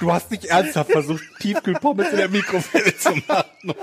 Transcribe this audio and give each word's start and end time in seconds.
Du 0.00 0.10
hast 0.10 0.30
nicht 0.30 0.46
ernsthaft 0.46 0.90
versucht, 0.90 1.22
Tiefkühlpommes 1.40 2.10
in 2.10 2.16
der 2.16 2.28
Mikrowelle 2.28 2.96
zu 2.96 3.10
machen. 3.28 3.74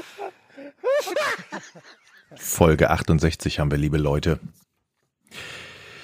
Folge 2.36 2.90
68 2.90 3.60
haben 3.60 3.72
wir, 3.72 3.78
liebe 3.78 3.98
Leute. 3.98 4.40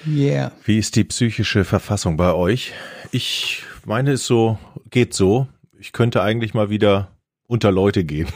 Yeah. 0.05 0.51
Wie 0.65 0.77
ist 0.77 0.95
die 0.95 1.03
psychische 1.03 1.63
Verfassung 1.65 2.17
bei 2.17 2.33
euch? 2.33 2.73
Ich 3.11 3.63
meine, 3.85 4.13
es 4.13 4.25
so, 4.25 4.59
geht 4.89 5.13
so. 5.13 5.47
Ich 5.79 5.93
könnte 5.93 6.21
eigentlich 6.21 6.53
mal 6.53 6.69
wieder 6.69 7.09
unter 7.47 7.71
Leute 7.71 8.03
gehen. 8.03 8.27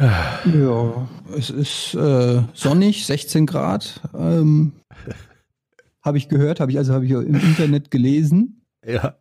Ja, 0.00 1.08
es 1.36 1.50
ist 1.50 1.94
äh, 1.94 2.42
sonnig, 2.54 3.04
16 3.04 3.46
Grad. 3.46 4.00
Ähm, 4.16 4.72
habe 6.02 6.18
ich 6.18 6.28
gehört, 6.28 6.60
habe 6.60 6.70
ich 6.70 6.78
also 6.78 6.94
habe 6.94 7.04
ich 7.04 7.10
im 7.10 7.34
Internet 7.34 7.90
gelesen. 7.90 8.57
Ja. 8.86 9.16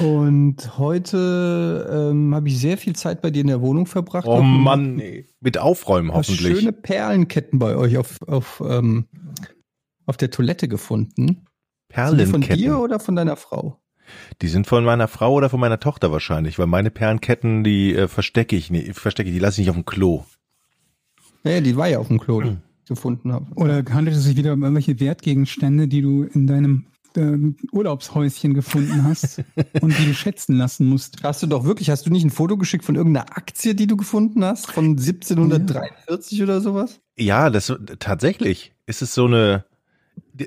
Und 0.00 0.76
heute 0.76 2.10
ähm, 2.10 2.34
habe 2.34 2.48
ich 2.48 2.58
sehr 2.58 2.78
viel 2.78 2.96
Zeit 2.96 3.22
bei 3.22 3.30
dir 3.30 3.42
in 3.42 3.46
der 3.46 3.60
Wohnung 3.60 3.86
verbracht. 3.86 4.26
Oh 4.26 4.42
Mann, 4.42 4.98
ey. 4.98 5.26
mit 5.40 5.56
Aufräumen 5.56 6.12
hoffentlich. 6.12 6.58
schöne 6.58 6.72
Perlenketten 6.72 7.60
bei 7.60 7.76
euch 7.76 7.96
auf, 7.96 8.20
auf, 8.26 8.60
ähm, 8.66 9.06
auf 10.04 10.16
der 10.16 10.30
Toilette 10.30 10.66
gefunden. 10.66 11.46
Sind 11.94 12.18
die 12.18 12.26
von 12.26 12.40
dir 12.40 12.48
Perlenketten. 12.48 12.74
oder 12.74 12.98
von 12.98 13.14
deiner 13.14 13.36
Frau? 13.36 13.80
Die 14.42 14.48
sind 14.48 14.66
von 14.66 14.84
meiner 14.84 15.06
Frau 15.06 15.34
oder 15.34 15.48
von 15.48 15.60
meiner 15.60 15.78
Tochter 15.78 16.10
wahrscheinlich, 16.10 16.58
weil 16.58 16.66
meine 16.66 16.90
Perlenketten, 16.90 17.62
die 17.62 17.94
äh, 17.94 18.08
verstecke 18.08 18.56
ich 18.56 18.70
nicht, 18.70 18.98
verstecke 18.98 19.28
ich, 19.28 19.34
die 19.34 19.40
lasse 19.40 19.60
ich 19.60 19.66
nicht 19.66 19.70
auf 19.70 19.76
dem 19.76 19.84
Klo. 19.84 20.24
Ja, 21.44 21.60
die 21.60 21.76
war 21.76 21.88
ja 21.88 21.98
auf 21.98 22.08
dem 22.08 22.18
Klo, 22.18 22.40
die 22.40 22.48
ich 22.48 22.88
gefunden 22.88 23.32
habe. 23.32 23.46
Oder 23.54 23.84
handelt 23.92 24.16
es 24.16 24.24
sich 24.24 24.36
wieder 24.36 24.54
um 24.54 24.62
irgendwelche 24.62 24.98
Wertgegenstände, 24.98 25.86
die 25.86 26.02
du 26.02 26.24
in 26.24 26.46
deinem 26.46 26.86
ähm, 27.18 27.56
Urlaubshäuschen 27.72 28.54
gefunden 28.54 29.04
hast 29.04 29.42
und 29.80 29.98
die 29.98 30.06
du 30.06 30.14
schätzen 30.14 30.56
lassen 30.56 30.86
musst? 30.86 31.22
Hast 31.22 31.42
du 31.42 31.46
doch 31.46 31.64
wirklich, 31.64 31.90
hast 31.90 32.06
du 32.06 32.10
nicht 32.10 32.24
ein 32.24 32.30
Foto 32.30 32.56
geschickt 32.56 32.84
von 32.84 32.94
irgendeiner 32.94 33.36
Aktie, 33.36 33.74
die 33.74 33.86
du 33.86 33.96
gefunden 33.96 34.44
hast? 34.44 34.70
Von 34.70 34.90
1743 34.90 36.42
oder 36.42 36.60
sowas? 36.60 37.00
Ja, 37.16 37.50
das 37.50 37.72
tatsächlich 37.98 38.72
ist 38.86 39.02
es 39.02 39.14
so 39.14 39.26
eine. 39.26 39.64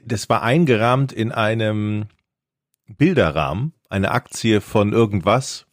Das 0.05 0.30
war 0.30 0.42
eingerahmt 0.42 1.11
in 1.11 1.31
einem 1.31 2.05
Bilderrahmen, 2.88 3.73
eine 3.89 4.11
Aktie 4.11 4.61
von 4.61 4.94
irgendwas. 4.94 5.66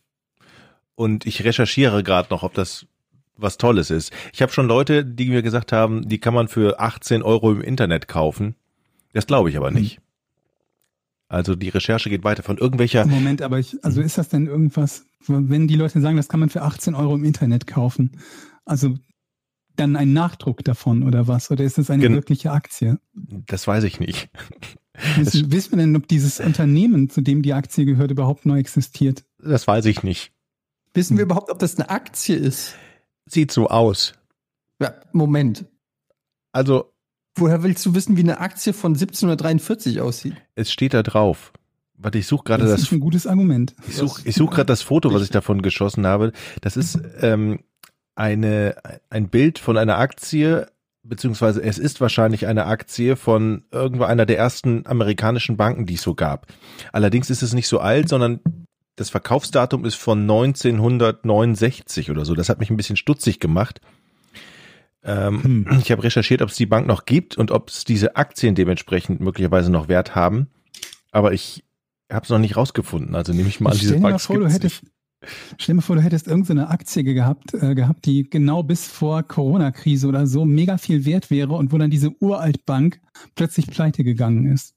Und 0.94 1.26
ich 1.26 1.44
recherchiere 1.44 2.02
gerade 2.02 2.28
noch, 2.30 2.42
ob 2.42 2.54
das 2.54 2.86
was 3.36 3.56
Tolles 3.56 3.91
ist. 3.91 4.12
Ich 4.32 4.42
habe 4.42 4.52
schon 4.52 4.66
Leute, 4.66 5.04
die 5.04 5.28
mir 5.28 5.42
gesagt 5.42 5.72
haben, 5.72 6.08
die 6.08 6.19
kann 6.19 6.34
man 6.34 6.48
für 6.48 6.80
18 6.80 7.22
Euro 7.22 7.52
im 7.52 7.60
Internet 7.60 8.08
kaufen. 8.08 8.56
Das 9.12 9.26
glaube 9.26 9.50
ich 9.50 9.56
aber 9.56 9.70
nicht. 9.70 10.00
Also 11.29 11.55
die 11.55 11.69
Recherche 11.69 12.09
geht 12.09 12.25
weiter 12.25 12.43
von 12.43 12.57
irgendwelcher. 12.59 13.07
Moment, 13.07 13.43
aber 13.43 13.59
ich, 13.59 13.84
also 13.84 14.01
ist 14.01 14.17
das 14.17 14.29
denn 14.31 14.47
irgendwas, 14.47 15.05
wenn 15.27 15.69
die 15.69 15.77
Leute 15.77 16.01
sagen, 16.01 16.17
das 16.17 16.29
kann 16.29 16.41
man 16.41 16.48
für 16.48 16.62
18 16.62 16.95
Euro 16.95 17.15
im 17.15 17.25
Internet 17.25 17.67
kaufen, 17.67 18.19
also 18.65 18.95
dann 19.77 19.95
ein 19.95 20.12
Nachdruck 20.12 20.65
davon 20.65 21.03
oder 21.05 21.29
was? 21.29 21.51
Oder 21.51 21.65
ist 21.65 21.79
das 21.79 21.91
eine 21.91 22.03
Gen- 22.03 22.15
wirkliche 22.15 22.51
Aktie? 22.51 22.99
Das 23.12 23.67
weiß 23.67 23.84
ich 23.84 24.01
nicht. 24.01 24.29
Wissen, 25.17 25.53
wissen 25.53 25.72
wir 25.72 25.78
denn, 25.78 25.94
ob 25.94 26.09
dieses 26.09 26.41
Unternehmen, 26.41 27.09
zu 27.11 27.21
dem 27.21 27.43
die 27.43 27.53
Aktie 27.53 27.84
gehört, 27.84 28.11
überhaupt 28.11 28.44
neu 28.47 28.59
existiert? 28.59 29.25
Das 29.38 29.69
weiß 29.69 29.84
ich 29.84 30.03
nicht. 30.03 30.33
Wissen 30.94 31.17
wir 31.17 31.25
überhaupt, 31.25 31.50
ob 31.50 31.61
das 31.61 31.77
eine 31.77 31.91
Aktie 31.91 32.34
ist? 32.34 32.75
Sieht 33.27 33.53
so 33.53 33.69
aus. 33.69 34.15
Ja, 34.81 34.94
Moment. 35.12 35.67
Also 36.50 36.93
Woher 37.37 37.62
willst 37.62 37.84
du 37.87 37.94
wissen, 37.94 38.16
wie 38.16 38.22
eine 38.22 38.41
Aktie 38.41 38.72
von 38.72 38.93
1743 38.93 40.00
aussieht? 40.00 40.34
es 40.55 40.72
steht 40.72 40.94
da 40.94 41.03
drauf. 41.03 41.53
Warte, 42.00 42.19
ich 42.19 42.27
suche 42.27 42.44
gerade 42.44 42.62
Das 42.65 42.72
das. 42.72 42.83
ist 42.83 42.93
ein 42.93 43.00
gutes 43.00 43.27
Argument. 43.27 43.75
Ich 43.89 43.97
suche 43.97 44.22
ich 44.25 44.34
such 44.37 44.50
gerade 44.50 44.66
das 44.66 44.83
Foto, 44.83 45.12
was 45.12 45.22
ich 45.22 45.31
davon 45.31 45.62
geschossen 45.62 46.06
habe. 46.06 46.33
Das 46.61 46.77
ist 46.77 46.99
ähm, 47.21 47.61
eine, 48.15 48.77
ein 49.11 49.28
Bild 49.28 49.59
von 49.59 49.77
einer 49.77 49.99
Aktie, 49.99 50.67
beziehungsweise 51.03 51.61
es 51.62 51.78
ist 51.78 52.00
wahrscheinlich 52.00 52.47
eine 52.47 52.67
Aktie 52.67 53.17
von 53.17 53.65
irgendwo 53.72 54.05
einer 54.05 54.27
der 54.27 54.38
ersten 54.38 54.87
amerikanischen 54.87 55.56
Banken, 55.56 55.87
die 55.87 55.94
es 55.94 56.03
so 56.03 56.15
gab. 56.15 56.47
Allerdings 56.93 57.31
ist 57.31 57.43
es 57.43 57.53
nicht 57.53 57.67
so 57.69 57.81
alt, 57.81 58.09
sondern 58.09 58.41
das 58.94 59.11
Verkaufsdatum 59.11 59.84
ist 59.84 59.94
von 59.97 60.21
1969 60.22 62.11
oder 62.11 62.25
so. 62.25 62.34
Das 62.34 62.49
hat 62.49 62.61
mich 62.61 62.71
ein 62.71 62.77
bisschen 62.77 62.97
stutzig 62.97 63.41
gemacht. 63.41 63.81
Ähm, 65.04 65.66
Ich 65.81 65.91
habe 65.91 66.03
recherchiert, 66.03 66.42
ob 66.42 66.50
es 66.50 66.56
die 66.56 66.66
Bank 66.66 66.86
noch 66.86 67.04
gibt 67.04 67.36
und 67.36 67.50
ob 67.50 67.70
es 67.70 67.84
diese 67.84 68.16
Aktien 68.16 68.54
dementsprechend 68.54 69.20
möglicherweise 69.20 69.70
noch 69.70 69.88
Wert 69.88 70.14
haben. 70.14 70.48
Aber 71.10 71.32
ich 71.32 71.64
habe 72.10 72.25
es 72.25 72.31
noch 72.31 72.38
nicht 72.38 72.56
rausgefunden. 72.56 73.14
Also 73.14 73.32
nehme 73.32 73.48
ich 73.48 73.60
mal 73.60 73.70
an, 73.70 73.78
diese 73.78 73.94
dir 73.94 74.00
mal 74.00 74.10
Bank 74.10 74.20
vor, 74.20 74.38
du 74.38 74.48
hättest, 74.48 74.82
stell 75.58 75.75
dir 75.75 75.75
mal 75.75 75.82
vor, 75.82 75.97
du 75.97 76.03
hättest 76.03 76.26
irgendeine 76.26 76.69
Aktie 76.69 77.04
gehabt, 77.04 77.54
äh, 77.54 77.75
gehabt, 77.75 78.06
die 78.06 78.28
genau 78.28 78.62
bis 78.62 78.87
vor 78.87 79.22
Corona-Krise 79.22 80.06
oder 80.08 80.26
so 80.26 80.44
mega 80.44 80.78
viel 80.78 81.04
wert 81.04 81.31
wäre 81.31 81.54
und 81.54 81.72
wo 81.72 81.78
dann 81.78 81.91
diese 81.91 82.10
Uraltbank 82.20 83.00
plötzlich 83.34 83.66
pleite 83.66 84.04
gegangen 84.04 84.47
ist. 84.47 84.75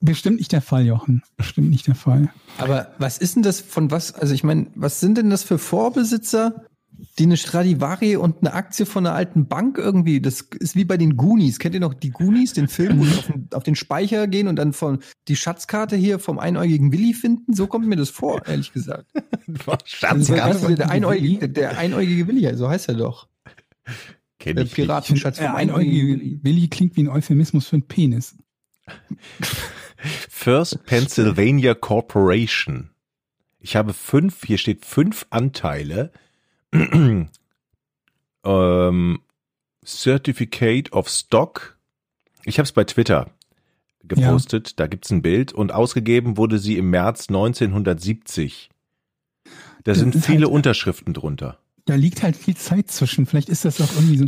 Bestimmt 0.00 0.38
nicht 0.38 0.52
der 0.52 0.62
Fall, 0.62 0.86
Jochen. 0.86 1.22
Bestimmt 1.36 1.70
nicht 1.70 1.86
der 1.86 1.94
Fall. 1.94 2.28
Aber 2.58 2.94
was 2.98 3.18
ist 3.18 3.34
denn 3.34 3.42
das 3.42 3.60
von 3.60 3.90
was? 3.90 4.14
Also 4.14 4.34
ich 4.34 4.44
meine, 4.44 4.66
was 4.74 5.00
sind 5.00 5.16
denn 5.16 5.30
das 5.30 5.42
für 5.42 5.58
Vorbesitzer, 5.58 6.66
die 7.18 7.24
eine 7.24 7.36
Stradivari 7.36 8.16
und 8.16 8.38
eine 8.40 8.52
Aktie 8.52 8.84
von 8.84 9.06
einer 9.06 9.14
alten 9.14 9.48
Bank 9.48 9.78
irgendwie? 9.78 10.20
Das 10.20 10.42
ist 10.58 10.76
wie 10.76 10.84
bei 10.84 10.96
den 10.96 11.16
Goonies. 11.16 11.58
Kennt 11.58 11.74
ihr 11.74 11.80
noch 11.80 11.94
die 11.94 12.10
Goonies, 12.10 12.52
den 12.52 12.68
Film, 12.68 12.98
wo 12.98 13.04
sie 13.04 13.18
auf 13.18 13.26
den, 13.26 13.48
auf 13.52 13.62
den 13.62 13.74
Speicher 13.74 14.26
gehen 14.26 14.48
und 14.48 14.56
dann 14.56 14.72
von 14.72 14.98
die 15.28 15.36
Schatzkarte 15.36 15.96
hier 15.96 16.18
vom 16.18 16.38
einäugigen 16.38 16.92
Willi 16.92 17.14
finden? 17.14 17.54
So 17.54 17.66
kommt 17.66 17.86
mir 17.86 17.96
das 17.96 18.10
vor, 18.10 18.46
ehrlich 18.46 18.72
gesagt. 18.72 19.10
Also, 20.02 20.34
weißt 20.34 20.68
du, 20.68 20.74
der, 20.74 20.90
einäugige, 20.90 21.48
der 21.48 21.78
einäugige 21.78 22.26
Willi, 22.26 22.54
so 22.56 22.68
heißt 22.68 22.88
er 22.88 22.94
doch. 22.94 23.28
Kenn 24.38 24.56
Der 24.56 24.64
ich. 24.64 24.72
Piratenschatz 24.74 25.38
Der 25.38 25.48
vom 25.48 25.56
einäugigen 25.56 25.90
einäugige 25.90 26.20
Willi. 26.20 26.40
Willi 26.42 26.68
klingt 26.68 26.96
wie 26.96 27.02
ein 27.02 27.08
Euphemismus 27.08 27.66
für 27.68 27.76
einen 27.76 27.86
Penis. 27.86 28.36
First 30.28 30.84
Pennsylvania 30.84 31.74
Corporation. 31.74 32.90
Ich 33.58 33.76
habe 33.76 33.92
fünf, 33.92 34.44
hier 34.44 34.58
steht 34.58 34.84
fünf 34.84 35.26
Anteile. 35.30 36.12
ähm, 38.44 39.20
Certificate 39.84 40.92
of 40.92 41.08
Stock. 41.08 41.78
Ich 42.44 42.58
habe 42.58 42.64
es 42.64 42.72
bei 42.72 42.84
Twitter 42.84 43.30
gepostet, 44.08 44.78
da 44.78 44.86
gibt's 44.86 45.10
ein 45.10 45.20
Bild 45.22 45.52
und 45.52 45.72
ausgegeben 45.72 46.36
wurde 46.36 46.58
sie 46.58 46.76
im 46.78 46.90
März 46.90 47.28
1970. 47.28 48.70
Da 49.44 49.50
Das 49.84 49.98
sind 49.98 50.14
viele 50.14 50.46
halt- 50.46 50.54
Unterschriften 50.54 51.12
drunter. 51.12 51.58
Da 51.88 51.94
liegt 51.94 52.24
halt 52.24 52.34
viel 52.36 52.56
Zeit 52.56 52.90
zwischen. 52.90 53.26
Vielleicht 53.26 53.48
ist 53.48 53.64
das 53.64 53.76
doch 53.76 53.92
irgendwie 53.94 54.18
so. 54.18 54.26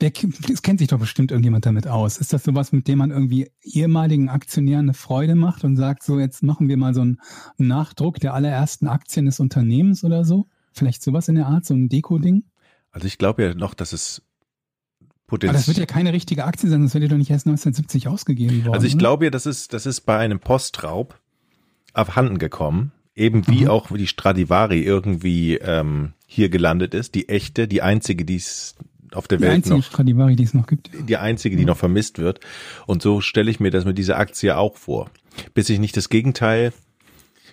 Der, 0.00 0.10
es 0.52 0.62
kennt 0.62 0.80
sich 0.80 0.88
doch 0.88 0.98
bestimmt 0.98 1.30
irgendjemand 1.30 1.64
damit 1.64 1.86
aus. 1.86 2.18
Ist 2.18 2.32
das 2.32 2.42
sowas, 2.42 2.72
mit 2.72 2.88
dem 2.88 2.98
man 2.98 3.12
irgendwie 3.12 3.48
ehemaligen 3.62 4.28
Aktionären 4.28 4.86
eine 4.86 4.94
Freude 4.94 5.36
macht 5.36 5.62
und 5.62 5.76
sagt, 5.76 6.02
so 6.02 6.18
jetzt 6.18 6.42
machen 6.42 6.68
wir 6.68 6.76
mal 6.76 6.94
so 6.94 7.02
einen 7.02 7.18
Nachdruck 7.58 8.18
der 8.18 8.34
allerersten 8.34 8.88
Aktien 8.88 9.26
des 9.26 9.38
Unternehmens 9.38 10.02
oder 10.02 10.24
so? 10.24 10.48
Vielleicht 10.76 11.02
sowas 11.02 11.28
in 11.28 11.34
der 11.36 11.46
Art, 11.46 11.64
so 11.64 11.74
ein 11.74 11.88
Deko-Ding? 11.88 12.44
Also 12.90 13.06
ich 13.06 13.18
glaube 13.18 13.42
ja 13.42 13.54
noch, 13.54 13.74
dass 13.74 13.92
es 13.92 14.22
Aber 15.28 15.38
das 15.38 15.66
wird 15.68 15.78
ja 15.78 15.86
keine 15.86 16.12
richtige 16.12 16.44
Aktie 16.44 16.68
sein, 16.70 16.82
das 16.82 16.94
wird 16.94 17.02
ja 17.02 17.08
doch 17.08 17.16
nicht 17.16 17.30
erst 17.30 17.46
1970 17.46 18.08
ausgegeben 18.08 18.64
worden. 18.64 18.74
Also 18.74 18.86
ich 18.86 18.96
glaube 18.98 19.24
ja, 19.26 19.30
das 19.30 19.46
ist, 19.46 19.72
das 19.72 19.86
ist 19.86 20.02
bei 20.02 20.18
einem 20.18 20.38
Postraub 20.40 21.18
abhanden 21.92 22.38
gekommen. 22.38 22.92
Eben 23.14 23.46
wie 23.48 23.62
Mhm. 23.64 23.70
auch 23.70 23.90
die 23.96 24.06
Stradivari 24.06 24.82
irgendwie 24.82 25.56
ähm, 25.56 26.12
hier 26.26 26.50
gelandet 26.50 26.92
ist. 26.92 27.14
Die 27.14 27.30
echte, 27.30 27.66
die 27.66 27.80
einzige, 27.80 28.26
die 28.26 28.36
es 28.36 28.74
auf 29.12 29.26
der 29.26 29.38
die 29.38 29.44
Welt 29.44 29.54
einzige 29.54 29.76
noch, 29.76 29.84
Stradivari, 29.84 30.36
die 30.36 30.44
es 30.44 30.52
noch 30.52 30.66
gibt. 30.66 30.90
die 31.08 31.16
einzige, 31.16 31.56
die 31.56 31.64
noch 31.64 31.78
vermisst 31.78 32.18
wird. 32.18 32.40
Und 32.86 33.00
so 33.00 33.22
stelle 33.22 33.50
ich 33.50 33.58
mir 33.58 33.70
das 33.70 33.86
mit 33.86 33.96
dieser 33.96 34.18
Aktie 34.18 34.56
auch 34.58 34.76
vor. 34.76 35.10
Bis 35.54 35.70
ich 35.70 35.78
nicht 35.78 35.96
das 35.96 36.10
Gegenteil 36.10 36.72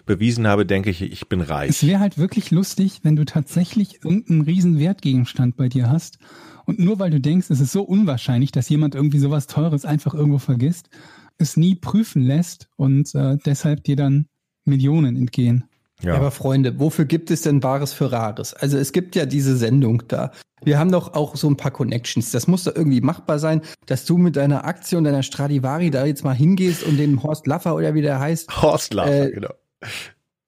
bewiesen 0.05 0.47
habe, 0.47 0.65
denke 0.65 0.89
ich, 0.89 1.01
ich 1.01 1.27
bin 1.29 1.41
Es 1.41 1.49
reich. 1.49 1.87
wäre 1.87 1.99
halt 1.99 2.17
wirklich 2.17 2.51
lustig, 2.51 2.99
wenn 3.03 3.15
du 3.15 3.25
tatsächlich 3.25 4.03
irgendeinen 4.03 4.41
riesen 4.41 4.79
Wertgegenstand 4.79 5.55
bei 5.57 5.69
dir 5.69 5.89
hast 5.89 6.17
und 6.65 6.79
nur 6.79 6.99
weil 6.99 7.11
du 7.11 7.19
denkst, 7.19 7.47
es 7.49 7.59
ist 7.59 7.71
so 7.71 7.83
unwahrscheinlich, 7.83 8.51
dass 8.51 8.69
jemand 8.69 8.95
irgendwie 8.95 9.19
sowas 9.19 9.47
Teures 9.47 9.85
einfach 9.85 10.13
irgendwo 10.13 10.39
vergisst, 10.39 10.89
es 11.37 11.57
nie 11.57 11.75
prüfen 11.75 12.21
lässt 12.23 12.69
und 12.75 13.13
äh, 13.15 13.37
deshalb 13.45 13.83
dir 13.83 13.95
dann 13.95 14.27
Millionen 14.65 15.15
entgehen. 15.15 15.65
Ja. 16.01 16.15
Aber 16.15 16.31
Freunde, 16.31 16.79
wofür 16.79 17.05
gibt 17.05 17.31
es 17.31 17.41
denn 17.41 17.63
Wahres 17.63 17.93
für 17.93 18.11
Rares? 18.11 18.53
Also 18.53 18.77
es 18.77 18.91
gibt 18.91 19.15
ja 19.15 19.25
diese 19.25 19.55
Sendung 19.55 20.03
da. 20.09 20.31
Wir 20.65 20.77
haben 20.79 20.91
doch 20.91 21.13
auch 21.13 21.35
so 21.35 21.49
ein 21.49 21.57
paar 21.57 21.71
Connections. 21.71 22.31
Das 22.31 22.47
muss 22.47 22.63
doch 22.65 22.75
irgendwie 22.75 23.01
machbar 23.01 23.39
sein, 23.39 23.61
dass 23.85 24.05
du 24.05 24.17
mit 24.17 24.35
deiner 24.35 24.65
Aktie 24.65 24.97
und 24.97 25.03
deiner 25.05 25.23
Stradivari 25.23 25.91
da 25.91 26.05
jetzt 26.05 26.23
mal 26.23 26.33
hingehst 26.35 26.83
und 26.83 26.97
den 26.97 27.21
Horst 27.23 27.47
Laffer 27.47 27.75
oder 27.75 27.93
wie 27.93 28.01
der 28.01 28.19
heißt. 28.19 28.61
Horst 28.61 28.93
Laffer, 28.93 29.27
Äh, 29.27 29.31
genau. 29.31 29.49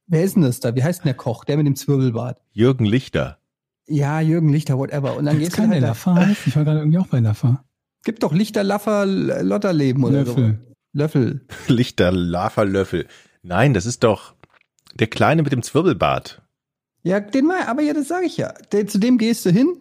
Wer 0.07 0.23
ist 0.23 0.35
denn 0.35 0.43
das 0.43 0.59
da? 0.59 0.75
Wie 0.75 0.83
heißt 0.83 0.99
denn 1.01 1.07
der 1.09 1.15
Koch? 1.15 1.45
Der 1.45 1.57
mit 1.57 1.65
dem 1.65 1.75
Zwirbelbart. 1.75 2.39
Jürgen 2.51 2.85
Lichter. 2.85 3.39
Ja, 3.87 4.19
Jürgen 4.19 4.49
Lichter, 4.49 4.77
whatever. 4.77 5.15
Und 5.17 5.25
dann 5.25 5.39
gehst 5.39 5.53
du 5.53 5.57
keinen 5.57 5.71
halt 5.71 5.83
da, 5.83 5.87
Laffer 5.89 6.15
heißt? 6.15 6.47
Ich 6.47 6.55
war 6.55 6.63
gerade 6.63 6.79
irgendwie 6.79 6.97
auch 6.99 7.07
bei 7.07 7.19
Laffer. 7.19 7.63
Gibt 8.03 8.23
doch 8.23 8.33
Lichter, 8.33 8.63
Laffer, 8.63 9.05
Lotterleben 9.05 10.03
oder 10.03 10.23
Löffel. 10.23 10.59
so. 10.63 10.75
Löffel. 10.97 11.45
Lichter, 11.67 12.11
Lava-Löffel. 12.11 13.07
Nein, 13.43 13.73
das 13.73 13.85
ist 13.85 14.03
doch 14.03 14.33
der 14.93 15.07
Kleine 15.07 15.43
mit 15.43 15.51
dem 15.51 15.61
Zwirbelbart. 15.61 16.41
Ja, 17.03 17.19
den 17.19 17.45
mal, 17.45 17.63
aber 17.67 17.81
ja, 17.81 17.93
das 17.93 18.07
sage 18.07 18.25
ich 18.25 18.37
ja. 18.37 18.53
Der, 18.71 18.87
zu 18.87 18.97
dem 18.97 19.17
gehst 19.19 19.45
du 19.45 19.51
hin 19.51 19.75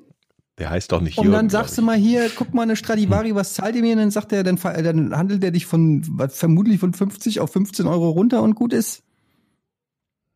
Der 0.59 0.69
heißt 0.71 0.93
doch 0.93 1.01
nicht 1.01 1.17
und 1.17 1.25
Jürgen. 1.25 1.37
dann 1.37 1.51
sagst 1.51 1.79
du 1.79 1.83
mal 1.83 1.97
hier, 1.97 2.29
guck 2.35 2.53
mal 2.53 2.63
eine 2.63 2.77
Stradivari, 2.77 3.35
was 3.35 3.55
zahlt 3.55 3.77
ihr 3.77 3.83
mir? 3.83 3.93
Und 3.93 3.99
dann 4.01 4.11
sagt 4.11 4.33
er, 4.33 4.43
dann, 4.43 4.57
dann 4.57 5.17
handelt 5.17 5.43
er 5.45 5.51
dich 5.51 5.65
von 5.65 6.03
was, 6.11 6.37
vermutlich 6.39 6.81
von 6.81 6.93
50 6.93 7.41
auf 7.41 7.53
15 7.53 7.87
Euro 7.87 8.11
runter 8.11 8.43
und 8.43 8.55
gut 8.55 8.73
ist. 8.75 9.04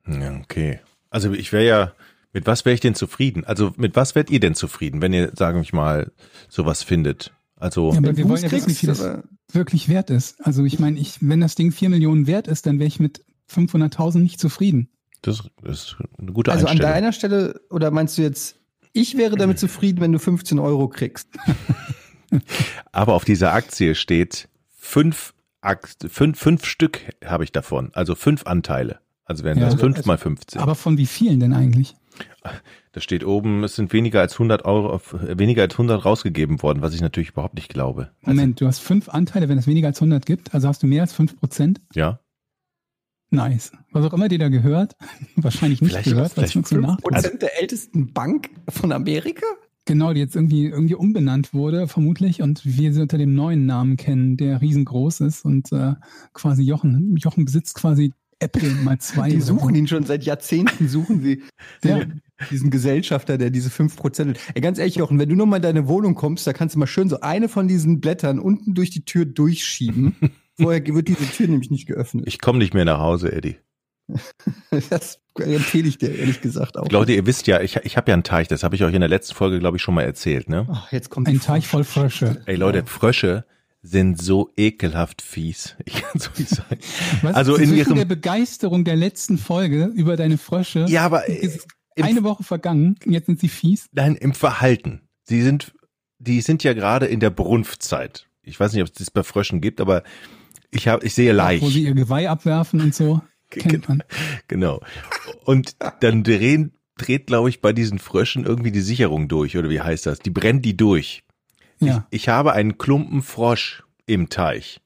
Ich. 0.08 0.18
Ja, 0.20 0.36
okay. 0.36 0.80
Also 1.10 1.32
ich 1.32 1.52
wäre 1.52 1.66
ja, 1.66 1.92
mit 2.32 2.46
was 2.46 2.64
wäre 2.64 2.74
ich 2.74 2.80
denn 2.80 2.94
zufrieden? 2.94 3.44
Also 3.44 3.72
mit 3.76 3.96
was 3.96 4.14
wärt 4.14 4.30
ihr 4.30 4.40
denn 4.40 4.54
zufrieden, 4.54 5.00
wenn 5.02 5.12
ihr, 5.12 5.32
sagen 5.34 5.62
wir 5.62 5.74
mal, 5.74 6.12
sowas 6.48 6.82
findet? 6.82 7.32
Also, 7.56 7.90
Ja, 7.90 7.98
aber 7.98 8.08
Wenn 8.08 8.16
wir 8.16 8.28
wollen 8.28 8.42
ja 8.42 8.50
wissen, 8.50 8.68
wie 8.70 8.74
viel 8.74 8.88
das 8.88 9.18
wirklich 9.52 9.88
wert 9.88 10.10
ist. 10.10 10.44
Also 10.46 10.64
ich 10.64 10.78
meine, 10.78 10.98
ich, 10.98 11.16
wenn 11.20 11.40
das 11.40 11.54
Ding 11.54 11.72
4 11.72 11.88
Millionen 11.88 12.26
wert 12.26 12.46
ist, 12.46 12.66
dann 12.66 12.78
wäre 12.78 12.86
ich 12.86 13.00
mit 13.00 13.24
500.000 13.50 14.18
nicht 14.18 14.38
zufrieden. 14.38 14.90
das, 15.22 15.42
ist 15.64 15.96
eine 16.18 16.32
gute 16.32 16.52
Also 16.52 16.66
an 16.66 16.72
Einstellung. 16.72 16.92
deiner 16.92 17.12
Stelle, 17.12 17.60
oder 17.70 17.90
meinst 17.90 18.16
du 18.18 18.22
jetzt, 18.22 18.56
ich 18.92 19.16
wäre 19.16 19.36
damit 19.36 19.58
zufrieden, 19.58 20.00
wenn 20.00 20.12
du 20.12 20.18
15 20.18 20.58
Euro 20.58 20.88
kriegst? 20.88 21.28
Aber 22.92 23.14
auf 23.14 23.24
dieser 23.24 23.52
Aktie 23.54 23.94
steht 23.94 24.48
fünf, 24.76 25.34
Akt, 25.60 26.06
fünf, 26.08 26.38
fünf 26.38 26.64
Stück 26.64 27.00
habe 27.24 27.42
ich 27.44 27.52
davon. 27.52 27.90
Also 27.94 28.14
fünf 28.14 28.46
Anteile. 28.46 29.00
Also 29.28 29.44
wären 29.44 29.58
Ja, 29.58 29.66
das 29.66 29.74
also- 29.74 29.86
fünf 29.86 30.04
mal 30.06 30.18
15. 30.18 30.60
Aber 30.60 30.74
von 30.74 30.98
wie 30.98 31.06
vielen 31.06 31.38
denn 31.38 31.52
eigentlich? 31.52 31.94
Da 32.92 33.00
steht 33.00 33.24
oben, 33.24 33.62
es 33.62 33.76
sind 33.76 33.92
weniger 33.92 34.20
als 34.20 34.34
100 34.38 34.64
Euro, 34.64 35.00
weniger 35.38 35.62
als 35.62 35.74
100 35.74 36.04
rausgegeben 36.04 36.62
worden, 36.62 36.82
was 36.82 36.94
ich 36.94 37.00
natürlich 37.00 37.30
überhaupt 37.30 37.54
nicht 37.54 37.68
glaube. 37.68 38.10
Moment, 38.22 38.60
du 38.60 38.66
hast 38.66 38.80
fünf 38.80 39.08
Anteile, 39.08 39.48
wenn 39.48 39.58
es 39.58 39.66
weniger 39.68 39.86
als 39.86 40.00
100 40.00 40.26
gibt, 40.26 40.52
also 40.54 40.66
hast 40.66 40.82
du 40.82 40.88
mehr 40.88 41.02
als 41.02 41.12
5 41.12 41.36
Prozent? 41.38 41.80
Ja. 41.94 42.18
Nice. 43.30 43.72
Was 43.92 44.04
auch 44.06 44.14
immer 44.14 44.28
dir 44.28 44.38
da 44.38 44.48
gehört, 44.48 44.96
wahrscheinlich 45.36 45.80
nicht 45.82 45.90
Vielleicht- 45.92 46.08
gehört, 46.08 46.32
vielleicht 46.32 46.54
schon 46.54 46.64
so 46.64 46.76
nach. 46.78 46.98
Prozent 46.98 47.42
der 47.42 47.60
ältesten 47.60 48.12
Bank 48.12 48.50
von 48.68 48.90
Amerika? 48.90 49.44
Genau, 49.84 50.12
die 50.12 50.20
jetzt 50.20 50.34
irgendwie, 50.34 50.66
irgendwie 50.66 50.94
umbenannt 50.94 51.54
wurde, 51.54 51.88
vermutlich, 51.88 52.42
und 52.42 52.62
wir 52.64 52.92
sie 52.92 53.00
unter 53.02 53.16
dem 53.18 53.34
neuen 53.34 53.64
Namen 53.66 53.96
kennen, 53.96 54.36
der 54.36 54.60
riesengroß 54.60 55.20
ist 55.20 55.44
und 55.44 55.70
äh, 55.72 55.94
quasi 56.34 56.62
Jochen, 56.62 57.16
Jochen 57.16 57.44
besitzt 57.44 57.74
quasi 57.76 58.12
Apple 58.40 58.68
mal 58.82 58.98
zwei. 58.98 59.30
Die 59.30 59.40
suchen 59.40 59.74
ihn 59.74 59.88
schon 59.88 60.04
seit 60.04 60.24
Jahrzehnten, 60.24 60.88
suchen 60.88 61.22
sie 61.22 61.42
Ja. 61.82 61.98
den, 61.98 62.20
diesen 62.50 62.70
Gesellschafter, 62.70 63.36
der 63.38 63.50
diese 63.50 63.68
5%. 63.70 64.36
Ey, 64.54 64.60
ganz 64.60 64.78
ehrlich, 64.78 64.94
Jochen, 64.96 65.18
wenn 65.18 65.28
du 65.28 65.34
noch 65.34 65.46
mal 65.46 65.56
in 65.56 65.62
deine 65.62 65.88
Wohnung 65.88 66.14
kommst, 66.14 66.46
da 66.46 66.52
kannst 66.52 66.74
du 66.74 66.78
mal 66.78 66.86
schön 66.86 67.08
so 67.08 67.20
eine 67.20 67.48
von 67.48 67.66
diesen 67.68 68.00
Blättern 68.00 68.38
unten 68.38 68.74
durch 68.74 68.90
die 68.90 69.04
Tür 69.04 69.24
durchschieben. 69.24 70.14
Vorher 70.60 70.84
wird 70.86 71.08
diese 71.08 71.26
Tür 71.26 71.48
nämlich 71.48 71.70
nicht 71.70 71.86
geöffnet. 71.86 72.24
Ich 72.26 72.40
komme 72.40 72.58
nicht 72.58 72.74
mehr 72.74 72.84
nach 72.84 72.98
Hause, 73.00 73.32
Eddie. 73.32 73.56
Das 74.90 75.20
empfehle 75.38 75.86
ich 75.88 75.98
dir, 75.98 76.14
ehrlich 76.14 76.40
gesagt, 76.40 76.76
auch. 76.78 76.90
Leute, 76.90 77.12
ihr 77.12 77.26
wisst 77.26 77.46
ja, 77.46 77.60
ich, 77.60 77.76
ich 77.76 77.96
habe 77.96 78.10
ja 78.10 78.14
einen 78.14 78.24
Teich, 78.24 78.48
das 78.48 78.62
habe 78.64 78.74
ich 78.74 78.82
euch 78.82 78.94
in 78.94 79.00
der 79.00 79.08
letzten 79.08 79.34
Folge, 79.34 79.58
glaube 79.60 79.76
ich, 79.76 79.82
schon 79.82 79.94
mal 79.94 80.02
erzählt, 80.02 80.48
ne? 80.48 80.66
Ach, 80.70 80.90
jetzt 80.92 81.10
kommt 81.10 81.28
Ein 81.28 81.40
Teich 81.40 81.66
voll 81.68 81.84
Frösche. 81.84 82.42
Ey 82.46 82.56
Leute, 82.56 82.84
Frösche 82.86 83.44
sind 83.82 84.20
so 84.20 84.50
ekelhaft 84.56 85.22
fies. 85.22 85.76
Ich 85.84 86.02
kann 86.02 86.20
so 86.20 86.30
nicht 86.36 86.50
sagen. 86.50 86.78
Was? 87.22 87.34
Also 87.34 87.56
in 87.56 87.74
ihrem- 87.74 87.94
der 87.96 88.04
Begeisterung 88.04 88.84
der 88.84 88.96
letzten 88.96 89.38
Folge 89.38 89.84
über 89.94 90.16
deine 90.16 90.38
Frösche 90.38 90.86
Ja, 90.88 91.04
aber 91.04 91.28
äh, 91.28 91.34
ist 91.36 91.66
im- 91.94 92.04
eine 92.04 92.24
Woche 92.24 92.42
vergangen, 92.42 92.96
jetzt 93.06 93.26
sind 93.26 93.40
sie 93.40 93.48
fies. 93.48 93.86
Nein, 93.92 94.14
im 94.16 94.34
Verhalten. 94.34 95.02
Sie 95.24 95.42
sind, 95.42 95.72
die 96.18 96.40
sind 96.40 96.64
ja 96.64 96.72
gerade 96.72 97.06
in 97.06 97.20
der 97.20 97.30
Brunftzeit. 97.30 98.26
Ich 98.42 98.58
weiß 98.58 98.72
nicht, 98.72 98.82
ob 98.82 98.88
es 98.88 98.94
das 98.94 99.10
bei 99.10 99.22
Fröschen 99.22 99.60
gibt, 99.60 99.80
aber 99.80 100.02
ich 100.70 100.88
habe, 100.88 101.04
ich 101.06 101.14
sehe 101.14 101.32
Laich. 101.32 101.62
Wo 101.62 101.68
sie 101.70 101.84
ihr 101.84 101.94
Geweih 101.94 102.28
abwerfen 102.30 102.80
und 102.80 102.94
so. 102.94 103.20
Kennt 103.50 103.88
man. 103.88 104.02
Genau. 104.48 104.80
Und 105.44 105.76
dann 106.00 106.22
drehen, 106.24 106.72
dreht, 106.98 107.26
glaube 107.28 107.48
ich, 107.48 107.60
bei 107.60 107.72
diesen 107.72 107.98
Fröschen 107.98 108.44
irgendwie 108.44 108.72
die 108.72 108.80
Sicherung 108.80 109.28
durch, 109.28 109.56
oder 109.56 109.70
wie 109.70 109.80
heißt 109.80 110.04
das? 110.06 110.18
Die 110.18 110.30
brennt 110.30 110.64
die 110.64 110.76
durch. 110.76 111.22
Ja. 111.80 112.06
Ich 112.10 112.28
habe 112.28 112.52
einen 112.52 112.78
Klumpen 112.78 113.22
Frosch 113.22 113.84
im 114.06 114.28
Teich, 114.28 114.80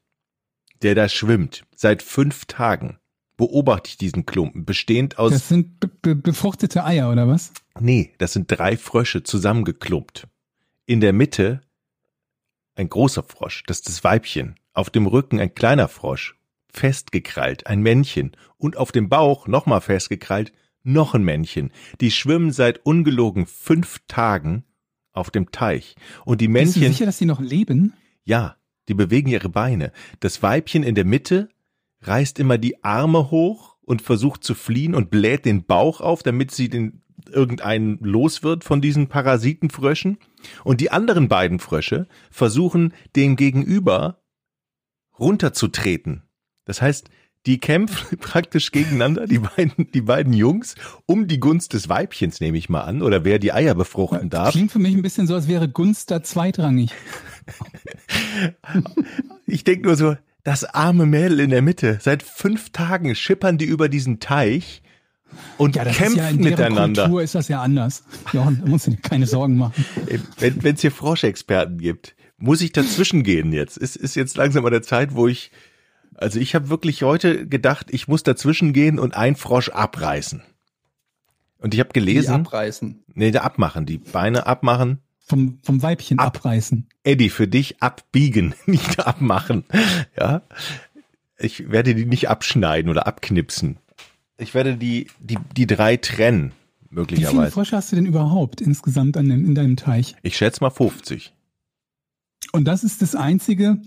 der 0.81 0.95
da 0.95 1.09
schwimmt. 1.09 1.63
Seit 1.75 2.03
fünf 2.03 2.45
Tagen 2.45 2.97
beobachte 3.37 3.89
ich 3.89 3.97
diesen 3.97 4.25
Klumpen, 4.25 4.65
bestehend 4.65 5.17
aus, 5.17 5.31
Das 5.31 5.47
sind 5.49 5.79
be 5.79 5.87
be 5.87 6.15
befruchtete 6.15 6.83
Eier, 6.83 7.11
oder 7.11 7.27
was? 7.27 7.51
nee, 7.79 8.13
das 8.19 8.33
sind 8.33 8.45
drei 8.47 8.77
Frösche 8.77 9.23
zusammengeklumpt. 9.23 10.27
In 10.85 11.01
der 11.01 11.13
Mitte 11.13 11.61
ein 12.75 12.89
großer 12.89 13.23
Frosch, 13.23 13.63
das 13.67 13.77
ist 13.77 13.87
das 13.87 14.03
Weibchen. 14.03 14.55
Auf 14.73 14.89
dem 14.89 15.05
Rücken 15.07 15.39
ein 15.39 15.53
kleiner 15.53 15.87
Frosch, 15.87 16.35
festgekrallt, 16.69 17.67
ein 17.67 17.81
Männchen. 17.81 18.35
Und 18.57 18.77
auf 18.77 18.91
dem 18.91 19.09
Bauch, 19.09 19.47
nochmal 19.47 19.81
festgekrallt, 19.81 20.51
noch 20.83 21.13
ein 21.13 21.23
Männchen. 21.23 21.71
Die 22.01 22.11
schwimmen 22.11 22.51
seit 22.51 22.85
ungelogen 22.85 23.45
fünf 23.45 23.99
Tagen 24.07 24.63
auf 25.13 25.31
dem 25.31 25.51
Teich. 25.51 25.95
Und 26.25 26.41
die 26.41 26.47
Bist 26.47 26.75
du 26.75 26.79
Männchen, 26.79 26.93
sicher, 26.93 27.05
dass 27.05 27.17
die 27.17 27.25
noch 27.25 27.39
leben? 27.39 27.93
ja, 28.25 28.57
die 28.89 28.93
bewegen 28.93 29.29
ihre 29.29 29.49
Beine. 29.49 29.91
Das 30.19 30.43
Weibchen 30.43 30.83
in 30.83 30.95
der 30.95 31.05
Mitte 31.05 31.49
reißt 32.01 32.39
immer 32.39 32.57
die 32.57 32.83
Arme 32.83 33.31
hoch 33.31 33.77
und 33.81 34.01
versucht 34.01 34.43
zu 34.43 34.55
fliehen 34.55 34.95
und 34.95 35.09
bläht 35.09 35.45
den 35.45 35.65
Bauch 35.65 36.01
auf, 36.01 36.23
damit 36.23 36.51
sie 36.51 36.69
den 36.69 37.01
irgendeinen 37.29 37.99
los 37.99 38.43
wird 38.43 38.63
von 38.63 38.81
diesen 38.81 39.07
Parasitenfröschen. 39.07 40.17
Und 40.63 40.81
die 40.81 40.91
anderen 40.91 41.29
beiden 41.29 41.59
Frösche 41.59 42.07
versuchen, 42.29 42.93
den 43.15 43.35
Gegenüber 43.35 44.21
runterzutreten. 45.17 46.23
Das 46.65 46.81
heißt, 46.81 47.09
die 47.45 47.59
kämpfen 47.59 48.17
praktisch 48.19 48.71
gegeneinander, 48.71 49.27
die 49.27 49.39
beiden, 49.39 49.91
die 49.91 50.01
beiden 50.01 50.33
Jungs, 50.33 50.75
um 51.05 51.27
die 51.27 51.39
Gunst 51.39 51.73
des 51.73 51.89
Weibchens, 51.89 52.39
nehme 52.39 52.57
ich 52.57 52.69
mal 52.69 52.81
an, 52.81 53.01
oder 53.01 53.23
wer 53.25 53.39
die 53.39 53.53
Eier 53.53 53.75
befruchten 53.75 54.29
darf. 54.29 54.51
Klingt 54.51 54.71
für 54.71 54.79
mich 54.79 54.95
ein 54.95 55.01
bisschen 55.01 55.27
so, 55.27 55.35
als 55.35 55.47
wäre 55.47 55.67
Gunst 55.69 56.11
da 56.11 56.23
zweitrangig. 56.23 56.91
Ich 59.45 59.63
denk 59.65 59.83
nur 59.83 59.95
so, 59.97 60.15
das 60.43 60.63
arme 60.63 61.05
Mädel 61.05 61.39
in 61.41 61.49
der 61.49 61.61
Mitte. 61.61 61.99
Seit 62.01 62.23
fünf 62.23 62.71
Tagen 62.71 63.13
schippern 63.13 63.57
die 63.57 63.65
über 63.65 63.89
diesen 63.89 64.19
Teich 64.19 64.81
und 65.57 65.75
Ja, 65.75 65.83
das 65.83 65.97
kämpfen 65.97 66.19
ist 66.19 66.23
ja 66.23 66.29
in 66.29 66.37
miteinander. 66.37 67.03
Kultur 67.03 67.23
ist 67.23 67.35
das 67.35 67.47
ja 67.47 67.61
anders. 67.61 68.03
Jochen, 68.31 68.61
da 68.63 68.69
musst 68.69 68.87
du 68.87 68.91
dir 68.91 68.97
keine 68.97 69.27
Sorgen 69.27 69.57
machen. 69.57 69.85
Wenn 70.39 70.75
es 70.75 70.81
hier 70.81 70.91
Froschexperten 70.91 71.77
gibt, 71.77 72.15
muss 72.37 72.61
ich 72.61 72.71
dazwischen 72.71 73.23
gehen 73.23 73.53
jetzt. 73.53 73.77
Es 73.77 73.95
ist 73.95 74.15
jetzt 74.15 74.37
langsam 74.37 74.65
an 74.65 74.71
der 74.71 74.81
Zeit, 74.81 75.15
wo 75.15 75.27
ich, 75.27 75.51
also 76.23 76.39
ich 76.39 76.55
habe 76.55 76.69
wirklich 76.69 77.03
heute 77.03 77.45
gedacht, 77.47 77.87
ich 77.89 78.07
muss 78.07 78.23
dazwischen 78.23 78.73
gehen 78.73 78.97
und 78.97 79.13
einen 79.15 79.35
Frosch 79.35 79.69
abreißen. 79.69 80.41
Und 81.57 81.73
ich 81.73 81.79
habe 81.79 81.89
Die 81.93 81.99
gelesen, 81.99 82.33
abreißen. 82.33 83.03
nee, 83.13 83.31
da 83.31 83.41
abmachen, 83.41 83.85
die 83.85 83.97
Beine 83.97 84.47
abmachen. 84.47 84.99
Vom, 85.25 85.59
vom 85.63 85.81
Weibchen 85.81 86.19
Ab. 86.19 86.37
abreißen. 86.37 86.87
Eddie, 87.03 87.29
für 87.29 87.47
dich 87.47 87.81
abbiegen, 87.81 88.55
nicht 88.65 88.99
abmachen. 89.05 89.63
Ja. 90.17 90.41
Ich 91.37 91.69
werde 91.71 91.95
die 91.95 92.05
nicht 92.05 92.29
abschneiden 92.29 92.89
oder 92.89 93.05
abknipsen. 93.07 93.77
Ich 94.37 94.53
werde 94.53 94.75
die, 94.77 95.07
die, 95.19 95.37
die 95.55 95.67
drei 95.67 95.97
trennen, 95.97 96.51
Wie 96.51 96.87
viele 96.87 96.99
möglicherweise. 97.01 97.51
Frösche 97.51 97.75
hast 97.77 97.91
du 97.91 97.95
denn 97.97 98.05
überhaupt 98.05 98.59
insgesamt 98.61 99.15
an 99.17 99.29
dem, 99.29 99.45
in 99.45 99.55
deinem 99.55 99.75
Teich? 99.77 100.15
Ich 100.23 100.35
schätze 100.37 100.61
mal 100.63 100.69
50. 100.69 101.33
Und 102.51 102.65
das 102.65 102.83
ist 102.83 103.01
das 103.01 103.15
einzige, 103.15 103.77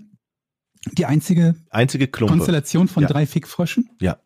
die 0.93 1.05
einzige 1.05 1.55
Einzige 1.69 2.07
Klumpe. 2.07 2.33
Konstellation 2.35 2.87
von 2.87 3.03
Ja. 3.03 3.09
drei 3.09 3.25
Fickfröschen? 3.25 3.89
Ja. 4.01 4.17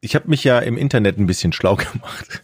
Ich 0.00 0.14
habe 0.14 0.28
mich 0.28 0.42
ja 0.44 0.58
im 0.58 0.76
Internet 0.76 1.18
ein 1.18 1.26
bisschen 1.26 1.52
schlau 1.52 1.76
gemacht. 1.92 2.42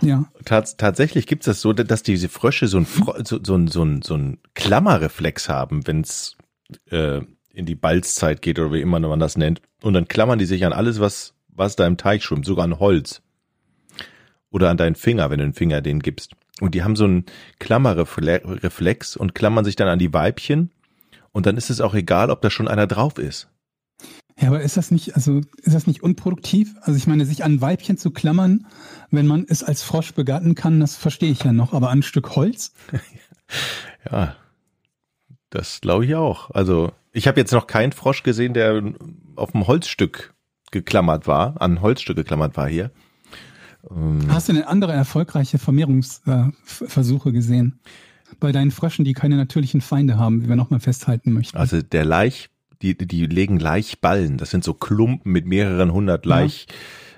Ja. 0.00 0.24
Tats 0.44 0.76
tatsächlich 0.76 1.26
gibt 1.26 1.42
es 1.42 1.46
das 1.46 1.60
so, 1.60 1.72
dass 1.72 2.02
diese 2.02 2.28
Frösche 2.28 2.66
so 2.66 2.78
ein, 2.78 2.86
Fro 2.86 3.14
so, 3.24 3.38
so 3.44 3.54
ein, 3.56 3.68
so 3.68 3.84
ein, 3.84 4.02
so 4.02 4.14
ein 4.16 4.38
Klammerreflex 4.54 5.48
haben, 5.48 5.86
wenn 5.86 6.00
es 6.00 6.36
äh, 6.90 7.20
in 7.52 7.66
die 7.66 7.74
Balzzeit 7.74 8.40
geht 8.42 8.58
oder 8.58 8.72
wie 8.72 8.80
immer 8.80 8.98
man 9.00 9.20
das 9.20 9.36
nennt. 9.36 9.60
Und 9.82 9.92
dann 9.94 10.08
klammern 10.08 10.38
die 10.38 10.46
sich 10.46 10.64
an 10.64 10.72
alles, 10.72 10.98
was, 11.00 11.34
was 11.48 11.76
da 11.76 11.86
im 11.86 11.96
Teich 11.98 12.24
schwimmt, 12.24 12.46
sogar 12.46 12.64
an 12.64 12.78
Holz. 12.78 13.22
Oder 14.50 14.70
an 14.70 14.76
deinen 14.78 14.96
Finger, 14.96 15.30
wenn 15.30 15.38
du 15.38 15.44
den 15.44 15.52
Finger 15.54 15.80
denen 15.80 16.00
gibst. 16.00 16.32
Und 16.60 16.74
die 16.74 16.82
haben 16.82 16.96
so 16.96 17.04
einen 17.04 17.24
Klammerreflex 17.60 19.16
und 19.16 19.34
klammern 19.34 19.64
sich 19.64 19.76
dann 19.76 19.88
an 19.88 19.98
die 19.98 20.12
Weibchen. 20.12 20.70
Und 21.32 21.46
dann 21.46 21.56
ist 21.56 21.70
es 21.70 21.80
auch 21.80 21.94
egal, 21.94 22.30
ob 22.30 22.40
da 22.42 22.50
schon 22.50 22.68
einer 22.68 22.86
drauf 22.86 23.18
ist. 23.18 23.48
Ja, 24.40 24.48
aber 24.48 24.62
ist 24.62 24.76
das 24.76 24.90
nicht, 24.90 25.14
also 25.14 25.42
ist 25.62 25.74
das 25.74 25.86
nicht 25.86 26.02
unproduktiv? 26.02 26.74
Also 26.80 26.96
ich 26.96 27.06
meine, 27.06 27.26
sich 27.26 27.44
an 27.44 27.60
Weibchen 27.60 27.98
zu 27.98 28.10
klammern, 28.10 28.66
wenn 29.10 29.26
man 29.26 29.44
es 29.46 29.62
als 29.62 29.82
Frosch 29.82 30.14
begatten 30.14 30.54
kann, 30.54 30.80
das 30.80 30.96
verstehe 30.96 31.30
ich 31.30 31.44
ja 31.44 31.52
noch. 31.52 31.74
Aber 31.74 31.90
an 31.90 31.98
ein 31.98 32.02
Stück 32.02 32.36
Holz? 32.36 32.72
Ja, 34.10 34.36
das 35.50 35.80
glaube 35.80 36.06
ich 36.06 36.14
auch. 36.14 36.50
Also 36.52 36.92
ich 37.12 37.26
habe 37.26 37.40
jetzt 37.40 37.52
noch 37.52 37.66
keinen 37.66 37.90
Frosch 37.92 38.22
gesehen, 38.22 38.54
der 38.54 38.94
auf 39.36 39.54
einem 39.54 39.66
Holzstück 39.66 40.32
geklammert 40.70 41.26
war, 41.26 41.60
an 41.60 41.74
ein 41.74 41.80
Holzstück 41.82 42.16
geklammert 42.16 42.56
war 42.56 42.68
hier. 42.68 42.92
Hast 44.28 44.48
du 44.48 44.52
denn 44.52 44.62
andere 44.62 44.92
erfolgreiche 44.92 45.58
Vermehrungsversuche 45.58 47.32
gesehen? 47.32 47.80
Bei 48.40 48.52
deinen 48.52 48.70
Fröschen, 48.70 49.04
die 49.04 49.12
keine 49.12 49.36
natürlichen 49.36 49.80
Feinde 49.80 50.18
haben, 50.18 50.42
wie 50.42 50.48
wir 50.48 50.56
nochmal 50.56 50.80
festhalten 50.80 51.32
möchten. 51.32 51.56
Also 51.56 51.82
der 51.82 52.04
Laich, 52.04 52.48
die, 52.82 52.96
die 52.96 53.26
legen 53.26 53.58
Laichballen. 53.58 54.38
Das 54.38 54.50
sind 54.50 54.64
so 54.64 54.74
Klumpen 54.74 55.30
mit 55.32 55.46
mehreren 55.46 55.92
hundert 55.92 56.24
Laich, 56.26 56.66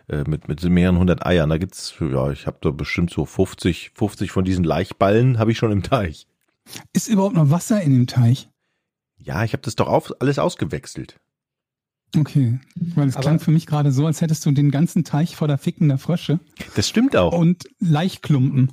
äh, 0.08 0.24
mit, 0.28 0.48
mit 0.48 0.62
mehreren 0.64 0.98
hundert 0.98 1.24
Eiern. 1.24 1.48
Da 1.50 1.58
gibt's, 1.58 1.94
ja, 2.00 2.30
ich 2.32 2.46
habe 2.46 2.58
da 2.60 2.70
bestimmt 2.70 3.10
so 3.10 3.24
50, 3.24 3.92
50 3.94 4.30
von 4.32 4.44
diesen 4.44 4.64
Laichballen 4.64 5.38
habe 5.38 5.52
ich 5.52 5.58
schon 5.58 5.72
im 5.72 5.82
Teich. 5.82 6.26
Ist 6.92 7.08
überhaupt 7.08 7.34
noch 7.36 7.50
Wasser 7.50 7.80
in 7.80 7.92
dem 7.92 8.06
Teich? 8.06 8.48
Ja, 9.18 9.44
ich 9.44 9.52
habe 9.52 9.62
das 9.62 9.76
doch 9.76 9.86
auf, 9.86 10.12
alles 10.20 10.38
ausgewechselt. 10.40 11.18
Okay, 12.18 12.58
weil 12.94 13.08
es 13.08 13.14
Aber- 13.16 13.22
klang 13.22 13.40
für 13.40 13.50
mich 13.52 13.66
gerade 13.66 13.90
so, 13.90 14.04
als 14.06 14.20
hättest 14.20 14.44
du 14.44 14.50
den 14.50 14.70
ganzen 14.70 15.02
Teich 15.02 15.34
voller 15.34 15.56
fickender 15.56 15.96
Frösche 15.96 16.40
Das 16.74 16.86
stimmt 16.88 17.16
auch. 17.16 17.32
und 17.32 17.64
Laichklumpen. 17.80 18.72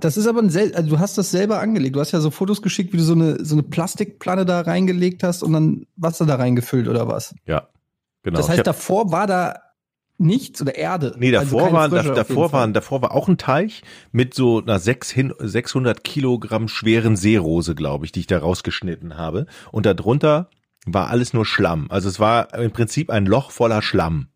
Das 0.00 0.16
ist 0.16 0.26
aber 0.26 0.40
ein 0.40 0.50
sel 0.50 0.74
also 0.74 0.90
du 0.90 0.98
hast 0.98 1.16
das 1.18 1.30
selber 1.30 1.60
angelegt. 1.60 1.94
Du 1.96 2.00
hast 2.00 2.12
ja 2.12 2.20
so 2.20 2.30
Fotos 2.30 2.60
geschickt, 2.62 2.92
wie 2.92 2.96
du 2.96 3.02
so 3.04 3.14
eine, 3.14 3.44
so 3.44 3.54
eine 3.54 3.62
Plastikplatte 3.62 4.44
da 4.44 4.60
reingelegt 4.62 5.22
hast 5.22 5.42
und 5.42 5.52
dann 5.52 5.86
Wasser 5.96 6.26
da 6.26 6.34
reingefüllt 6.36 6.88
oder 6.88 7.06
was. 7.08 7.34
ja, 7.46 7.68
genau. 8.22 8.36
das 8.36 8.48
heißt, 8.48 8.58
hab- 8.58 8.64
davor 8.64 9.12
war 9.12 9.26
da 9.26 9.60
nichts 10.18 10.60
oder 10.62 10.74
Erde. 10.76 11.14
Nee, 11.18 11.34
Also 11.36 11.56
davor, 11.58 11.72
waren, 11.72 11.90
Frösche 11.90 12.08
da, 12.08 12.14
davor, 12.14 12.52
waren, 12.52 12.72
davor 12.72 13.02
war 13.02 13.12
auch 13.12 13.28
ein 13.28 13.38
Teich 13.38 13.82
mit 14.12 14.34
so 14.34 14.60
einer 14.60 14.78
6 14.78 15.10
hin, 15.10 15.32
600 15.38 16.04
Kilogramm 16.04 16.68
schweren 16.68 17.16
Seerose, 17.16 17.74
glaube 17.74 18.04
ich, 18.04 18.12
die 18.12 18.20
ich 18.20 18.26
da 18.28 18.38
rausgeschnitten 18.38 19.16
habe. 19.16 19.46
Und 19.72 19.86
darunter 19.86 20.48
war 20.86 21.08
alles 21.08 21.32
nur 21.32 21.46
Schlamm. 21.46 21.86
Also 21.90 22.08
es 22.08 22.20
war 22.20 22.54
im 22.54 22.70
Prinzip 22.72 23.10
ein 23.10 23.26
Loch 23.26 23.50
voller 23.50 23.82
Schlamm. 23.82 24.28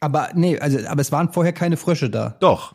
Aber 0.00 0.30
nee, 0.34 0.58
also 0.58 0.78
aber 0.86 1.00
es 1.02 1.12
waren 1.12 1.32
vorher 1.32 1.52
keine 1.52 1.76
Frösche 1.76 2.08
da. 2.10 2.36
Doch. 2.40 2.74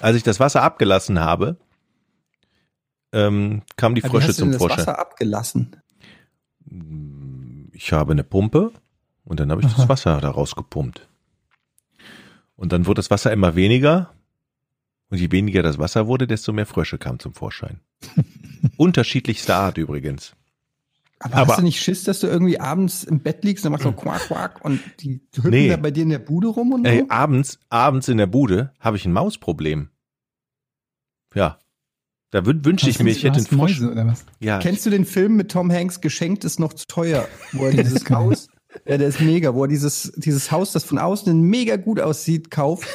Als 0.00 0.16
ich 0.16 0.22
das 0.22 0.40
Wasser 0.40 0.62
abgelassen 0.62 1.20
habe, 1.20 1.56
ähm, 3.12 3.62
kamen 3.76 3.94
die 3.94 4.04
Aber 4.04 4.12
wie 4.12 4.16
Frösche 4.16 4.28
hast 4.28 4.38
du 4.40 4.42
zum 4.42 4.52
das. 4.52 4.60
Wasser 4.60 4.98
abgelassen. 4.98 5.76
Ich 7.72 7.92
habe 7.92 8.12
eine 8.12 8.24
Pumpe 8.24 8.72
und 9.24 9.40
dann 9.40 9.50
habe 9.50 9.60
ich 9.62 9.66
Aha. 9.68 9.74
das 9.76 9.88
Wasser 9.88 10.20
da 10.20 10.30
rausgepumpt. 10.30 11.08
Und 12.56 12.72
dann 12.72 12.86
wurde 12.86 12.98
das 12.98 13.10
Wasser 13.10 13.32
immer 13.32 13.54
weniger. 13.54 14.12
Und 15.08 15.18
je 15.18 15.30
weniger 15.30 15.62
das 15.62 15.78
Wasser 15.78 16.08
wurde, 16.08 16.26
desto 16.26 16.52
mehr 16.52 16.66
Frösche 16.66 16.98
kamen 16.98 17.20
zum 17.20 17.32
Vorschein. 17.32 17.80
Unterschiedlichster 18.76 19.56
Art 19.56 19.78
übrigens. 19.78 20.34
Aber, 21.18 21.34
Aber- 21.36 21.52
hast 21.52 21.58
du 21.60 21.62
nicht 21.64 21.80
Schiss, 21.80 22.04
dass 22.04 22.20
du 22.20 22.26
irgendwie 22.26 22.60
abends 22.60 23.02
im 23.04 23.20
Bett 23.20 23.42
liegst 23.44 23.64
und 23.64 23.72
dann 23.72 23.80
machst 23.80 23.84
du 23.86 23.92
quack 23.92 24.20
quack 24.26 24.64
und 24.64 24.80
die 25.00 25.22
hüpfen 25.34 25.50
Nee. 25.50 25.68
da 25.68 25.76
bei 25.76 25.90
dir 25.90 26.02
in 26.02 26.10
der 26.10 26.18
Bude 26.18 26.48
rum 26.48 26.72
und 26.72 26.84
so? 26.86 26.90
Ey, 26.92 27.04
abends, 27.08 27.58
abends 27.70 28.08
in 28.08 28.18
der 28.18 28.26
Bude 28.26 28.72
habe 28.80 28.96
ich 28.98 29.06
ein 29.06 29.12
Mausproblem. 29.12 29.88
Ja. 31.34 31.58
Da 32.32 32.40
wün- 32.40 32.64
wünschte 32.64 32.90
ich 32.90 32.98
mir, 33.00 33.10
ich 33.10 33.22
hätte 33.24 33.36
einen 33.38 33.46
Frosch. 33.46 33.80
Mäuse 33.80 33.90
oder 33.92 34.06
was? 34.06 34.24
Ja, 34.40 34.58
Kennst 34.58 34.84
du 34.84 34.90
den 34.90 35.04
Film 35.06 35.36
mit 35.36 35.50
Tom 35.50 35.70
Hanks, 35.72 36.00
Geschenkt 36.00 36.44
ist 36.44 36.58
noch 36.58 36.72
zu 36.72 36.84
teuer? 36.86 37.26
Wo 37.52 37.64
er 37.66 37.70
dieses. 37.84 38.08
Haus, 38.10 38.48
ja, 38.86 38.98
der 38.98 39.08
ist 39.08 39.20
mega, 39.20 39.54
wo 39.54 39.64
er 39.64 39.68
dieses, 39.68 40.12
dieses 40.16 40.50
Haus, 40.50 40.72
das 40.72 40.84
von 40.84 40.98
außen 40.98 41.40
mega 41.40 41.76
gut 41.76 42.00
aussieht, 42.00 42.50
kauft 42.50 42.88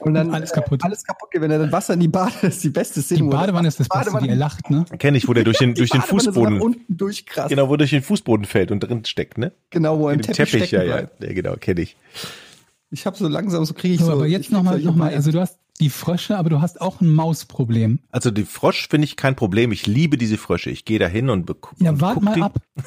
und 0.00 0.14
dann 0.14 0.32
Alles 0.34 0.52
kaputt. 0.52 0.82
Äh, 0.82 0.86
alles 0.86 1.04
kaputt 1.04 1.30
geht. 1.30 1.40
Wenn 1.40 1.50
er 1.50 1.58
dann 1.58 1.70
Wasser 1.72 1.94
in 1.94 2.00
die 2.00 2.08
Bade, 2.08 2.32
das 2.42 2.56
ist 2.56 2.64
die 2.64 2.70
beste 2.70 3.02
Szene. 3.02 3.20
Die 3.22 3.26
er- 3.26 3.30
Badewanne 3.30 3.68
ist 3.68 3.78
das 3.80 3.88
Beste, 3.88 4.10
Badewanne- 4.10 4.26
wie 4.26 4.30
er 4.30 4.36
lacht, 4.36 4.70
ne? 4.70 4.84
kenne 4.98 5.16
ich, 5.18 5.28
wo 5.28 5.34
der 5.34 5.44
durch 5.44 5.58
den, 5.58 5.74
die 5.74 5.78
durch 5.80 5.90
den 5.90 6.00
Badewanne 6.00 6.22
so 6.22 6.32
Fußboden, 6.32 6.60
unten 6.60 6.96
durchkrast. 6.96 7.48
genau, 7.50 7.68
wo 7.68 7.76
durch 7.76 7.90
den 7.90 8.02
Fußboden 8.02 8.46
fällt 8.46 8.70
und 8.70 8.80
drin 8.80 9.04
steckt, 9.04 9.38
ne? 9.38 9.52
genau, 9.70 9.98
wo 9.98 10.08
er 10.08 10.14
im 10.14 10.22
Teppich, 10.22 10.36
Teppich, 10.50 10.70
ja, 10.72 10.80
stecken 10.80 10.88
ja, 10.90 10.96
bleibt. 10.96 11.22
ja, 11.24 11.32
genau, 11.32 11.54
kenne 11.56 11.80
ich. 11.82 11.96
Ich 12.90 13.04
habe 13.06 13.16
so 13.16 13.28
langsam, 13.28 13.64
so 13.66 13.74
kriege 13.74 13.94
ich 13.94 14.00
So, 14.00 14.06
so. 14.06 14.12
aber 14.12 14.26
jetzt 14.26 14.50
nochmal, 14.50 14.78
noch 14.80 14.96
mal, 14.96 15.14
also 15.14 15.30
du 15.30 15.40
hast 15.40 15.58
die 15.80 15.90
Frösche, 15.90 16.36
aber 16.38 16.50
du 16.50 16.60
hast 16.60 16.80
auch 16.80 17.00
ein 17.00 17.12
Mausproblem. 17.14 18.00
Also 18.10 18.30
die 18.32 18.44
Frosch 18.44 18.88
finde 18.88 19.04
ich 19.04 19.14
kein 19.16 19.36
Problem. 19.36 19.70
Ich 19.70 19.86
liebe 19.86 20.16
diese 20.16 20.36
Frösche. 20.38 20.70
Ich 20.70 20.84
gehe 20.84 20.98
da 20.98 21.06
hin 21.06 21.30
und, 21.30 21.48
beku- 21.48 21.68
Ja, 21.78 21.90
und 21.90 22.00
wart 22.00 22.14
guck 22.14 22.22
mal 22.24 22.34
die. 22.34 22.42
ab. 22.42 22.54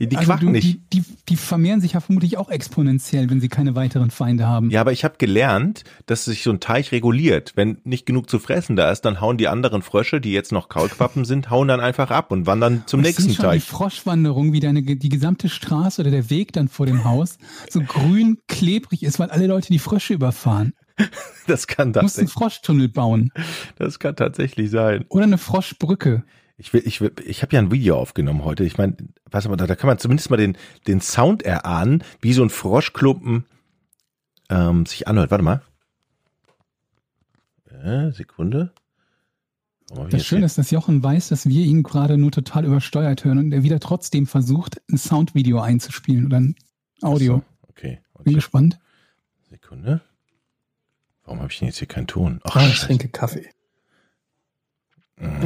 Die 0.00 0.16
Also 0.16 0.30
quacken 0.30 0.46
du, 0.46 0.52
nicht. 0.52 0.80
Die, 0.92 1.00
die, 1.00 1.04
die 1.28 1.36
vermehren 1.36 1.80
sich 1.80 1.92
ja 1.94 2.00
vermutlich 2.00 2.36
auch 2.36 2.48
exponentiell, 2.50 3.28
wenn 3.30 3.40
sie 3.40 3.48
keine 3.48 3.74
weiteren 3.74 4.10
Feinde 4.10 4.46
haben. 4.46 4.70
Ja, 4.70 4.80
aber 4.80 4.92
ich 4.92 5.04
habe 5.04 5.16
gelernt, 5.18 5.84
dass 6.06 6.24
sich 6.24 6.42
so 6.42 6.50
ein 6.50 6.60
Teich 6.60 6.92
reguliert. 6.92 7.52
Wenn 7.56 7.78
nicht 7.84 8.06
genug 8.06 8.30
zu 8.30 8.38
fressen 8.38 8.76
da 8.76 8.90
ist, 8.90 9.02
dann 9.02 9.20
hauen 9.20 9.36
die 9.36 9.48
anderen 9.48 9.82
Frösche, 9.82 10.20
die 10.20 10.32
jetzt 10.32 10.52
noch 10.52 10.68
Kaulquappen 10.68 11.24
sind, 11.24 11.50
hauen 11.50 11.68
dann 11.68 11.80
einfach 11.80 12.10
ab 12.10 12.30
und 12.32 12.46
wandern 12.46 12.84
zum 12.86 13.00
Ich 13.00 13.06
nächsten 13.06 13.22
sehe 13.24 13.34
schon 13.34 13.44
Teich. 13.44 13.64
die 13.64 13.70
Froschwanderung, 13.70 14.52
wie 14.52 14.60
deine, 14.60 14.82
die 14.82 15.08
gesamte 15.08 15.48
Straße 15.48 16.00
oder 16.02 16.10
der 16.10 16.30
Weg 16.30 16.52
dann 16.52 16.68
vor 16.68 16.86
dem 16.86 17.04
Haus 17.04 17.38
so 17.70 17.80
grün 17.80 18.38
klebrig 18.48 19.02
ist, 19.02 19.18
weil 19.18 19.30
alle 19.30 19.46
Leute 19.46 19.68
die 19.72 19.78
Frösche 19.78 20.14
überfahren. 20.14 20.72
Das 21.46 21.66
kann 21.66 21.92
Du 21.92 22.00
musst 22.00 22.18
einen 22.18 22.28
tatsächlich, 22.28 22.32
Froschtunnel 22.32 22.88
bauen 22.88 23.30
das 23.76 23.98
kann 23.98 24.16
tatsächlich 24.16 24.70
sein. 24.70 25.04
oder 25.10 25.24
eine 25.24 25.36
Froschbrücke. 25.38 26.24
Ich 26.56 26.72
will, 26.72 26.82
ich 26.84 27.00
will, 27.00 27.12
ich 27.24 27.42
habe 27.42 27.54
ja 27.54 27.60
ein 27.60 27.72
Video 27.72 27.98
aufgenommen 27.98 28.44
heute. 28.44 28.64
Ich 28.64 28.78
meine, 28.78 28.96
was 29.30 29.44
aber 29.46 29.56
da, 29.56 29.66
da 29.66 29.74
kann 29.74 29.88
man 29.88 29.98
zumindest 29.98 30.30
mal 30.30 30.36
den 30.36 30.56
den 30.86 31.00
Sound 31.00 31.42
erahnen, 31.42 32.04
wie 32.20 32.32
so 32.32 32.42
ein 32.42 32.50
Froschklumpen 32.50 33.44
ähm, 34.50 34.86
sich 34.86 35.08
anhört. 35.08 35.30
Warte 35.30 35.44
mal. 35.44 35.62
Äh, 37.70 38.12
Sekunde. 38.12 38.72
Das 40.10 40.24
Schöne 40.24 40.46
ist, 40.46 40.56
dass 40.56 40.70
Jochen 40.70 41.02
weiß, 41.02 41.28
dass 41.28 41.46
wir 41.46 41.64
ihn 41.64 41.82
gerade 41.82 42.16
nur 42.16 42.30
total 42.30 42.64
übersteuert 42.64 43.24
hören 43.24 43.38
und 43.38 43.52
er 43.52 43.62
wieder 43.62 43.80
trotzdem 43.80 44.26
versucht, 44.26 44.80
ein 44.90 44.96
Soundvideo 44.96 45.60
einzuspielen 45.60 46.26
oder 46.26 46.40
ein 46.40 46.56
Audio. 47.02 47.36
Achso, 47.36 47.44
Okay. 47.68 48.00
Bin 48.22 48.32
Und 48.32 48.34
gespannt. 48.34 48.78
Sekunde. 49.50 50.00
Warum 51.24 51.40
habe 51.40 51.52
ich 51.52 51.58
denn 51.58 51.68
jetzt 51.68 51.78
hier 51.78 51.88
keinen 51.88 52.06
Ton? 52.06 52.40
Ach, 52.44 52.56
Ah, 52.56 52.66
ich 52.66 52.78
trinke 52.80 53.08
Kaffee. 53.08 53.48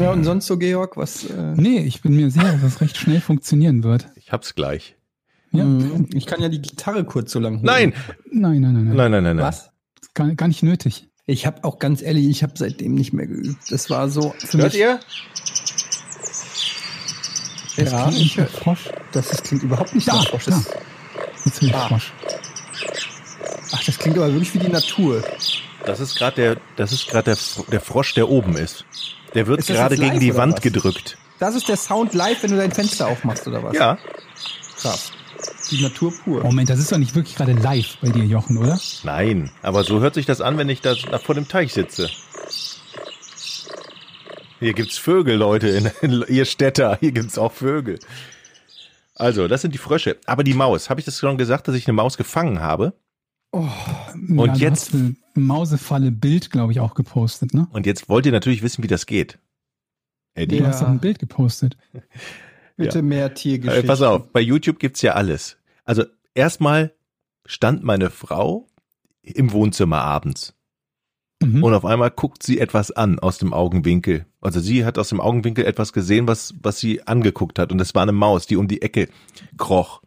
Ja, 0.01 0.13
und 0.13 0.25
sonst 0.25 0.47
so, 0.47 0.57
Georg, 0.57 0.97
was? 0.97 1.25
Äh, 1.25 1.55
Nee, 1.57 1.81
ich 1.81 2.01
bin 2.01 2.17
mir 2.17 2.31
sicher, 2.31 2.53
dass 2.53 2.63
das 2.63 2.81
recht 2.81 2.97
schnell 2.97 3.21
funktionieren 3.21 3.83
wird. 3.85 4.07
Ich 4.17 4.33
hab's 4.33 4.55
gleich. 4.55 4.97
Ja. 5.53 5.65
Mhm. 5.65 6.07
Ich 6.15 6.27
kann 6.27 6.41
ja 6.41 6.49
die 6.49 6.61
Gitarre 6.63 7.05
kurz 7.05 7.33
so 7.33 7.39
lang 7.39 7.55
holen. 7.57 7.65
Nein, 7.65 7.95
Nein, 8.31 8.61
nein, 8.61 8.73
nein, 8.73 8.85
nein. 8.85 8.97
nein, 8.97 9.11
nein, 9.11 9.23
nein. 9.25 9.37
nein. 9.37 9.45
Was? 9.47 9.71
Gar, 10.15 10.35
gar 10.35 10.49
nicht 10.49 10.63
nötig. 10.63 11.09
Ich 11.27 11.45
habe 11.47 11.65
auch 11.65 11.79
ganz 11.79 12.01
ehrlich, 12.01 12.27
ich 12.29 12.43
habe 12.43 12.55
seitdem 12.57 12.95
nicht 12.95 13.13
mehr 13.13 13.27
geübt. 13.27 13.71
Das 13.71 13.91
war 13.91 14.09
so 14.09 14.35
für 14.39 14.59
Hört 14.59 14.73
mich. 14.73 14.81
ihr? 14.81 15.01
Das 17.77 17.93
Ja, 17.93 18.09
klingt 18.09 18.21
ich 18.21 18.37
wie 18.37 18.41
ein 18.41 18.47
hör, 18.47 18.53
Frosch. 18.53 18.89
das 19.13 19.33
ist, 19.33 19.45
klingt 19.45 19.63
überhaupt 19.63 19.95
nicht 19.95 20.09
Da, 20.09 20.15
nach 20.15 20.29
Frosch. 20.29 20.45
Das, 20.47 20.71
Jetzt 21.45 21.63
will 21.63 21.69
ich 21.69 21.75
Ah. 21.75 21.89
Frosch. 21.89 22.13
ach, 23.73 23.85
das 23.85 23.99
klingt 23.99 24.17
aber 24.17 24.33
wirklich 24.33 24.53
wie 24.55 24.59
die 24.59 24.69
Natur. 24.69 25.23
Das 25.85 26.01
ist 26.01 26.17
gerade 26.17 26.37
der, 26.37 26.57
das 26.77 26.93
ist 26.93 27.09
gerade 27.09 27.35
der, 27.35 27.65
der 27.71 27.81
Frosch, 27.81 28.15
der 28.15 28.29
oben 28.29 28.57
ist. 28.57 28.85
Der 29.39 29.47
wird 29.47 29.67
gerade 29.67 29.95
gegen 29.97 30.09
live 30.09 30.19
die 30.19 30.35
Wand 30.37 30.55
was? 30.55 30.61
gedrückt. 30.63 31.17
Das 31.39 31.55
ist 31.55 31.69
der 31.69 31.77
Sound 31.77 32.13
live, 32.15 32.43
wenn 32.43 32.51
du 32.51 32.57
dein 32.57 32.73
Fenster 32.73 33.07
aufmachst 33.07 33.47
oder 33.47 33.63
was? 33.63 33.75
Ja. 33.75 33.97
Krass. 34.81 35.13
Die 35.71 35.81
Natur 35.81 36.13
pur. 36.25 36.43
Moment, 36.43 36.69
das 36.69 36.81
ist 36.81 36.91
doch 36.91 36.99
nicht 36.99 37.15
wirklich 37.15 37.37
gerade 37.37 37.53
live 37.53 37.97
bei 38.01 38.09
dir, 38.09 38.25
Jochen, 38.25 38.57
oder? 38.59 38.81
Nein, 39.05 39.51
aber 39.63 39.85
so 39.85 40.01
hört 40.01 40.15
sich 40.15 40.27
das 40.27 40.41
an, 40.41 40.59
wenn 40.59 40.69
ich 40.69 40.81
da 40.81 40.95
vor 41.25 41.37
dem 41.37 41.47
Teich 41.47 41.73
sitze. 41.73 42.11
Hier 44.59 44.75
gibt's 44.75 44.99
Vögel, 44.99 45.37
Leute, 45.37 45.69
in, 45.69 45.91
in 46.01 46.25
ihr 46.29 46.45
Städter. 46.45 46.97
Hier 47.01 47.13
gibt's 47.13 47.39
auch 47.39 47.53
Vögel. 47.53 48.01
Also, 49.15 49.47
das 49.47 49.63
sind 49.63 49.73
die 49.75 49.79
Frösche. 49.79 50.17
Aber 50.27 50.43
die 50.43 50.55
Maus, 50.55 50.91
habe 50.91 51.01
ich 51.01 51.05
das 51.07 51.19
schon 51.19 51.39
gesagt, 51.39 51.69
dass 51.69 51.77
ich 51.77 51.87
eine 51.87 51.93
Maus 51.95 52.17
gefangen 52.17 52.61
habe? 52.61 52.95
Und 53.51 53.71
Und 54.37 54.57
ja, 54.57 54.69
jetzt- 54.71 54.91
hast 55.39 55.45
eine 55.45 55.47
Mausefalle-Bild, 55.47 56.51
glaube 56.51 56.73
ich, 56.73 56.81
auch 56.81 56.95
gepostet, 56.95 57.55
ne? 57.55 57.69
Und 57.73 57.87
jetzt 57.87 58.09
wollt 58.09 58.27
ihr 58.27 58.33
natürlich 58.33 58.63
wissen, 58.63 58.83
wie 58.83 58.89
das 58.89 59.07
geht. 59.07 59.39
Eddie, 60.35 60.59
Du 60.59 60.63
Ja. 60.65 60.69
hast 60.71 60.83
doch 60.83 60.89
ein 60.89 61.01
Bild 61.01 61.19
gepostet. 61.19 61.77
Bitte 62.77 62.99
ja. 62.99 63.03
mehr 63.03 63.27
äh, 63.27 63.35
Tiergeschichten. 63.35 63.87
pass 63.89 64.03
auf, 64.03 64.33
bei 64.33 64.41
YouTube 64.41 64.79
gibt's 64.79 65.03
ja 65.03 65.13
alles. 65.15 65.57
Also, 65.85 66.05
erstmal 66.35 66.93
stand 67.47 67.83
meine 67.83 68.11
Frau 68.11 68.69
im 69.23 69.53
Wohnzimmer 69.53 69.99
abends. 70.03 70.55
Mhm. 71.43 71.63
Und 71.65 71.75
auf 71.75 71.85
einmal 71.85 72.11
guckt 72.11 72.43
sie 72.43 72.59
etwas 72.61 72.91
an 72.91 73.19
aus 73.19 73.39
dem 73.39 73.53
Augenwinkel. 73.53 74.27
Also 74.41 74.61
sie 74.61 74.85
hat 74.85 74.99
aus 74.99 75.09
dem 75.09 75.21
Augenwinkel 75.21 75.65
etwas 75.65 75.93
gesehen, 75.93 76.27
was, 76.29 76.55
was 76.63 76.79
sie 76.79 77.07
angeguckt 77.07 77.59
hat. 77.59 77.73
Und 77.73 77.81
es 77.81 77.95
war 77.95 78.03
eine 78.03 78.13
Maus, 78.13 78.47
die 78.47 78.57
um 78.57 78.69
die 78.69 78.83
Ecke 78.83 79.09
kroch. 79.57 80.03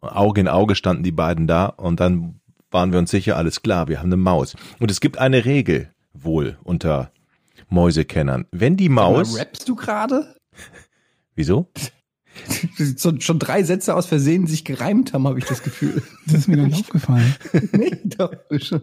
Auge 0.00 0.40
in 0.40 0.48
Auge 0.48 0.74
standen 0.74 1.02
die 1.02 1.12
beiden 1.12 1.46
da. 1.46 1.66
Und 1.66 2.00
dann 2.00 2.37
waren 2.70 2.92
wir 2.92 2.98
uns 2.98 3.10
sicher, 3.10 3.36
alles 3.36 3.62
klar, 3.62 3.88
wir 3.88 3.98
haben 3.98 4.06
eine 4.06 4.16
Maus. 4.16 4.56
Und 4.78 4.90
es 4.90 5.00
gibt 5.00 5.18
eine 5.18 5.44
Regel 5.44 5.90
wohl 6.12 6.58
unter 6.64 7.12
Mäusekennern. 7.68 8.46
Wenn 8.50 8.76
die 8.76 8.88
Maus, 8.88 9.38
rappst 9.38 9.68
du 9.68 9.74
gerade? 9.74 10.34
wieso? 11.34 11.68
so, 12.96 13.12
schon 13.18 13.38
drei 13.38 13.62
Sätze 13.64 13.94
aus 13.94 14.06
Versehen 14.06 14.46
sich 14.46 14.64
gereimt 14.64 15.12
haben, 15.12 15.26
habe 15.26 15.38
ich 15.38 15.44
das 15.44 15.62
Gefühl. 15.62 16.02
Das 16.26 16.40
ist 16.40 16.48
mir 16.48 16.56
gar 16.58 16.66
nicht 16.66 16.80
aufgefallen. 16.80 17.34
nee, 17.72 17.90
doch 18.04 18.32
schon. 18.60 18.82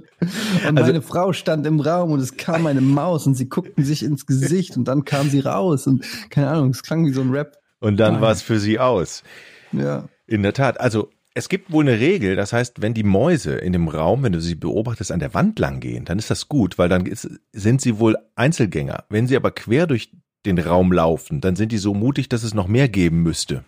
Und 0.68 0.78
Also- 0.78 0.92
meine 0.92 1.02
Frau 1.02 1.32
stand 1.32 1.66
im 1.68 1.80
Raum 1.80 2.12
und 2.12 2.20
es 2.20 2.38
kam 2.38 2.66
eine 2.66 2.82
Maus 2.82 3.28
und 3.28 3.36
sie 3.36 3.48
guckten 3.48 3.86
sich 3.86 4.04
ins 4.04 4.26
Gesicht 4.26 4.78
und 4.78 4.88
dann 4.88 5.06
kam 5.06 5.30
sie 5.30 5.40
raus 5.42 5.86
und 5.88 6.04
keine 6.30 6.50
Ahnung, 6.50 6.72
es 6.72 6.82
klang 6.84 7.06
wie 7.06 7.14
so 7.14 7.22
ein 7.22 7.30
Rap. 7.32 7.58
Und 7.80 7.98
dann 7.98 8.20
war 8.20 8.32
es 8.32 8.42
für 8.42 8.60
sie 8.60 8.80
aus. 8.80 9.24
Ja. 9.72 10.10
In 10.28 10.42
der 10.42 10.54
Tat. 10.54 10.80
Also 10.80 11.10
es 11.38 11.50
gibt 11.50 11.70
wohl 11.72 11.84
eine 11.88 12.00
Regel, 12.00 12.38
das 12.38 12.54
heißt, 12.54 12.82
wenn 12.82 12.94
die 12.94 13.04
Mäuse 13.04 13.56
in 13.56 13.74
dem 13.74 13.90
Raum, 13.90 14.24
wenn 14.24 14.32
du 14.32 14.40
sie 14.40 14.56
beobachtest, 14.56 15.12
an 15.12 15.20
der 15.20 15.34
Wand 15.34 15.60
lang 15.60 15.82
gehen, 15.82 16.06
dann 16.06 16.18
ist 16.18 16.32
das 16.32 16.48
gut, 16.48 16.78
weil 16.78 16.88
dann 16.88 17.06
ist, 17.06 17.30
sind 17.52 17.82
sie 17.82 18.00
wohl 18.00 18.18
Einzelgänger. 18.36 19.04
Wenn 19.10 19.28
sie 19.28 19.36
aber 19.36 19.52
quer 19.52 19.86
durch 19.86 20.10
den 20.46 20.58
Raum 20.58 20.94
laufen, 20.94 21.42
dann 21.42 21.58
sind 21.58 21.74
die 21.74 21.78
so 21.78 21.94
mutig, 21.94 22.30
dass 22.30 22.44
es 22.44 22.54
noch 22.54 22.68
mehr 22.68 22.88
geben 22.88 23.22
müsste. 23.22 23.66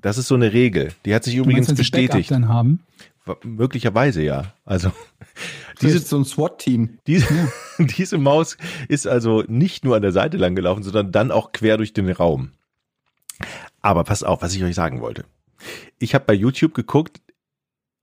Das 0.00 0.16
ist 0.16 0.28
so 0.28 0.34
eine 0.36 0.54
Regel. 0.54 0.92
Die 1.04 1.14
hat 1.14 1.22
sich 1.24 1.34
Du 1.34 1.42
übrigens 1.42 1.68
meinst, 1.68 1.84
sie 1.84 1.90
Backup 1.90 2.06
bestätigt. 2.06 2.30
dann 2.30 2.48
haben. 2.48 2.80
Möglicherweise 3.42 4.22
ja. 4.22 4.54
Also 4.64 4.90
Diese 5.82 5.98
so 5.98 6.16
ein 6.16 6.24
SWAT-Team. 6.24 6.98
diese, 7.06 7.26
diese 7.78 8.16
Maus 8.16 8.56
ist 8.88 9.06
also 9.06 9.42
nicht 9.48 9.84
nur 9.84 9.96
an 9.96 10.02
der 10.02 10.12
Seite 10.12 10.38
lang 10.38 10.54
gelaufen, 10.54 10.82
sondern 10.82 11.12
dann 11.12 11.30
auch 11.30 11.52
quer 11.52 11.76
durch 11.76 11.92
den 11.92 12.08
Raum. 12.10 12.52
Aber 13.82 14.04
pass 14.04 14.22
auf, 14.22 14.40
was 14.40 14.54
ich 14.54 14.64
euch 14.64 14.74
sagen 14.74 15.02
wollte. 15.02 15.24
Ich 15.98 16.14
habe 16.14 16.24
bei 16.24 16.34
YouTube 16.34 16.74
geguckt, 16.74 17.20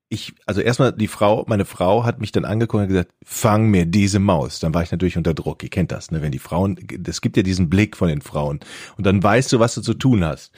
ich, 0.10 0.36
also 0.46 0.62
erstmal 0.62 0.92
die 0.94 1.08
Frau, 1.08 1.44
meine 1.48 1.66
Frau 1.66 2.04
hat 2.04 2.22
mich 2.22 2.32
dann 2.32 2.46
angeguckt 2.46 2.84
und 2.84 2.88
gesagt, 2.90 3.12
fang 3.26 3.70
mir 3.72 3.88
diese 3.88 4.20
Maus. 4.20 4.60
Dann 4.60 4.74
war 4.74 4.84
ich 4.84 4.92
natürlich 4.92 5.18
unter 5.18 5.34
Druck. 5.34 5.64
Ihr 5.64 5.70
kennt 5.70 5.92
das, 5.92 6.12
ne? 6.12 6.22
Wenn 6.22 6.32
die 6.32 6.40
Frauen, 6.40 6.78
es 7.08 7.22
gibt 7.22 7.36
ja 7.36 7.42
diesen 7.42 7.68
Blick 7.70 7.98
von 7.98 8.10
den 8.10 8.22
Frauen. 8.22 8.60
Und 8.96 9.08
dann 9.08 9.24
weißt 9.24 9.52
du, 9.52 9.60
was 9.60 9.74
du 9.74 9.82
zu 9.82 9.96
tun 9.96 10.24
hast. 10.24 10.54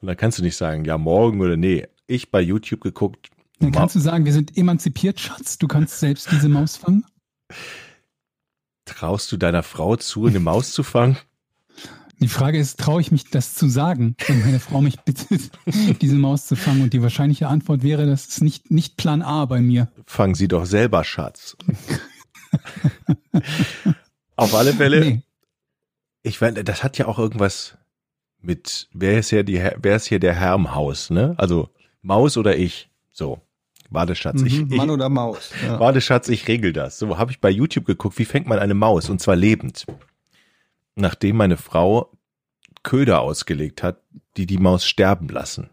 Und 0.00 0.08
dann 0.08 0.16
kannst 0.16 0.38
du 0.38 0.42
nicht 0.42 0.56
sagen, 0.56 0.84
ja, 0.84 0.98
morgen 0.98 1.40
oder 1.40 1.56
nee. 1.56 1.86
Ich 2.08 2.32
bei 2.32 2.40
YouTube 2.40 2.80
geguckt. 2.80 3.30
Dann 3.60 3.70
Ma- 3.70 3.78
kannst 3.78 3.94
du 3.94 4.00
sagen, 4.00 4.24
wir 4.24 4.32
sind 4.32 4.56
emanzipiert, 4.56 5.20
Schatz. 5.20 5.56
Du 5.58 5.68
kannst 5.68 6.00
selbst 6.00 6.30
diese 6.32 6.48
Maus 6.48 6.76
fangen. 6.76 7.04
traust 8.86 9.30
du 9.30 9.36
deiner 9.36 9.62
Frau 9.62 9.96
zu, 9.96 10.26
eine 10.26 10.40
Maus 10.40 10.72
zu 10.72 10.82
fangen? 10.82 11.16
Die 12.20 12.28
Frage 12.28 12.58
ist, 12.58 12.80
traue 12.80 13.00
ich 13.00 13.12
mich 13.12 13.28
das 13.30 13.54
zu 13.54 13.68
sagen, 13.68 14.16
wenn 14.26 14.40
meine 14.40 14.58
Frau 14.58 14.80
mich 14.80 14.98
bittet, 15.00 15.50
diese 16.00 16.16
Maus 16.16 16.46
zu 16.46 16.56
fangen? 16.56 16.82
Und 16.82 16.92
die 16.94 17.02
wahrscheinliche 17.02 17.48
Antwort 17.48 17.82
wäre, 17.82 18.06
das 18.06 18.26
ist 18.26 18.42
nicht, 18.42 18.70
nicht 18.70 18.96
Plan 18.96 19.22
A 19.22 19.44
bei 19.44 19.60
mir. 19.60 19.88
Fang 20.06 20.34
sie 20.34 20.48
doch 20.48 20.64
selber, 20.64 21.04
Schatz. 21.04 21.56
Auf 24.36 24.54
alle 24.54 24.72
Fälle, 24.72 25.00
Nee, 25.00 25.22
ich 26.22 26.40
meine, 26.40 26.64
das 26.64 26.82
hat 26.82 26.98
ja 26.98 27.06
auch 27.06 27.18
irgendwas 27.18 27.76
mit, 28.40 28.88
wer 28.92 29.18
ist 29.18 29.30
ja 29.30 29.42
die, 29.42 29.62
wer 29.80 29.96
ist 29.96 30.06
hier 30.06 30.18
der 30.18 30.34
Herr 30.34 30.54
im 30.54 30.74
Haus, 30.74 31.10
ne? 31.10 31.34
Also, 31.38 31.70
Maus 32.02 32.36
oder 32.36 32.56
ich? 32.56 32.90
So. 33.12 33.40
Warte, 33.90 34.14
Schatz, 34.14 34.42
ich, 34.42 34.60
Mhm, 34.60 34.72
ich, 34.72 34.76
Mann 34.76 34.90
oder 34.90 35.08
Maus. 35.08 35.50
Ja. 35.64 35.78
warte, 35.78 36.00
Schatz, 36.00 36.28
ich 36.28 36.48
regel 36.48 36.72
das. 36.72 36.98
So 36.98 37.18
habe 37.18 37.30
ich 37.30 37.40
bei 37.40 37.50
YouTube 37.50 37.84
geguckt, 37.84 38.18
wie 38.18 38.24
fängt 38.24 38.46
man 38.46 38.58
eine 38.58 38.74
Maus 38.74 39.08
und 39.08 39.20
zwar 39.20 39.36
lebend. 39.36 39.86
Nachdem 40.96 41.36
meine 41.36 41.56
Frau 41.56 42.12
Köder 42.82 43.20
ausgelegt 43.20 43.82
hat, 43.82 44.02
die 44.36 44.46
die 44.46 44.58
Maus 44.58 44.84
sterben 44.86 45.28
lassen. 45.28 45.70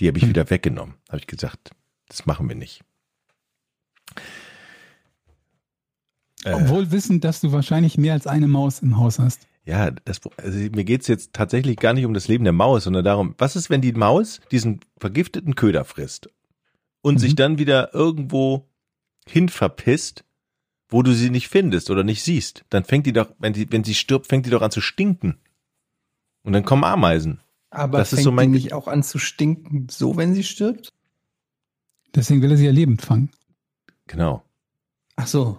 Die 0.00 0.08
habe 0.08 0.18
ich 0.18 0.22
Hm. 0.24 0.30
wieder 0.30 0.50
weggenommen. 0.50 0.94
Habe 1.08 1.18
ich 1.18 1.26
gesagt, 1.26 1.70
das 2.08 2.26
machen 2.26 2.48
wir 2.48 2.56
nicht. 2.56 2.82
Äh, 6.44 6.52
obwohl 6.54 6.90
wissend, 6.92 7.24
dass 7.24 7.40
du 7.40 7.52
wahrscheinlich 7.52 7.98
mehr 7.98 8.12
als 8.12 8.26
eine 8.26 8.46
Maus 8.48 8.80
im 8.80 8.96
Haus 8.96 9.18
hast. 9.18 9.46
Ja, 9.64 9.90
das, 9.90 10.20
also 10.38 10.58
mir 10.58 10.84
geht's 10.84 11.08
jetzt 11.08 11.32
tatsächlich 11.34 11.76
gar 11.76 11.92
nicht 11.92 12.06
um 12.06 12.14
das 12.14 12.28
Leben 12.28 12.44
der 12.44 12.52
Maus, 12.54 12.84
sondern 12.84 13.04
darum, 13.04 13.34
was 13.38 13.54
ist, 13.56 13.68
wenn 13.68 13.82
die 13.82 13.92
Maus 13.92 14.40
diesen 14.50 14.80
vergifteten 14.98 15.56
Köder 15.56 15.84
frisst 15.84 16.30
und 17.02 17.14
Mhm. 17.14 17.18
sich 17.18 17.34
dann 17.34 17.58
wieder 17.58 17.92
irgendwo 17.92 18.66
hin 19.28 19.48
verpisst, 19.50 20.24
wo 20.88 21.02
du 21.02 21.12
sie 21.12 21.30
nicht 21.30 21.48
findest 21.48 21.90
oder 21.90 22.04
nicht 22.04 22.22
siehst? 22.22 22.64
Dann 22.70 22.84
fängt 22.84 23.06
die 23.06 23.12
doch, 23.12 23.30
wenn, 23.38 23.52
die, 23.52 23.70
wenn 23.70 23.84
sie 23.84 23.94
stirbt, 23.94 24.26
fängt 24.26 24.46
die 24.46 24.50
doch 24.50 24.62
an 24.62 24.70
zu 24.70 24.80
stinken. 24.80 25.38
Und 26.42 26.52
dann 26.52 26.64
kommen 26.64 26.84
Ameisen. 26.84 27.40
Aber 27.70 27.98
Das 27.98 28.12
ist 28.12 28.18
fängt 28.18 28.24
so 28.24 28.32
mein 28.32 28.52
die 28.52 28.58
nicht 28.58 28.72
auch 28.72 28.88
an 28.88 29.02
zu 29.02 29.18
stinken, 29.18 29.88
so 29.90 30.16
wenn 30.16 30.34
sie 30.34 30.44
stirbt? 30.44 30.94
Deswegen 32.14 32.40
will 32.40 32.50
er 32.50 32.56
sie 32.56 32.64
ja 32.64 32.72
lebend 32.72 33.02
fangen. 33.02 33.30
Genau. 34.06 34.42
Ach 35.16 35.26
so. 35.26 35.58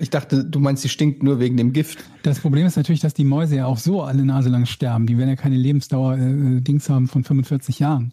Ich 0.00 0.10
dachte, 0.10 0.44
du 0.44 0.60
meinst, 0.60 0.82
sie 0.82 0.88
stinkt 0.88 1.24
nur 1.24 1.40
wegen 1.40 1.56
dem 1.56 1.72
Gift. 1.72 2.04
Das 2.22 2.38
Problem 2.38 2.64
ist 2.66 2.76
natürlich, 2.76 3.00
dass 3.00 3.14
die 3.14 3.24
Mäuse 3.24 3.56
ja 3.56 3.66
auch 3.66 3.78
so 3.78 4.02
alle 4.02 4.24
Nase 4.24 4.48
lang 4.48 4.64
sterben. 4.64 5.06
Die 5.06 5.18
werden 5.18 5.30
ja 5.30 5.34
keine 5.34 5.56
Lebensdauer 5.56 6.16
äh, 6.16 6.60
Dings 6.60 6.88
haben 6.88 7.08
von 7.08 7.24
45 7.24 7.80
Jahren. 7.80 8.12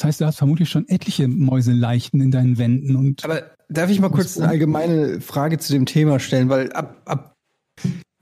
Das 0.00 0.06
heißt, 0.06 0.20
du 0.22 0.24
hast 0.24 0.38
vermutlich 0.38 0.70
schon 0.70 0.88
etliche 0.88 1.28
Mäuseleichen 1.28 2.22
in 2.22 2.30
deinen 2.30 2.56
Wänden 2.56 2.96
und 2.96 3.22
Aber 3.22 3.54
darf 3.68 3.90
ich 3.90 4.00
mal 4.00 4.08
kurz 4.08 4.38
eine 4.38 4.48
allgemeine 4.48 5.20
Frage 5.20 5.58
zu 5.58 5.74
dem 5.74 5.84
Thema 5.84 6.18
stellen? 6.20 6.48
Weil 6.48 6.72
ab, 6.72 7.02
ab, 7.04 7.34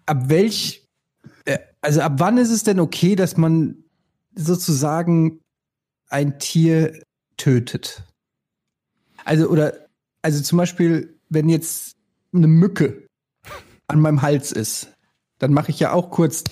ab 0.05 0.29
welch, 0.29 0.85
äh, 1.45 1.59
also 1.81 2.01
ab 2.01 2.15
wann 2.17 2.37
ist 2.37 2.51
es 2.51 2.65
denn 2.65 2.81
okay, 2.81 3.15
dass 3.15 3.37
man 3.37 3.85
sozusagen 4.35 5.39
ein 6.09 6.41
Tier 6.41 7.01
tötet? 7.37 8.03
Also, 9.25 9.49
oder, 9.49 9.87
also 10.21 10.43
zum 10.43 10.59
Beispiel, 10.59 11.17
wenn 11.29 11.49
jetzt 11.49 11.93
eine 12.35 12.49
Mücke 12.49 13.07
an 13.87 14.01
meinem 14.01 14.23
Hals 14.23 14.51
ist, 14.51 14.93
dann 15.39 15.53
mache 15.53 15.71
ich 15.71 15.79
ja 15.79 15.93
auch 15.93 16.11
kurz 16.11 16.43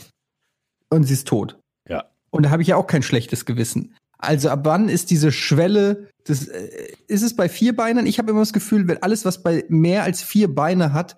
und 0.89 1.03
sie 1.03 1.15
ist 1.15 1.27
tot. 1.27 1.59
Ja. 1.89 2.05
Und 2.31 2.45
da 2.45 2.51
habe 2.51 2.63
ich 2.63 2.69
ja 2.69 2.77
auch 2.77 2.87
kein 2.87 3.03
schlechtes 3.03 3.45
Gewissen. 3.45 3.97
Also 4.19 4.49
ab 4.49 4.61
wann 4.65 4.89
ist 4.89 5.11
diese 5.11 5.33
Schwelle, 5.33 6.09
das, 6.25 6.49
äh, 6.49 6.69
ist 7.07 7.23
es 7.23 7.37
bei 7.37 7.49
Vierbeinern? 7.49 8.07
Ich 8.07 8.19
habe 8.19 8.31
immer 8.31 8.41
das 8.41 8.53
Gefühl, 8.53 8.89
wenn 8.89 9.03
alles, 9.03 9.25
was 9.25 9.43
bei 9.43 9.65
mehr 9.69 10.03
als 10.05 10.23
vier 10.23 10.55
Beine 10.55 10.93
hat, 10.93 11.17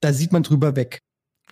da 0.00 0.12
sieht 0.12 0.32
man 0.32 0.42
drüber 0.42 0.76
weg. 0.76 0.98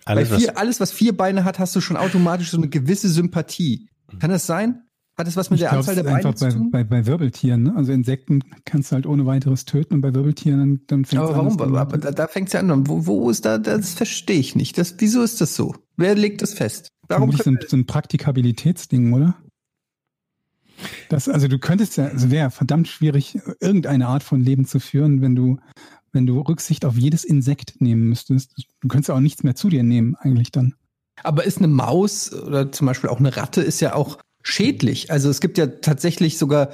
Alles, 0.05 0.29
bei 0.29 0.35
was, 0.35 0.41
vier, 0.41 0.57
alles, 0.57 0.79
was 0.79 0.91
vier 0.91 1.15
Beine 1.15 1.43
hat, 1.43 1.59
hast 1.59 1.75
du 1.75 1.81
schon 1.81 1.97
automatisch 1.97 2.51
so 2.51 2.57
eine 2.57 2.69
gewisse 2.69 3.09
Sympathie. 3.09 3.89
Kann 4.19 4.29
das 4.29 4.45
sein? 4.45 4.83
Hat 5.17 5.27
das 5.27 5.35
was 5.37 5.51
mit 5.51 5.57
ich 5.57 5.61
der 5.61 5.69
glaube, 5.69 5.79
Anzahl 5.79 5.93
es 5.93 6.03
der 6.03 6.03
Beine 6.03 6.17
einfach 6.17 6.35
zu 6.35 6.45
bei, 6.45 6.51
tun? 6.51 6.71
bei, 6.71 6.83
bei 6.83 7.05
Wirbeltieren. 7.05 7.63
Ne? 7.63 7.75
Also 7.75 7.91
Insekten 7.91 8.41
kannst 8.65 8.91
du 8.91 8.95
halt 8.95 9.05
ohne 9.05 9.27
weiteres 9.27 9.65
töten 9.65 9.95
und 9.95 10.01
bei 10.01 10.13
Wirbeltieren 10.13 10.59
dann, 10.59 10.81
dann 10.87 11.05
fängt 11.05 11.21
aber 11.21 11.35
warum? 11.35 11.61
Aber, 11.61 11.79
aber 11.79 11.97
da, 11.99 12.11
da 12.11 12.27
fängt 12.27 12.47
es 12.47 12.53
ja 12.53 12.61
an. 12.61 12.87
Wo, 12.87 13.05
wo 13.05 13.29
ist 13.29 13.45
da, 13.45 13.59
das 13.59 13.93
verstehe 13.93 14.39
ich 14.39 14.55
nicht. 14.55 14.77
Das, 14.77 14.95
wieso 14.97 15.21
ist 15.21 15.39
das 15.39 15.55
so? 15.55 15.75
Wer 15.97 16.15
legt 16.15 16.41
das 16.41 16.53
fest? 16.55 16.87
Warum 17.07 17.31
können 17.31 17.59
so 17.67 17.77
ein 17.77 17.85
Praktikabilitätsding, 17.85 19.13
oder? 19.13 19.35
Das, 21.09 21.29
also 21.29 21.47
du 21.47 21.59
könntest 21.59 21.97
ja, 21.97 22.05
also 22.05 22.31
wäre 22.31 22.51
verdammt 22.51 22.87
schwierig, 22.87 23.39
irgendeine 23.59 24.07
Art 24.07 24.23
von 24.23 24.41
Leben 24.41 24.65
zu 24.65 24.79
führen, 24.79 25.21
wenn 25.21 25.35
du, 25.35 25.59
wenn 26.11 26.25
du 26.25 26.39
Rücksicht 26.39 26.85
auf 26.85 26.95
jedes 26.95 27.23
Insekt 27.23 27.81
nehmen 27.81 28.09
müsstest. 28.09 28.53
Du 28.81 28.87
könntest 28.87 29.09
ja 29.09 29.15
auch 29.15 29.19
nichts 29.19 29.43
mehr 29.43 29.55
zu 29.55 29.69
dir 29.69 29.83
nehmen, 29.83 30.15
eigentlich 30.15 30.51
dann. 30.51 30.75
Aber 31.23 31.43
ist 31.43 31.59
eine 31.59 31.67
Maus 31.67 32.33
oder 32.33 32.71
zum 32.71 32.87
Beispiel 32.87 33.09
auch 33.09 33.19
eine 33.19 33.35
Ratte 33.37 33.61
ist 33.61 33.79
ja 33.79 33.95
auch 33.95 34.17
schädlich. 34.41 35.11
Also 35.11 35.29
es 35.29 35.39
gibt 35.39 35.57
ja 35.57 35.67
tatsächlich 35.67 36.37
sogar, 36.37 36.69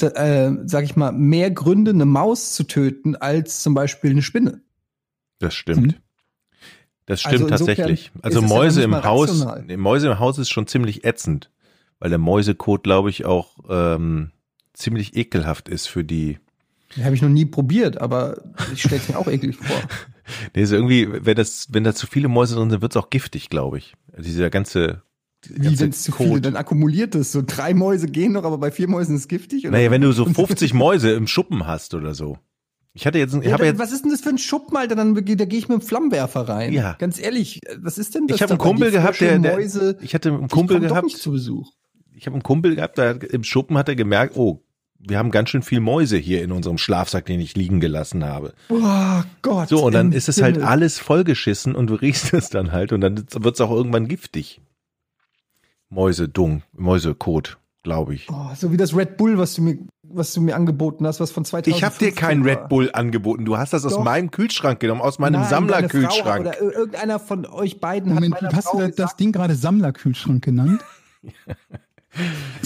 äh, 0.00 0.52
sag 0.64 0.84
ich 0.84 0.96
mal, 0.96 1.12
mehr 1.12 1.50
Gründe, 1.50 1.90
eine 1.90 2.06
Maus 2.06 2.54
zu 2.54 2.64
töten, 2.64 3.16
als 3.16 3.60
zum 3.60 3.74
Beispiel 3.74 4.10
eine 4.10 4.22
Spinne. 4.22 4.62
das 5.40 5.54
stimmt. 5.54 5.86
Mhm. 5.86 5.94
Das 7.06 7.22
stimmt 7.22 7.50
Also 7.50 7.64
tatsächlich. 7.64 8.12
Also 8.20 8.40
es 8.40 8.50
ja 8.50 8.56
Mäuse 8.56 8.80
nicht 8.80 8.84
im 8.84 9.02
Haus, 9.02 9.30
rational. 9.30 9.76
Mäuse 9.78 10.08
im 10.08 10.18
Haus 10.18 10.36
ist 10.36 10.50
schon 10.50 10.66
ziemlich 10.66 11.04
ätzend, 11.04 11.50
weil 12.00 12.10
der 12.10 12.18
Mäusekot, 12.18 12.82
glaube 12.84 13.10
ich, 13.10 13.24
auch 13.24 13.56
ähm, 13.68 14.30
ziemlich 14.72 15.16
ekelhaft 15.16 15.68
ist 15.68 15.86
für 15.86 16.04
die. 16.04 16.38
Habe 17.02 17.14
ich 17.14 17.22
noch 17.22 17.28
nie 17.28 17.44
probiert, 17.44 18.00
aber 18.00 18.42
ich 18.72 18.82
stelle 18.82 18.96
es 19.00 19.08
mir 19.08 19.18
auch 19.18 19.28
eklig 19.28 19.56
vor. 19.56 19.76
Nee, 20.54 20.60
ist 20.60 20.72
irgendwie, 20.72 21.08
wenn 21.10 21.36
das, 21.36 21.68
wenn 21.70 21.84
da 21.84 21.94
zu 21.94 22.06
viele 22.06 22.28
Mäuse 22.28 22.54
drin 22.54 22.68
sind, 22.68 22.82
wird 22.82 22.92
es 22.92 22.96
auch 22.98 23.08
giftig, 23.08 23.48
glaube 23.48 23.78
ich. 23.78 23.94
Also 24.12 24.24
Dieser 24.24 24.50
ganze, 24.50 25.00
Wie 25.48 25.80
wenn 25.80 25.88
es 25.88 26.02
zu 26.02 26.12
viele, 26.12 26.42
dann 26.42 26.54
akkumuliert 26.54 27.14
es. 27.14 27.32
So 27.32 27.42
drei 27.44 27.72
Mäuse 27.72 28.08
gehen 28.08 28.32
noch, 28.32 28.44
aber 28.44 28.58
bei 28.58 28.70
vier 28.70 28.88
Mäusen 28.88 29.14
ist 29.14 29.22
es 29.22 29.28
giftig. 29.28 29.64
Oder? 29.64 29.78
Naja, 29.78 29.90
wenn 29.90 30.02
du 30.02 30.12
so 30.12 30.26
50 30.26 30.74
Mäuse 30.74 31.12
im 31.12 31.26
Schuppen 31.26 31.66
hast 31.66 31.94
oder 31.94 32.14
so. 32.14 32.36
Ich 32.92 33.06
hatte 33.06 33.18
jetzt, 33.18 33.34
ich 33.34 33.44
Ja, 33.44 33.52
habe 33.52 33.64
jetzt, 33.66 33.78
was 33.78 33.92
ist 33.92 34.04
denn 34.04 34.10
das 34.10 34.20
für 34.20 34.30
ein 34.30 34.38
Schuppen, 34.38 34.76
Alter? 34.76 34.96
Dann, 34.96 35.14
da 35.14 35.20
gehe 35.22 35.58
ich 35.58 35.68
mit 35.68 35.80
dem 35.80 35.86
Flammenwerfer 35.86 36.48
rein. 36.48 36.72
Ja. 36.72 36.94
Ganz 36.98 37.18
ehrlich, 37.18 37.60
was 37.80 37.96
ist 37.96 38.14
denn 38.14 38.26
das? 38.26 38.36
ich 38.36 38.42
habe 38.42 38.52
einen? 38.52 38.58
Kumpel 38.58 38.90
gehabt, 38.90 39.20
der, 39.20 39.38
der 39.38 39.52
Mäuse, 39.54 39.96
ich 40.02 40.14
hatte 40.14 40.30
einen 40.30 40.48
Kumpel 40.48 40.80
gehabt, 40.80 41.04
nicht 41.04 41.18
zu 41.18 41.32
Besuch. 41.32 41.72
Ich 42.18 42.26
habe 42.26 42.34
einen 42.34 42.42
Kumpel 42.42 42.74
gehabt, 42.76 42.98
da 42.98 43.12
im 43.12 43.44
Schuppen 43.44 43.78
hat 43.78 43.88
er 43.88 43.96
gemerkt, 43.96 44.36
oh, 44.36 44.62
wir 44.98 45.16
haben 45.18 45.30
ganz 45.30 45.50
schön 45.50 45.62
viel 45.62 45.78
Mäuse 45.80 46.16
hier 46.16 46.42
in 46.42 46.50
unserem 46.50 46.76
Schlafsack, 46.76 47.24
den 47.26 47.38
ich 47.38 47.54
liegen 47.56 47.78
gelassen 47.78 48.24
habe. 48.24 48.52
Oh 48.68 49.22
Gott. 49.42 49.68
So, 49.68 49.84
und 49.86 49.92
dann 49.94 50.10
ist 50.12 50.28
es 50.28 50.42
halt 50.42 50.56
Himmel. 50.56 50.68
alles 50.68 50.98
vollgeschissen 50.98 51.74
und 51.76 51.86
du 51.88 51.94
riechst 51.94 52.32
es 52.34 52.50
dann 52.50 52.72
halt 52.72 52.92
und 52.92 53.00
dann 53.00 53.16
wird 53.32 53.54
es 53.54 53.60
auch 53.60 53.70
irgendwann 53.70 54.08
giftig. 54.08 54.60
Mäusedung, 55.88 56.62
Mäusekot, 56.72 57.58
glaube 57.84 58.14
ich. 58.14 58.26
Oh, 58.30 58.50
so 58.56 58.72
wie 58.72 58.76
das 58.76 58.94
Red 58.94 59.16
Bull, 59.16 59.38
was 59.38 59.54
du 59.54 59.62
mir, 59.62 59.78
was 60.02 60.32
du 60.34 60.40
mir 60.40 60.56
angeboten 60.56 61.06
hast, 61.06 61.20
was 61.20 61.30
von 61.30 61.44
2000 61.44 61.76
Ich 61.76 61.84
habe 61.84 61.96
dir 61.98 62.12
keinen 62.12 62.42
Red 62.42 62.68
Bull 62.68 62.90
angeboten. 62.92 63.44
Du 63.44 63.56
hast 63.56 63.72
das 63.72 63.86
aus 63.86 63.94
Doch. 63.94 64.02
meinem 64.04 64.30
Kühlschrank 64.32 64.80
genommen, 64.80 65.00
aus 65.00 65.18
meinem 65.18 65.44
Sammlerkühlschrank. 65.44 66.40
Oder 66.40 66.60
ir- 66.60 66.72
irgendeiner 66.72 67.18
von 67.20 67.46
euch 67.46 67.80
beiden 67.80 68.12
Moment, 68.14 68.34
hat 68.34 68.42
meiner 68.42 68.56
hast 68.56 68.66
Frau 68.68 68.78
du 68.78 68.86
das 68.88 68.96
gesagt, 68.96 69.20
Ding 69.20 69.32
gerade 69.32 69.54
Sammlerkühlschrank 69.54 70.44
genannt? 70.44 70.82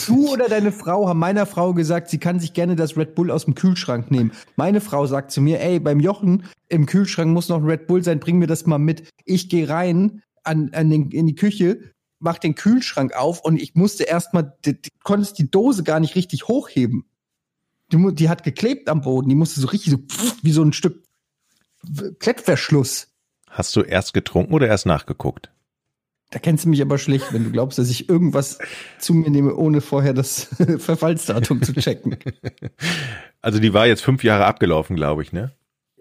Du 0.07 0.33
oder 0.33 0.48
deine 0.48 0.72
Frau 0.72 1.09
haben 1.09 1.18
meiner 1.18 1.46
Frau 1.46 1.74
gesagt, 1.74 2.09
sie 2.09 2.18
kann 2.18 2.40
sich 2.40 2.52
gerne 2.55 2.76
das 2.76 2.96
Red 2.96 3.14
Bull 3.14 3.31
aus 3.31 3.44
dem 3.44 3.55
Kühlschrank 3.55 4.11
nehmen. 4.11 4.33
Meine 4.57 4.81
Frau 4.81 5.07
sagt 5.07 5.31
zu 5.31 5.40
mir, 5.40 5.61
ey, 5.61 5.78
beim 5.78 6.00
Jochen 6.00 6.44
im 6.68 6.87
Kühlschrank 6.87 7.31
muss 7.33 7.48
noch 7.48 7.59
ein 7.59 7.68
Red 7.68 7.87
Bull 7.87 8.02
sein, 8.02 8.20
bring 8.20 8.38
mir 8.38 8.46
das 8.46 8.66
mal 8.66 8.78
mit. 8.78 9.09
Ich 9.24 9.48
gehe 9.48 9.68
rein 9.68 10.22
an, 10.44 10.70
an 10.72 10.90
den, 10.90 11.11
in 11.11 11.26
die 11.26 11.35
Küche, 11.35 11.92
mach 12.18 12.38
den 12.38 12.55
Kühlschrank 12.55 13.14
auf 13.14 13.44
und 13.44 13.61
ich 13.61 13.74
musste 13.74 14.05
erstmal, 14.05 14.57
konntest 15.02 15.38
die 15.38 15.50
Dose 15.50 15.83
gar 15.83 16.00
nicht 16.00 16.14
richtig 16.14 16.48
hochheben. 16.48 17.05
Die, 17.92 18.14
die 18.14 18.28
hat 18.28 18.44
geklebt 18.44 18.88
am 18.88 19.02
Boden, 19.02 19.28
die 19.28 19.35
musste 19.35 19.61
so 19.61 19.68
richtig 19.68 19.92
so 19.92 19.98
wie 20.42 20.52
so 20.52 20.62
ein 20.62 20.72
Stück 20.72 21.02
Klettverschluss. 22.20 23.09
Hast 23.50 23.76
du 23.76 23.83
erst 23.83 24.14
getrunken 24.14 24.55
oder 24.55 24.68
erst 24.68 24.87
nachgeguckt? 24.87 25.50
Da 26.32 26.38
kennst 26.38 26.64
du 26.64 26.70
mich 26.70 26.80
aber 26.80 26.96
schlecht, 26.96 27.34
wenn 27.34 27.44
du 27.44 27.50
glaubst, 27.50 27.78
dass 27.78 27.90
ich 27.90 28.08
irgendwas 28.08 28.58
zu 28.98 29.12
mir 29.12 29.28
nehme, 29.28 29.54
ohne 29.54 29.82
vorher 29.82 30.14
das 30.14 30.44
Verfallsdatum 30.78 31.62
zu 31.62 31.74
checken. 31.74 32.16
Also 33.42 33.58
die 33.58 33.74
war 33.74 33.86
jetzt 33.86 34.02
fünf 34.02 34.24
Jahre 34.24 34.46
abgelaufen, 34.46 34.96
glaube 34.96 35.22
ich, 35.22 35.34
ne? 35.34 35.52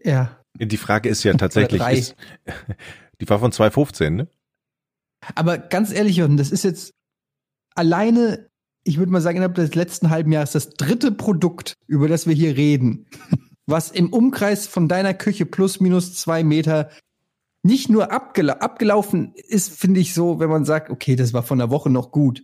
Ja. 0.01 0.37
Die 0.55 0.77
Frage 0.77 1.09
ist 1.09 1.23
ja 1.23 1.33
tatsächlich, 1.33 1.81
ist, 1.81 2.15
die 3.21 3.27
war 3.27 3.39
von 3.39 3.51
2015, 3.51 4.15
ne? 4.15 4.27
Aber 5.35 5.57
ganz 5.57 5.91
ehrlich, 5.91 6.15
Jochen, 6.15 6.37
das 6.37 6.51
ist 6.51 6.63
jetzt 6.63 6.93
alleine, 7.75 8.47
ich 8.85 8.99
würde 8.99 9.11
mal 9.11 9.21
sagen, 9.21 9.35
innerhalb 9.35 9.55
des 9.55 9.75
letzten 9.75 10.09
halben 10.11 10.31
Jahres 10.31 10.53
das 10.53 10.69
dritte 10.69 11.11
Produkt, 11.11 11.73
über 11.87 12.07
das 12.07 12.25
wir 12.25 12.33
hier 12.33 12.55
reden, 12.55 13.05
was 13.65 13.91
im 13.91 14.13
Umkreis 14.13 14.65
von 14.65 14.87
deiner 14.87 15.13
Küche 15.13 15.45
plus 15.45 15.81
minus 15.81 16.15
zwei 16.15 16.41
Meter 16.45 16.89
nicht 17.63 17.89
nur 17.89 18.11
abgela 18.11 18.53
abgelaufen 18.53 19.33
ist, 19.35 19.71
finde 19.77 19.99
ich 19.99 20.13
so, 20.13 20.39
wenn 20.39 20.49
man 20.49 20.65
sagt, 20.65 20.89
okay, 20.89 21.15
das 21.15 21.33
war 21.33 21.43
von 21.43 21.57
der 21.59 21.69
Woche 21.69 21.89
noch 21.89 22.11
gut. 22.11 22.43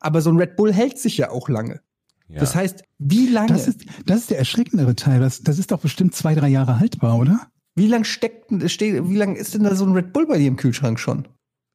Aber 0.00 0.20
so 0.20 0.30
ein 0.30 0.36
Red 0.36 0.56
Bull 0.56 0.72
hält 0.72 0.98
sich 0.98 1.16
ja 1.16 1.30
auch 1.30 1.48
lange. 1.48 1.80
Ja. 2.28 2.40
Das 2.40 2.54
heißt, 2.54 2.82
wie 2.98 3.28
lange, 3.28 3.48
Das 3.48 3.66
ist, 3.68 3.84
das 4.04 4.20
ist 4.20 4.30
der 4.30 4.38
erschreckendere 4.38 4.94
Teil. 4.94 5.20
Das, 5.20 5.42
das 5.42 5.58
ist 5.58 5.70
doch 5.70 5.80
bestimmt 5.80 6.14
zwei, 6.14 6.34
drei 6.34 6.48
Jahre 6.48 6.78
haltbar, 6.78 7.18
oder? 7.18 7.48
wie 7.74 7.86
lang 7.86 8.02
steckt, 8.04 8.50
denn- 8.50 8.68
steht, 8.68 9.08
wie 9.08 9.16
lang 9.16 9.36
ist 9.36 9.54
denn 9.54 9.62
da 9.62 9.74
so 9.76 9.86
ein 9.86 9.92
Red 9.92 10.12
Bull 10.12 10.26
bei 10.26 10.36
dir 10.38 10.48
im 10.48 10.56
Kühlschrank 10.56 10.98
schon? 10.98 11.28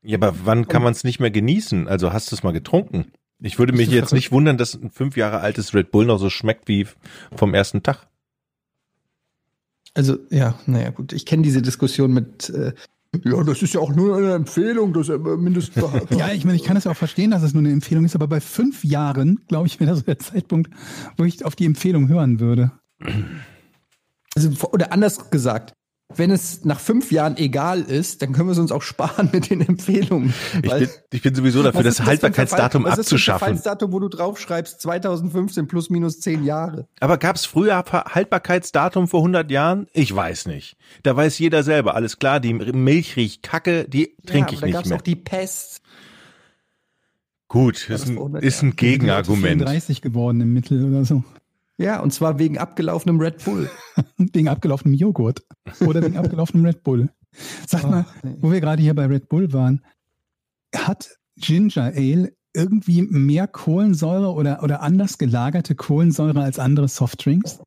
ja, 0.06 0.17
aber 0.17 0.36
wann 0.43 0.67
kann 0.67 0.84
man 0.84 0.91
es 0.91 1.06
nicht 1.06 1.22
mehr 1.22 1.32
genießen? 1.32 1.88
Also 1.88 2.12
hast 2.12 2.30
du 2.32 2.36
es 2.36 2.43
mal 2.43 2.52
getrunken? 2.52 3.13
Ich 3.41 3.58
würde 3.58 3.72
mich 3.74 3.89
jetzt 3.89 4.12
nicht 4.13 4.32
wundern, 4.32 4.58
dass 4.58 4.74
ein 4.74 4.89
fünf 4.91 5.15
Jahre 5.15 5.39
altes 5.39 5.74
Red 5.74 5.91
Bull 5.91 6.06
noch 6.06 6.17
so 6.17 6.30
schmeckt 6.30 6.67
wie 6.67 6.88
vom 7.36 7.54
ersten 7.54 7.84
Tag. 7.84 8.08
Also, 9.93 10.17
ja, 10.29 10.56
naja, 10.65 10.89
gut. 10.89 11.13
Ich 11.13 11.25
kenne 11.25 11.43
diese 11.43 11.62
Diskussion 11.62 12.13
mit, 12.13 12.49
äh, 12.49 12.73
ja, 13.23 13.43
das 13.43 13.62
ist 13.62 13.73
ja 13.73 13.79
auch 13.79 13.93
nur 13.93 14.17
eine 14.17 14.34
Empfehlung, 14.34 14.93
das 14.93 15.10
äh, 15.10 15.17
mindestens. 15.17 15.84
Ja, 16.17 16.32
ich 16.32 16.45
meine, 16.45 16.56
ich 16.56 16.63
kann 16.63 16.77
es 16.77 16.86
ja 16.86 16.91
auch 16.91 16.97
verstehen, 16.97 17.32
dass 17.32 17.43
es 17.43 17.53
nur 17.53 17.62
eine 17.62 17.71
Empfehlung 17.71 18.06
ist, 18.06 18.15
aber 18.15 18.27
bei 18.27 18.41
fünf 18.41 18.84
Jahren, 18.84 19.41
glaube 19.47 19.67
ich, 19.67 19.79
wäre 19.79 19.91
das 19.91 19.99
so 19.99 20.06
der 20.06 20.19
Zeitpunkt, 20.19 20.71
wo 21.17 21.23
ich 21.23 21.45
auf 21.45 21.56
die 21.56 21.65
Empfehlung 21.65 22.08
hören 22.08 22.39
würde. 22.39 22.71
Also, 24.36 24.49
oder 24.71 24.91
anders 24.91 25.29
gesagt, 25.29 25.73
wenn 26.17 26.32
es 26.32 26.63
nach 26.65 26.80
fünf 26.80 27.12
Jahren 27.12 27.38
egal 27.38 27.82
ist, 27.82 28.21
dann 28.21 28.34
können 28.34 28.47
wir 28.47 28.54
es 28.54 28.60
uns 28.60 28.71
auch 28.71 28.82
sparen 28.82 29.30
mit 29.32 29.49
den 29.49 29.62
Empfehlungen. 29.62 30.34
Ich 30.62 30.69
bin, 30.71 30.89
ich 31.12 31.21
bin 31.21 31.36
sowieso 31.36 31.63
dafür, 31.63 31.84
das 31.84 31.99
ein 31.99 32.06
Haltbarkeitsdatum 32.06 32.84
Verfall- 32.84 32.91
was 32.97 33.06
abzuschaffen. 33.06 33.39
Verfallsdatum, 33.39 33.91
wo 33.91 33.99
du 33.99 34.10
draufschreibst, 34.10 34.82
2015 34.82 35.67
plus 35.67 35.89
minus 35.89 36.19
zehn 36.19 36.43
Jahre. 36.43 36.88
Aber 36.99 37.17
gab 37.17 37.36
es 37.36 37.45
früher 37.45 37.84
Haltbarkeitsdatum 37.84 39.08
vor 39.08 39.21
100 39.21 39.49
Jahren? 39.52 39.88
Ich 39.93 40.13
weiß 40.15 40.45
nicht. 40.47 40.78
Da 41.04 41.15
weiß 41.15 41.39
jeder 41.39 41.63
selber, 41.63 41.95
alles 41.95 42.19
klar, 42.19 42.39
die 42.39 42.54
Milch 42.54 43.15
riecht 43.15 43.43
kacke, 43.43 43.86
die 43.88 44.15
trinke 44.26 44.52
ja, 44.52 44.58
ich 44.58 44.58
aber 44.58 44.62
da 44.62 44.65
nicht 44.67 44.73
gab's 44.76 44.89
mehr. 44.89 44.97
auch 44.97 45.02
die 45.02 45.15
Pest. 45.15 45.82
Gut, 47.47 47.86
das 47.88 48.02
ist 48.02 48.10
ein, 48.10 48.15
vor 48.15 48.23
100 48.26 48.43
ist 48.43 48.62
ein 48.63 48.76
Gegenargument. 48.76 49.62
34 49.62 50.02
geworden 50.02 50.41
im 50.41 50.54
Mittel 50.54 50.84
oder 50.89 51.06
so. 51.06 51.23
Ja, 51.77 51.99
und 52.01 52.12
zwar 52.13 52.38
wegen 52.39 52.57
abgelaufenem 52.57 53.19
Red 53.19 53.43
Bull. 53.43 53.69
Wegen 54.17 54.47
abgelaufenem 54.47 54.93
Joghurt. 54.95 55.43
Oder 55.81 56.03
wegen 56.03 56.17
abgelaufenem 56.17 56.65
Red 56.65 56.83
Bull. 56.83 57.09
Sag 57.67 57.83
mal, 57.89 58.05
Ach, 58.07 58.23
nee. 58.23 58.36
wo 58.39 58.51
wir 58.51 58.62
gerade 58.62 58.81
hier 58.81 58.93
bei 58.93 59.05
Red 59.07 59.27
Bull 59.29 59.53
waren, 59.53 59.83
hat 60.75 61.17
Ginger 61.36 61.93
Ale 61.95 62.33
irgendwie 62.55 63.01
mehr 63.01 63.47
Kohlensäure 63.47 64.31
oder, 64.33 64.62
oder 64.63 64.81
anders 64.81 65.17
gelagerte 65.17 65.73
Kohlensäure 65.75 66.41
als 66.41 66.59
andere 66.59 66.88
Softdrinks? 66.88 67.59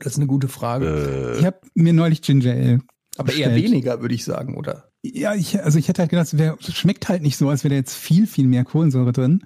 Das 0.00 0.12
ist 0.14 0.18
eine 0.18 0.26
gute 0.26 0.48
Frage. 0.48 1.34
Äh, 1.36 1.38
Ich 1.38 1.44
habe 1.46 1.60
mir 1.74 1.92
neulich 1.92 2.22
Ginger 2.22 2.52
Ale 2.52 2.80
aber 3.18 3.32
eher 3.32 3.48
bestellt. 3.48 3.70
weniger, 3.70 4.00
würde 4.02 4.14
ich 4.14 4.24
sagen, 4.24 4.56
oder? 4.56 4.90
Ja, 5.04 5.34
ich, 5.34 5.62
also 5.62 5.78
ich 5.78 5.86
hätte 5.88 6.02
halt 6.02 6.10
gedacht, 6.10 6.32
es 6.34 6.74
schmeckt 6.76 7.08
halt 7.08 7.22
nicht 7.22 7.36
so, 7.36 7.48
als 7.48 7.62
wäre 7.62 7.70
da 7.74 7.76
jetzt 7.76 7.94
viel, 7.94 8.26
viel 8.26 8.46
mehr 8.48 8.64
Kohlensäure 8.64 9.12
drin. 9.12 9.44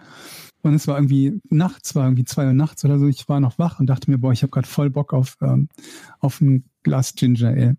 Und 0.62 0.74
es 0.74 0.86
war 0.86 0.96
irgendwie 0.96 1.40
nachts, 1.48 1.94
war 1.94 2.04
irgendwie 2.04 2.24
zwei 2.24 2.46
Uhr 2.46 2.52
nachts 2.52 2.84
oder 2.84 2.98
so. 2.98 3.08
Ich 3.08 3.28
war 3.28 3.40
noch 3.40 3.58
wach 3.58 3.80
und 3.80 3.86
dachte 3.86 4.10
mir, 4.10 4.18
boah, 4.18 4.32
ich 4.32 4.42
habe 4.42 4.50
gerade 4.50 4.68
voll 4.68 4.90
Bock 4.90 5.12
auf, 5.12 5.36
ähm, 5.40 5.68
auf 6.18 6.40
ein 6.40 6.64
Glas 6.82 7.14
Ginger 7.14 7.48
Ale. 7.48 7.76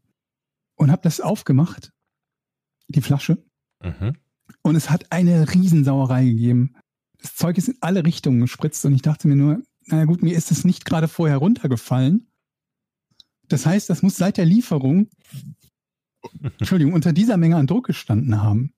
Und 0.76 0.92
habe 0.92 1.02
das 1.04 1.22
aufgemacht, 1.22 1.92
die 2.88 3.02
Flasche, 3.02 3.44
mhm. 3.84 4.16
und 4.64 4.76
es 4.76 4.90
hat 4.90 5.12
eine 5.12 5.54
Riesensauerei 5.54 6.26
gegeben. 6.26 6.76
Das 7.20 7.36
Zeug 7.36 7.58
ist 7.60 7.70
in 7.70 7.78
alle 7.82 8.04
Richtungen 8.04 8.42
gespritzt 8.42 8.84
und 8.86 8.94
ich 8.94 9.04
dachte 9.04 9.28
mir 9.28 9.36
nur, 9.36 9.62
naja 9.86 10.06
gut, 10.06 10.24
mir 10.24 10.36
ist 10.36 10.50
es 10.50 10.66
nicht 10.66 10.86
gerade 10.86 11.08
vorher 11.08 11.38
runtergefallen. 11.38 12.28
Das 13.48 13.66
heißt, 13.66 13.90
das 13.90 14.02
muss 14.02 14.16
seit 14.16 14.38
der 14.38 14.46
Lieferung, 14.46 15.10
Entschuldigung, 16.60 16.94
unter 16.94 17.14
dieser 17.14 17.38
Menge 17.38 17.58
an 17.58 17.68
Druck 17.68 17.86
gestanden 17.86 18.42
haben. 18.42 18.74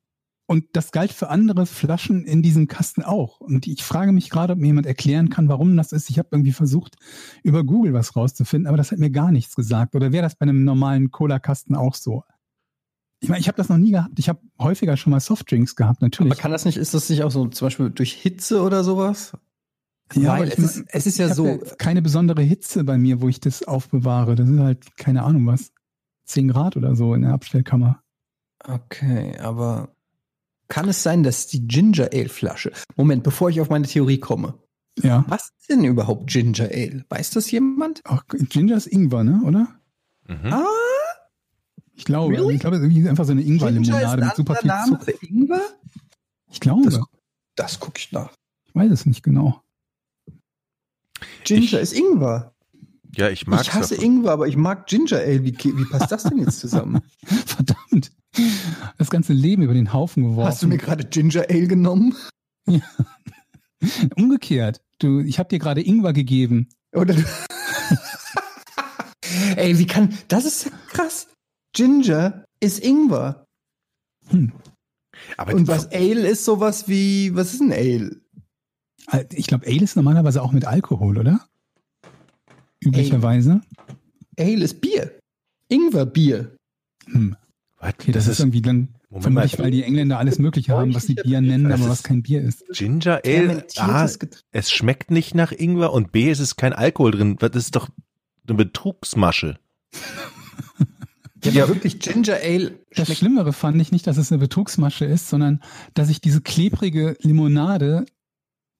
Und 0.53 0.67
das 0.73 0.91
galt 0.91 1.11
für 1.11 1.29
andere 1.29 1.65
Flaschen 1.65 2.25
in 2.25 2.43
diesem 2.43 2.67
Kasten 2.67 3.01
auch. 3.01 3.41
Und 3.41 3.65
ich 3.65 3.83
frage 3.83 4.11
mich 4.11 4.29
gerade, 4.29 4.53
ob 4.53 4.59
mir 4.59 4.67
jemand 4.67 4.85
erklären 4.85 5.29
kann, 5.29 5.49
warum 5.49 5.75
das 5.75 5.91
ist. 5.91 6.11
Ich 6.11 6.19
habe 6.19 6.27
irgendwie 6.31 6.51
versucht, 6.51 6.95
über 7.41 7.63
Google 7.63 7.93
was 7.93 8.15
rauszufinden, 8.15 8.67
aber 8.67 8.77
das 8.77 8.91
hat 8.91 8.99
mir 8.99 9.09
gar 9.09 9.31
nichts 9.31 9.55
gesagt. 9.55 9.95
Oder 9.95 10.11
wäre 10.11 10.21
das 10.21 10.35
bei 10.35 10.43
einem 10.43 10.63
normalen 10.63 11.09
Cola-Kasten 11.09 11.73
auch 11.73 11.95
so? 11.95 12.21
Ich 13.19 13.29
meine, 13.29 13.39
ich 13.39 13.47
habe 13.47 13.57
das 13.57 13.67
noch 13.67 13.79
nie 13.79 13.93
gehabt. 13.93 14.19
Ich 14.19 14.29
habe 14.29 14.41
häufiger 14.59 14.95
schon 14.95 15.09
mal 15.09 15.19
Softdrinks 15.19 15.75
gehabt, 15.75 16.03
natürlich. 16.03 16.33
Aber 16.33 16.39
kann 16.39 16.51
das 16.51 16.65
nicht, 16.65 16.77
ist 16.77 16.93
das 16.93 17.09
nicht 17.09 17.23
auch 17.23 17.31
so 17.31 17.47
zum 17.47 17.65
Beispiel 17.65 17.89
durch 17.89 18.13
Hitze 18.13 18.61
oder 18.61 18.83
sowas? 18.83 19.35
Ja, 20.13 20.37
Weil 20.37 20.49
ich 20.49 20.59
es, 20.59 20.77
ist, 20.77 20.85
es 20.89 21.07
ist 21.07 21.17
ja 21.17 21.33
so, 21.33 21.63
keine 21.79 22.03
besondere 22.03 22.43
Hitze 22.43 22.83
bei 22.83 22.99
mir, 22.99 23.21
wo 23.21 23.27
ich 23.27 23.39
das 23.39 23.63
aufbewahre. 23.63 24.35
Das 24.35 24.47
ist 24.47 24.59
halt, 24.59 24.97
keine 24.97 25.23
Ahnung 25.23 25.47
was, 25.47 25.71
10 26.25 26.49
Grad 26.49 26.77
oder 26.77 26.95
so 26.95 27.15
in 27.15 27.23
der 27.23 27.33
Abstellkammer. 27.33 28.03
Okay, 28.63 29.35
aber 29.39 29.95
kann 30.73 30.89
es 30.89 31.03
sein, 31.03 31.21
dass 31.23 31.45
die 31.47 31.67
Ginger 31.67 32.09
Ale 32.11 32.29
Flasche, 32.29 32.71
Moment, 32.95 33.23
bevor 33.23 33.49
ich 33.49 33.61
auf 33.61 33.69
meine 33.69 33.85
Theorie 33.87 34.19
komme, 34.19 34.55
Ja. 35.01 35.23
was 35.27 35.49
ist 35.59 35.69
denn 35.69 35.83
überhaupt 35.83 36.27
Ginger 36.31 36.65
Ale? 36.71 37.05
Weiß 37.09 37.29
das 37.31 37.51
jemand? 37.51 38.01
Auch 38.05 38.23
Ginger 38.27 38.77
ist 38.77 38.87
Ingwer, 38.87 39.23
ne, 39.23 39.41
oder? 39.45 39.67
Mhm. 40.27 40.51
Ah, 40.53 40.65
Ich 41.95 42.05
glaube. 42.05 42.33
Really? 42.35 42.55
Ich 42.55 42.61
glaube, 42.61 42.77
es 42.77 42.83
ist 42.83 43.07
einfach 43.07 43.25
so 43.25 43.33
eine 43.33 43.43
Ingwer-Limonade 43.43 44.25
mit 44.25 44.35
super 44.35 44.55
viel 44.55 44.67
Name 44.67 44.97
Zucker. 44.99 45.05
für 45.05 45.25
Ingwer? 45.27 45.61
Ich 46.51 46.59
glaube. 46.59 46.89
Das- 46.89 46.99
Das 47.55 47.79
gucke 47.79 47.99
ich 47.99 48.11
nach. 48.11 48.31
ich 48.65 48.73
weiß 48.73 48.91
es 48.91 49.05
nicht 49.05 49.21
genau. 49.21 49.61
Ginger 51.43 51.63
Ich- 51.63 51.73
ist 51.73 51.93
Ingwer. 51.93 52.53
Ja, 53.15 53.29
ich 53.29 53.45
mag 53.45 53.61
ich 53.61 53.71
hasse 53.75 53.93
Ingwer, 53.95 54.31
aber 54.31 54.47
ich 54.47 54.57
mag 54.57 54.87
Ginger 54.87 55.17
Ale. 55.19 55.43
Wie, 55.43 55.53
wie 55.55 55.85
passt 55.85 56.11
das 56.11 56.23
denn 56.23 56.39
jetzt 56.39 56.59
zusammen? 56.59 57.01
Verdammt. 57.45 58.11
Das 58.97 59.09
ganze 59.09 59.33
Leben 59.33 59.63
über 59.63 59.73
den 59.73 59.93
Haufen 59.93 60.23
geworfen. 60.23 60.47
Hast 60.47 60.63
du 60.63 60.67
mir 60.67 60.77
gerade 60.77 61.05
Ginger 61.05 61.45
Ale 61.49 61.67
genommen? 61.67 62.15
Umgekehrt. 64.15 64.81
Du, 64.99 65.19
ich 65.19 65.39
habe 65.39 65.49
dir 65.49 65.59
gerade 65.59 65.85
Ingwer 65.85 66.13
gegeben. 66.13 66.69
Oder 66.93 67.15
du 67.15 67.23
Ey, 69.55 69.77
wie 69.77 69.87
kann. 69.87 70.17
Das 70.27 70.45
ist 70.45 70.65
ja 70.65 70.71
krass. 70.89 71.27
Ginger 71.73 72.45
ist 72.59 72.83
Ingwer. 72.83 73.45
Aber 75.37 75.53
Und 75.53 75.67
was 75.67 75.91
Ale 75.91 76.27
ist 76.27 76.45
sowas 76.45 76.87
wie. 76.87 77.35
Was 77.35 77.53
ist 77.53 77.61
ein 77.61 77.73
Ale? 77.73 78.21
Ich 79.33 79.47
glaube, 79.47 79.67
Ale 79.67 79.83
ist 79.83 79.95
normalerweise 79.95 80.41
auch 80.41 80.53
mit 80.53 80.65
Alkohol, 80.65 81.17
oder? 81.17 81.45
Üblicherweise. 82.79 83.61
Ale 84.39 84.63
ist 84.63 84.81
Bier. 84.81 85.19
Ingwerbier. 85.67 86.55
Hm. 87.05 87.35
Was? 87.83 87.93
Okay, 87.93 88.11
das, 88.11 88.27
ist 88.27 88.39
irgendwie 88.39 88.61
dann 88.61 88.89
Moment 89.09 89.33
mal. 89.35 89.49
weil 89.59 89.71
die 89.71 89.83
Engländer 89.83 90.17
alles 90.17 90.39
Mögliche 90.39 90.73
haben, 90.73 90.93
was 90.95 91.03
sie 91.07 91.15
Bier 91.15 91.41
nennen, 91.41 91.69
Das 91.69 91.81
aber 91.81 91.89
was 91.89 92.03
kein 92.03 92.23
Bier 92.23 92.41
ist. 92.41 92.63
Ginger 92.73 93.21
Ale. 93.25 93.65
A, 93.77 94.05
Getränk. 94.07 94.41
es 94.51 94.71
schmeckt 94.71 95.11
nicht 95.11 95.35
nach 95.35 95.51
Ingwer 95.51 95.91
und 95.93 96.11
B, 96.11 96.29
es 96.29 96.39
ist 96.39 96.55
kein 96.55 96.73
Alkohol 96.73 97.11
drin. 97.11 97.35
Das 97.39 97.51
ist 97.55 97.75
doch 97.75 97.89
eine 98.47 98.55
Betrugsmasche. 98.57 99.59
Ja, 101.43 101.51
Ja. 101.51 101.67
wirklich 101.67 101.99
Ginger 101.99 102.37
Ale 102.41 102.79
Das. 102.95 103.13
Schlimmere 103.17 103.51
fand 103.51 103.81
ich 103.81 103.91
nicht, 103.91 104.07
dass 104.07 104.15
es 104.17 104.31
eine 104.31 104.39
Betrugsmasche 104.39 105.03
ist, 105.05 105.27
sondern 105.29 105.61
dass 105.93 106.09
ich 106.09 106.21
diese 106.21 106.39
klebrige 106.41 107.17
Limonade 107.21 108.05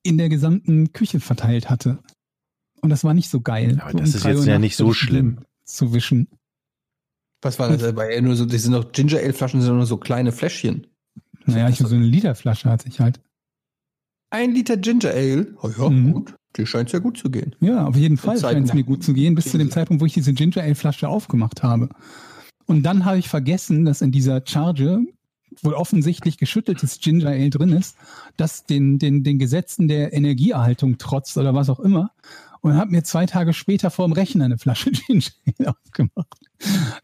in 0.01 0.17
der 0.17 0.29
gesamten 0.29 0.93
Küche 0.93 1.19
verteilt 1.19 1.69
hatte. 1.69 1.99
Und 2.81 2.89
das 2.89 3.03
war 3.03 3.13
nicht 3.13 3.29
so 3.29 3.41
geil. 3.41 3.79
Aber 3.81 3.91
so 3.91 3.97
das 3.97 4.15
ist 4.15 4.23
jetzt 4.25 4.45
ja 4.45 4.59
nicht 4.59 4.75
so 4.77 4.93
schlimm. 4.93 5.39
Zu 5.65 5.93
wischen. 5.93 6.27
Was 7.43 7.59
war 7.59 7.69
das 7.69 7.81
dabei? 7.81 8.19
Nur 8.21 8.35
so, 8.35 8.45
die 8.45 8.57
sind 8.57 8.73
doch 8.73 8.91
Ginger 8.91 9.19
Ale 9.19 9.33
Flaschen 9.33 9.61
sind 9.61 9.75
nur 9.75 9.85
so 9.85 9.97
kleine 9.97 10.31
Fläschchen. 10.31 10.87
Naja, 11.45 11.69
ich 11.69 11.77
so 11.77 11.87
eine 11.93 12.05
Literflasche 12.05 12.69
hatte 12.69 12.87
ich 12.87 12.99
halt. 12.99 13.19
ein 14.29 14.51
Liter 14.53 14.77
Ginger 14.77 15.11
Ale. 15.11 15.53
Oh 15.61 15.69
ja, 15.77 15.89
Mhm. 15.89 16.13
gut. 16.13 16.35
Dir 16.55 16.65
scheint 16.67 16.87
es 16.89 16.93
ja 16.93 16.99
gut 16.99 17.17
zu 17.17 17.29
gehen. 17.31 17.55
Ja, 17.61 17.85
auf 17.87 17.95
jeden 17.95 18.17
Fall 18.17 18.39
scheint 18.39 18.67
es 18.67 18.73
mir 18.73 18.83
gut 18.83 19.03
zu 19.03 19.13
gehen, 19.13 19.33
bis 19.35 19.45
zu 19.51 19.57
dem. 19.57 19.71
Zeitpunkt, 19.71 20.01
wo 20.01 20.05
ich 20.05 20.13
diese 20.13 20.33
Ginger 20.33 20.61
Ale 20.61 20.75
Flasche 20.75 21.09
aufgemacht 21.09 21.63
habe. 21.63 21.89
Und 22.65 22.83
dann 22.83 23.05
habe 23.05 23.17
ich 23.17 23.27
vergessen, 23.27 23.85
dass 23.85 24.01
in 24.01 24.11
dieser 24.11 24.41
Charge 24.45 24.99
wohl 25.61 25.73
offensichtlich 25.73 26.37
geschütteltes 26.37 26.99
Ginger 26.99 27.29
Ale 27.29 27.49
drin 27.49 27.73
ist, 27.73 27.95
das 28.37 28.65
den, 28.65 28.97
den, 28.99 29.23
den 29.23 29.37
Gesetzen 29.39 29.87
der 29.87 30.13
Energieerhaltung 30.13 30.97
trotzt 30.97 31.37
oder 31.37 31.53
was 31.53 31.69
auch 31.69 31.79
immer. 31.79 32.11
Und 32.63 32.75
habe 32.77 32.91
mir 32.91 33.03
zwei 33.03 33.25
Tage 33.25 33.53
später 33.53 33.91
vor 33.91 34.07
dem 34.07 34.13
Rechner 34.13 34.45
eine 34.45 34.57
Flasche 34.57 34.89
Ginger 35.07 35.29
Ale 35.59 35.69
aufgemacht. 35.71 36.39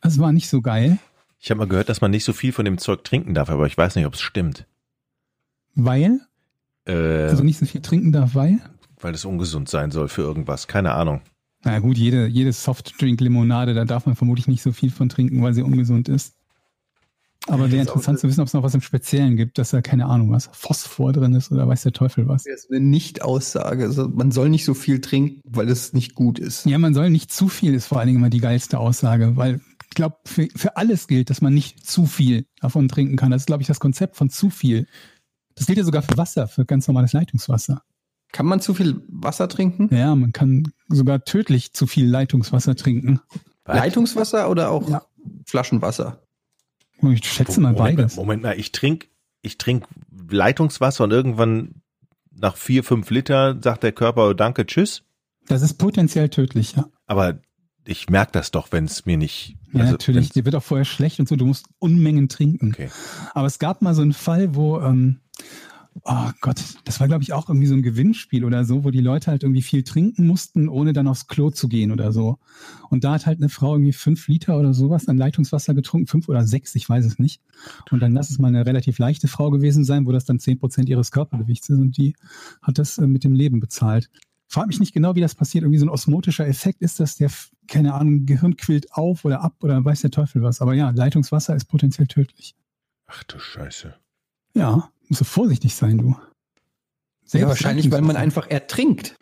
Das 0.02 0.18
war 0.18 0.32
nicht 0.32 0.48
so 0.50 0.62
geil, 0.62 0.98
Ich 1.40 1.52
habe 1.52 1.60
mal 1.60 1.68
gehört, 1.68 1.90
dass 1.90 2.00
man 2.02 2.12
nicht 2.12 2.24
so 2.24 2.32
viel 2.34 2.54
von 2.54 2.64
dem 2.66 2.78
Zeug 2.78 3.04
trinken 3.04 3.34
darf, 3.34 3.50
aber 3.50 3.68
ich 3.68 3.78
weiß 3.78 3.96
nicht, 3.98 4.06
ob 4.06 4.14
es 4.14 4.22
stimmt. 4.22 4.66
weil, 5.76 6.22
Äh, 6.88 6.94
also 7.28 7.44
nicht 7.44 7.58
so 7.60 7.66
viel 7.66 7.82
trinken 7.82 8.12
darf, 8.14 8.36
weil. 8.36 8.60
weil 9.02 9.14
es 9.14 9.26
ungesund 9.26 9.70
sein 9.70 9.92
soll 9.92 10.08
für 10.08 10.22
irgendwas. 10.22 10.68
Keine 10.68 10.94
Ahnung. 10.94 11.22
Na 11.66 11.78
gut, 11.80 11.98
jede, 11.98 12.26
jede 12.28 12.54
Softdrink-Limonade, 12.54 13.74
da 13.74 13.84
darf 13.84 14.06
man 14.06 14.16
vermutlich 14.16 14.48
nicht 14.48 14.62
so 14.62 14.72
viel 14.72 14.92
von 14.92 15.10
trinken, 15.10 15.44
weil 15.44 15.54
sie 15.54 15.62
ungesund 15.62 16.08
ist. 16.08 16.36
Aber 17.48 17.72
wäre 17.72 17.82
interessant 17.82 18.20
zu 18.20 18.28
wissen, 18.28 18.42
ob 18.42 18.48
es 18.48 18.54
noch 18.54 18.64
was 18.64 18.76
im 18.76 18.82
Speziellen 18.82 19.36
gibt, 19.36 19.58
dass 19.58 19.72
da 19.72 19.82
keine 19.82 20.06
Ahnung 20.06 20.32
was, 20.32 20.50
Phosphor 20.52 21.14
drin 21.14 21.34
ist 21.34 21.52
oder 21.52 21.68
weiß 21.68 21.84
der 21.84 21.94
Teufel 21.94 22.28
was. 22.28 22.44
Das 22.44 22.66
ist 22.66 22.72
eine 22.72 22.80
Nicht-Aussage. 22.82 23.86
Also 23.86 24.08
man 24.08 24.32
soll 24.32 24.50
nicht 24.50 24.66
so 24.66 24.74
viel 24.74 25.02
trinken, 25.02 25.42
weil 25.46 25.70
es 25.70 25.94
nicht 25.94 26.16
gut 26.16 26.38
ist. 26.38 26.66
Ja, 26.66 26.78
man 26.78 26.94
soll 26.94 27.10
nicht 27.10 27.32
zu 27.32 27.48
viel, 27.48 27.74
ist 27.74 27.88
vor 27.88 27.98
allen 28.00 28.08
Dingen 28.08 28.20
immer 28.20 28.30
die 28.30 28.42
geilste 28.42 28.78
Aussage, 28.78 29.36
weil 29.36 29.62
ich 29.86 29.96
glaube, 29.96 30.18
für, 30.26 30.48
für 30.56 30.78
alles 30.78 31.08
gilt, 31.08 31.30
dass 31.32 31.42
man 31.42 31.54
nicht 31.54 31.86
zu 31.88 32.06
viel 32.06 32.46
davon 32.62 32.88
trinken 32.88 33.16
kann. 33.16 33.32
Das 33.32 33.44
ist, 33.44 33.48
glaube 33.48 33.64
ich, 33.64 33.68
das 33.68 33.80
Konzept 33.80 34.16
von 34.18 34.30
zu 34.30 34.50
viel. 34.52 34.86
Das 35.56 35.66
gilt 35.66 35.78
ja 35.80 35.84
sogar 35.84 36.04
für 36.04 36.18
Wasser, 36.18 36.48
für 36.48 36.66
ganz 36.66 36.88
normales 36.88 37.14
Leitungswasser. 37.14 37.82
Kann 38.32 38.46
man 38.46 38.60
zu 38.62 38.76
viel 38.76 39.02
Wasser 39.08 39.48
trinken? 39.48 39.90
Ja, 39.96 40.14
man 40.14 40.34
kann 40.34 40.72
sogar 40.88 41.24
tödlich 41.24 41.74
zu 41.74 41.88
viel 41.88 42.08
Leitungswasser 42.08 42.76
trinken. 42.76 43.22
Was? 43.66 43.78
Leitungswasser 43.78 44.50
oder 44.52 44.70
auch 44.70 44.88
Ja. 44.88 45.02
Flaschenwasser? 45.48 46.22
Ich 47.02 47.32
schätze 47.32 47.62
mal 47.62 47.74
Moment, 47.74 47.98
beides. 47.98 48.16
Moment 48.16 48.44
mal, 48.44 48.60
ich 48.60 48.72
trinke 48.72 49.08
ich 49.42 49.58
trink 49.58 49.86
Leitungswasser 50.30 51.04
und 51.04 51.12
irgendwann 51.12 51.82
nach 52.32 52.56
vier, 52.56 52.84
fünf 52.84 53.10
Liter 53.10 53.58
sagt 53.62 53.84
der 53.84 53.92
Körper, 53.92 54.30
oh, 54.30 54.34
danke, 54.34 54.66
tschüss. 54.66 55.04
Das 55.48 55.62
ist 55.62 55.76
potenziell 55.76 56.30
tödlich, 56.30 56.76
ja. 56.76 56.88
Aber 57.06 57.40
ich 57.86 58.10
merke 58.10 58.32
das 58.34 58.52
doch, 58.52 58.72
wenn 58.72 58.86
es 58.86 59.06
mir 59.06 59.18
nicht. 59.18 59.58
Ja, 59.74 59.82
also 59.82 59.94
natürlich. 59.94 60.30
Dir 60.30 60.46
wird 60.46 60.56
auch 60.56 60.64
vorher 60.64 60.86
schlecht 60.86 61.20
und 61.20 61.28
so. 61.28 61.36
Du 61.36 61.46
musst 61.46 61.68
Unmengen 61.80 62.30
trinken. 62.30 62.70
Okay. 62.70 62.90
Aber 63.34 63.48
es 63.48 63.60
gab 63.60 63.82
mal 63.82 63.96
so 63.96 64.02
einen 64.02 64.14
Fall, 64.14 64.56
wo, 64.56 64.80
ähm, 64.80 65.22
oh 66.04 66.30
Gott, 66.42 66.62
das 66.86 67.00
war 67.00 67.08
glaube 67.08 67.24
ich 67.24 67.34
auch 67.34 67.50
irgendwie 67.50 67.68
so 67.68 67.76
ein 67.76 67.82
Gewinnspiel 67.82 68.46
oder 68.46 68.66
so, 68.66 68.84
wo 68.84 68.92
die 68.92 69.02
Leute 69.02 69.32
halt 69.32 69.44
irgendwie 69.44 69.62
viel 69.62 69.84
trinken 69.84 70.28
mussten, 70.28 70.70
ohne 70.70 70.94
dann 70.94 71.08
aufs 71.08 71.28
Klo 71.28 71.50
zu 71.50 71.68
gehen 71.68 71.92
oder 71.92 72.12
so. 72.12 72.38
Und 72.90 73.04
da 73.04 73.14
hat 73.14 73.26
halt 73.26 73.40
eine 73.40 73.50
Frau 73.50 73.76
irgendwie 73.76 73.94
fünf 73.94 74.28
Liter 74.28 74.58
oder 74.58 74.74
sowas 74.74 75.08
an 75.08 75.18
Leitungswasser 75.18 75.74
getrunken, 75.74 76.08
fünf 76.08 76.30
oder 76.30 76.46
sechs, 76.46 76.76
ich 76.76 76.88
weiß 76.88 77.06
es 77.06 77.20
nicht. 77.20 77.42
Und 77.92 78.02
dann 78.02 78.14
lass 78.14 78.30
es 78.30 78.40
mal 78.40 78.50
eine 78.50 78.66
relativ 78.66 79.00
leichte 79.00 79.28
Frau 79.28 79.52
gewesen 79.52 79.84
sein, 79.84 80.06
wo 80.06 80.12
das 80.12 80.26
dann 80.26 80.40
zehn 80.40 80.60
Prozent 80.60 80.90
ihres 80.90 81.12
Körpergewichts 81.12 81.70
ist 81.70 81.80
und 81.80 81.98
die 81.98 82.16
hat 82.62 82.78
das 82.78 82.98
äh, 82.98 83.08
mit 83.08 83.24
dem 83.24 83.34
Leben 83.34 83.60
bezahlt. 83.60 84.10
Frag 84.52 84.68
mich 84.68 84.80
nicht 84.80 84.94
genau, 84.94 85.14
wie 85.14 85.22
das 85.22 85.36
passiert. 85.36 85.64
Irgendwie 85.64 85.78
so 85.78 85.86
ein 85.86 85.90
osmotischer 85.90 86.48
Effekt 86.48 86.82
ist 86.82 87.00
das, 87.00 87.18
der, 87.18 87.30
keine 87.68 87.94
Ahnung, 87.94 88.26
Gehirn 88.26 88.58
quillt 88.58 88.92
auf 88.94 89.24
oder 89.24 89.42
ab 89.42 89.58
oder 89.62 89.86
weiß 89.86 90.02
der 90.02 90.10
Teufel 90.10 90.42
was. 90.42 90.60
Aber 90.60 90.74
ja, 90.74 90.90
Leitungswasser 90.90 91.56
ist 91.56 91.66
potenziell 91.66 92.08
tödlich. 92.08 92.56
Ach 93.06 93.24
du 93.26 93.38
Scheiße. 93.38 93.94
Ja, 94.56 94.90
musst 95.10 95.22
du 95.22 95.26
vorsichtig 95.26 95.76
sein, 95.76 95.98
du. 95.98 96.10
Ja, 96.10 96.18
Selbst 97.26 97.48
wahrscheinlich, 97.50 97.92
weil 97.92 98.02
man 98.02 98.16
einfach 98.16 98.48
ertrinkt. 98.48 99.16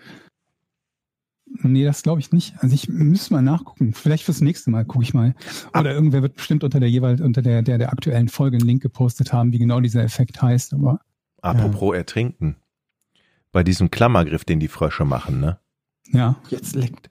Nee, 1.64 1.86
das 1.86 2.04
glaube 2.04 2.20
ich 2.20 2.32
nicht. 2.32 2.56
Also 2.60 2.76
ich 2.76 2.88
müsste 2.90 3.34
mal 3.34 3.42
nachgucken. 3.42 3.94
Vielleicht 3.94 4.24
fürs 4.24 4.42
nächste 4.42 4.70
Mal 4.70 4.86
gucke 4.86 5.04
ich 5.04 5.14
mal. 5.14 5.34
Oder 5.78 5.94
irgendwer 5.94 6.22
wird 6.22 6.36
bestimmt 6.36 6.64
unter 6.64 6.80
der 6.80 6.90
jeweils 6.90 7.22
unter 7.22 7.42
der, 7.42 7.62
der, 7.64 7.78
der 7.78 7.92
aktuellen 7.92 8.28
Folge 8.28 8.58
einen 8.58 8.68
Link 8.68 8.82
gepostet 8.84 9.34
haben, 9.34 9.52
wie 9.54 9.60
genau 9.60 9.80
dieser 9.80 10.04
Effekt 10.04 10.42
heißt. 10.42 10.74
Aber 10.74 11.00
Apropos 11.42 11.96
ertrinken. 11.96 12.58
Bei 13.52 13.64
diesem 13.64 13.90
Klammergriff, 13.92 14.46
den 14.46 14.60
die 14.60 14.68
Frösche 14.68 15.06
machen, 15.06 15.40
ne? 15.40 15.60
ja, 16.12 16.36
Jetzt 16.50 16.76
leckt. 16.76 17.10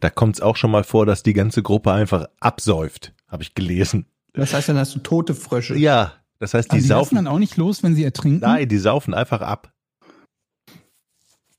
Da 0.00 0.10
kommt 0.10 0.36
es 0.36 0.40
auch 0.40 0.56
schon 0.56 0.70
mal 0.70 0.84
vor, 0.84 1.06
dass 1.06 1.22
die 1.22 1.32
ganze 1.32 1.62
Gruppe 1.62 1.92
einfach 1.92 2.26
absäuft, 2.40 3.14
habe 3.28 3.42
ich 3.42 3.54
gelesen. 3.54 4.06
Das 4.32 4.54
heißt, 4.54 4.68
dann 4.68 4.76
hast 4.76 4.94
du 4.94 5.00
tote 5.00 5.34
Frösche. 5.34 5.76
Ja, 5.76 6.12
das 6.38 6.54
heißt, 6.54 6.72
die, 6.72 6.76
die, 6.76 6.82
saufen. 6.82 7.14
dann 7.16 7.26
auch 7.26 7.38
nicht 7.38 7.56
los, 7.56 7.82
wenn 7.82 7.94
sie 7.94 8.04
ertrinken. 8.04 8.40
Nein, 8.40 8.68
die 8.68 8.78
saufen 8.78 9.14
einfach 9.14 9.40
ab. 9.40 9.72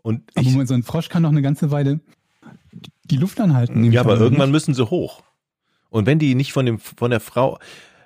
Und 0.01 0.29
Aber 0.35 0.45
ich, 0.45 0.51
Moment, 0.51 0.69
so 0.69 0.75
ein 0.75 0.83
Frosch 0.83 1.09
kann 1.09 1.23
doch 1.23 1.31
eine 1.31 1.41
ganze 1.41 1.71
Weile 1.71 1.99
die 3.05 3.17
Luft 3.17 3.39
anhalten. 3.39 3.91
ja, 3.91 4.01
aber 4.01 4.13
an, 4.13 4.19
irgendwann 4.19 4.51
müssen 4.51 4.73
sie 4.73 4.89
hoch. 4.89 5.23
Und 5.89 6.05
wenn 6.05 6.19
die 6.19 6.35
nicht 6.35 6.53
von 6.53 6.65
dem 6.65 6.79
von 6.79 7.11
der 7.11 7.19
Frau 7.19 7.59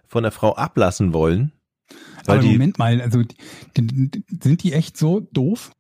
von 0.08 0.24
der 0.24 0.32
Frau 0.32 0.56
ablassen 0.56 1.14
wollen, 1.14 1.52
Aber 2.26 2.40
die, 2.40 2.54
Moment 2.54 2.78
mal, 2.80 3.02
also 3.02 3.24
die, 3.24 4.12
sind 4.42 4.64
die 4.64 4.74
echt 4.74 4.98
so 4.98 5.20
doof, 5.20 5.72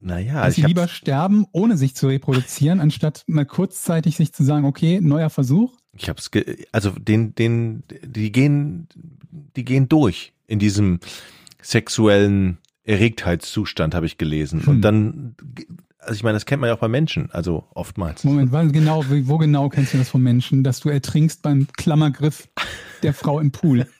naja, 0.00 0.44
dass 0.44 0.54
sie 0.54 0.62
lieber 0.62 0.88
sterben, 0.88 1.46
ohne 1.52 1.76
sich 1.76 1.94
zu 1.94 2.08
reproduzieren, 2.08 2.80
anstatt 2.80 3.24
mal 3.26 3.44
kurzzeitig 3.44 4.16
sich 4.16 4.32
zu 4.32 4.44
sagen, 4.44 4.64
okay, 4.64 5.00
neuer 5.00 5.30
Versuch? 5.30 5.76
Ich 5.92 6.08
hab's, 6.08 6.30
ge 6.30 6.66
also 6.72 6.90
den, 6.90 7.34
den, 7.34 7.82
die 8.02 8.32
gehen, 8.32 8.88
die 9.56 9.64
gehen 9.64 9.88
durch 9.88 10.32
in 10.46 10.58
diesem 10.58 11.00
sexuellen 11.62 12.58
Erregtheitszustand, 12.84 13.94
habe 13.94 14.06
ich 14.06 14.18
gelesen. 14.18 14.62
Hm. 14.62 14.68
Und 14.68 14.80
dann, 14.82 15.36
also 15.98 16.14
ich 16.14 16.22
meine, 16.22 16.36
das 16.36 16.46
kennt 16.46 16.60
man 16.60 16.68
ja 16.68 16.74
auch 16.74 16.80
bei 16.80 16.88
Menschen, 16.88 17.30
also 17.30 17.64
oftmals. 17.74 18.24
Moment, 18.24 18.52
wann 18.52 18.72
genau, 18.72 19.04
wo 19.08 19.28
wo 19.28 19.38
genau 19.38 19.68
kennst 19.68 19.94
du 19.94 19.98
das 19.98 20.08
vom 20.08 20.22
Menschen, 20.22 20.64
dass 20.64 20.80
du 20.80 20.88
ertrinkst 20.88 21.42
beim 21.42 21.66
Klammergriff 21.76 22.48
der 23.02 23.14
Frau 23.14 23.40
im 23.40 23.52
Pool? 23.52 23.86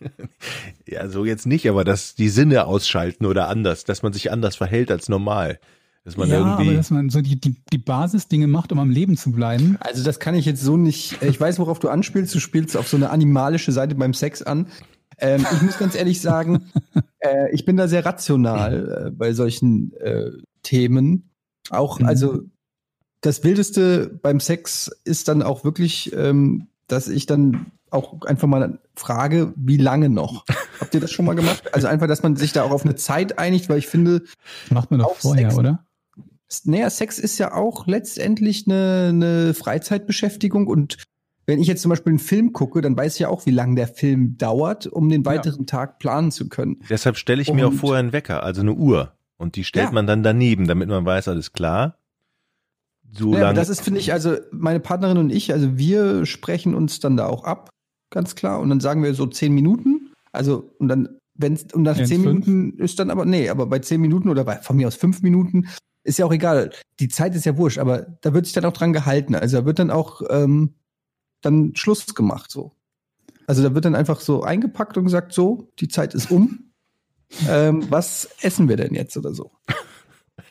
Ja, 0.87 1.09
so 1.09 1.25
jetzt 1.25 1.47
nicht, 1.47 1.69
aber 1.69 1.85
dass 1.85 2.17
die 2.17 2.29
Sinne 2.29 2.67
ausschalten 2.67 3.25
oder 3.25 3.49
anders, 3.49 3.85
dass 3.85 4.03
man 4.03 4.13
sich 4.13 4.33
anders 4.33 4.57
verhält 4.57 4.91
als 4.91 5.09
normal. 5.09 5.61
Dass 6.05 6.17
man 6.17 6.29
ja, 6.29 6.39
irgendwie. 6.39 6.69
aber 6.69 6.75
dass 6.77 6.91
man 6.91 7.11
so 7.11 7.21
die, 7.21 7.39
die, 7.41 7.57
die 7.73 7.79
Basisdinge 7.79 8.47
macht, 8.47 8.73
um 8.73 8.79
am 8.79 8.89
Leben 8.91 9.17
zu 9.17 9.33
bleiben. 9.33 9.77
Also 9.81 10.03
das 10.03 10.19
kann 10.19 10.35
ich 10.35 10.47
jetzt 10.47 10.63
so 10.63 10.77
nicht. 10.79 11.21
Ich 11.23 11.39
weiß, 11.41 11.59
worauf 11.59 11.79
du 11.79 11.89
anspielst. 11.91 12.35
Du 12.35 12.41
spielst 12.41 12.77
auf 12.77 12.89
so 12.89 12.97
eine 12.97 13.11
animalische 13.11 13.71
Seite 13.73 13.95
beim 13.95 14.15
Sex 14.15 14.43
an. 14.43 14.67
Ähm, 15.19 15.45
ich 15.53 15.61
muss 15.63 15.77
ganz 15.79 15.95
ehrlich 15.95 16.21
sagen, 16.23 16.71
äh, 17.19 17.53
ich 17.53 17.67
bin 17.67 17.77
da 17.77 17.87
sehr 17.87 18.07
rational 18.07 19.07
äh, 19.09 19.11
bei 19.11 19.35
solchen 19.35 19.93
äh, 20.01 20.31
Themen. 20.63 21.31
Auch, 21.69 22.01
Mhm. 22.01 22.07
also 22.07 22.41
das 23.21 23.45
Wildeste 23.45 24.19
beim 24.23 24.41
Sex 24.41 24.91
ist 25.05 25.29
dann 25.29 25.43
auch 25.43 25.65
wirklich, 25.65 26.11
ähm, 26.17 26.69
dass 26.87 27.09
ich 27.09 27.27
dann 27.27 27.67
auch 27.91 28.23
einfach 28.23 28.49
mal 28.49 28.79
frage, 28.97 29.53
wie 29.57 29.77
lange 29.77 30.09
noch? 30.09 30.47
Habt 30.81 30.95
ihr 30.95 31.01
das 31.01 31.11
schon 31.11 31.27
mal 31.27 31.35
gemacht? 31.35 31.75
Also 31.75 31.89
einfach, 31.89 32.07
dass 32.07 32.23
man 32.23 32.37
sich 32.37 32.53
da 32.53 32.63
auch 32.63 32.71
auf 32.71 32.85
eine 32.85 32.95
Zeit 32.95 33.39
einigt, 33.39 33.69
weil 33.69 33.79
ich 33.79 33.89
finde, 33.89 34.21
Das 34.21 34.71
macht 34.71 34.91
man 34.91 35.01
doch 35.01 35.07
Auch 35.09 35.17
vorher, 35.17 35.51
Sex. 35.51 35.59
oder? 35.59 35.85
Naja, 36.65 36.91
Sex 36.91 37.19
ist 37.19 37.39
ja 37.39 37.55
auch 37.55 37.87
letztendlich 37.87 38.67
eine, 38.67 39.07
eine 39.11 39.55
Freizeitbeschäftigung 39.55 40.67
und 40.67 40.97
wenn 41.47 41.61
ich 41.61 41.67
jetzt 41.67 41.83
zum 41.83 41.89
Beispiel 41.89 42.11
einen 42.11 42.19
Film 42.21 42.53
gucke, 42.53 42.81
dann 42.81 42.97
weiß 42.97 43.15
ich 43.15 43.21
ja 43.21 43.29
auch, 43.29 43.45
wie 43.47 43.51
lange 43.51 43.75
der 43.75 43.89
Film 43.89 44.37
dauert, 44.39 44.87
um 44.87 45.09
den 45.09 45.25
weiteren 45.25 45.67
Tag 45.67 45.99
planen 45.99 46.31
zu 46.31 46.49
können. 46.49 46.79
Deshalb 46.89 47.17
stelle 47.17 47.43
ich 47.43 47.53
mir 47.53 47.67
auch 47.67 47.73
Und- 47.73 47.79
vorher 47.79 47.99
einen 47.99 48.13
Wecker, 48.13 48.43
also 48.45 48.61
eine 48.61 48.73
Uhr. 48.75 49.13
Und 49.37 49.57
die 49.57 49.65
stellt 49.65 49.87
Ja. 49.87 49.93
man 49.93 50.07
dann 50.07 50.23
daneben, 50.23 50.67
damit 50.69 50.89
man 50.89 51.05
weiß, 51.05 51.27
alles 51.29 51.53
klar. 51.53 51.97
So 53.13 53.33
Ja, 53.35 53.41
lange. 53.41 53.55
das 53.55 53.69
ist, 53.69 53.81
finde 53.81 53.99
ich, 53.99 54.13
also 54.13 54.37
meine 54.53 54.79
Partnerin 54.81 55.19
und 55.19 55.31
ich, 55.31 55.53
also 55.53 55.77
wir 55.77 56.25
sprechen 56.27 56.75
uns 56.75 57.01
dann 57.01 57.17
da 57.17 57.27
auch 57.27 57.43
ab, 57.45 57.71
ganz 58.11 58.35
klar. 58.37 58.61
Und 58.61 58.69
dann 58.69 58.79
sagen 58.81 59.03
wir 59.03 59.15
so 59.15 59.27
zehn 59.27 59.53
Minuten. 59.53 60.11
Also, 60.31 60.71
und 60.79 60.87
dann, 60.89 61.09
wenn 61.35 61.59
und 61.73 61.83
nach 61.83 61.97
zehn 61.97 62.23
fünf? 62.23 62.47
Minuten 62.47 62.79
ist 62.79 62.99
dann 63.01 63.11
aber, 63.11 63.25
nee, 63.25 63.49
aber 63.49 63.67
bei 63.67 63.81
zehn 63.81 64.01
Minuten 64.01 64.29
oder 64.29 64.45
bei, 64.45 64.57
von 64.59 64.77
mir 64.77 64.87
aus 64.87 64.95
fünf 64.95 65.23
Minuten, 65.23 65.67
ist 66.05 66.19
ja 66.19 66.27
auch 66.27 66.33
egal. 66.33 66.71
Die 66.99 67.09
Zeit 67.09 67.35
ist 67.35 67.45
ja 67.45 67.57
wurscht, 67.57 67.79
aber 67.79 68.07
da 68.21 68.33
wird 68.33 68.47
sich 68.47 68.55
dann 68.55 68.65
auch 68.65 68.73
dran 68.73 68.93
gehalten. 68.93 69.35
Also 69.35 69.59
da 69.59 69.67
wird 69.67 69.79
dann 69.79 69.91
auch 69.91 70.23
ähm, 70.31 70.75
dann 71.41 71.75
Schluss 71.75 72.15
gemacht, 72.15 72.51
so. 72.51 72.73
Also 73.47 73.63
da 73.63 73.75
wird 73.75 73.85
dann 73.85 73.97
einfach 73.97 74.21
so 74.21 74.43
eingepackt 74.43 74.97
und 74.97 75.05
gesagt, 75.05 75.33
so, 75.33 75.73
die 75.79 75.89
Zeit 75.89 76.15
ist 76.15 76.31
um. 76.31 76.73
ähm, 77.49 77.87
was 77.91 78.29
essen 78.43 78.69
wir 78.69 78.77
denn 78.77 78.95
jetzt 78.95 79.17
oder 79.17 79.35
so? 79.35 79.53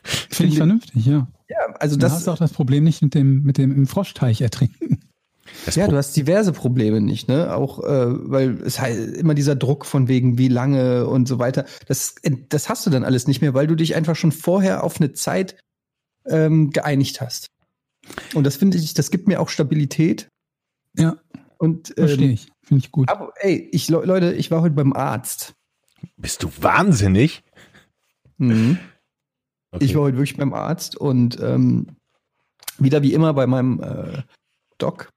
Finde 0.02 0.52
ich 0.52 0.58
vernünftig, 0.58 1.06
ja. 1.06 1.28
Ja, 1.48 1.74
also 1.78 1.96
das 1.96 2.12
hast 2.12 2.26
du 2.26 2.30
auch 2.30 2.38
das 2.38 2.52
Problem 2.52 2.84
nicht 2.84 3.02
mit 3.02 3.14
dem, 3.14 3.42
mit 3.42 3.58
dem 3.58 3.72
im 3.72 3.86
Froschteich 3.86 4.40
ertrinken. 4.40 4.99
Das 5.66 5.74
Ja, 5.76 5.86
du 5.88 5.96
hast 5.96 6.16
diverse 6.16 6.52
Probleme 6.52 7.00
nicht, 7.00 7.28
ne? 7.28 7.54
Auch 7.54 7.78
äh, 7.80 8.30
weil 8.30 8.60
es 8.62 8.80
halt 8.80 9.16
immer 9.16 9.34
dieser 9.34 9.56
Druck 9.56 9.84
von 9.86 10.08
wegen 10.08 10.38
wie 10.38 10.48
lange 10.48 11.06
und 11.06 11.26
so 11.28 11.38
weiter. 11.38 11.64
Das, 11.86 12.14
das 12.48 12.68
hast 12.68 12.86
du 12.86 12.90
dann 12.90 13.04
alles 13.04 13.26
nicht 13.26 13.40
mehr, 13.40 13.54
weil 13.54 13.66
du 13.66 13.74
dich 13.74 13.94
einfach 13.94 14.16
schon 14.16 14.32
vorher 14.32 14.84
auf 14.84 15.00
eine 15.00 15.12
Zeit 15.12 15.56
ähm, 16.26 16.70
geeinigt 16.70 17.20
hast. 17.20 17.46
Und 18.34 18.44
das 18.44 18.56
finde 18.56 18.78
ich, 18.78 18.94
das 18.94 19.10
gibt 19.10 19.28
mir 19.28 19.40
auch 19.40 19.48
Stabilität. 19.48 20.28
Ja, 20.96 21.16
Und 21.58 21.92
verstehe 21.96 22.26
ähm, 22.26 22.32
ich. 22.32 22.48
Finde 22.62 22.84
ich 22.84 22.92
gut. 22.92 23.08
aber, 23.08 23.32
ey, 23.36 23.68
ich 23.72 23.88
Le- 23.88 24.04
Leute, 24.04 24.32
ich 24.32 24.50
war 24.50 24.62
heute 24.62 24.74
beim 24.74 24.92
Arzt. 24.92 25.54
Bist 26.16 26.42
du 26.42 26.50
wahnsinnig? 26.60 27.42
Mhm. 28.38 28.78
Okay. 29.72 29.84
Ich 29.84 29.94
war 29.94 30.02
heute 30.02 30.16
wirklich 30.16 30.36
beim 30.36 30.52
Arzt 30.54 30.96
und 30.96 31.38
ähm, 31.40 31.86
wieder 32.78 33.02
wie 33.02 33.12
immer 33.12 33.34
bei 33.34 33.46
meinem 33.46 33.80
äh, 33.82 34.22
Doc. 34.78 35.10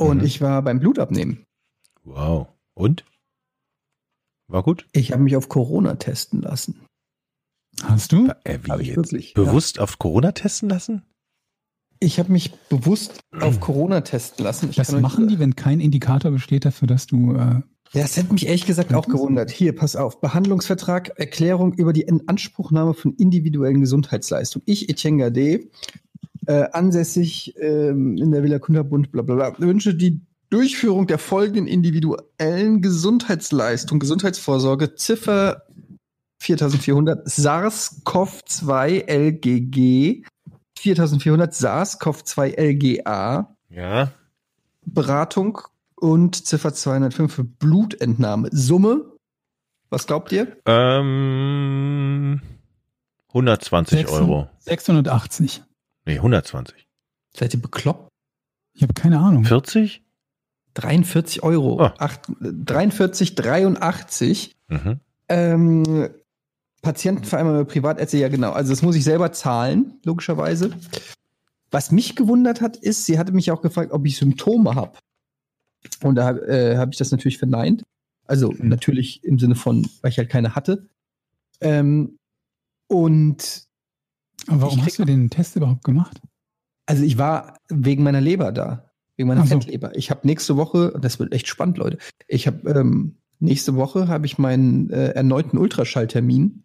Und 0.00 0.18
Mhm. 0.18 0.24
ich 0.24 0.40
war 0.40 0.62
beim 0.62 0.80
Blutabnehmen. 0.80 1.44
wow. 2.04 2.48
Und? 2.74 3.04
War 4.48 4.62
gut? 4.62 4.86
Ich 4.92 5.12
habe 5.12 5.22
mich 5.22 5.36
auf 5.36 5.48
Corona 5.48 5.94
testen 5.96 6.40
lassen. 6.40 6.80
Hast 7.82 8.12
du? 8.12 8.28
Äh, 8.44 8.58
wie 8.64 8.82
jetzt? 8.82 8.96
wirklich. 8.96 9.34
Bewusst 9.34 9.78
auf 9.78 9.98
Corona 9.98 10.32
testen 10.32 10.68
lassen? 10.70 11.02
Ich 12.00 12.18
habe 12.18 12.32
mich 12.32 12.52
bewusst 12.70 13.20
auf 13.40 13.60
Corona 13.60 14.00
testen 14.00 14.44
lassen. 14.44 14.70
Ich 14.70 14.78
Was 14.78 14.90
machen 14.92 15.28
die, 15.28 15.38
wenn 15.38 15.54
kein 15.54 15.80
Indikator 15.80 16.30
besteht 16.30 16.64
dafür, 16.64 16.88
dass 16.88 17.06
du 17.06 17.34
äh, 17.34 17.36
Ja, 17.36 17.62
das 17.92 18.16
hätte 18.16 18.32
mich 18.32 18.46
ehrlich 18.46 18.64
gesagt 18.66 18.94
auch 18.94 19.06
gewundert. 19.06 19.50
Hier, 19.50 19.74
pass 19.76 19.96
auf. 19.96 20.20
Behandlungsvertrag, 20.20 21.10
Erklärung 21.18 21.74
über 21.74 21.92
die 21.92 22.02
Inanspruchnahme 22.02 22.94
von 22.94 23.14
individuellen 23.16 23.80
Gesundheitsleistungen. 23.80 24.62
Ich, 24.66 24.88
Etienne 24.88 25.18
Gade, 25.24 25.68
äh, 26.50 26.68
ansässig 26.72 27.54
ähm, 27.60 28.16
in 28.16 28.32
der 28.32 28.42
Villa 28.42 28.58
Kunterbund, 28.58 29.12
bla 29.12 29.22
bla 29.22 29.34
bla, 29.36 29.58
wünsche 29.58 29.94
die 29.94 30.20
Durchführung 30.50 31.06
der 31.06 31.18
folgenden 31.18 31.68
individuellen 31.68 32.82
Gesundheitsleistung, 32.82 34.00
Gesundheitsvorsorge, 34.00 34.96
Ziffer 34.96 35.62
4400 36.40 37.28
SARS-CoV-2 37.28 39.06
LGG, 39.08 40.24
4400 40.78 41.52
SARS-CoV-2 41.54 42.56
LGA, 42.58 43.54
Ja. 43.68 44.10
Beratung 44.84 45.60
und 45.94 46.46
Ziffer 46.46 46.72
205 46.74 47.32
für 47.32 47.44
Blutentnahme. 47.44 48.48
Summe, 48.50 49.04
was 49.90 50.06
glaubt 50.08 50.32
ihr? 50.32 50.56
Ähm, 50.66 52.40
120 53.28 53.98
sechs- 54.00 54.10
Euro. 54.12 54.48
680? 54.58 55.62
Nee, 56.10 56.16
120. 56.16 56.88
Seid 57.36 57.54
ihr 57.54 57.62
bekloppt? 57.62 58.08
Ich 58.74 58.82
habe 58.82 58.94
keine 58.94 59.20
Ahnung. 59.20 59.44
40? 59.44 60.02
43 60.74 61.44
Euro. 61.44 61.80
Ah. 61.80 61.94
Acht, 61.98 62.22
43, 62.40 63.36
83. 63.36 64.56
Mhm. 64.68 64.98
Ähm, 65.28 66.08
Patientenvereinbarung 66.82 67.66
Privatärzte, 67.68 68.18
ja 68.18 68.28
genau. 68.28 68.50
Also 68.50 68.70
das 68.72 68.82
muss 68.82 68.96
ich 68.96 69.04
selber 69.04 69.30
zahlen, 69.32 70.00
logischerweise. 70.04 70.72
Was 71.70 71.92
mich 71.92 72.16
gewundert 72.16 72.60
hat, 72.60 72.76
ist, 72.76 73.06
sie 73.06 73.16
hatte 73.16 73.30
mich 73.30 73.52
auch 73.52 73.62
gefragt, 73.62 73.92
ob 73.92 74.04
ich 74.04 74.16
Symptome 74.16 74.74
habe. 74.74 74.98
Und 76.02 76.16
da 76.16 76.32
äh, 76.32 76.76
habe 76.76 76.90
ich 76.90 76.98
das 76.98 77.12
natürlich 77.12 77.38
verneint. 77.38 77.84
Also 78.26 78.50
Mhm. 78.50 78.68
natürlich 78.68 79.22
im 79.22 79.38
Sinne 79.38 79.54
von, 79.54 79.86
weil 80.02 80.10
ich 80.10 80.18
halt 80.18 80.28
keine 80.28 80.56
hatte. 80.56 80.88
Ähm, 81.60 82.18
und 82.88 83.69
Aber 84.46 84.62
warum 84.62 84.84
hast 84.84 84.98
du 84.98 85.04
den 85.04 85.30
Test 85.30 85.56
überhaupt 85.56 85.84
gemacht? 85.84 86.20
Also 86.86 87.04
ich 87.04 87.18
war 87.18 87.58
wegen 87.68 88.02
meiner 88.02 88.20
Leber 88.20 88.52
da, 88.52 88.90
wegen 89.16 89.28
meiner 89.28 89.46
so. 89.46 89.60
Fettleber. 89.60 89.96
Ich 89.96 90.10
habe 90.10 90.26
nächste 90.26 90.56
Woche, 90.56 90.98
das 91.00 91.18
wird 91.18 91.32
echt 91.32 91.48
spannend, 91.48 91.78
Leute. 91.78 91.98
Ich 92.26 92.46
habe 92.46 92.68
ähm, 92.70 93.16
nächste 93.38 93.76
Woche 93.76 94.08
habe 94.08 94.26
ich 94.26 94.38
meinen 94.38 94.90
äh, 94.90 95.10
erneuten 95.10 95.58
Ultraschalltermin 95.58 96.64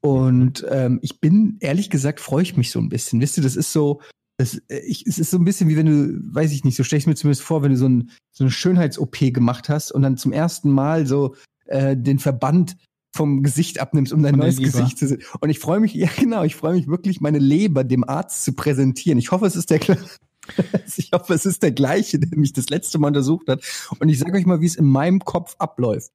und 0.00 0.66
ähm, 0.70 0.98
ich 1.02 1.20
bin 1.20 1.56
ehrlich 1.60 1.88
gesagt 1.88 2.20
freue 2.20 2.42
ich 2.42 2.56
mich 2.56 2.70
so 2.70 2.78
ein 2.78 2.88
bisschen. 2.88 3.20
Wisst 3.20 3.38
ihr, 3.38 3.42
das 3.42 3.56
ist 3.56 3.72
so, 3.72 4.00
das, 4.36 4.60
äh, 4.68 4.80
ich, 4.80 5.06
es 5.06 5.18
ist 5.18 5.30
so 5.30 5.38
ein 5.38 5.44
bisschen 5.44 5.68
wie 5.68 5.76
wenn 5.76 5.86
du, 5.86 6.34
weiß 6.34 6.52
ich 6.52 6.64
nicht, 6.64 6.76
so 6.76 6.84
stelle 6.84 6.98
ich 6.98 7.06
mir 7.06 7.14
zumindest 7.14 7.42
vor, 7.42 7.62
wenn 7.62 7.70
du 7.70 7.76
so, 7.78 7.88
ein, 7.88 8.10
so 8.30 8.44
eine 8.44 8.50
Schönheits-OP 8.50 9.32
gemacht 9.32 9.68
hast 9.68 9.92
und 9.92 10.02
dann 10.02 10.16
zum 10.16 10.32
ersten 10.32 10.70
Mal 10.70 11.06
so 11.06 11.36
äh, 11.66 11.96
den 11.96 12.18
Verband 12.18 12.76
vom 13.14 13.44
Gesicht 13.44 13.78
abnimmst, 13.80 14.12
um 14.12 14.24
dein 14.24 14.32
Von 14.32 14.40
neues. 14.40 14.58
Gesicht 14.58 14.98
zu 14.98 15.06
sehen. 15.06 15.22
Und 15.40 15.48
ich 15.48 15.60
freue 15.60 15.78
mich, 15.78 15.94
ja 15.94 16.08
genau, 16.18 16.42
ich 16.42 16.56
freue 16.56 16.74
mich 16.74 16.88
wirklich, 16.88 17.20
meine 17.20 17.38
Leber 17.38 17.84
dem 17.84 18.02
Arzt 18.02 18.44
zu 18.44 18.54
präsentieren. 18.54 19.18
Ich 19.18 19.30
hoffe, 19.30 19.46
es 19.46 19.54
ist 19.54 19.70
der 19.70 19.78
ich 20.96 21.10
hoffe, 21.14 21.32
es 21.32 21.46
ist 21.46 21.62
der 21.62 21.70
gleiche, 21.70 22.18
der 22.18 22.36
mich 22.36 22.52
das 22.52 22.68
letzte 22.70 22.98
Mal 22.98 23.08
untersucht 23.08 23.48
hat. 23.48 23.62
Und 24.00 24.08
ich 24.08 24.18
sage 24.18 24.36
euch 24.36 24.46
mal, 24.46 24.60
wie 24.60 24.66
es 24.66 24.74
in 24.74 24.86
meinem 24.86 25.20
Kopf 25.20 25.54
abläuft. 25.60 26.10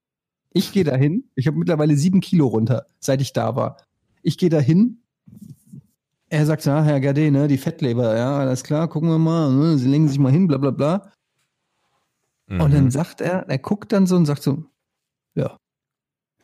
Ich 0.52 0.74
gehe 0.74 0.84
dahin, 0.84 1.24
ich 1.36 1.48
habe 1.48 1.58
mittlerweile 1.58 1.96
sieben 1.96 2.20
Kilo 2.20 2.48
runter, 2.48 2.86
seit 3.00 3.22
ich 3.22 3.32
da 3.32 3.56
war. 3.56 3.78
Ich 4.22 4.38
gehe 4.38 4.50
dahin, 4.50 4.98
er 6.28 6.46
sagt, 6.46 6.66
ja, 6.66 6.84
Herr 6.84 7.00
Gade, 7.00 7.32
ne, 7.32 7.48
die 7.48 7.58
Fettleber, 7.58 8.18
ja, 8.18 8.40
alles 8.40 8.64
klar, 8.64 8.90
gucken 8.90 9.10
wir 9.10 9.18
mal, 9.20 9.54
ne, 9.54 9.78
Sie 9.78 9.88
legen 9.88 10.10
sich 10.10 10.20
mal 10.20 10.32
hin, 10.34 10.48
bla 10.48 10.58
bla 10.58 10.72
bla. 10.72 11.12
Und 12.50 12.74
dann 12.74 12.86
Mhm. 12.86 12.92
sagt 12.92 13.22
er, 13.22 13.48
er 13.48 13.58
guckt 13.60 13.94
dann 13.94 14.06
so 14.06 14.16
und 14.18 14.26
sagt 14.26 14.44
so, 14.44 14.66
ja. 15.36 15.56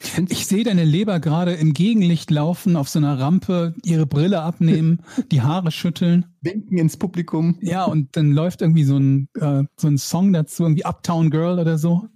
Ich 0.06 0.12
finde, 0.12 0.32
Ich 0.34 0.46
sehe 0.46 0.64
deine 0.64 0.84
Leber 0.84 1.20
gerade 1.20 1.54
im 1.54 1.74
Gegenlicht 1.74 2.30
laufen, 2.30 2.76
auf 2.76 2.90
so 2.90 3.00
einer 3.00 3.18
Rampe, 3.18 3.74
ihre 3.84 4.06
Brille 4.06 4.42
abnehmen, 4.42 5.02
die 5.32 5.42
Haare 5.42 5.72
schütteln. 5.72 6.28
winken 6.42 6.78
ins 6.78 6.96
Publikum. 6.96 7.58
Ja, 7.62 7.86
und 7.86 8.16
dann 8.16 8.32
läuft 8.32 8.62
irgendwie 8.62 8.84
so 8.84 8.98
ein, 8.98 9.30
äh, 9.34 9.64
so 9.78 9.88
ein 9.88 9.98
Song 9.98 10.32
dazu, 10.32 10.64
irgendwie 10.64 10.86
Uptown 10.86 11.32
Girl 11.32 11.58
oder 11.58 11.80
so. 11.80 12.08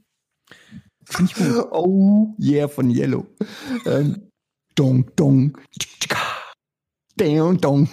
Finde 1.03 1.31
ich 1.31 1.37
gut. 1.37 1.65
Oh 1.71 2.35
yeah 2.39 2.67
von 2.67 2.91
Yellow. 2.91 3.25
Ähm, 3.87 4.29
dong, 4.75 5.09
dong. 5.15 5.57
Dong, 7.17 7.59
dong. 7.59 7.89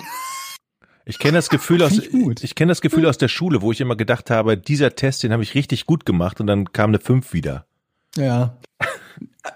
Ich 1.06 1.18
kenne 1.18 1.38
das 1.38 1.48
Gefühl 1.48 1.82
aus, 1.82 1.96
Find 1.96 2.40
ich 2.40 2.44
ich 2.44 2.54
kenne 2.54 2.70
das 2.70 2.82
Gefühl 2.82 3.06
aus 3.06 3.16
der 3.16 3.28
Schule, 3.28 3.62
wo 3.62 3.72
ich 3.72 3.80
immer 3.80 3.96
gedacht 3.96 4.30
habe, 4.30 4.58
dieser 4.58 4.94
Test, 4.94 5.22
den 5.22 5.32
habe 5.32 5.42
ich 5.42 5.54
richtig 5.54 5.86
gut 5.86 6.04
gemacht 6.04 6.40
und 6.40 6.46
dann 6.48 6.72
kam 6.72 6.90
eine 6.90 7.00
5 7.00 7.32
wieder. 7.32 7.66
Ja. 8.16 8.58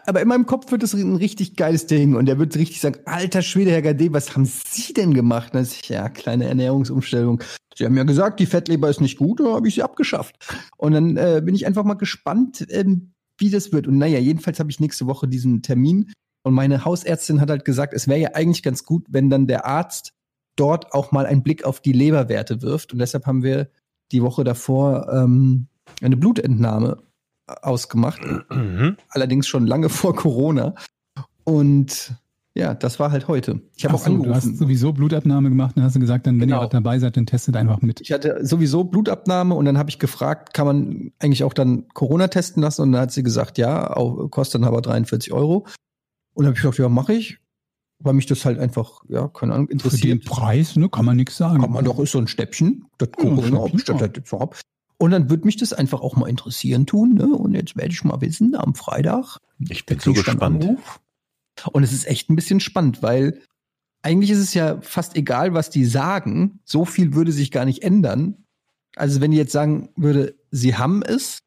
Aber 0.06 0.20
in 0.20 0.28
meinem 0.28 0.46
Kopf 0.46 0.70
wird 0.70 0.82
das 0.82 0.94
ein 0.94 1.16
richtig 1.16 1.56
geiles 1.56 1.86
Ding 1.86 2.14
und 2.14 2.28
er 2.28 2.38
wird 2.38 2.56
richtig 2.56 2.80
sagen, 2.80 3.00
alter 3.06 3.42
Schwede, 3.42 3.70
Herr 3.70 3.82
Gade, 3.82 4.12
was 4.12 4.34
haben 4.34 4.44
Sie 4.44 4.92
denn 4.92 5.14
gemacht? 5.14 5.54
Und 5.54 5.62
ich, 5.62 5.88
ja, 5.88 6.08
kleine 6.08 6.46
Ernährungsumstellung. 6.46 7.42
Sie 7.76 7.84
haben 7.84 7.96
ja 7.96 8.04
gesagt, 8.04 8.40
die 8.40 8.46
Fettleber 8.46 8.90
ist 8.90 9.00
nicht 9.00 9.18
gut, 9.18 9.40
da 9.40 9.54
habe 9.54 9.68
ich 9.68 9.76
sie 9.76 9.82
abgeschafft. 9.82 10.36
Und 10.76 10.92
dann 10.92 11.16
äh, 11.16 11.40
bin 11.44 11.54
ich 11.54 11.66
einfach 11.66 11.84
mal 11.84 11.94
gespannt, 11.94 12.66
ähm, 12.70 13.12
wie 13.38 13.50
das 13.50 13.72
wird. 13.72 13.86
Und 13.86 13.98
naja, 13.98 14.18
jedenfalls 14.18 14.60
habe 14.60 14.70
ich 14.70 14.80
nächste 14.80 15.06
Woche 15.06 15.28
diesen 15.28 15.62
Termin 15.62 16.12
und 16.42 16.54
meine 16.54 16.84
Hausärztin 16.84 17.40
hat 17.40 17.50
halt 17.50 17.64
gesagt, 17.64 17.94
es 17.94 18.08
wäre 18.08 18.20
ja 18.20 18.28
eigentlich 18.34 18.62
ganz 18.62 18.84
gut, 18.84 19.06
wenn 19.10 19.30
dann 19.30 19.46
der 19.46 19.66
Arzt 19.66 20.12
dort 20.56 20.92
auch 20.92 21.12
mal 21.12 21.26
einen 21.26 21.42
Blick 21.42 21.64
auf 21.64 21.80
die 21.80 21.92
Leberwerte 21.92 22.62
wirft. 22.62 22.92
Und 22.92 22.98
deshalb 22.98 23.26
haben 23.26 23.42
wir 23.42 23.70
die 24.12 24.22
Woche 24.22 24.44
davor 24.44 25.08
ähm, 25.12 25.68
eine 26.02 26.16
Blutentnahme 26.16 26.98
ausgemacht 27.62 28.20
Mhm. 28.50 28.96
allerdings 29.08 29.46
schon 29.48 29.66
lange 29.66 29.88
vor 29.88 30.14
Corona. 30.14 30.74
Und 31.44 32.14
ja, 32.54 32.74
das 32.74 32.98
war 32.98 33.12
halt 33.12 33.28
heute. 33.28 33.60
Ich 33.76 33.84
habe 33.84 33.94
auch 33.94 34.00
so, 34.00 34.10
du 34.16 34.28
hast 34.34 34.44
angerufen. 34.44 34.56
sowieso 34.56 34.92
Blutabnahme 34.92 35.48
gemacht, 35.48 35.76
dann 35.76 35.84
hast 35.84 35.94
du 35.96 36.00
gesagt, 36.00 36.26
dann, 36.26 36.40
wenn 36.40 36.48
Genau. 36.48 36.62
ihr 36.64 36.68
dabei 36.68 36.98
seid, 36.98 37.16
dann 37.16 37.26
testet 37.26 37.56
einfach 37.56 37.80
mit. 37.80 38.00
Ich 38.00 38.12
hatte 38.12 38.44
sowieso 38.44 38.84
Blutabnahme 38.84 39.54
und 39.54 39.64
dann 39.64 39.78
habe 39.78 39.88
ich 39.88 39.98
gefragt, 39.98 40.52
kann 40.52 40.66
man 40.66 41.12
eigentlich 41.20 41.44
auch 41.44 41.52
dann 41.52 41.86
Corona 41.94 42.28
testen 42.28 42.62
lassen? 42.62 42.82
Und 42.82 42.92
dann 42.92 43.02
hat 43.02 43.12
sie 43.12 43.22
gesagt, 43.22 43.56
ja, 43.56 43.96
auch, 43.96 44.28
kostet 44.30 44.60
dann 44.62 44.68
aber 44.68 44.82
43 44.82 45.32
Euro. 45.32 45.58
Und 46.34 46.44
dann 46.44 46.46
habe 46.46 46.56
ich 46.56 46.62
gesagt, 46.62 46.78
ja, 46.78 46.88
mache 46.88 47.14
ich. 47.14 47.38
Weil 48.02 48.14
mich 48.14 48.24
das 48.26 48.44
halt 48.46 48.58
einfach, 48.58 49.02
ja, 49.08 49.28
keine 49.28 49.52
Ahnung, 49.52 49.66
Für 49.68 49.74
den 49.74 49.78
interessiert. 49.78 50.24
Preis, 50.24 50.74
ne, 50.76 50.88
kann 50.88 51.04
man 51.04 51.16
nichts 51.16 51.36
sagen. 51.36 51.60
Kann 51.60 51.70
man 51.70 51.84
doch, 51.84 51.98
ist 51.98 52.12
so 52.12 52.18
ein 52.18 52.28
Stäbchen. 52.28 52.86
Das 52.98 53.10
Ja, 53.18 53.24
ein 53.24 53.34
Corona 53.36 53.46
Stäbchen, 53.58 53.72
bestellt 53.76 53.98
ja. 54.00 54.06
halt 54.06 54.16
jetzt. 54.16 54.32
Und 55.00 55.12
dann 55.12 55.30
wird 55.30 55.46
mich 55.46 55.56
das 55.56 55.72
einfach 55.72 56.02
auch 56.02 56.14
mal 56.16 56.28
interessieren 56.28 56.84
tun. 56.86 57.14
Ne? 57.14 57.26
Und 57.26 57.54
jetzt 57.54 57.74
werde 57.74 57.90
ich 57.90 58.04
mal 58.04 58.20
wissen, 58.20 58.54
am 58.54 58.74
Freitag, 58.74 59.38
Ich 59.58 59.86
bin 59.86 59.98
so 59.98 60.12
gespannt. 60.12 60.62
Anruf. 60.62 61.00
Und 61.72 61.82
es 61.82 61.92
ist 61.92 62.06
echt 62.06 62.28
ein 62.28 62.36
bisschen 62.36 62.60
spannend, 62.60 63.02
weil 63.02 63.40
eigentlich 64.02 64.30
ist 64.30 64.38
es 64.38 64.52
ja 64.54 64.78
fast 64.82 65.16
egal, 65.16 65.54
was 65.54 65.70
die 65.70 65.86
sagen. 65.86 66.60
So 66.64 66.84
viel 66.84 67.14
würde 67.14 67.32
sich 67.32 67.50
gar 67.50 67.64
nicht 67.64 67.82
ändern. 67.82 68.44
Also 68.94 69.20
wenn 69.22 69.30
die 69.30 69.36
jetzt 69.38 69.52
sagen 69.52 69.88
würde, 69.96 70.34
sie 70.50 70.76
haben 70.76 71.02
es, 71.02 71.38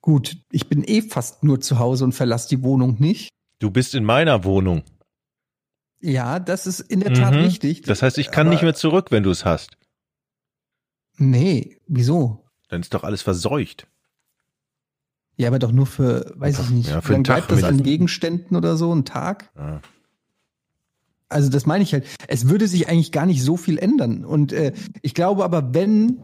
gut, 0.00 0.36
ich 0.50 0.68
bin 0.68 0.82
eh 0.82 1.02
fast 1.02 1.44
nur 1.44 1.60
zu 1.60 1.78
Hause 1.78 2.02
und 2.04 2.12
verlasse 2.12 2.48
die 2.48 2.62
Wohnung 2.64 2.96
nicht. 3.00 3.28
Du 3.60 3.70
bist 3.70 3.94
in 3.94 4.04
meiner 4.04 4.42
Wohnung. 4.42 4.82
Ja, 6.00 6.40
das 6.40 6.66
ist 6.66 6.80
in 6.80 7.00
der 7.00 7.14
Tat 7.14 7.34
Mhm. 7.34 7.40
richtig. 7.40 7.82
Das 7.82 8.02
heißt, 8.02 8.18
ich 8.18 8.32
kann 8.32 8.46
Aber- 8.48 8.54
nicht 8.54 8.62
mehr 8.64 8.74
zurück, 8.74 9.10
wenn 9.10 9.22
du 9.22 9.30
es 9.30 9.44
hast. 9.44 9.76
Nee, 11.16 11.78
wieso? 11.86 12.44
Dann 12.68 12.80
ist 12.80 12.94
doch 12.94 13.04
alles 13.04 13.22
verseucht. 13.22 13.86
Ja, 15.36 15.48
aber 15.48 15.58
doch 15.58 15.72
nur 15.72 15.86
für, 15.86 16.32
weiß 16.36 16.58
ich 16.60 16.70
nicht, 16.70 16.88
Ja, 16.90 17.00
für 17.00 17.14
einen 17.14 17.24
Tag 17.24 17.48
bleibt 17.48 17.62
das 17.62 17.68
an 17.68 17.82
Gegenständen 17.82 18.56
oder 18.56 18.76
so, 18.76 18.94
ein 18.94 19.04
Tag? 19.04 19.50
Ja. 19.56 19.80
Also 21.28 21.48
das 21.48 21.64
meine 21.64 21.82
ich 21.82 21.92
halt. 21.94 22.06
Es 22.28 22.48
würde 22.48 22.68
sich 22.68 22.88
eigentlich 22.88 23.12
gar 23.12 23.24
nicht 23.26 23.42
so 23.42 23.56
viel 23.56 23.78
ändern. 23.78 24.24
Und 24.24 24.52
äh, 24.52 24.74
ich 25.00 25.14
glaube 25.14 25.44
aber, 25.44 25.72
wenn 25.72 26.22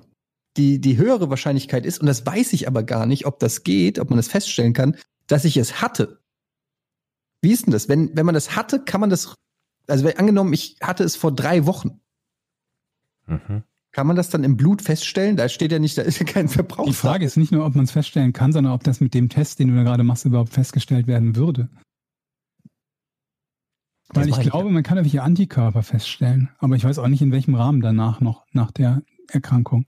die, 0.58 0.80
die 0.80 0.98
höhere 0.98 1.30
Wahrscheinlichkeit 1.30 1.86
ist, 1.86 2.00
und 2.00 2.06
das 2.06 2.26
weiß 2.26 2.52
ich 2.52 2.68
aber 2.68 2.82
gar 2.82 3.06
nicht, 3.06 3.24
ob 3.24 3.38
das 3.38 3.64
geht, 3.64 3.98
ob 3.98 4.10
man 4.10 4.18
das 4.18 4.28
feststellen 4.28 4.74
kann, 4.74 4.96
dass 5.26 5.44
ich 5.44 5.56
es 5.56 5.80
hatte. 5.80 6.20
Wie 7.40 7.52
ist 7.52 7.66
denn 7.66 7.72
das? 7.72 7.88
Wenn, 7.88 8.14
wenn 8.16 8.26
man 8.26 8.34
das 8.34 8.56
hatte, 8.56 8.84
kann 8.84 9.00
man 9.00 9.08
das, 9.08 9.34
also 9.86 10.06
angenommen, 10.08 10.52
ich 10.52 10.76
hatte 10.82 11.04
es 11.04 11.16
vor 11.16 11.32
drei 11.32 11.66
Wochen, 11.66 12.00
Mhm. 13.26 13.62
Kann 13.98 14.06
man 14.06 14.14
das 14.14 14.28
dann 14.30 14.44
im 14.44 14.56
Blut 14.56 14.80
feststellen? 14.80 15.36
Da 15.36 15.48
steht 15.48 15.72
ja 15.72 15.80
nicht, 15.80 15.98
da 15.98 16.02
ist 16.02 16.20
ja 16.20 16.24
kein 16.24 16.46
Verbrauch. 16.46 16.86
Die 16.86 16.92
Frage 16.92 17.24
ist 17.24 17.36
nicht 17.36 17.50
nur, 17.50 17.66
ob 17.66 17.74
man 17.74 17.82
es 17.84 17.90
feststellen 17.90 18.32
kann, 18.32 18.52
sondern 18.52 18.72
ob 18.72 18.84
das 18.84 19.00
mit 19.00 19.12
dem 19.12 19.28
Test, 19.28 19.58
den 19.58 19.66
du 19.66 19.74
da 19.74 19.82
gerade 19.82 20.04
machst, 20.04 20.24
überhaupt 20.24 20.50
festgestellt 20.50 21.08
werden 21.08 21.34
würde. 21.34 21.68
Weil 24.10 24.22
Das 24.22 24.26
ich 24.26 24.30
mach 24.30 24.38
ich 24.38 24.50
glaube, 24.50 24.70
man 24.70 24.84
kann 24.84 24.98
irgendwelche 24.98 25.24
Antikörper 25.24 25.82
feststellen. 25.82 26.48
Aber 26.60 26.76
ich 26.76 26.84
weiß 26.84 27.00
auch 27.00 27.08
nicht, 27.08 27.22
in 27.22 27.32
welchem 27.32 27.56
Rahmen 27.56 27.80
danach 27.80 28.20
noch, 28.20 28.46
nach 28.52 28.70
der 28.70 29.02
Erkrankung. 29.32 29.86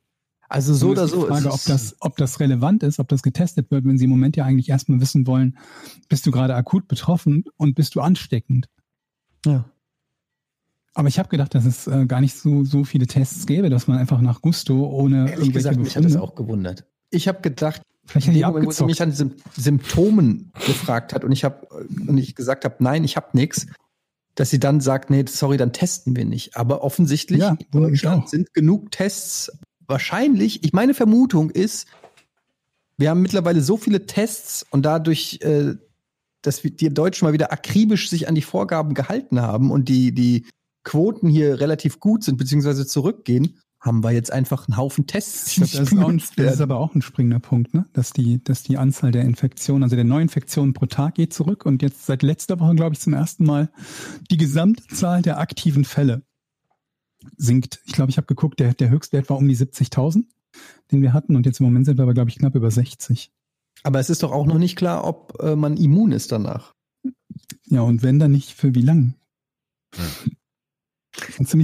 Also 0.49 0.75
so 0.75 0.89
oder 0.89 1.05
ist 1.05 1.15
die 1.15 1.21
so. 1.21 1.27
Frage, 1.29 1.47
es 1.47 1.55
ob 1.55 1.65
das, 1.67 1.97
ob 2.01 2.17
das 2.17 2.41
relevant 2.41 2.83
ist, 2.83 2.99
ob 2.99 3.07
das 3.07 3.23
getestet 3.23 3.71
wird, 3.71 3.85
wenn 3.85 3.97
Sie 3.97 4.07
im 4.07 4.11
Moment 4.11 4.37
ja 4.37 4.45
eigentlich 4.45 4.71
erstmal 4.71 5.01
wissen 5.01 5.25
wollen, 5.29 5.57
bist 6.09 6.27
du 6.27 6.33
gerade 6.33 6.57
akut 6.57 6.89
betroffen 6.89 7.45
und 7.57 7.77
bist 7.77 7.95
du 7.95 8.01
ansteckend. 8.01 8.67
Ja. 9.47 9.70
Aber 10.95 11.09
ich 11.09 11.19
habe 11.19 11.29
gedacht, 11.29 11.55
dass 11.55 11.65
es 11.65 11.87
äh, 11.87 12.07
gar 12.07 12.21
nicht 12.21 12.37
so, 12.37 12.65
so 12.65 12.85
viele 12.85 13.07
Tests 13.07 13.47
gäbe, 13.47 13.71
dass 13.71 13.87
man 13.87 13.99
einfach 13.99 14.21
nach 14.21 14.43
Gusto 14.43 14.87
ohne 14.87 15.31
Ehrlich 15.31 15.53
gesagt, 15.53 15.79
mich 15.79 15.97
hat 15.97 16.05
das 16.05 16.13
Befunde, 16.13 16.23
auch 16.23 16.35
gewundert. 16.35 16.85
Ich 17.11 17.29
habe 17.29 17.41
gedacht, 17.43 17.83
vielleicht 18.07 18.29
hätte 18.29 18.39
ich 18.39 18.45
Moment, 18.45 18.67
wo 18.67 18.71
sie 18.73 18.85
mich 18.85 19.01
an 19.01 19.13
Sym 19.13 19.35
Symptomen 19.57 20.53
gefragt 20.67 21.15
hat 21.15 21.25
und 21.25 21.33
ich 21.33 21.45
habe 21.45 21.67
und 21.67 22.19
ich 22.19 22.35
gesagt 22.35 22.65
habe, 22.65 22.77
nein, 22.81 23.05
ich 23.05 23.17
habe 23.17 23.29
nichts, 23.35 23.67
dass 24.35 24.51
sie 24.51 24.59
dann 24.59 24.81
sagt, 24.81 25.11
nee, 25.11 25.25
sorry, 25.29 25.57
dann 25.57 25.73
testen 25.73 26.17
wir 26.17 26.25
nicht. 26.25 26.57
Aber 26.57 26.83
offensichtlich 26.83 27.41
Ja, 27.41 27.57
in 27.59 27.67
Deutschland 27.71 28.29
sind 28.29 28.53
genug 28.53 28.91
Tests. 28.91 29.53
Wahrscheinlich, 29.87 30.65
ich 30.65 30.73
meine 30.73 30.95
Vermutung 30.95 31.51
ist, 31.51 31.87
wir 32.97 33.11
haben 33.11 33.23
mittlerweile 33.23 33.61
so 33.61 33.77
viele 33.77 34.07
Tests 34.07 34.67
und 34.71 34.85
dadurch, 34.85 35.41
äh, 35.43 35.75
dass 36.43 36.65
wir 36.65 36.71
die 36.71 36.93
Deutschen 36.93 37.27
mal 37.27 37.33
wieder 37.33 37.53
akribisch 37.53 38.11
sich 38.11 38.29
an 38.29 38.35
die 38.35 38.43
Vorgaben 38.43 38.95
gehalten 38.95 39.41
haben 39.41 39.71
und 39.71 39.89
die 39.89 40.13
die 40.13 40.47
Quoten 40.85 41.29
hier 41.29 41.61
relativ 41.61 42.01
gut 42.01 42.25
sind 42.25 42.39
beziehungsweise 42.39 42.87
zurückgehen, 42.87 43.59
haben 43.81 44.05
wir 44.05 44.11
jetzt 44.11 44.31
einfach 44.31 44.69
einen 44.69 44.77
Haufen 44.77 45.07
Tests, 45.07 45.55
glaub, 45.55 45.71
das, 45.71 45.81
ist 45.81 45.99
ein, 45.99 46.23
das 46.37 46.55
ist 46.55 46.61
aber 46.61 46.79
auch 46.79 46.95
ein 46.95 47.01
springender 47.01 47.41
Punkt, 47.41 47.73
ne? 47.73 47.87
dass, 47.95 48.13
die, 48.13 48.45
dass 48.45 48.63
die 48.63 48.77
Anzahl 48.77 49.11
der 49.11 49.23
Infektionen, 49.23 49.83
also 49.83 49.97
der 49.97 50.05
Neuinfektionen 50.05 50.75
pro 50.75 50.87
Tag 50.87 51.15
geht 51.15 51.33
zurück 51.33 51.65
und 51.65 51.81
jetzt 51.81 52.05
seit 52.05 52.23
letzter 52.23 52.61
Woche, 52.61 52.75
glaube 52.75 52.95
ich, 52.95 53.01
zum 53.01 53.15
ersten 53.15 53.45
Mal 53.45 53.71
die 54.31 54.37
Gesamtzahl 54.37 55.23
der 55.23 55.39
aktiven 55.39 55.85
Fälle 55.85 56.23
sinkt. 57.37 57.81
Ich 57.87 57.95
glaube, 57.95 58.11
ich 58.11 58.19
habe 58.19 58.27
geguckt, 58.27 58.61
der, 58.61 58.75
der 58.75 58.91
Höchstwert 58.91 59.31
war 59.31 59.39
um 59.39 59.49
die 59.49 59.57
70.000, 59.57 60.25
den 60.93 61.01
wir 61.01 61.15
hatten 61.15 61.35
und 61.35 61.47
jetzt 61.47 61.61
im 61.61 61.67
Moment 61.67 61.87
sind 61.87 61.97
wir 61.97 62.03
aber, 62.03 62.15
glaube 62.15 62.29
ich, 62.29 62.39
knapp 62.39 62.55
über 62.55 62.71
60. 62.71 63.33
Aber 63.83 63.99
es 63.99 64.11
ist 64.11 64.23
doch 64.23 64.33
auch 64.33 64.47
noch 64.47 64.59
nicht 64.59 64.77
klar, 64.77 65.05
ob 65.05 65.39
äh, 65.41 65.57
man 65.57 65.79
immun 65.79 66.13
ist 66.13 66.33
danach. 66.33 66.75
Ja, 67.67 67.81
und 67.81 68.03
wenn 68.03 68.19
dann 68.19 68.33
nicht, 68.33 68.53
für 68.53 68.75
wie 68.75 68.83
lang? 68.83 69.15
Und 69.97 70.05
ziemlich 70.19 70.40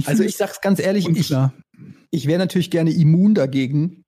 Also 0.05 0.23
ich 0.23 0.35
sag's 0.35 0.61
ganz 0.61 0.79
ehrlich, 0.79 1.07
ich, 1.07 1.17
unklar. 1.17 1.53
ich 2.11 2.27
wäre 2.27 2.39
natürlich 2.39 2.69
gerne 2.71 2.91
immun 2.91 3.33
dagegen. 3.33 4.03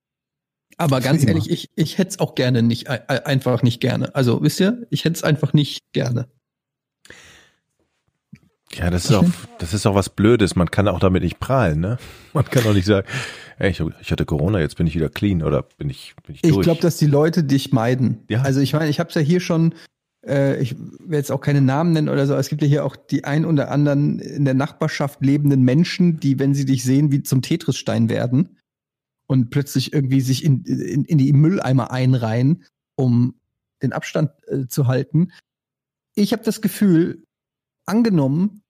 Aber 0.77 1.01
ganz 1.01 1.25
ehrlich, 1.25 1.49
ich, 1.49 1.69
ich 1.75 1.97
hätte 1.97 2.09
es 2.11 2.19
auch 2.19 2.35
gerne 2.35 2.61
nicht, 2.63 2.87
äh, 2.87 3.01
einfach 3.25 3.63
nicht 3.63 3.81
gerne. 3.81 4.15
Also 4.15 4.41
wisst 4.41 4.59
ihr, 4.59 4.85
ich 4.89 5.03
hätte 5.03 5.15
es 5.15 5.23
einfach 5.23 5.53
nicht 5.53 5.81
gerne. 5.93 6.27
Ja, 8.73 8.89
das 8.91 9.05
ist 9.05 9.13
auch, 9.13 9.25
das 9.57 9.73
ist 9.73 9.85
auch 9.87 9.95
was 9.95 10.09
Blödes. 10.09 10.55
Man 10.55 10.69
kann 10.69 10.87
auch 10.87 10.99
damit 10.99 11.23
nicht 11.23 11.39
prahlen, 11.39 11.79
ne? 11.79 11.97
Man 12.33 12.45
kann 12.45 12.65
auch 12.67 12.73
nicht 12.73 12.85
sagen, 12.85 13.07
ey, 13.57 13.71
ich, 13.71 13.81
ich 14.01 14.11
hatte 14.11 14.25
Corona, 14.25 14.59
jetzt 14.59 14.77
bin 14.77 14.85
ich 14.85 14.93
wieder 14.95 15.09
clean 15.09 15.41
oder 15.41 15.63
bin 15.77 15.89
ich, 15.89 16.13
bin 16.23 16.35
ich 16.35 16.43
Ich 16.43 16.51
durch. 16.53 16.63
glaube, 16.63 16.79
dass 16.81 16.97
die 16.97 17.07
Leute 17.07 17.43
dich 17.43 17.71
meiden. 17.73 18.23
Ja. 18.29 18.43
Also 18.43 18.59
ich 18.59 18.73
meine, 18.73 18.89
ich 18.89 18.99
habe 18.99 19.09
es 19.09 19.15
ja 19.15 19.21
hier 19.21 19.39
schon, 19.39 19.73
äh, 20.25 20.61
ich 20.61 20.77
werde 20.77 21.17
jetzt 21.17 21.31
auch 21.31 21.41
keine 21.41 21.61
Namen 21.61 21.93
nennen 21.93 22.09
oder 22.09 22.27
so, 22.27 22.35
es 22.35 22.49
gibt 22.49 22.61
ja 22.61 22.67
hier 22.67 22.85
auch 22.85 22.95
die 22.95 23.23
ein 23.23 23.45
oder 23.45 23.71
anderen 23.71 24.19
in 24.19 24.45
der 24.45 24.53
Nachbarschaft 24.53 25.23
lebenden 25.23 25.63
Menschen, 25.63 26.19
die, 26.19 26.39
wenn 26.39 26.53
sie 26.53 26.65
dich 26.65 26.83
sehen, 26.83 27.11
wie 27.11 27.23
zum 27.23 27.41
Tetrisstein 27.41 28.09
werden 28.09 28.57
und 29.27 29.49
plötzlich 29.49 29.93
irgendwie 29.93 30.21
sich 30.21 30.43
in, 30.43 30.63
in, 30.65 31.05
in 31.05 31.17
die 31.17 31.33
Mülleimer 31.33 31.91
einreihen, 31.91 32.65
um 32.95 33.39
den 33.81 33.93
Abstand 33.93 34.31
äh, 34.47 34.67
zu 34.67 34.87
halten. 34.87 35.31
Ich 36.15 36.33
habe 36.33 36.43
das 36.43 36.61
Gefühl, 36.61 37.23
angenommen, 37.85 38.61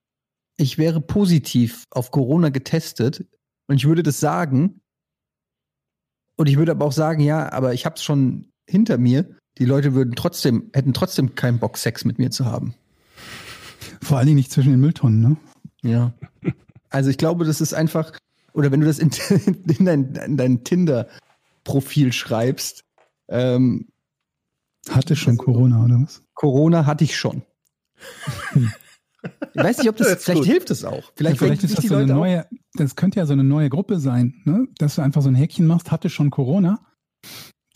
ich 0.58 0.78
wäre 0.78 1.02
positiv 1.02 1.86
auf 1.90 2.12
Corona 2.12 2.50
getestet 2.50 3.26
und 3.68 3.78
ich 3.78 3.88
würde 3.88 4.04
das 4.04 4.20
sagen, 4.20 4.82
und 6.38 6.48
ich 6.48 6.58
würde 6.58 6.72
aber 6.72 6.86
auch 6.86 6.94
sagen, 6.94 7.22
ja, 7.22 7.52
aber 7.52 7.74
ich 7.74 7.86
habe 7.86 7.96
es 7.96 8.04
schon 8.04 8.50
hinter 8.70 8.98
mir. 8.98 9.38
Die 9.60 9.66
Leute 9.66 9.94
würden 9.94 10.16
trotzdem, 10.16 10.70
hätten 10.74 10.94
trotzdem 10.94 11.36
keinen 11.36 11.60
Bock, 11.60 11.78
Sex 11.78 12.06
mit 12.06 12.18
mir 12.18 12.32
zu 12.32 12.46
haben. 12.46 12.74
Vor 14.02 14.18
allen 14.18 14.28
Dingen 14.28 14.38
nicht 14.38 14.52
zwischen 14.52 14.72
den 14.72 14.80
Mülltonnen, 14.80 15.22
ne? 15.22 15.38
Ja. 15.82 16.14
Also 16.90 17.10
ich 17.10 17.18
glaube, 17.18 17.46
das 17.46 17.62
ist 17.62 17.74
einfach, 17.74 18.12
oder 18.54 18.72
wenn 18.72 18.80
du 18.80 18.88
das 18.88 19.00
in, 19.00 19.12
in 19.78 19.86
dein, 19.86 20.16
in 20.16 20.38
dein 20.38 20.64
Tinder-Profil 20.64 22.14
schreibst, 22.14 22.84
ähm, 23.28 23.88
Hatte 24.90 25.16
schon 25.16 25.38
Corona, 25.38 25.84
oder 25.84 26.02
was? 26.02 26.22
Corona 26.34 26.86
hatte 26.86 27.04
ich 27.04 27.16
schon. 27.18 27.44
Ich 29.54 29.62
weiß 29.62 29.80
nicht, 29.80 29.90
ob 29.90 29.98
das, 29.98 30.08
Das 30.08 30.24
vielleicht 30.24 30.44
gut. 30.44 30.48
hilft 30.48 30.72
es 30.72 30.86
auch. 30.86 31.12
Vielleicht, 31.18 31.42
Ja, 31.42 31.48
vielleicht 31.48 31.64
ist 31.66 31.78
das 31.78 31.84
so 31.84 31.94
eine 31.94 32.04
Leute 32.04 32.14
auch, 32.16 32.20
neue, 32.20 32.46
das 32.76 32.96
könnte 32.96 33.20
ja 33.20 33.26
so 33.26 33.34
eine 33.34 33.44
neue 33.44 33.70
Gruppe 33.70 34.00
sein, 34.00 34.42
ne? 34.46 34.68
dass 34.78 34.96
du 34.96 35.02
einfach 35.02 35.22
so 35.22 35.28
ein 35.28 35.36
Häkchen 35.36 35.68
machst, 35.68 35.92
hatte 35.92 36.10
schon 36.10 36.30
Corona. 36.30 36.80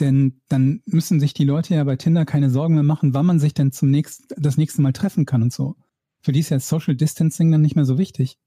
Denn 0.03 0.41
dann 0.49 0.81
müssen 0.85 1.21
sich 1.21 1.33
die 1.33 1.45
Leute 1.45 1.75
ja 1.75 1.83
bei 1.85 1.95
Tinder 1.95 2.25
keine 2.25 2.49
Sorgen 2.49 2.73
mehr 2.73 2.83
machen, 2.83 3.13
wann 3.13 3.25
man 3.25 3.39
sich 3.39 3.53
denn 3.53 3.71
zum 3.71 3.89
nächsten, 3.89 4.25
das 4.35 4.57
nächste 4.57 4.81
Mal 4.81 4.91
treffen 4.91 5.25
kann 5.25 5.41
und 5.41 5.53
so. 5.53 5.77
Für 6.21 6.33
die 6.33 6.41
ist 6.41 6.49
ja 6.49 6.59
Social 6.59 6.93
Distancing 6.93 7.49
dann 7.53 7.61
nicht 7.61 7.77
mehr 7.77 7.85
so 7.85 7.97
wichtig. 7.97 8.37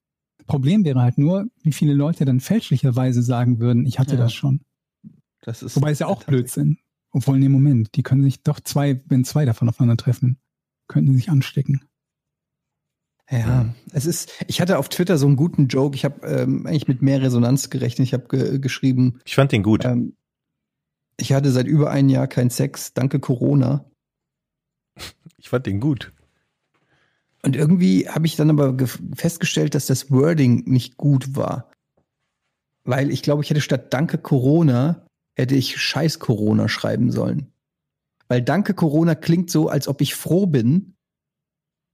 Problem 0.46 0.84
wäre 0.84 1.00
halt 1.00 1.16
nur, 1.16 1.46
wie 1.62 1.72
viele 1.72 1.94
Leute 1.94 2.26
dann 2.26 2.40
fälschlicherweise 2.40 3.22
sagen 3.22 3.58
würden, 3.58 3.86
ich 3.86 3.98
hatte 3.98 4.16
Ja. 4.16 4.20
das 4.20 4.34
schon. 4.34 4.60
das 5.40 5.62
ist 5.62 5.76
Wobei 5.76 5.92
es 5.92 5.98
ja 6.00 6.08
auch 6.08 6.24
Blödsinn. 6.24 6.76
Obwohl, 7.10 7.38
nee, 7.38 7.48
Moment, 7.48 7.94
die 7.94 8.02
können 8.02 8.22
sich 8.22 8.42
doch 8.42 8.60
zwei, 8.60 9.00
wenn 9.06 9.24
zwei 9.24 9.46
davon 9.46 9.70
aufeinander 9.70 9.96
treffen, 9.96 10.38
könnten 10.88 11.12
die 11.12 11.16
sich 11.16 11.30
anstecken. 11.30 11.80
Ja, 13.30 13.74
es 13.92 14.04
ist, 14.04 14.30
ich 14.46 14.60
hatte 14.60 14.78
auf 14.78 14.88
Twitter 14.90 15.16
so 15.18 15.26
einen 15.26 15.36
guten 15.36 15.68
Joke. 15.68 15.96
Ich 15.96 16.04
habe 16.04 16.24
ähm, 16.26 16.66
eigentlich 16.66 16.86
mit 16.86 17.00
mehr 17.02 17.22
Resonanz 17.22 17.70
gerechnet. 17.70 18.06
Ich 18.06 18.12
habe 18.12 18.28
ge 18.28 18.58
geschrieben, 18.60 19.20
ich 19.24 19.34
fand 19.34 19.50
den 19.52 19.62
gut. 19.64 19.84
ähm, 19.84 20.16
ich 21.18 21.32
hatte 21.32 21.50
seit 21.50 21.66
über 21.66 21.90
ein 21.90 22.08
Jahr 22.08 22.26
keinen 22.26 22.50
Sex, 22.50 22.92
danke 22.94 23.20
Corona. 23.20 23.84
Ich 25.38 25.48
fand 25.48 25.66
den 25.66 25.80
gut. 25.80 26.12
Und 27.42 27.54
irgendwie 27.54 28.08
habe 28.08 28.26
ich 28.26 28.36
dann 28.36 28.50
aber 28.50 28.76
festgestellt, 29.14 29.74
dass 29.74 29.86
das 29.86 30.10
Wording 30.10 30.64
nicht 30.66 30.96
gut 30.96 31.36
war. 31.36 31.70
Weil 32.84 33.10
ich 33.10 33.22
glaube, 33.22 33.42
ich 33.42 33.50
hätte 33.50 33.60
statt 33.60 33.92
Danke 33.92 34.18
Corona, 34.18 35.06
hätte 35.36 35.54
ich 35.54 35.80
Scheiß 35.80 36.18
Corona 36.18 36.68
schreiben 36.68 37.12
sollen. 37.12 37.52
Weil 38.28 38.42
Danke 38.42 38.74
Corona 38.74 39.14
klingt 39.14 39.50
so, 39.50 39.68
als 39.68 39.86
ob 39.86 40.00
ich 40.00 40.14
froh 40.14 40.46
bin. 40.46 40.94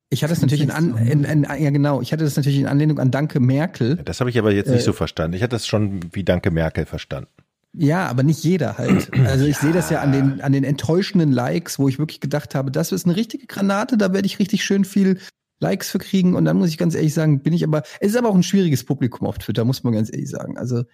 Ich 0.08 0.22
hatte 0.22 0.32
es 0.32 0.42
natürlich 0.42 0.62
in, 0.62 0.70
an, 0.70 0.96
in, 0.98 1.24
in, 1.24 1.42
ja 1.42 1.70
genau, 1.70 2.02
ich 2.02 2.12
hatte 2.12 2.24
das 2.24 2.36
natürlich 2.36 2.60
in 2.60 2.66
Anlehnung 2.66 2.98
an 2.98 3.10
Danke 3.10 3.40
Merkel. 3.40 3.96
Das 3.96 4.20
habe 4.20 4.30
ich 4.30 4.38
aber 4.38 4.52
jetzt 4.52 4.68
nicht 4.68 4.80
Äh, 4.80 4.84
so 4.84 4.92
verstanden. 4.92 5.36
Ich 5.36 5.42
hatte 5.42 5.56
das 5.56 5.66
schon 5.66 6.14
wie 6.14 6.24
Danke 6.24 6.50
Merkel 6.50 6.86
verstanden. 6.86 7.30
Ja, 7.74 8.06
aber 8.06 8.22
nicht 8.22 8.44
jeder 8.44 8.78
halt. 8.78 9.10
Also 9.26 9.46
ich 9.46 9.56
sehe 9.56 9.72
das 9.72 9.90
ja 9.90 10.00
an 10.02 10.12
den, 10.12 10.40
an 10.40 10.52
den 10.52 10.64
enttäuschenden 10.64 11.32
Likes, 11.32 11.78
wo 11.78 11.88
ich 11.88 11.98
wirklich 11.98 12.20
gedacht 12.20 12.54
habe, 12.54 12.70
das 12.70 12.92
ist 12.92 13.06
eine 13.06 13.16
richtige 13.16 13.46
Granate, 13.46 13.96
da 13.96 14.12
werde 14.12 14.26
ich 14.26 14.38
richtig 14.38 14.64
schön 14.64 14.84
viel 14.84 15.18
Likes 15.60 15.90
für 15.90 15.98
kriegen. 15.98 16.34
Und 16.34 16.44
dann 16.44 16.58
muss 16.58 16.68
ich 16.68 16.78
ganz 16.78 16.94
ehrlich 16.94 17.14
sagen, 17.14 17.42
bin 17.42 17.52
ich 17.52 17.64
aber, 17.64 17.82
es 18.00 18.10
ist 18.10 18.16
aber 18.16 18.28
auch 18.28 18.34
ein 18.34 18.42
schwieriges 18.42 18.84
Publikum 18.84 19.26
auf 19.26 19.38
Twitter, 19.38 19.64
muss 19.64 19.84
man 19.84 19.94
ganz 19.94 20.12
ehrlich 20.12 20.28
sagen. 20.28 20.58
Also 20.58 20.84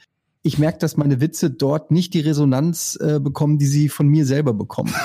ich 0.43 0.59
merke, 0.59 0.79
dass 0.79 0.97
meine 0.97 1.20
Witze 1.20 1.51
dort 1.51 1.91
nicht 1.91 2.14
die 2.14 2.20
Resonanz 2.20 2.97
äh, 3.01 3.18
bekommen, 3.18 3.59
die 3.59 3.66
sie 3.66 3.89
von 3.89 4.07
mir 4.07 4.24
selber 4.24 4.55
bekommen. 4.55 4.95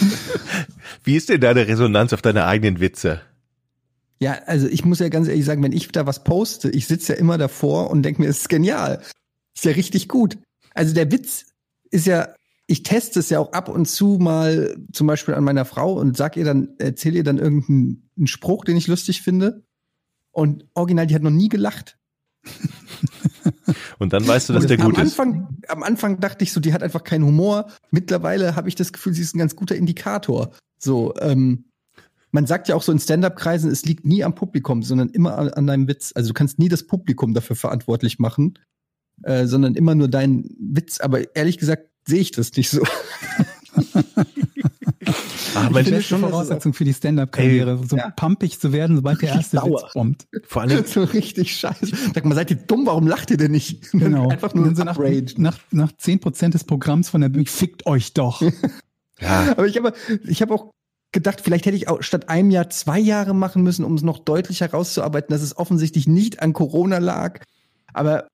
Wie 1.04 1.16
ist 1.16 1.28
denn 1.28 1.40
deine 1.40 1.66
Resonanz 1.66 2.12
auf 2.12 2.22
deine 2.22 2.44
eigenen 2.46 2.80
Witze? 2.80 3.20
Ja, 4.22 4.38
also 4.46 4.68
ich 4.68 4.84
muss 4.84 4.98
ja 4.98 5.08
ganz 5.08 5.28
ehrlich 5.28 5.44
sagen, 5.44 5.62
wenn 5.62 5.72
ich 5.72 5.88
da 5.88 6.06
was 6.06 6.24
poste, 6.24 6.70
ich 6.70 6.86
sitze 6.86 7.14
ja 7.14 7.18
immer 7.18 7.38
davor 7.38 7.90
und 7.90 8.02
denke 8.02 8.20
mir, 8.20 8.28
es 8.28 8.42
ist 8.42 8.48
genial. 8.48 9.02
Ist 9.54 9.64
ja 9.64 9.72
richtig 9.72 10.08
gut. 10.08 10.38
Also 10.74 10.94
der 10.94 11.10
Witz 11.10 11.46
ist 11.90 12.06
ja, 12.06 12.34
ich 12.66 12.82
teste 12.82 13.18
es 13.20 13.30
ja 13.30 13.40
auch 13.40 13.52
ab 13.52 13.68
und 13.68 13.86
zu 13.86 14.18
mal 14.20 14.76
zum 14.92 15.06
Beispiel 15.06 15.34
an 15.34 15.42
meiner 15.42 15.64
Frau 15.64 15.94
und 15.94 16.16
sag 16.16 16.36
ihr 16.36 16.44
dann, 16.44 16.68
erzähle 16.78 17.16
ihr 17.16 17.24
dann 17.24 17.38
irgendeinen 17.38 18.10
einen 18.16 18.26
Spruch, 18.26 18.64
den 18.64 18.76
ich 18.76 18.86
lustig 18.86 19.22
finde. 19.22 19.64
Und 20.32 20.66
original, 20.74 21.06
die 21.06 21.14
hat 21.14 21.22
noch 21.22 21.30
nie 21.30 21.48
gelacht. 21.48 21.98
Und 23.98 24.12
dann 24.12 24.26
weißt 24.26 24.48
du, 24.48 24.52
dass 24.52 24.64
Und 24.64 24.70
der 24.70 24.80
am 24.80 24.86
gut 24.86 24.98
ist. 24.98 25.18
Anfang, 25.18 25.58
am 25.68 25.82
Anfang 25.82 26.20
dachte 26.20 26.42
ich 26.44 26.52
so, 26.52 26.60
die 26.60 26.72
hat 26.72 26.82
einfach 26.82 27.04
keinen 27.04 27.24
Humor. 27.24 27.70
Mittlerweile 27.90 28.56
habe 28.56 28.68
ich 28.68 28.74
das 28.74 28.92
Gefühl, 28.92 29.12
sie 29.12 29.22
ist 29.22 29.34
ein 29.34 29.38
ganz 29.38 29.56
guter 29.56 29.76
Indikator. 29.76 30.52
So, 30.78 31.14
ähm, 31.20 31.69
man 32.32 32.46
sagt 32.46 32.68
ja 32.68 32.76
auch 32.76 32.82
so 32.82 32.92
in 32.92 32.98
Stand-up-Kreisen, 32.98 33.70
es 33.70 33.84
liegt 33.84 34.04
nie 34.04 34.24
am 34.24 34.34
Publikum, 34.34 34.82
sondern 34.82 35.08
immer 35.10 35.36
an, 35.38 35.48
an 35.50 35.66
deinem 35.66 35.88
Witz. 35.88 36.12
Also 36.14 36.28
du 36.28 36.34
kannst 36.34 36.58
nie 36.58 36.68
das 36.68 36.86
Publikum 36.86 37.34
dafür 37.34 37.56
verantwortlich 37.56 38.18
machen, 38.18 38.58
äh, 39.22 39.46
sondern 39.46 39.74
immer 39.74 39.94
nur 39.94 40.08
deinen 40.08 40.56
Witz. 40.58 41.00
Aber 41.00 41.34
ehrlich 41.34 41.58
gesagt 41.58 41.88
sehe 42.06 42.20
ich 42.20 42.30
das 42.30 42.52
nicht 42.56 42.70
so. 42.70 42.82
Ach, 45.54 45.66
Ich 45.66 45.70
Mensch, 45.70 45.88
finde 45.88 46.02
schon, 46.02 46.20
schon 46.20 46.30
Voraussetzung 46.30 46.72
für 46.74 46.84
die 46.84 46.94
Stand-Up-Karriere, 46.94 47.80
so 47.84 47.96
ja. 47.96 48.10
pumpig 48.10 48.60
zu 48.60 48.72
werden, 48.72 48.96
sobald 48.96 49.20
der 49.20 49.30
erste. 49.30 49.58
Witz 49.58 49.92
kommt. 49.92 50.26
vor 50.44 50.62
allem, 50.62 50.84
so 50.86 51.02
richtig 51.02 51.56
scheiße. 51.56 51.92
Sag 52.14 52.24
mal, 52.24 52.34
seid 52.34 52.50
ihr 52.50 52.56
dumm? 52.56 52.86
Warum 52.86 53.06
lacht 53.06 53.30
ihr 53.30 53.36
denn 53.36 53.50
nicht? 53.50 53.90
Genau. 53.92 54.28
Einfach 54.30 54.54
nur 54.54 54.74
so 54.74 54.84
nach, 54.84 54.98
nach, 55.36 55.58
nach 55.70 55.92
10% 55.92 56.50
des 56.50 56.64
Programms 56.64 57.08
von 57.08 57.20
der 57.20 57.28
Bühne, 57.28 57.46
fickt 57.46 57.86
euch 57.86 58.14
doch. 58.14 58.42
ja, 59.20 59.52
Aber 59.52 59.66
ich 59.66 59.76
habe, 59.76 59.92
ich 60.26 60.42
habe 60.42 60.54
auch 60.54 60.72
gedacht, 61.12 61.40
vielleicht 61.40 61.66
hätte 61.66 61.76
ich 61.76 61.88
auch 61.88 62.02
statt 62.02 62.28
einem 62.28 62.50
Jahr 62.50 62.70
zwei 62.70 62.98
Jahre 62.98 63.34
machen 63.34 63.62
müssen, 63.62 63.84
um 63.84 63.94
es 63.94 64.02
noch 64.02 64.18
deutlich 64.18 64.60
herauszuarbeiten, 64.60 65.32
dass 65.32 65.42
es 65.42 65.56
offensichtlich 65.56 66.06
nicht 66.06 66.40
an 66.42 66.52
Corona 66.52 66.98
lag. 66.98 67.40
Aber 67.92 68.28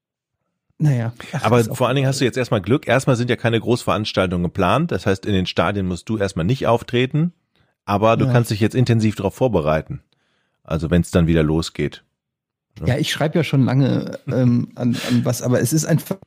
naja. 0.79 1.14
Ach, 1.33 1.45
Aber 1.45 1.64
vor 1.64 1.87
allen 1.89 1.97
Dingen 1.97 2.07
hast 2.09 2.20
du 2.20 2.24
jetzt 2.27 2.37
erstmal 2.37 2.61
Glück. 2.61 2.87
Erstmal 2.87 3.16
sind 3.16 3.31
ja 3.31 3.37
keine 3.37 3.59
Großveranstaltungen 3.61 4.45
geplant. 4.45 4.93
Das 4.93 5.07
heißt, 5.07 5.24
in 5.24 5.33
den 5.33 5.47
Stadien 5.47 5.87
musst 5.87 6.09
du 6.09 6.18
erstmal 6.18 6.45
nicht 6.45 6.66
auftreten. 6.66 7.33
Aber 7.87 8.16
du 8.16 8.27
Ja. 8.27 8.33
kannst 8.33 8.51
dich 8.51 8.61
jetzt 8.61 8.74
intensiv 8.74 9.14
darauf 9.16 9.35
vorbereiten. 9.35 10.03
Also 10.64 10.91
wenn 10.91 11.01
es 11.01 11.11
dann 11.11 11.27
wieder 11.29 11.43
losgeht. 11.43 12.03
Ja, 12.85 12.99
ich 12.99 13.11
schreibe 13.11 13.39
ja 13.39 13.45
schon 13.45 13.64
lange 13.64 14.18
ähm, 14.27 14.72
an, 14.74 14.99
an 15.09 15.24
was, 15.24 15.41
aber 15.41 15.61
es 15.61 15.72
ist 15.72 15.87
einfach, 15.87 16.18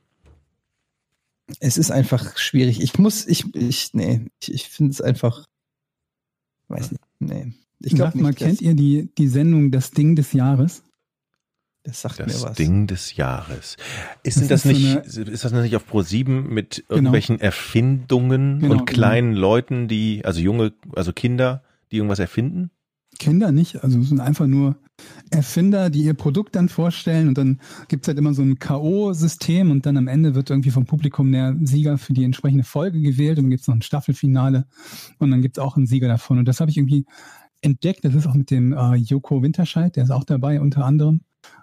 es 1.60 1.76
ist 1.78 1.92
einfach 1.92 2.36
schwierig. 2.38 2.80
Ich 2.82 2.98
muss, 2.98 3.26
ich, 3.26 3.54
ich, 3.54 3.90
nee, 3.92 4.26
ich, 4.40 4.52
ich 4.54 4.68
finde 4.68 4.90
es 4.92 5.00
einfach, 5.00 5.44
weiß 6.70 6.92
nicht, 6.92 7.02
nee. 7.18 7.52
Ich 7.82 7.94
glaube 7.94 8.18
mal, 8.18 8.28
nicht, 8.28 8.38
kennt 8.38 8.52
das, 8.54 8.60
ihr 8.60 8.74
die, 8.74 9.10
die 9.16 9.28
Sendung 9.28 9.70
Das 9.70 9.90
Ding 9.90 10.14
des 10.16 10.32
Jahres? 10.32 10.82
das 11.82 12.02
sagt 12.02 12.20
Das 12.20 12.26
mir 12.42 12.48
was. 12.48 12.56
Ding 12.56 12.86
des 12.86 13.16
Jahres. 13.16 13.76
Ist 14.22 14.40
Das 14.40 14.48
das 14.48 14.64
ist 14.66 14.72
so 14.82 15.20
nicht, 15.20 15.28
ist 15.28 15.44
das 15.44 15.52
nicht 15.52 15.76
auf 15.76 15.86
Pro 15.86 16.02
7 16.02 16.52
mit 16.52 16.84
irgendwelchen 16.88 17.40
Erfindungen 17.40 18.60
Genau, 18.60 18.72
und 18.74 18.86
kleinen 18.86 19.34
Leuten, 19.34 19.88
die, 19.88 20.22
also 20.24 20.40
junge, 20.40 20.72
also 20.94 21.12
Kinder, 21.12 21.62
die 21.90 21.96
irgendwas 21.96 22.18
erfinden? 22.18 22.70
Kinder 23.18 23.52
nicht, 23.52 23.82
also 23.82 23.98
es 23.98 24.08
sind 24.08 24.20
einfach 24.20 24.46
nur 24.46 24.76
Erfinder, 25.30 25.90
die 25.90 26.02
ihr 26.02 26.14
Produkt 26.14 26.56
dann 26.56 26.68
vorstellen 26.68 27.28
und 27.28 27.38
dann 27.38 27.60
gibt's 27.88 28.08
halt 28.08 28.18
immer 28.18 28.34
so 28.34 28.42
ein 28.42 28.58
K.O.-System 28.58 29.70
und 29.70 29.86
dann 29.86 29.96
am 29.96 30.08
Ende 30.08 30.34
wird 30.34 30.50
irgendwie 30.50 30.70
vom 30.70 30.86
Publikum 30.86 31.30
der 31.30 31.56
Sieger 31.62 31.98
für 31.98 32.12
die 32.12 32.24
entsprechende 32.24 32.64
Folge 32.64 33.00
gewählt 33.00 33.38
und 33.38 33.44
dann 33.44 33.50
gibt's 33.50 33.68
noch 33.68 33.74
ein 33.74 33.82
Staffelfinale 33.82 34.66
und 35.18 35.30
dann 35.30 35.42
gibt's 35.42 35.58
auch 35.58 35.76
einen 35.76 35.86
Sieger 35.86 36.08
davon. 36.08 36.38
Und 36.38 36.46
das 36.46 36.60
habe 36.60 36.70
ich 36.70 36.76
irgendwie 36.76 37.06
entdeckt, 37.60 38.04
das 38.04 38.14
ist 38.14 38.26
auch 38.26 38.34
mit 38.34 38.50
dem 38.50 38.72
äh, 38.72 38.94
Joko 38.94 39.42
Winterscheid, 39.42 39.94
der 39.96 40.04
ist 40.04 40.10
auch 40.10 40.24
dabei 40.24 40.60
unter 40.60 40.84
anderem 40.84 41.20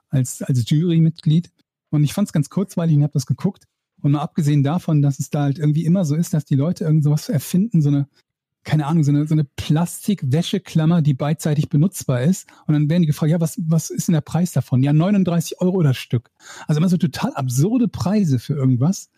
als, 0.10 0.42
als 0.42 0.70
Jurymitglied. 0.70 1.52
Und 1.90 2.04
ich 2.04 2.14
fand's 2.14 2.34
ganz 2.34 2.50
kurzweilig 2.50 2.96
und 2.96 3.04
habe 3.04 3.14
das 3.14 3.26
geguckt. 3.26 3.66
Und 4.02 4.12
mal 4.12 4.22
abgesehen 4.22 4.62
davon, 4.62 5.02
dass 5.02 5.20
es 5.20 5.30
da 5.30 5.44
halt 5.44 5.58
irgendwie 5.58 5.86
immer 5.86 6.06
so 6.06 6.16
ist, 6.16 6.34
dass 6.34 6.46
die 6.46 6.56
Leute 6.56 6.84
irgend 6.84 7.04
sowas 7.04 7.30
erfinden, 7.30 7.82
so 7.82 7.90
eine 7.90 8.08
keine 8.68 8.86
Ahnung, 8.86 9.06
so 9.06 9.12
eine, 9.12 9.26
so 9.26 9.34
eine 9.34 9.46
Plastik-Wäscheklammer, 9.46 11.02
die 11.02 11.14
beidseitig 11.14 11.70
benutzbar 11.70 12.24
ist. 12.24 12.48
Und 12.68 12.74
dann 12.74 12.90
werden 12.90 13.04
die 13.04 13.08
gefragt, 13.08 13.32
ja, 13.32 13.40
was, 13.40 13.58
was 13.66 13.90
ist 13.90 14.10
denn 14.10 14.14
der 14.14 14.22
Preis 14.22 14.52
davon? 14.52 14.84
Ja, 14.84 14.92
39 14.92 15.62
Euro 15.62 15.82
das 15.84 15.96
Stück. 15.96 16.32
Also 16.68 16.80
immer 16.80 16.90
so 16.90 16.98
total 16.98 17.34
absurde 17.34 17.88
Preise 17.88 18.40
für 18.40 18.56
irgendwas. 18.56 19.10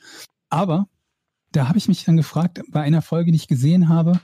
Aber 0.49 0.87
da 1.51 1.67
habe 1.67 1.79
ich 1.79 1.87
mich 1.87 2.05
dann 2.05 2.15
gefragt, 2.15 2.61
bei 2.69 2.81
einer 2.81 3.01
Folge, 3.01 3.31
die 3.31 3.37
ich 3.37 3.47
gesehen 3.47 3.89
habe, 3.89 4.19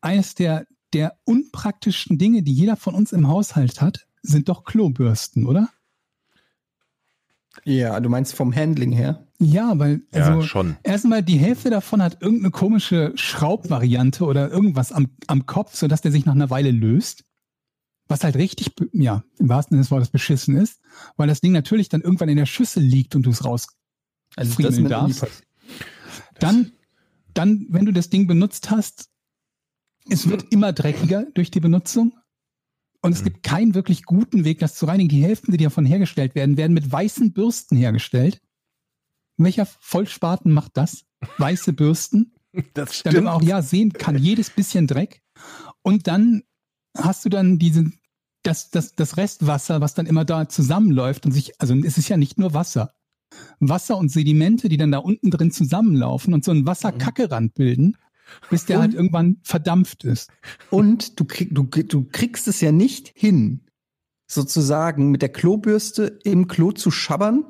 eines 0.00 0.34
der, 0.34 0.66
der 0.92 1.16
unpraktischsten 1.22 2.18
Dinge, 2.18 2.42
die 2.42 2.52
jeder 2.52 2.74
von 2.74 2.96
uns 2.96 3.12
im 3.12 3.28
Haushalt 3.28 3.80
hat, 3.80 4.08
sind 4.22 4.48
doch 4.48 4.64
Klobürsten, 4.64 5.46
oder? 5.46 5.68
Ja, 7.62 8.00
du 8.00 8.08
meinst 8.08 8.34
vom 8.34 8.54
Handling 8.54 8.92
her? 8.92 9.26
Ja, 9.38 9.78
weil 9.78 10.02
also 10.12 10.40
ja, 10.40 10.42
schon. 10.42 10.76
Erstmal 10.82 11.22
die 11.22 11.38
Hälfte 11.38 11.70
davon 11.70 12.02
hat 12.02 12.20
irgendeine 12.20 12.50
komische 12.50 13.12
Schraubvariante 13.14 14.24
oder 14.24 14.50
irgendwas 14.50 14.92
am, 14.92 15.08
am 15.26 15.46
Kopf, 15.46 15.74
sodass 15.76 16.00
der 16.00 16.12
sich 16.12 16.24
nach 16.24 16.34
einer 16.34 16.50
Weile 16.50 16.70
löst. 16.70 17.24
Was 18.06 18.22
halt 18.22 18.36
richtig, 18.36 18.72
ja, 18.92 19.24
im 19.38 19.48
wahrsten 19.48 19.76
Sinne 19.76 19.82
des 19.82 19.90
Wortes 19.90 20.10
beschissen 20.10 20.56
ist, 20.56 20.80
weil 21.16 21.26
das 21.26 21.40
Ding 21.40 21.52
natürlich 21.52 21.88
dann 21.88 22.02
irgendwann 22.02 22.28
in 22.28 22.36
der 22.36 22.46
Schüssel 22.46 22.82
liegt 22.82 23.16
und 23.16 23.24
du 23.24 23.30
es 23.30 23.44
raus. 23.44 23.68
Also 24.36 24.62
das 24.62 24.82
darfst. 24.82 25.26
Dann, 26.38 26.72
dann, 27.32 27.66
wenn 27.70 27.86
du 27.86 27.92
das 27.92 28.10
Ding 28.10 28.26
benutzt 28.26 28.70
hast, 28.70 29.08
es 30.10 30.28
wird 30.28 30.52
immer 30.52 30.72
dreckiger 30.72 31.24
durch 31.34 31.50
die 31.50 31.60
Benutzung. 31.60 32.12
Und 33.04 33.12
es 33.12 33.22
gibt 33.22 33.42
keinen 33.42 33.74
wirklich 33.74 34.04
guten 34.04 34.46
Weg, 34.46 34.60
das 34.60 34.76
zu 34.76 34.86
reinigen. 34.86 35.10
Die 35.10 35.22
Hälften, 35.22 35.52
die 35.52 35.62
davon 35.62 35.84
hergestellt 35.84 36.34
werden, 36.34 36.56
werden 36.56 36.72
mit 36.72 36.90
weißen 36.90 37.34
Bürsten 37.34 37.76
hergestellt. 37.76 38.40
Welcher 39.36 39.66
Vollspaten 39.66 40.50
macht 40.50 40.78
das? 40.78 41.04
Weiße 41.36 41.74
Bürsten? 41.74 42.32
Das 42.72 43.02
damit 43.02 43.24
man 43.24 43.34
auch 43.34 43.42
ja 43.42 43.62
sehen 43.62 43.92
kann, 43.92 44.16
jedes 44.16 44.48
bisschen 44.48 44.86
Dreck. 44.86 45.20
Und 45.82 46.06
dann 46.06 46.44
hast 46.96 47.24
du 47.24 47.28
dann 47.28 47.58
diese, 47.58 47.90
das, 48.44 48.70
das, 48.70 48.94
das 48.94 49.16
Restwasser, 49.16 49.80
was 49.80 49.94
dann 49.94 50.06
immer 50.06 50.24
da 50.24 50.48
zusammenläuft 50.48 51.26
und 51.26 51.32
sich, 51.32 51.60
also 51.60 51.74
es 51.74 51.98
ist 51.98 52.08
ja 52.08 52.16
nicht 52.16 52.38
nur 52.38 52.54
Wasser. 52.54 52.94
Wasser 53.58 53.98
und 53.98 54.10
Sedimente, 54.10 54.68
die 54.68 54.76
dann 54.76 54.92
da 54.92 54.98
unten 54.98 55.32
drin 55.32 55.50
zusammenlaufen 55.50 56.32
und 56.32 56.44
so 56.44 56.52
einen 56.52 56.64
Wasserkackerand 56.64 57.54
bilden, 57.54 57.96
bis 58.50 58.64
der 58.66 58.76
Und- 58.76 58.82
halt 58.82 58.94
irgendwann 58.94 59.36
verdampft 59.42 60.04
ist. 60.04 60.30
Und 60.70 61.18
du, 61.20 61.24
krieg, 61.24 61.54
du, 61.54 61.64
du 61.64 62.04
kriegst 62.10 62.48
es 62.48 62.60
ja 62.60 62.72
nicht 62.72 63.12
hin, 63.14 63.60
sozusagen 64.26 65.10
mit 65.10 65.22
der 65.22 65.28
Klobürste 65.30 66.18
im 66.24 66.48
Klo 66.48 66.72
zu 66.72 66.90
schabbern. 66.90 67.44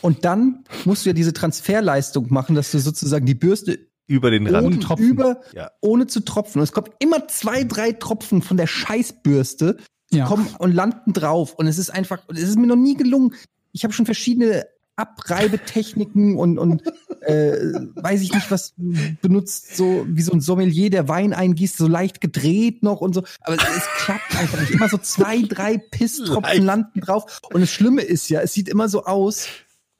Und 0.00 0.24
dann 0.24 0.64
musst 0.84 1.04
du 1.04 1.10
ja 1.10 1.14
diese 1.14 1.32
Transferleistung 1.32 2.26
machen, 2.32 2.54
dass 2.56 2.70
du 2.72 2.78
sozusagen 2.78 3.26
die 3.26 3.34
Bürste 3.34 3.78
über 4.06 4.30
den 4.30 4.46
oben 4.46 4.54
Rand. 4.54 4.82
Tropfen. 4.82 5.06
über, 5.08 5.40
Ja. 5.54 5.70
ohne 5.80 6.06
zu 6.06 6.20
tropfen. 6.20 6.58
Und 6.60 6.64
es 6.64 6.72
kommt 6.72 6.90
immer 6.98 7.26
zwei, 7.28 7.64
drei 7.64 7.92
Tropfen 7.92 8.42
von 8.42 8.56
der 8.56 8.66
Scheißbürste 8.66 9.78
Ja. 10.10 10.26
kommen 10.26 10.46
und 10.58 10.72
landen 10.74 11.12
drauf. 11.12 11.54
Und 11.54 11.66
es 11.68 11.78
ist 11.78 11.90
einfach, 11.90 12.22
es 12.28 12.42
ist 12.42 12.58
mir 12.58 12.66
noch 12.66 12.76
nie 12.76 12.96
gelungen. 12.96 13.34
Ich 13.72 13.84
habe 13.84 13.94
schon 13.94 14.04
verschiedene 14.06 14.66
Abreibetechniken 14.96 16.36
und, 16.36 16.58
und 16.58 16.82
äh, 17.22 17.56
weiß 17.96 18.20
ich 18.22 18.32
nicht, 18.32 18.50
was 18.50 18.74
benutzt, 19.22 19.76
so 19.76 20.06
wie 20.08 20.22
so 20.22 20.32
ein 20.32 20.40
Sommelier, 20.40 20.90
der 20.90 21.08
Wein 21.08 21.32
eingießt, 21.32 21.76
so 21.76 21.88
leicht 21.88 22.20
gedreht 22.20 22.82
noch 22.82 23.00
und 23.00 23.14
so. 23.14 23.24
Aber 23.40 23.56
es, 23.56 23.84
klappt 23.98 24.36
einfach 24.38 24.60
nicht. 24.60 24.72
Immer 24.72 24.88
so 24.88 24.98
zwei, 24.98 25.42
drei 25.42 25.78
Pisstropfen 25.78 26.62
landen 26.64 27.00
drauf. 27.00 27.40
Und 27.52 27.60
das 27.60 27.70
Schlimme 27.70 28.02
ist 28.02 28.28
ja, 28.28 28.40
es 28.40 28.52
sieht 28.52 28.68
immer 28.68 28.88
so 28.88 29.04
aus, 29.04 29.48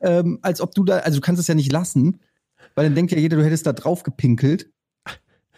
ähm, 0.01 0.38
als 0.42 0.61
ob 0.61 0.74
du 0.74 0.84
da, 0.84 0.99
also 0.99 1.18
du 1.18 1.22
kannst 1.22 1.40
es 1.40 1.47
ja 1.49 1.55
nicht 1.55 1.72
lassen, 1.72 2.20
weil 2.74 2.86
dann 2.86 2.95
denkt 2.95 3.12
ja 3.12 3.18
jeder, 3.18 3.36
du 3.36 3.45
hättest 3.45 3.66
da 3.66 3.72
drauf 3.72 4.03
gepinkelt. 4.03 4.70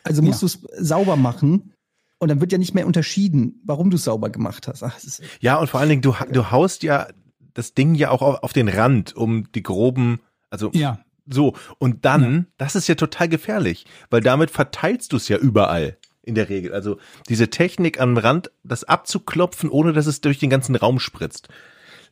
Also 0.03 0.23
musst 0.23 0.43
Ja. 0.43 0.49
du 0.49 0.67
es 0.77 0.87
sauber 0.89 1.17
machen. 1.17 1.73
Und 2.19 2.29
dann 2.29 2.41
wird 2.41 2.51
ja 2.53 2.57
nicht 2.59 2.73
mehr 2.75 2.87
unterschieden, 2.87 3.61
warum 3.65 3.91
du 3.91 3.97
es 3.97 4.05
sauber 4.05 4.31
gemacht 4.31 4.69
hast. 4.69 4.83
Ach, 4.83 4.99
Ja, 5.41 5.57
und 5.57 5.69
vor 5.69 5.81
allen 5.81 5.91
Dingen, 5.91 6.01
du, 6.03 6.15
du 6.33 6.51
haust 6.51 6.83
ja 6.83 7.09
das 7.57 7.75
Ding 7.75 7.95
ja 7.95 8.11
auch 8.11 8.23
auf, 8.23 8.43
auf 8.43 8.53
den 8.53 8.69
Rand, 8.69 9.17
um 9.17 9.51
die 9.53 9.63
groben, 9.63 10.21
also 10.51 10.71
Ja. 10.75 11.01
so. 11.27 11.55
Und 11.79 12.05
dann, 12.05 12.47
das 12.59 12.77
ist 12.77 12.87
ja 12.87 12.95
total 12.95 13.29
gefährlich, 13.29 13.87
weil 14.11 14.21
damit 14.21 14.51
verteilst 14.51 15.13
du 15.13 15.17
es 15.17 15.29
ja 15.29 15.39
überall 15.39 15.97
in 16.23 16.35
der 16.35 16.49
Regel. 16.49 16.75
Also 16.75 16.99
diese 17.29 17.49
Technik 17.49 17.99
am 18.01 18.19
Rand, 18.19 18.51
das 18.63 18.85
abzuklopfen, 18.85 19.71
ohne 19.71 19.93
dass 19.93 20.07
es 20.07 20.21
durch 20.21 20.39
den 20.39 20.51
ganzen 20.51 20.77
Raum 20.77 20.99
spritzt, 20.99 21.49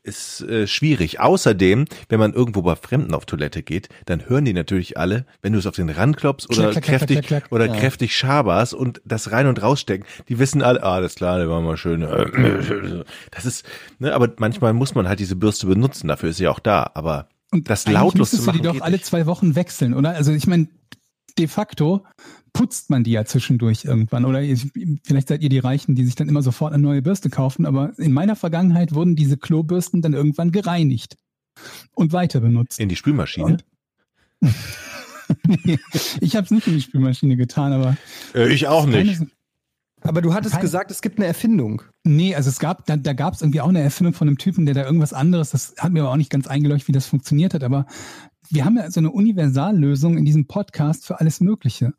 ist 0.04 0.42
äh, 0.42 0.66
schwierig. 0.66 1.18
Außerdem, 1.20 1.86
wenn 2.08 2.20
man 2.20 2.32
irgendwo 2.34 2.62
bei 2.62 2.76
Fremden 2.76 3.14
auf 3.14 3.24
Toilette 3.26 3.62
geht, 3.62 3.88
dann 4.04 4.28
hören 4.28 4.44
die 4.44 4.52
natürlich 4.52 4.98
alle, 4.98 5.26
wenn 5.42 5.52
du 5.54 5.58
es 5.58 5.66
auf 5.66 5.74
den 5.76 5.88
Rand 5.90 6.16
klopfst 6.18 6.48
oder 6.50 6.70
Klack, 6.70 6.84
kräftig 6.84 7.16
klack, 7.26 7.44
klack. 7.44 7.52
oder 7.52 7.66
Ja. 7.66 7.74
kräftig 7.74 8.14
schaberst 8.16 8.74
und 8.74 9.00
das 9.04 9.32
rein 9.32 9.46
und 9.46 9.60
rausstecken, 9.62 10.06
die 10.28 10.38
wissen 10.38 10.62
alle, 10.62 10.82
ah, 10.82 11.00
das 11.00 11.14
klar, 11.16 11.38
der 11.38 11.48
war 11.48 11.60
mal 11.62 11.76
schön. 11.76 12.02
äh, 12.02 13.04
Das 13.30 13.46
ist, 13.46 13.64
ne, 13.98 14.14
aber 14.14 14.30
manchmal 14.38 14.72
muss 14.74 14.94
man 14.94 15.08
halt 15.08 15.18
diese 15.20 15.36
Bürste 15.36 15.66
benutzen, 15.66 16.08
dafür 16.08 16.30
ist 16.30 16.36
sie 16.36 16.48
auch 16.48 16.60
da. 16.60 16.90
Aber 16.94 17.28
Und 17.50 17.70
das 17.70 17.86
lautlos 17.88 18.30
zu 18.30 18.36
müsstest 18.36 18.42
du 18.42 18.46
machen, 18.46 18.62
die 18.72 18.78
doch 18.78 18.84
alle 18.84 19.00
zwei 19.00 19.26
Wochen 19.26 19.54
wechseln, 19.56 19.94
oder? 19.94 20.10
Also 20.10 20.32
ich 20.32 20.46
meine, 20.46 20.68
de 21.38 21.48
facto 21.48 22.04
putzt 22.54 22.88
man 22.88 23.04
die 23.04 23.10
ja 23.10 23.26
zwischendurch 23.26 23.84
irgendwann. 23.84 24.24
Oder 24.24 24.40
ihr- 24.40 24.56
vielleicht 25.04 25.28
seid 25.28 25.42
ihr 25.42 25.50
die 25.50 25.58
Reichen, 25.58 25.94
die 25.94 26.04
sich 26.06 26.14
dann 26.14 26.28
immer 26.30 26.40
sofort 26.40 26.72
eine 26.72 26.82
neue 26.82 27.02
Bürste 27.02 27.28
kaufen. 27.28 27.66
Aber 27.66 27.92
in 27.98 28.12
meiner 28.12 28.36
Vergangenheit 28.36 28.94
wurden 28.94 29.16
diese 29.16 29.36
Klobürsten 29.36 30.00
dann 30.00 30.14
irgendwann 30.14 30.52
gereinigt 30.52 31.16
und 31.94 32.12
weiter 32.14 32.40
benutzt. 32.40 32.80
in 32.80 32.88
die 32.88 32.96
Spülmaschine. 32.96 33.44
Und- 33.46 33.64
ich 36.20 36.36
habe 36.36 36.44
es 36.44 36.50
nicht 36.50 36.66
in 36.66 36.74
die 36.74 36.80
Spülmaschine 36.80 37.36
getan, 37.36 37.72
aber 37.72 37.96
Äh, 38.34 38.52
ich 38.52 38.66
auch 38.66 38.86
nicht. 38.86 39.18
keine- 39.18 39.30
aber 40.02 40.20
du 40.22 40.34
hattest 40.34 40.52
Keine- 40.52 40.62
gesagt, 40.62 40.90
es 40.90 41.00
gibt 41.00 41.18
eine 41.18 41.26
Erfindung. 41.26 41.82
Nee, 42.04 42.34
also 42.34 42.50
es 42.50 42.58
gab, 42.58 42.84
da, 42.86 42.96
da 42.96 43.14
gab 43.14 43.34
es 43.34 43.40
irgendwie 43.40 43.62
auch 43.62 43.68
eine 43.68 43.80
Erfindung 43.80 44.12
von 44.14 44.28
einem 44.28 44.36
Typen, 44.38 44.66
der 44.66 44.74
da 44.74 44.84
irgendwas 44.84 45.12
anderes, 45.14 45.50
das 45.50 45.74
hat 45.78 45.92
mir 45.92 46.00
aber 46.02 46.10
auch 46.12 46.16
nicht 46.16 46.30
ganz 46.30 46.46
eingeleuchtet, 46.46 46.88
wie 46.88 46.92
das 46.92 47.06
funktioniert 47.06 47.54
hat, 47.54 47.64
aber 47.64 47.86
wir 48.50 48.64
haben 48.66 48.76
ja 48.76 48.90
so 48.90 49.00
eine 49.00 49.10
Universallösung 49.10 50.18
in 50.18 50.26
diesem 50.26 50.46
Podcast 50.46 51.06
für 51.06 51.18
alles 51.20 51.40
Mögliche. 51.40 51.94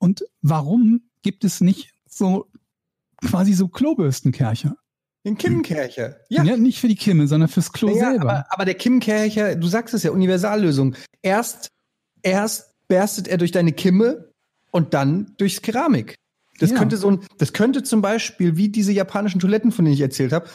Und 0.00 0.24
warum 0.42 1.02
gibt 1.22 1.44
es 1.44 1.60
nicht 1.60 1.92
so 2.08 2.46
quasi 3.24 3.52
so 3.52 3.68
Klobürstenkercher? 3.68 4.76
Den 5.26 5.36
Kimmenkercher. 5.36 6.16
Ja. 6.30 6.42
nicht 6.56 6.80
für 6.80 6.88
die 6.88 6.96
Kimme, 6.96 7.28
sondern 7.28 7.48
fürs 7.50 7.72
Klo 7.72 7.90
Ja, 7.94 8.10
selber. 8.10 8.22
aber, 8.30 8.46
aber 8.48 8.64
der 8.64 8.74
Kimmenkercher, 8.74 9.54
du 9.54 9.66
sagst 9.68 9.92
es 9.94 10.02
ja, 10.02 10.10
Universallösung. 10.10 10.96
Erst, 11.20 11.68
erst 12.22 12.72
berstet 12.88 13.28
er 13.28 13.36
durch 13.36 13.52
deine 13.52 13.72
Kimme 13.72 14.32
und 14.70 14.94
dann 14.94 15.34
durchs 15.36 15.60
Keramik. 15.60 16.14
Das 16.58 16.70
Ja. 16.70 16.78
könnte 16.78 16.96
so 16.96 17.10
ein, 17.10 17.20
das 17.36 17.52
könnte 17.52 17.82
zum 17.82 18.00
Beispiel, 18.00 18.56
wie 18.56 18.70
diese 18.70 18.92
japanischen 18.92 19.40
Toiletten, 19.40 19.72
von 19.72 19.84
denen 19.84 19.94
ich 19.94 20.00
erzählt 20.00 20.32
habe, 20.32 20.48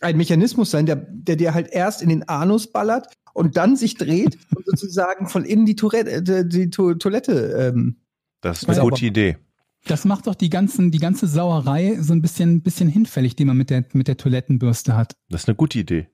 ein 0.00 0.16
Mechanismus 0.16 0.70
sein, 0.70 0.86
der, 0.86 0.96
der 0.96 1.34
dir 1.36 1.52
halt 1.54 1.70
erst 1.72 2.00
in 2.02 2.08
den 2.08 2.28
Anus 2.28 2.68
ballert 2.70 3.12
und 3.34 3.56
dann 3.56 3.74
sich 3.76 3.96
dreht 3.96 4.38
und 4.54 4.66
sozusagen 4.66 5.28
von 5.28 5.44
innen 5.44 5.66
die 5.66 5.76
Toilette, 5.76 6.22
die, 6.22 6.48
die 6.48 6.70
To- 6.70 6.94
Toilette 6.94 7.72
ähm, 7.72 7.96
Das 8.42 8.62
ist 8.62 8.68
eine 8.68 8.76
Sauber. 8.76 8.90
gute 8.90 9.06
Idee. 9.06 9.38
Das 9.86 10.04
macht 10.04 10.26
doch 10.26 10.34
die 10.34 10.50
ganzen, 10.50 10.90
die 10.90 10.98
ganze 10.98 11.26
Sauerei 11.26 11.96
so 12.00 12.12
ein 12.12 12.22
bisschen, 12.22 12.62
bisschen 12.62 12.88
hinfällig, 12.88 13.34
die 13.34 13.44
man 13.44 13.56
mit 13.56 13.70
der, 13.70 13.84
mit 13.94 14.06
der 14.06 14.16
Toilettenbürste 14.16 14.94
hat. 14.94 15.16
Das 15.28 15.42
ist 15.42 15.48
eine 15.48 15.56
gute 15.56 15.78
Idee. 15.78 16.08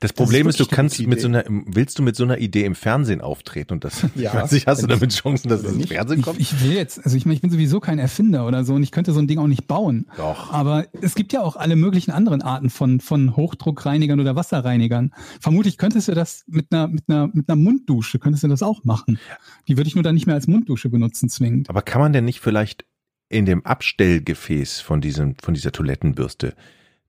Das 0.00 0.12
Problem 0.12 0.48
ist, 0.48 0.58
du 0.58 0.64
wirklich 0.64 0.78
eine 0.78 0.88
kannst 0.88 1.06
mit 1.06 1.20
so 1.20 1.28
einer, 1.28 1.44
willst 1.48 1.98
du 1.98 2.02
mit 2.02 2.16
so 2.16 2.24
einer 2.24 2.38
Idee 2.38 2.64
im 2.64 2.74
Fernsehen 2.74 3.20
auftreten 3.20 3.72
und 3.74 3.84
das, 3.84 4.02
Ja. 4.14 4.30
ich 4.30 4.34
weiß 4.42 4.52
nicht, 4.52 4.66
hast 4.66 4.82
du 4.82 4.86
damit 4.86 5.12
Chancen, 5.14 5.48
dass 5.48 5.60
es 5.60 5.68
ins 5.68 5.76
nicht. 5.76 5.92
Fernsehen 5.92 6.20
Ich, 6.20 6.24
kommt? 6.24 6.40
ich 6.40 6.62
will 6.62 6.72
jetzt, 6.72 7.04
also 7.04 7.16
ich 7.16 7.24
meine, 7.26 7.34
ich 7.36 7.40
bin 7.40 7.50
sowieso 7.50 7.80
kein 7.80 7.98
Erfinder 7.98 8.46
oder 8.46 8.64
so 8.64 8.74
und 8.74 8.82
ich 8.82 8.90
könnte 8.90 9.12
so 9.12 9.20
ein 9.20 9.26
Ding 9.26 9.38
auch 9.38 9.46
nicht 9.46 9.66
bauen. 9.66 10.06
Doch. 10.16 10.52
Aber 10.52 10.86
es 11.02 11.14
gibt 11.14 11.32
ja 11.32 11.42
auch 11.42 11.56
alle 11.56 11.76
möglichen 11.76 12.10
anderen 12.10 12.42
Arten 12.42 12.70
von, 12.70 13.00
von 13.00 13.36
Hochdruckreinigern 13.36 14.20
oder 14.20 14.36
Wasserreinigern. 14.36 15.12
Vermutlich 15.40 15.78
könntest 15.78 16.08
du 16.08 16.12
das 16.14 16.44
mit 16.46 16.66
einer, 16.70 16.88
mit 16.88 17.04
einer, 17.08 17.28
mit 17.32 17.48
einer 17.48 17.56
Munddusche, 17.56 18.18
könntest 18.18 18.44
du 18.44 18.48
das 18.48 18.62
auch 18.62 18.84
machen. 18.84 19.18
Die 19.68 19.76
würde 19.76 19.88
ich 19.88 19.94
nur 19.94 20.04
dann 20.04 20.14
nicht 20.14 20.26
mehr 20.26 20.34
als 20.34 20.46
Munddusche 20.46 20.88
benutzen 20.88 21.28
zwingend. 21.28 21.68
Aber 21.70 21.82
kann 21.82 22.00
man 22.00 22.12
denn 22.12 22.24
nicht 22.24 22.40
vielleicht 22.40 22.84
in 23.28 23.46
dem 23.46 23.64
Abstellgefäß 23.64 24.80
von 24.80 25.00
diesem, 25.00 25.34
von 25.42 25.54
dieser 25.54 25.72
Toilettenbürste 25.72 26.54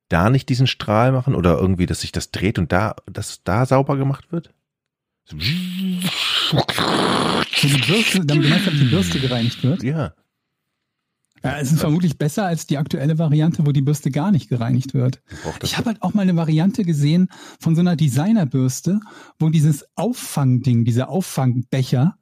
da 0.09 0.29
nicht 0.29 0.49
diesen 0.49 0.67
Strahl 0.67 1.11
machen 1.11 1.35
oder 1.35 1.59
irgendwie, 1.59 1.85
dass 1.85 2.01
sich 2.01 2.11
das 2.11 2.31
dreht 2.31 2.59
und 2.59 2.71
da, 2.71 2.95
dass 3.11 3.43
da 3.43 3.65
sauber 3.65 3.97
gemacht 3.97 4.31
wird? 4.31 4.51
So, 5.25 5.37
die 5.37 6.01
Bürste, 7.87 8.25
damit 8.25 8.45
du 8.45 8.49
meinst, 8.49 8.67
dass 8.67 8.73
die 8.75 8.85
Bürste 8.85 9.19
gereinigt 9.19 9.63
wird. 9.63 9.83
Ja. 9.83 10.13
Ja, 11.43 11.59
es 11.59 11.71
ist 11.71 11.79
vermutlich 11.79 12.17
besser 12.17 12.45
als 12.45 12.65
die 12.65 12.77
aktuelle 12.77 13.19
Variante, 13.19 13.65
wo 13.67 13.71
die 13.71 13.81
Bürste 13.81 14.09
gar 14.09 14.31
nicht 14.31 14.49
gereinigt 14.49 14.95
wird. 14.95 15.21
Ich 15.61 15.77
habe 15.77 15.89
halt 15.89 16.01
auch 16.01 16.15
mal 16.15 16.23
eine 16.23 16.35
Variante 16.35 16.83
gesehen 16.83 17.29
von 17.59 17.75
so 17.75 17.81
einer 17.81 17.95
Designerbürste, 17.95 18.99
wo 19.37 19.49
dieses 19.49 19.85
Auffangding, 19.95 20.85
dieser 20.85 21.09
Auffangbecher 21.09 22.17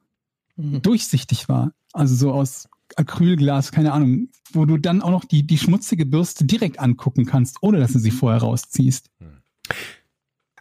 Mhm. 0.56 0.82
durchsichtig 0.82 1.48
war. 1.48 1.72
Also 1.92 2.14
so 2.14 2.32
aus 2.32 2.68
Acrylglas, 2.96 3.72
keine 3.72 3.92
Ahnung, 3.92 4.28
wo 4.52 4.64
du 4.64 4.78
dann 4.78 5.02
auch 5.02 5.10
noch 5.10 5.24
die, 5.24 5.46
die 5.46 5.58
schmutzige 5.58 6.06
Bürste 6.06 6.44
direkt 6.44 6.78
angucken 6.80 7.26
kannst, 7.26 7.58
ohne 7.60 7.78
dass 7.78 7.92
du 7.92 7.98
sie 7.98 8.10
vorher 8.10 8.40
rausziehst. 8.40 9.10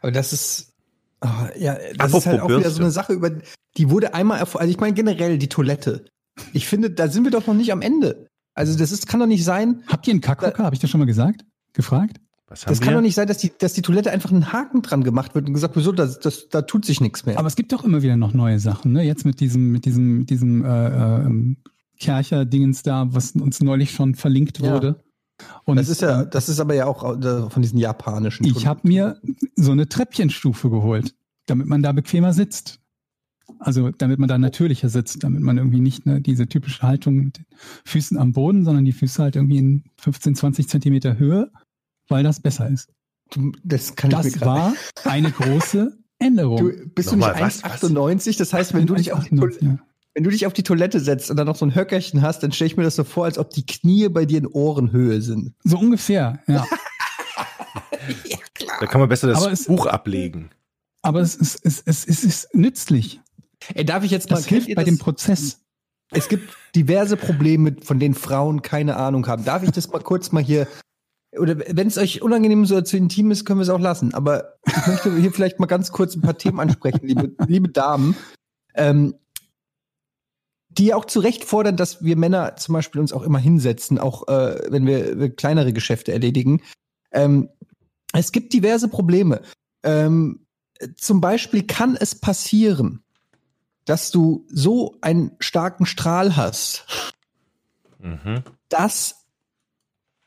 Aber 0.01 0.11
das 0.11 0.33
ist, 0.33 0.73
ah, 1.21 1.49
ja, 1.57 1.75
das 1.75 1.99
Apropos 1.99 2.19
ist 2.19 2.25
halt 2.27 2.41
auch 2.41 2.49
wieder 2.49 2.59
Bürste. 2.59 2.73
so 2.73 2.81
eine 2.81 2.91
Sache 2.91 3.13
über, 3.13 3.31
die 3.77 3.89
wurde 3.89 4.13
einmal, 4.13 4.39
also 4.39 4.59
ich 4.61 4.79
meine 4.79 4.93
generell 4.93 5.37
die 5.37 5.49
Toilette. 5.49 6.05
Ich 6.51 6.67
finde, 6.67 6.89
da 6.91 7.07
sind 7.07 7.23
wir 7.23 7.31
doch 7.31 7.47
noch 7.47 7.53
nicht 7.53 7.71
am 7.71 7.81
Ende. 7.81 8.27
Also 8.55 8.77
das 8.77 8.91
ist, 8.91 9.07
kann 9.07 9.19
doch 9.19 9.27
nicht 9.27 9.43
sein, 9.43 9.83
Habt 9.87 10.07
ihr 10.07 10.11
einen 10.11 10.21
Kackhocker? 10.21 10.63
Habe 10.63 10.75
ich 10.75 10.81
das 10.81 10.89
schon 10.89 10.99
mal 10.99 11.05
gesagt? 11.05 11.45
Gefragt? 11.73 12.19
Was 12.47 12.65
haben 12.65 12.71
das 12.71 12.81
kann 12.81 12.89
wir? 12.89 12.95
doch 12.95 13.01
nicht 13.01 13.15
sein, 13.15 13.27
dass 13.27 13.39
die, 13.39 13.51
dass 13.57 13.73
die 13.73 13.81
Toilette 13.81 14.11
einfach 14.11 14.31
einen 14.31 14.53
Haken 14.53 14.83
dran 14.83 15.03
gemacht 15.03 15.33
wird 15.33 15.47
und 15.47 15.53
gesagt 15.53 15.75
wird, 15.75 15.85
so, 15.85 15.91
das, 15.91 16.19
das, 16.19 16.49
da 16.49 16.61
tut 16.61 16.85
sich 16.85 17.01
nichts 17.01 17.25
mehr. 17.25 17.39
Aber 17.39 17.47
es 17.47 17.55
gibt 17.55 17.71
doch 17.71 17.83
immer 17.83 18.03
wieder 18.03 18.15
noch 18.15 18.33
neue 18.33 18.59
Sachen, 18.59 18.91
ne? 18.91 19.01
Jetzt 19.01 19.25
mit 19.25 19.39
diesem, 19.39 19.71
mit 19.71 19.85
diesem, 19.85 20.19
mit 20.19 20.29
diesem 20.29 20.63
äh, 20.63 20.87
ähm, 20.87 21.57
Kercher-Dingens 22.03 22.83
da, 22.83 23.07
was 23.13 23.31
uns 23.31 23.61
neulich 23.61 23.91
schon 23.91 24.15
verlinkt 24.15 24.59
Ja. 24.59 24.73
wurde. 24.73 25.03
Und 25.65 25.77
das 25.77 25.89
ist 25.89 26.01
ja, 26.01 26.21
ähm, 26.23 26.27
das 26.31 26.49
ist 26.49 26.59
aber 26.59 26.75
ja 26.75 26.85
auch 26.85 27.17
äh, 27.19 27.49
von 27.49 27.61
diesen 27.61 27.79
japanischen. 27.79 28.45
Ich 28.45 28.67
habe 28.67 28.87
mir 28.87 29.19
so 29.55 29.71
eine 29.71 29.87
Treppchenstufe 29.87 30.69
geholt, 30.69 31.15
damit 31.47 31.67
man 31.67 31.81
da 31.81 31.91
bequemer 31.91 32.33
sitzt. 32.33 32.79
Also 33.59 33.89
damit 33.91 34.19
man 34.19 34.29
da 34.29 34.37
natürlicher 34.37 34.89
sitzt, 34.89 35.23
damit 35.23 35.41
man 35.41 35.57
irgendwie 35.57 35.81
nicht 35.81 36.05
ne, 36.05 36.21
diese 36.21 36.47
typische 36.47 36.81
Haltung 36.81 37.15
mit 37.15 37.37
den 37.37 37.45
Füßen 37.85 38.17
am 38.17 38.31
Boden, 38.33 38.63
sondern 38.63 38.85
die 38.85 38.93
Füße 38.93 39.21
halt 39.21 39.35
irgendwie 39.35 39.57
in 39.57 39.83
15, 39.99 40.35
20 40.35 40.69
Zentimeter 40.69 41.17
Höhe, 41.17 41.51
weil 42.07 42.23
das 42.23 42.39
besser 42.39 42.69
ist. 42.69 42.89
das 43.63 43.95
kann 43.95 44.11
ich 44.11 44.17
mir 44.17 44.23
Das 44.31 44.41
war 44.41 44.73
eine 45.05 45.31
große 45.31 45.97
Änderung. 46.19 46.57
Du, 46.57 46.89
bist 46.95 47.11
du 47.11 47.15
Nochmal, 47.17 47.33
nicht 47.43 47.63
was, 47.63 47.81
was? 47.81 47.91
1,98? 47.91 48.37
Das 48.37 48.53
heißt, 48.53 48.73
wenn 48.73 48.85
du, 48.85 48.95
dich 48.95 49.11
auf 49.11 49.25
die 49.27 49.35
ja. 49.35 49.79
Wenn 50.15 50.23
du 50.23 50.29
dich 50.29 50.45
auf 50.45 50.53
die 50.53 50.63
Toilette 50.63 50.99
setzt 50.99 51.31
und 51.31 51.37
dann 51.37 51.47
noch 51.47 51.55
so 51.55 51.65
ein 51.65 51.73
Höckerchen 51.75 52.21
hast, 52.21 52.43
dann 52.43 52.51
stelle 52.51 52.67
ich 52.67 52.77
mir 52.77 52.83
das 52.83 52.95
so 52.95 53.03
vor, 53.03 53.25
als 53.25 53.37
ob 53.37 53.49
die 53.49 53.65
Knie 53.65 54.09
bei 54.09 54.25
dir 54.25 54.37
in 54.37 54.47
Ohrenhöhe 54.47 55.21
sind. 55.21 55.53
So 55.63 55.77
ungefähr, 55.79 56.39
ja. 56.47 56.65
Da 58.79 58.87
kann 58.87 58.99
man 58.99 59.09
besser 59.09 59.27
das 59.27 59.45
es- 59.45 59.65
Buch 59.65 59.85
ablegen. 59.85 60.49
Aber 61.01 61.19
es 61.21 61.35
ist, 61.35 61.65
es, 61.65 61.81
es, 61.85 62.05
es 62.05 62.23
ist 62.23 62.55
nützlich. 62.55 63.19
Ey, 63.73 63.83
darf 63.85 64.03
ich 64.03 64.11
jetzt 64.11 64.29
mal 64.29 64.37
Das 64.37 64.45
hilft 64.45 64.67
bei 64.75 64.81
ihr 64.81 64.85
dem 64.85 64.95
das? 64.97 65.03
Prozess. 65.03 65.59
Es 66.11 66.29
gibt 66.29 66.53
diverse 66.75 67.17
Probleme, 67.17 67.75
von 67.81 67.99
denen 67.99 68.13
Frauen 68.13 68.61
keine 68.61 68.95
Ahnung 68.97 69.25
haben. 69.27 69.43
Darf 69.45 69.63
ich 69.63 69.71
das 69.71 69.89
mal 69.89 69.99
kurz 70.01 70.31
mal 70.31 70.43
hier 70.43 70.67
oder 71.37 71.57
wenn 71.57 71.87
es 71.87 71.97
euch 71.97 72.21
unangenehm 72.21 72.65
so 72.65 72.79
zu 72.81 72.95
intim 72.95 73.31
ist, 73.31 73.43
können 73.45 73.59
wir 73.59 73.63
es 73.63 73.69
auch 73.69 73.79
lassen. 73.79 74.13
Aber 74.13 74.53
ich 74.67 74.87
möchte 74.87 75.17
hier 75.17 75.31
vielleicht 75.31 75.59
mal 75.59 75.65
ganz 75.65 75.91
kurz 75.91 76.15
ein 76.15 76.21
paar 76.21 76.37
Themen 76.37 76.59
ansprechen, 76.59 76.99
liebe, 77.07 77.31
liebe 77.47 77.69
Damen. 77.69 78.15
Ähm, 78.75 79.15
die 80.77 80.93
auch 80.93 81.05
zu 81.05 81.19
Recht 81.19 81.43
fordern, 81.43 81.77
dass 81.77 82.03
wir 82.03 82.15
Männer 82.15 82.55
zum 82.55 82.73
Beispiel 82.73 83.01
uns 83.01 83.13
auch 83.13 83.23
immer 83.23 83.39
hinsetzen, 83.39 83.99
auch 83.99 84.27
äh, 84.27 84.59
wenn 84.69 84.85
wir, 84.85 85.19
wir 85.19 85.35
kleinere 85.35 85.73
Geschäfte 85.73 86.11
erledigen. 86.11 86.61
Ähm, 87.11 87.49
es 88.13 88.31
gibt 88.31 88.53
diverse 88.53 88.87
Probleme. 88.87 89.41
Ähm, 89.83 90.45
zum 90.97 91.21
Beispiel 91.21 91.63
kann 91.65 91.95
es 91.95 92.15
passieren, 92.15 93.03
dass 93.85 94.11
du 94.11 94.45
so 94.49 94.97
einen 95.01 95.31
starken 95.39 95.85
Strahl 95.85 96.35
hast, 96.35 96.85
Mhm. 98.03 98.43
dass 98.67 99.25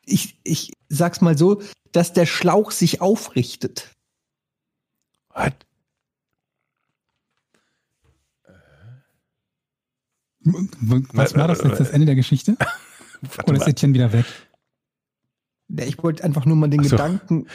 ich, 0.06 0.40
ich 0.44 0.72
sag's 0.88 1.20
mal 1.20 1.36
so, 1.36 1.62
dass 1.92 2.12
der 2.12 2.26
Schlauch 2.26 2.70
sich 2.70 3.00
aufrichtet. 3.00 3.90
What? 5.34 5.65
Was 11.12 11.34
war 11.34 11.48
das 11.48 11.62
jetzt, 11.62 11.80
das 11.80 11.90
Ende 11.90 12.06
der 12.06 12.14
Geschichte? 12.14 12.56
Oder 13.46 13.56
ist. 13.58 13.66
Etienne 13.68 13.94
wieder 13.94 14.12
weg? 14.12 14.24
Ich 15.80 16.00
wollte 16.02 16.22
einfach 16.24 16.46
nur 16.46 16.56
mal 16.56 16.68
den 16.68 16.82
so. 16.84 16.90
Gedanken, 16.90 17.46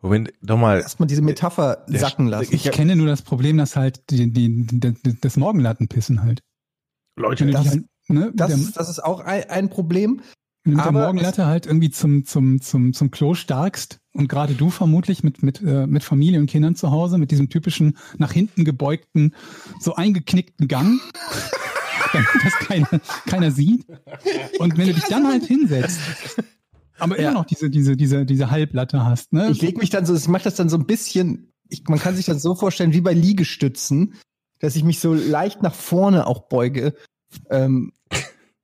Moment, 0.00 0.32
doch 0.42 0.56
mal. 0.56 0.80
erstmal 0.80 1.06
diese 1.08 1.22
Metapher 1.22 1.84
Der- 1.88 2.00
sacken 2.00 2.28
lassen. 2.28 2.54
Ich 2.54 2.70
kenne 2.70 2.94
nur 2.96 3.06
das 3.08 3.22
Problem, 3.22 3.58
dass 3.58 3.76
halt 3.76 4.10
die, 4.10 4.32
die, 4.32 4.64
die, 4.66 5.20
das 5.20 5.36
Morgenlattenpissen 5.36 6.22
halt. 6.22 6.40
Leute, 7.16 7.46
Das- 7.46 7.66
halt, 7.68 7.84
ne, 8.08 8.30
das, 8.34 8.48
der, 8.54 8.72
das 8.74 8.88
ist 8.88 9.04
auch 9.04 9.20
ein, 9.20 9.44
ein 9.50 9.68
Problem. 9.70 10.20
wenn 10.62 10.72
du 10.72 10.76
mit 10.76 10.84
der 10.84 10.92
Morgenlatte 10.92 11.46
halt 11.46 11.66
irgendwie 11.66 11.90
zum, 11.90 12.24
zum, 12.24 12.60
zum, 12.60 12.92
zum 12.92 13.10
Klo 13.10 13.34
starkst 13.34 13.98
und 14.12 14.28
gerade 14.28 14.54
du 14.54 14.70
vermutlich 14.70 15.24
mit, 15.24 15.42
mit, 15.42 15.60
äh, 15.62 15.86
mit 15.88 16.04
Familie 16.04 16.38
und 16.40 16.46
Kindern 16.46 16.76
zu 16.76 16.90
Hause, 16.92 17.18
mit 17.18 17.30
diesem 17.32 17.48
typischen 17.50 17.98
nach 18.18 18.30
hinten 18.32 18.64
gebeugten, 18.64 19.34
so 19.80 19.96
eingeknickten 19.96 20.68
Gang, 20.68 21.00
damit 22.12 22.28
das 22.44 22.52
keiner, 22.66 22.88
keiner 23.26 23.50
sieht. 23.50 23.86
Und 24.58 24.76
wenn 24.76 24.88
du 24.88 24.94
dich 24.94 25.04
dann 25.04 25.26
halt 25.26 25.44
hinsetzt, 25.44 26.00
aber 26.98 27.18
Ja. 27.18 27.30
immer 27.30 27.40
noch 27.40 27.46
diese, 27.46 27.70
diese, 27.70 27.96
diese, 27.96 28.24
diese 28.26 28.50
Halblatte 28.50 29.04
hast, 29.04 29.32
ne? 29.32 29.50
Ich 29.50 29.62
lege 29.62 29.78
mich 29.78 29.90
dann 29.90 30.04
so, 30.06 30.14
ich 30.14 30.28
mache 30.28 30.44
das 30.44 30.56
dann 30.56 30.68
so 30.68 30.76
ein 30.76 30.86
bisschen, 30.86 31.52
ich, 31.68 31.84
man 31.88 31.98
kann 31.98 32.16
sich 32.16 32.26
das 32.26 32.42
so 32.42 32.54
vorstellen 32.54 32.92
wie 32.92 33.00
bei 33.00 33.12
Liegestützen, 33.12 34.14
dass 34.58 34.74
ich 34.74 34.82
mich 34.84 34.98
so 35.00 35.14
leicht 35.14 35.62
nach 35.62 35.74
vorne 35.74 36.26
auch 36.26 36.48
beuge. 36.48 36.94
Ähm, 37.50 37.92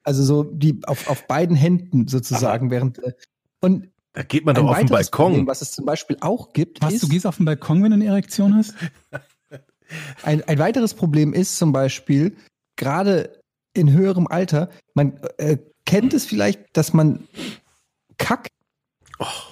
also 0.03 0.23
so 0.25 0.43
die 0.43 0.81
auf, 0.87 1.09
auf 1.09 1.27
beiden 1.27 1.57
Händen 1.57 2.09
sozusagen, 2.09 2.71
während 2.71 2.99
äh, 2.99 3.13
und 3.61 3.89
da 4.13 4.23
geht 4.23 4.45
man 4.45 4.55
doch 4.55 4.63
ein 4.65 4.69
auf 4.69 4.79
den 4.79 4.89
Balkon. 4.89 5.27
Problem, 5.27 5.47
was 5.47 5.61
es 5.63 5.73
zum 5.73 5.87
Beispiel 5.87 6.17
auch 6.21 6.53
gibt, 6.53 6.83
Was, 6.83 6.95
ist, 6.95 7.03
du 7.03 7.09
gehst 7.09 7.27
auf 7.27 7.37
den 7.39 7.47
Balkon, 7.47 7.83
wenn 7.83 7.91
du 7.91 7.95
eine 7.97 8.07
Erektion 8.07 8.55
hast? 8.55 8.75
ein, 10.23 10.43
ein 10.45 10.59
weiteres 10.59 10.95
Problem 10.95 11.33
ist 11.33 11.57
zum 11.59 11.73
Beispiel, 11.73 12.37
gerade 12.77 13.41
in 13.75 13.93
höherem 13.93 14.27
Alter, 14.27 14.71
man 14.95 15.17
äh, 15.39 15.59
kennt 15.85 16.15
es 16.15 16.25
vielleicht, 16.27 16.77
dass 16.77 16.93
man 16.93 17.27
kackt 18.19 18.49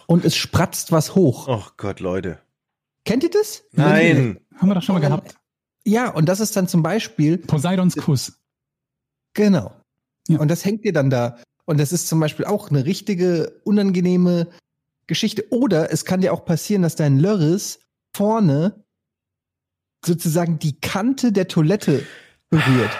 und 0.06 0.24
es 0.24 0.36
spratzt 0.36 0.92
was 0.92 1.14
hoch. 1.14 1.48
Oh 1.48 1.64
Gott, 1.76 2.00
Leute. 2.00 2.40
Kennt 3.04 3.22
ihr 3.24 3.30
das? 3.30 3.64
Nein. 3.72 4.38
Haben 4.56 4.68
wir 4.68 4.74
doch 4.74 4.82
schon 4.82 4.94
mal 4.94 5.00
dann- 5.00 5.10
gehabt. 5.20 5.34
Ja, 5.84 6.10
und 6.10 6.26
das 6.28 6.38
ist 6.38 6.54
dann 6.56 6.68
zum 6.68 6.82
Beispiel, 6.84 7.38
Poseidons 7.38 7.96
Kuss. 7.96 8.38
genau. 9.34 9.74
Ja. 10.28 10.38
Und 10.38 10.48
das 10.48 10.64
hängt 10.64 10.84
dir 10.84 10.92
dann 10.92 11.10
da. 11.10 11.38
Und 11.64 11.78
das 11.80 11.92
ist 11.92 12.06
zum 12.06 12.20
Beispiel 12.20 12.44
auch 12.44 12.70
eine 12.70 12.84
richtige, 12.84 13.60
unangenehme 13.64 14.46
Geschichte. 15.08 15.44
Oder 15.50 15.90
es 15.90 16.04
kann 16.04 16.20
dir 16.20 16.32
auch 16.32 16.44
passieren, 16.44 16.82
dass 16.82 16.94
dein 16.94 17.18
Lörris 17.18 17.80
vorne 18.14 18.84
sozusagen 20.04 20.60
die 20.60 20.78
Kante 20.80 21.32
der 21.32 21.48
Toilette 21.48 22.06
berührt. 22.50 22.90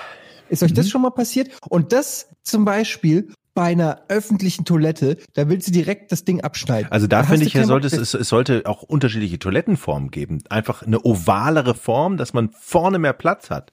Ist 0.52 0.62
euch 0.62 0.72
das 0.74 0.86
Mhm. 0.86 0.90
schon 0.90 1.02
mal 1.02 1.10
passiert? 1.10 1.50
Und 1.68 1.92
das 1.92 2.28
zum 2.42 2.64
Beispiel 2.64 3.32
bei 3.54 3.64
einer 3.64 4.02
öffentlichen 4.08 4.64
Toilette, 4.64 5.18
da 5.34 5.48
willst 5.48 5.68
du 5.68 5.72
direkt 5.72 6.12
das 6.12 6.24
Ding 6.24 6.40
abschneiden. 6.42 6.90
Also 6.90 7.06
da 7.06 7.18
hast 7.20 7.28
finde 7.28 7.46
ich, 7.46 7.52
ja, 7.54 7.64
sollte 7.64 7.86
es, 7.86 8.14
es, 8.14 8.28
sollte 8.28 8.62
auch 8.66 8.82
unterschiedliche 8.82 9.38
Toilettenformen 9.38 10.10
geben. 10.10 10.42
Einfach 10.48 10.82
eine 10.82 11.04
ovalere 11.04 11.74
Form, 11.74 12.16
dass 12.16 12.32
man 12.32 12.50
vorne 12.52 12.98
mehr 12.98 13.12
Platz 13.12 13.50
hat. 13.50 13.72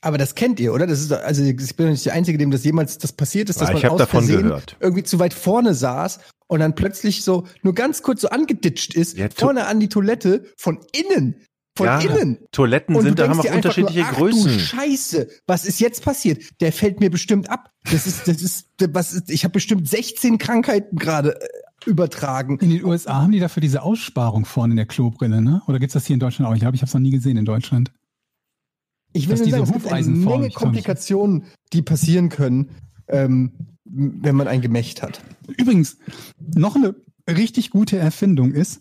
Aber 0.00 0.18
das 0.18 0.34
kennt 0.34 0.60
ihr, 0.60 0.74
oder? 0.74 0.86
Das 0.86 1.00
ist, 1.00 1.12
also 1.12 1.42
ich 1.42 1.76
bin 1.76 1.88
nicht 1.90 2.04
der 2.04 2.12
Einzige, 2.12 2.36
dem 2.36 2.50
das 2.50 2.62
jemals 2.64 2.98
das 2.98 3.12
passiert 3.12 3.48
ist, 3.48 3.60
dass 3.60 3.70
Ah, 3.70 3.72
man 3.72 3.84
aus 3.86 3.98
davon 3.98 4.24
Versehen 4.24 4.42
gehört. 4.48 4.76
irgendwie 4.80 5.02
zu 5.02 5.18
weit 5.18 5.32
vorne 5.32 5.72
saß 5.74 6.18
und 6.46 6.60
dann 6.60 6.74
plötzlich 6.74 7.24
so 7.24 7.46
nur 7.62 7.74
ganz 7.74 8.02
kurz 8.02 8.20
so 8.20 8.28
angeditscht 8.28 8.94
ist, 8.94 9.16
Ja, 9.16 9.28
vorne 9.34 9.66
an 9.66 9.80
die 9.80 9.88
Toilette 9.88 10.44
von 10.58 10.78
innen 10.92 11.36
Von 11.76 11.86
Ja, 11.86 11.98
innen. 11.98 12.38
Toiletten 12.52 12.94
sind, 13.00 13.18
du 13.18 13.24
da 13.24 13.28
haben 13.28 13.40
auch 13.40 13.52
unterschiedliche 13.52 14.00
nur, 14.00 14.08
ach, 14.08 14.14
Du 14.14 14.20
Größen. 14.20 14.60
Scheiße, 14.60 15.28
was 15.46 15.64
ist 15.64 15.80
jetzt 15.80 16.04
passiert? 16.04 16.60
Der 16.60 16.72
fällt 16.72 17.00
mir 17.00 17.10
bestimmt 17.10 17.50
ab. 17.50 17.72
Das 17.90 18.06
ist, 18.06 18.28
das 18.28 18.42
ist, 18.42 18.68
was 18.90 19.12
ist, 19.12 19.30
ich 19.30 19.42
habe 19.42 19.52
bestimmt 19.52 19.88
16 19.88 20.38
Krankheiten 20.38 20.96
gerade 20.96 21.40
äh, 21.40 21.48
übertragen. 21.86 22.58
In 22.60 22.70
den 22.70 22.84
USA 22.84 23.22
haben 23.22 23.32
die 23.32 23.40
dafür 23.40 23.60
diese 23.60 23.82
Aussparung 23.82 24.44
vorne 24.44 24.74
in 24.74 24.76
der 24.76 24.86
Klobrille, 24.86 25.42
ne? 25.42 25.62
Oder 25.66 25.80
gibt's 25.80 25.94
das 25.94 26.06
hier 26.06 26.14
in 26.14 26.20
Deutschland 26.20 26.48
auch? 26.48 26.54
Ich 26.54 26.60
glaube, 26.60 26.76
ich 26.76 26.82
habe 26.82 26.88
es 26.88 26.94
noch 26.94 27.00
nie 27.00 27.10
gesehen 27.10 27.36
in 27.36 27.44
Deutschland. 27.44 27.90
Ich 29.12 29.28
will 29.28 29.36
dass 29.36 29.40
nur 29.40 29.46
diese 29.46 29.58
sagen, 29.58 29.76
es 29.76 29.82
gibt 29.82 29.92
eine 29.92 30.08
Menge 30.08 30.50
Komplikationen, 30.50 31.44
die 31.72 31.82
passieren 31.82 32.28
können, 32.28 32.70
ähm, 33.08 33.52
wenn 33.84 34.36
man 34.36 34.46
ein 34.46 34.60
Gemächt 34.60 35.02
hat. 35.02 35.20
Übrigens, 35.56 35.98
noch 36.54 36.76
eine 36.76 36.94
richtig 37.28 37.70
gute 37.70 37.96
Erfindung 37.96 38.52
ist 38.52 38.80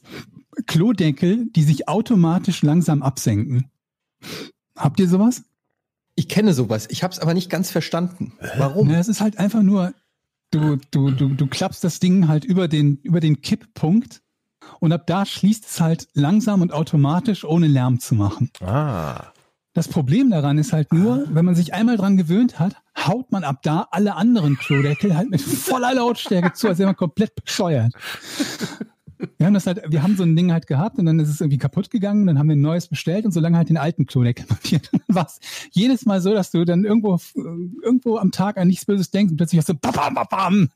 Klodeckel, 0.68 1.48
die 1.52 1.64
sich 1.64 1.88
automatisch 1.88 2.62
langsam 2.62 3.04
absenken. 3.04 3.70
Habt 4.76 5.00
ihr 5.00 5.08
sowas? 5.08 5.44
Ich 6.16 6.30
kenne 6.30 6.54
sowas, 6.54 6.88
ich 6.90 7.04
habe 7.04 7.12
es 7.12 7.20
aber 7.20 7.34
nicht 7.34 7.50
ganz 7.50 7.72
verstanden. 7.72 8.34
Warum? 8.58 8.88
Na, 8.88 9.00
es 9.00 9.08
ist 9.08 9.22
halt 9.22 9.40
einfach 9.40 9.64
nur, 9.64 9.94
du, 10.52 10.78
du, 10.92 11.12
du, 11.12 11.30
du 11.30 11.48
klappst 11.48 11.84
das 11.84 12.00
Ding 12.00 12.28
halt 12.28 12.46
über 12.46 12.68
den, 12.68 12.98
über 12.98 13.20
den 13.20 13.42
Kipppunkt 13.42 14.22
und 14.80 14.92
ab 14.92 15.08
da 15.08 15.26
schließt 15.26 15.66
es 15.66 15.82
halt 15.82 16.08
langsam 16.14 16.62
und 16.62 16.72
automatisch, 16.72 17.44
ohne 17.44 17.68
Lärm 17.68 18.00
zu 18.00 18.16
machen. 18.16 18.52
Ah. 18.62 19.34
Das 19.74 19.88
Problem 19.88 20.30
daran 20.30 20.60
ist 20.60 20.72
halt 20.72 20.94
nur, 20.94 21.26
wenn 21.32 21.46
man 21.46 21.56
sich 21.56 21.74
einmal 21.74 21.98
dran 21.98 22.16
gewöhnt 22.16 22.60
hat, 22.60 22.76
haut 22.96 23.32
man 23.32 23.44
ab 23.44 23.64
da 23.64 23.88
alle 23.90 24.16
anderen 24.16 24.56
Klodeckel 24.56 25.18
halt 25.18 25.32
mit 25.32 25.42
voller 25.42 25.96
Lautstärke 25.96 26.54
zu, 26.54 26.68
als 26.68 26.78
wäre 26.78 26.90
man 26.90 26.96
komplett 26.96 27.34
bescheuert. 27.34 27.92
Wir 29.38 29.48
haben 29.48 29.54
das 29.54 29.68
halt, 29.68 29.82
wir 29.88 30.04
haben 30.04 30.16
so 30.16 30.24
ein 30.24 30.36
Ding 30.36 30.52
halt 30.52 30.68
gehabt 30.68 30.98
und 31.00 31.06
dann 31.06 31.20
ist 31.20 31.30
es 31.30 31.42
irgendwie 31.42 31.58
kaputt 31.58 31.90
gegangen, 31.90 32.28
dann 32.28 32.40
haben 32.40 32.48
wir 32.48 32.56
ein 32.56 32.62
neues 32.62 32.88
bestellt 32.88 33.26
und 33.26 33.32
so 33.32 33.40
lange 33.40 33.58
halt 33.58 33.70
den 33.70 33.78
alten 33.78 34.06
Klodeckel 34.06 34.46
montiert. 34.50 34.90
Und 34.94 35.02
dann 35.08 35.16
war 35.16 35.26
es 35.26 35.40
jedes 35.72 36.06
Mal 36.06 36.22
so, 36.22 36.34
dass 36.34 36.52
du 36.52 36.66
dann 36.66 36.86
irgendwo, 36.86 37.18
irgendwo 37.36 38.18
am 38.18 38.32
Tag 38.32 38.58
an 38.58 38.68
nichts 38.68 38.86
Böses 38.86 39.12
denkst 39.12 39.32
und 39.32 39.38
plötzlich 39.38 39.60
hast 39.60 39.70
du 39.70 39.76
bam, 39.76 40.14
bam, 40.14 40.28
bam. 40.30 40.70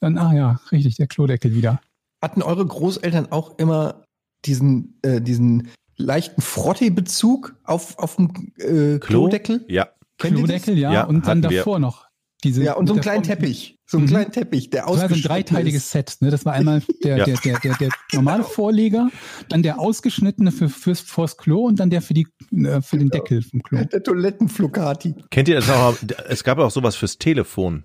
Dann, 0.00 0.18
ah 0.18 0.34
ja, 0.34 0.60
richtig, 0.72 0.96
der 0.96 1.06
Klodeckel 1.06 1.54
wieder. 1.54 1.80
Hatten 2.22 2.42
eure 2.42 2.66
Großeltern 2.66 3.30
auch 3.30 3.58
immer 3.58 4.04
diesen, 4.44 4.98
äh, 5.02 5.20
diesen 5.20 5.68
leichten 5.96 6.40
Frottee-Bezug 6.40 7.56
auf, 7.64 7.98
auf 7.98 8.16
dem 8.16 8.52
äh, 8.58 8.98
Klodeckel? 8.98 9.64
Ja. 9.68 9.88
Klodeckel, 10.18 10.76
ja, 10.76 10.92
Ja, 10.92 11.04
und 11.04 11.26
dann 11.26 11.38
hatten 11.38 11.50
wir. 11.50 11.58
davor 11.58 11.78
noch 11.78 12.07
diese. 12.44 12.62
Ja, 12.62 12.74
und 12.74 12.86
so 12.86 12.94
einen 12.94 13.02
kleinen 13.02 13.24
Form- 13.24 13.38
Teppich. 13.38 13.74
So 13.90 13.96
einen 13.96 14.04
Mhm. 14.06 14.10
kleinen 14.10 14.32
Teppich, 14.32 14.68
der 14.70 14.82
Das 14.82 14.88
war 14.90 14.94
so 14.96 15.00
ein 15.00 15.04
ausgeschnitten 15.06 15.28
dreiteiliges 15.28 15.84
ist. 15.84 15.90
Set. 15.92 16.16
Ne? 16.20 16.30
Das 16.30 16.44
war 16.44 16.52
einmal 16.52 16.82
der, 17.04 17.16
Ja. 17.18 17.24
der, 17.24 17.36
der, 17.38 17.58
der, 17.60 17.74
der 17.78 17.90
normale 18.12 18.44
Vorleger, 18.44 19.10
dann 19.48 19.62
der 19.62 19.80
ausgeschnittene 19.80 20.52
für, 20.52 20.68
fürs, 20.68 21.00
fürs 21.00 21.36
Klo 21.38 21.64
und 21.66 21.80
dann 21.80 21.88
der 21.90 22.02
für, 22.02 22.12
die, 22.14 22.26
äh, 22.54 22.82
für 22.82 22.98
den 22.98 23.08
Deckel 23.08 23.42
vom 23.42 23.62
Klo. 23.62 23.82
Der 23.84 24.02
Toilettenflocati. 24.02 25.14
Kennt 25.30 25.48
ihr 25.48 25.56
das 25.56 25.70
auch? 25.70 25.96
Es 26.28 26.44
gab 26.44 26.58
auch 26.58 26.70
sowas 26.70 26.96
fürs 26.96 27.18
Telefon. 27.18 27.84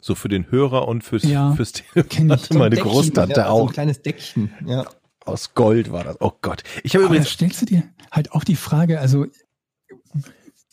So 0.00 0.14
für 0.14 0.28
den 0.28 0.50
Hörer 0.50 0.86
und 0.86 1.02
fürs, 1.02 1.24
Ja, 1.24 1.52
fürs 1.54 1.72
Telefon. 1.72 2.08
kenn 2.08 2.26
ich. 2.26 2.32
Hatte 2.32 2.54
meine 2.58 2.70
Deckchen, 2.76 2.90
Großtante 2.92 3.40
ja, 3.40 3.46
So 3.46 3.52
auch. 3.52 3.68
ein 3.68 3.72
kleines 3.72 4.02
Deckchen. 4.02 4.52
Ja. 4.66 4.86
Aus 5.24 5.54
Gold 5.54 5.90
war 5.90 6.04
das. 6.04 6.16
Oh 6.20 6.32
Gott. 6.40 6.62
Ich 6.84 6.94
habe 6.94 7.04
Aber 7.04 7.14
da 7.14 7.18
übrigens, 7.20 7.32
stellst 7.34 7.62
du 7.62 7.66
dir 7.66 7.82
halt 8.12 8.32
auch 8.32 8.44
die 8.44 8.54
Frage, 8.54 9.00
also 9.00 9.26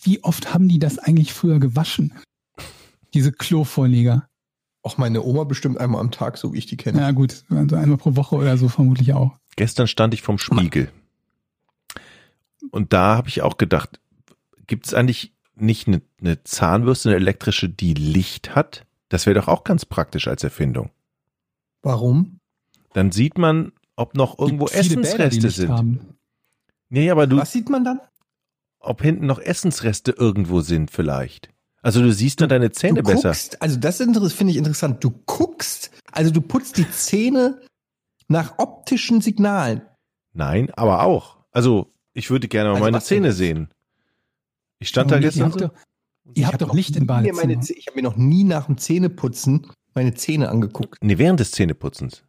wie 0.03 0.23
oft 0.23 0.53
haben 0.53 0.67
die 0.67 0.79
das 0.79 0.99
eigentlich 0.99 1.33
früher 1.33 1.59
gewaschen? 1.59 2.13
Diese 3.15 3.31
Klovorleger. 3.31 4.27
Auch 4.83 4.97
meine 4.99 5.23
Oma 5.23 5.45
bestimmt 5.45 5.79
einmal 5.79 6.01
am 6.01 6.11
Tag, 6.11 6.37
so 6.37 6.53
wie 6.53 6.59
ich 6.59 6.67
die 6.67 6.77
kenne. 6.77 6.99
Ja 6.99 7.11
gut, 7.11 7.43
also 7.49 7.75
einmal 7.75 7.97
pro 7.97 8.15
Woche 8.15 8.35
oder 8.35 8.57
so 8.57 8.67
vermutlich 8.69 9.13
auch. 9.13 9.31
gestern 9.55 9.87
stand 9.87 10.13
ich 10.13 10.21
vom 10.21 10.37
Spiegel. 10.37 10.91
Und 12.71 12.93
da 12.93 13.15
habe 13.15 13.29
ich 13.29 13.41
auch 13.41 13.57
gedacht, 13.57 13.99
gibt 14.67 14.85
es 14.85 14.93
eigentlich 14.93 15.33
nicht 15.55 15.87
eine, 15.87 16.01
eine 16.19 16.43
Zahnbürste, 16.43 17.09
eine 17.09 17.15
elektrische, 17.15 17.69
die 17.69 17.93
Licht 17.93 18.53
hat? 18.55 18.85
Das 19.09 19.25
wäre 19.25 19.39
doch 19.39 19.47
auch 19.47 19.63
ganz 19.63 19.85
praktisch 19.85 20.27
als 20.27 20.43
Erfindung. 20.43 20.91
Warum? 21.81 22.39
Dann 22.93 23.11
sieht 23.11 23.37
man, 23.37 23.71
ob 23.95 24.15
noch 24.15 24.37
irgendwo 24.37 24.65
Gibt 24.65 24.77
viele 24.77 25.01
Bäder, 25.01 25.29
die 25.29 25.37
Essensreste 25.37 25.47
Licht 25.47 25.55
sind. 25.55 25.69
Haben. 25.71 25.99
Nee, 26.89 27.09
aber 27.09 27.27
du, 27.27 27.37
Was 27.37 27.53
sieht 27.53 27.69
man 27.69 27.83
dann? 27.85 28.01
ob 28.79 29.01
hinten 29.01 29.25
noch 29.25 29.39
Essensreste 29.39 30.11
irgendwo 30.11 30.61
sind 30.61 30.91
vielleicht. 30.91 31.49
Also 31.85 32.01
du 32.01 32.11
siehst 32.11 32.41
dann 32.41 32.49
deine 32.49 32.71
Zähne 32.71 33.03
du 33.03 33.11
besser. 33.11 33.29
guckst, 33.29 33.61
also 33.61 33.77
das 33.77 33.97
finde 34.33 34.49
ich 34.51 34.57
interessant. 34.57 35.03
Du 35.03 35.11
guckst, 35.27 35.91
also 36.11 36.31
du 36.31 36.41
putzt 36.41 36.77
die 36.77 36.89
Zähne 36.89 37.61
nach 38.27 38.57
optischen 38.57 39.21
Signalen. 39.21 39.83
Nein, 40.33 40.71
aber 40.73 41.03
auch. 41.03 41.37
Also 41.51 41.93
ich 42.13 42.31
würde 42.31 42.47
gerne 42.47 42.69
mal 42.69 42.75
Also 42.77 42.85
meine 42.85 43.01
Zähne 43.01 43.33
sehen. 43.33 43.69
Ich 44.79 44.87
stand 44.89 45.11
da 45.11 45.17
ihr 45.17 45.21
gestern 45.21 45.51
habt 45.51 45.59
so. 45.59 45.67
doch, 45.67 45.73
ihr 46.33 46.47
habt 46.47 46.53
hab 46.59 46.69
doch 46.69 46.73
Licht 46.73 46.95
im 46.95 47.05
Badezimmer. 47.05 47.41
meine 47.45 47.61
Ich 47.63 47.85
habe 47.85 47.97
mir 47.97 48.01
noch 48.01 48.15
nie 48.15 48.43
nach 48.45 48.65
dem 48.65 48.79
Zähneputzen 48.79 49.67
meine 49.93 50.15
Zähne 50.15 50.49
angeguckt. 50.49 50.97
Nee, 51.03 51.19
während 51.19 51.39
des 51.39 51.51
Zähneputzens. 51.51 52.23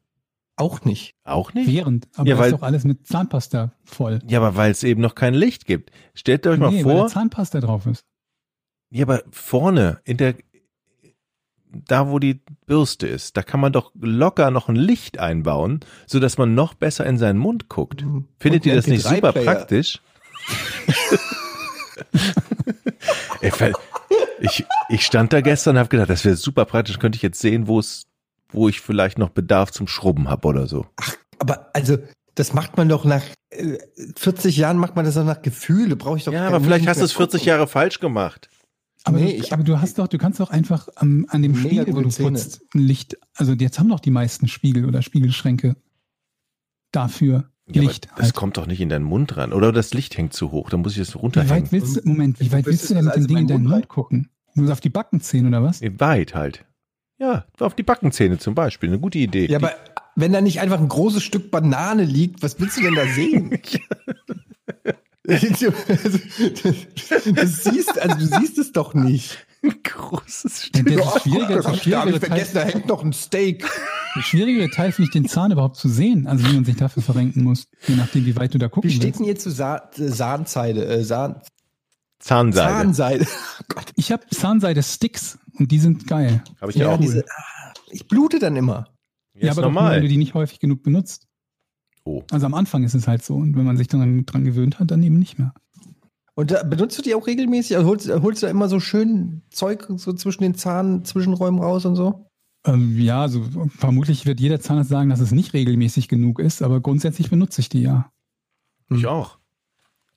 Auch 0.56 0.84
nicht. 0.84 1.14
Auch 1.24 1.54
nicht? 1.54 1.66
Während, 1.66 2.08
aber 2.14 2.28
Ja, 2.28 2.36
weil- 2.36 2.52
ist 2.52 2.58
doch 2.58 2.62
alles 2.62 2.84
mit 2.84 3.06
Zahnpasta 3.06 3.72
voll. 3.84 4.18
Ja, 4.28 4.38
aber 4.38 4.56
weil 4.56 4.70
es 4.70 4.82
eben 4.82 5.00
noch 5.00 5.14
kein 5.14 5.32
Licht 5.32 5.64
gibt. 5.64 5.92
Stellt 6.12 6.46
euch 6.46 6.58
mal 6.58 6.70
nee, 6.70 6.84
weil 6.84 6.92
vor, 6.96 7.02
da 7.04 7.08
Zahnpasta 7.08 7.60
drauf 7.60 7.86
ist. 7.86 8.04
Ja, 8.90 9.04
aber 9.04 9.22
vorne 9.30 10.00
in 10.04 10.16
der 10.16 10.34
da 11.84 12.08
wo 12.08 12.18
die 12.18 12.40
Bürste 12.66 13.06
ist, 13.06 13.36
da 13.36 13.42
kann 13.42 13.60
man 13.60 13.72
doch 13.72 13.92
locker 14.00 14.50
noch 14.50 14.68
ein 14.68 14.76
Licht 14.76 15.18
einbauen, 15.18 15.80
so 16.06 16.20
dass 16.20 16.38
man 16.38 16.54
noch 16.54 16.74
besser 16.74 17.04
in 17.04 17.18
seinen 17.18 17.38
Mund 17.38 17.68
guckt. 17.68 18.02
Mhm. 18.02 18.26
Findet 18.38 18.62
Und 18.62 18.70
ihr 18.70 18.76
das 18.76 18.86
ein 18.86 18.92
nicht 18.92 19.02
super 19.02 19.30
MP3-Player. 19.30 19.44
praktisch? 19.44 20.00
Ich, 24.40 24.64
ich 24.90 25.06
stand 25.06 25.32
da 25.32 25.40
gestern 25.40 25.76
und 25.76 25.80
habe 25.80 25.88
gedacht, 25.88 26.10
das 26.10 26.24
wäre 26.24 26.36
super 26.36 26.66
praktisch, 26.66 26.98
könnte 26.98 27.16
ich 27.16 27.22
jetzt 27.22 27.40
sehen, 27.40 27.68
wo 27.68 27.78
es, 27.78 28.06
wo 28.50 28.68
ich 28.68 28.80
vielleicht 28.80 29.18
noch 29.18 29.30
Bedarf 29.30 29.70
zum 29.70 29.88
Schrubben 29.88 30.28
habe 30.28 30.46
oder 30.48 30.66
so. 30.66 30.86
Aber 31.38 31.70
also, 31.72 31.96
das 32.34 32.52
macht 32.52 32.76
man 32.76 32.88
doch 32.88 33.04
nach 33.04 33.22
äh, 33.50 33.78
40 34.16 34.56
Jahren 34.56 34.76
macht 34.76 34.94
man 34.94 35.04
das 35.04 35.14
doch 35.14 35.24
nach 35.24 35.40
Gefühl. 35.40 35.88
Da 35.88 35.94
brauche 35.94 36.18
ich 36.18 36.24
doch 36.24 36.32
Ja, 36.32 36.46
aber 36.46 36.60
vielleicht 36.60 36.86
hast 36.86 37.00
du 37.00 37.04
es 37.04 37.12
40 37.12 37.40
gucken. 37.40 37.48
Jahre 37.48 37.66
falsch 37.66 37.98
gemacht. 37.98 38.50
Aber, 39.06 39.18
Nee, 39.18 39.36
du, 39.36 39.44
ich 39.44 39.52
aber 39.52 39.62
du 39.62 39.80
hast 39.80 39.98
doch, 39.98 40.08
du 40.08 40.18
kannst 40.18 40.40
doch 40.40 40.50
einfach 40.50 40.88
am, 40.96 41.26
an 41.30 41.40
dem 41.42 41.54
Spiegel, 41.54 41.86
wo 41.94 42.00
du 42.00 42.08
Zähne. 42.08 42.32
putzt, 42.32 42.60
ein 42.74 42.80
Licht. 42.80 43.16
Also 43.34 43.52
jetzt 43.52 43.78
haben 43.78 43.88
doch 43.88 44.00
die 44.00 44.10
meisten 44.10 44.48
Spiegel 44.48 44.84
oder 44.84 45.00
Spiegelschränke 45.00 45.76
dafür 46.92 47.50
Ja, 47.68 47.80
aber 47.82 47.88
Licht. 47.90 48.08
das 48.16 48.26
halt. 48.26 48.34
kommt 48.34 48.56
doch 48.56 48.66
nicht 48.66 48.80
in 48.80 48.88
deinen 48.88 49.04
Mund 49.04 49.36
ran. 49.36 49.52
Oder 49.52 49.70
das 49.72 49.94
Licht 49.94 50.16
hängt 50.16 50.32
zu 50.32 50.50
hoch, 50.50 50.70
dann 50.70 50.80
muss 50.80 50.92
ich 50.94 50.98
es 50.98 51.14
Wie 51.14 51.18
runterhängen. 51.18 51.64
weit 51.66 51.72
willst 51.72 51.96
du, 51.96 52.00
Moment, 52.08 52.40
wie 52.40 52.50
weit 52.52 52.66
willst 52.66 52.90
du 52.90 52.94
denn 52.94 53.04
mit 53.04 53.14
dem 53.14 53.22
also 53.22 53.28
Ding 53.28 53.36
in 53.38 53.46
deinen 53.46 53.62
Mund 53.62 53.74
Mund 53.74 53.88
gucken? 53.88 54.30
Nur 54.54 54.72
auf 54.72 54.80
die 54.80 54.90
Backenzähne 54.90 55.48
oder 55.48 55.62
was? 55.62 55.80
Weit 55.82 56.34
halt. 56.34 56.64
Ja, 57.18 57.46
auf 57.60 57.74
die 57.76 57.82
Backenzähne 57.84 58.38
zum 58.38 58.54
Beispiel. 58.54 58.88
Eine 58.88 58.98
gute 58.98 59.18
Idee. 59.18 59.46
Ja, 59.46 59.58
aber 59.58 59.72
wenn 60.16 60.32
da 60.32 60.40
nicht 60.40 60.60
einfach 60.60 60.80
ein 60.80 60.88
großes 60.88 61.22
Stück 61.22 61.50
Banane 61.50 62.04
liegt, 62.04 62.42
was 62.42 62.58
willst 62.58 62.76
du 62.78 62.82
denn 62.82 62.94
da 62.94 63.06
sehen? 63.06 63.58
Das 67.34 67.64
siehst, 67.64 67.98
also 67.98 68.16
du 68.16 68.26
siehst 68.40 68.58
es 68.58 68.72
doch 68.72 68.94
nicht. 68.94 69.46
Ein 69.62 69.74
großes 69.82 70.70
Ja, 70.74 70.80
Stück. 70.80 70.86
der 70.86 71.04
Ach, 71.04 71.20
schwierige, 71.20 71.54
das 71.54 71.64
der 71.64 72.04
nicht 72.04 72.18
vergessen, 72.18 72.54
da 72.54 72.62
Teil, 72.62 72.72
hängt 72.74 72.86
noch 72.86 73.02
ein 73.02 73.12
Steak. 73.12 73.64
der 74.14 74.22
schwierigere 74.22 74.70
Teil 74.70 74.92
finde 74.92 75.08
ich, 75.08 75.12
den 75.12 75.28
Zahn 75.28 75.50
überhaupt 75.50 75.76
zu 75.76 75.88
sehen. 75.88 76.26
Also 76.26 76.48
wie 76.48 76.54
man 76.54 76.64
sich 76.64 76.76
dafür 76.76 77.02
verrenken 77.02 77.42
muss. 77.42 77.66
Je 77.86 77.96
nachdem, 77.96 78.26
wie 78.26 78.36
weit 78.36 78.54
du 78.54 78.58
da 78.58 78.68
gucken 78.68 78.90
Wie 78.90 78.94
steht 78.94 79.18
denn 79.18 79.24
hier 79.24 79.36
zu 79.36 79.50
Sa 79.50 79.90
äh? 79.98 80.02
Äh, 80.84 81.04
Sahn 81.04 81.40
Zahnseide. 82.18 82.72
Zahnseide. 82.72 83.26
Ich 83.96 84.12
habe 84.12 84.26
Zahnseide-Sticks 84.28 85.38
und 85.58 85.70
die 85.72 85.78
sind 85.78 86.06
geil. 86.06 86.42
Habe 86.60 86.70
ich 86.70 86.76
ja, 86.78 86.88
auch. 86.90 87.00
diese, 87.00 87.24
ah, 87.28 87.72
ich 87.90 88.06
blute 88.06 88.38
dann 88.38 88.56
immer. 88.56 88.88
Ja, 89.34 89.50
ist 89.50 89.58
aber 89.58 89.62
doch 89.62 89.72
nur, 89.72 89.80
normal. 89.82 89.96
wenn 89.96 90.02
du 90.02 90.08
die 90.08 90.16
nicht 90.16 90.34
häufig 90.34 90.60
genug 90.60 90.82
benutzt. 90.82 91.25
Oh. 92.06 92.22
Also 92.30 92.46
am 92.46 92.54
Anfang 92.54 92.84
ist 92.84 92.94
es 92.94 93.08
halt 93.08 93.24
so. 93.24 93.34
Und 93.34 93.56
wenn 93.56 93.64
man 93.64 93.76
sich 93.76 93.88
dann 93.88 94.24
dran 94.24 94.44
gewöhnt 94.44 94.78
hat, 94.78 94.92
dann 94.92 95.02
eben 95.02 95.18
nicht 95.18 95.38
mehr. 95.38 95.52
Und 96.34 96.52
da, 96.52 96.62
benutzt 96.62 96.96
du 96.96 97.02
die 97.02 97.14
auch 97.16 97.26
regelmäßig? 97.26 97.76
Also 97.76 97.88
holst, 97.88 98.08
holst 98.08 98.42
du 98.42 98.46
da 98.46 98.50
immer 98.50 98.68
so 98.68 98.78
schön 98.78 99.42
Zeug 99.50 99.88
so 99.96 100.12
zwischen 100.12 100.42
den 100.42 100.54
Zahn, 100.54 101.04
Zwischenräumen 101.04 101.60
raus 101.60 101.84
und 101.84 101.96
so? 101.96 102.30
Ähm, 102.64 102.96
ja, 103.00 103.22
also 103.22 103.42
vermutlich 103.76 104.24
wird 104.24 104.38
jeder 104.38 104.60
Zahnarzt 104.60 104.90
sagen, 104.90 105.10
dass 105.10 105.18
es 105.18 105.32
nicht 105.32 105.52
regelmäßig 105.52 106.06
genug 106.08 106.38
ist, 106.38 106.62
aber 106.62 106.80
grundsätzlich 106.80 107.28
benutze 107.28 107.60
ich 107.60 107.68
die 107.68 107.82
ja. 107.82 108.10
Ich 108.88 109.06
auch. 109.06 109.38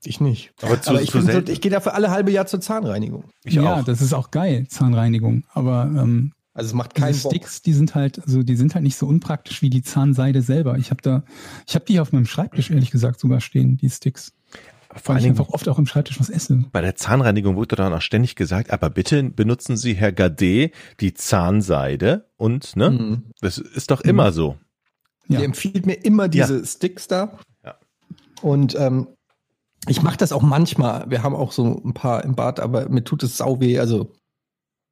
Ich 0.04 0.22
nicht. 0.22 0.54
Aber 0.62 0.80
zu, 0.82 0.92
Aber 0.92 1.02
ich, 1.02 1.10
so, 1.10 1.20
ich 1.20 1.60
gehe 1.60 1.72
dafür 1.72 1.96
alle 1.96 2.12
halbe 2.12 2.32
Jahr 2.32 2.46
zur 2.46 2.62
Zahnreinigung. 2.62 3.24
Ich 3.44 3.56
ja, 3.56 3.80
auch. 3.80 3.84
das 3.84 4.02
ist 4.02 4.14
auch 4.14 4.30
geil, 4.30 4.68
Zahnreinigung. 4.68 5.44
Aber 5.54 5.84
ähm, 5.84 6.34
Also 6.54 6.68
es 6.70 6.74
macht 6.74 6.98
diese 6.98 7.06
keinen 7.06 7.22
Bock. 7.22 7.32
Sticks, 7.32 7.62
die 7.62 7.74
sind 7.74 7.96
halt, 7.96 8.20
also 8.20 8.44
die 8.44 8.56
sind 8.56 8.74
halt 8.76 8.84
nicht 8.84 8.98
so 8.98 9.08
unpraktisch 9.08 9.62
wie 9.62 9.70
die 9.70 9.82
Zahnseide 9.84 10.42
selber. 10.42 10.78
Ich 10.78 10.90
habe 10.92 11.02
da, 11.02 11.24
ich 11.68 11.76
habe 11.76 11.86
die 11.86 12.00
auf 12.00 12.12
meinem 12.12 12.26
Schreibtisch 12.26 12.72
ehrlich 12.72 12.92
gesagt 12.92 13.20
sogar 13.20 13.40
stehen, 13.40 13.78
die 13.78 13.90
Sticks. 13.90 14.34
Vor 14.92 15.10
Weil 15.10 15.16
allen 15.16 15.18
ich 15.18 15.24
Dingen 15.26 15.40
einfach 15.40 15.54
oft 15.54 15.70
auch 15.70 15.78
im 15.78 15.86
Schreibtisch 15.86 16.20
was 16.20 16.30
esse. 16.32 16.66
bei 16.72 16.82
der 16.82 16.96
Zahnreinigung 16.96 17.56
wurde 17.56 17.76
dann 17.76 17.94
auch 17.94 18.02
ständig 18.02 18.36
gesagt, 18.36 18.72
aber 18.72 18.90
bitte 18.90 19.24
benutzen 19.24 19.78
Sie, 19.78 19.94
Herr 19.94 20.12
Gade, 20.12 20.72
die 21.00 21.14
Zahnseide 21.14 22.26
und, 22.38 22.76
ne? 22.76 22.90
Mhm. 22.90 23.24
Das 23.40 23.60
ist 23.60 23.92
doch 23.92 24.02
immer 24.02 24.32
so. 24.32 24.58
Ja. 25.28 25.38
Der 25.38 25.46
empfiehlt 25.46 25.86
mir 25.86 25.94
immer 25.94 26.28
diese 26.28 26.66
Sticks 26.66 27.08
da. 27.08 27.38
Ja. 27.64 27.76
Und 28.42 28.76
ähm, 28.80 29.08
Ich 29.88 30.02
mache 30.02 30.18
das 30.18 30.32
auch 30.32 30.42
manchmal. 30.42 31.10
Wir 31.10 31.22
haben 31.22 31.36
auch 31.36 31.52
so 31.52 31.82
ein 31.86 31.94
paar 31.94 32.24
im 32.24 32.36
Bad, 32.36 32.60
aber 32.60 32.90
mir 32.90 33.04
tut 33.04 33.22
es 33.22 33.38
sau 33.38 33.60
weh. 33.62 33.78
Also 33.80 34.12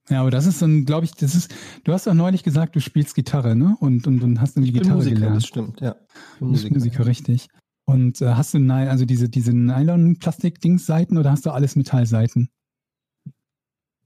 Ja, 0.09 0.21
aber 0.21 0.31
das 0.31 0.45
ist 0.45 0.61
dann, 0.61 0.85
glaube 0.85 1.05
ich, 1.05 1.11
das 1.11 1.35
ist, 1.35 1.53
du 1.83 1.91
hast 1.91 2.07
doch 2.07 2.13
neulich 2.13 2.43
gesagt, 2.43 2.75
du 2.75 2.79
spielst 2.79 3.13
Gitarre, 3.13 3.55
ne? 3.55 3.75
Und, 3.79 4.07
und, 4.07 4.23
und 4.23 4.39
hast 4.39 4.55
irgendwie 4.55 4.69
ich 4.69 4.73
bin 4.73 4.83
Gitarre 4.83 4.97
Musiker, 4.99 5.15
gelernt. 5.15 5.35
das 5.37 5.45
stimmt, 5.47 5.81
ja. 5.81 5.95
Bin 6.39 6.51
bist 6.51 6.71
Musiker, 6.71 7.05
richtig. 7.05 7.49
Und 7.85 8.21
äh, 8.21 8.33
hast 8.33 8.53
du 8.53 8.59
Ny- 8.59 8.87
also 8.89 9.05
diese, 9.05 9.29
diese 9.29 9.53
Nylon-Plastik-Dings-Seiten 9.53 11.17
oder 11.17 11.31
hast 11.31 11.45
du 11.45 11.51
alles 11.51 11.75
Metallseiten? 11.75 12.49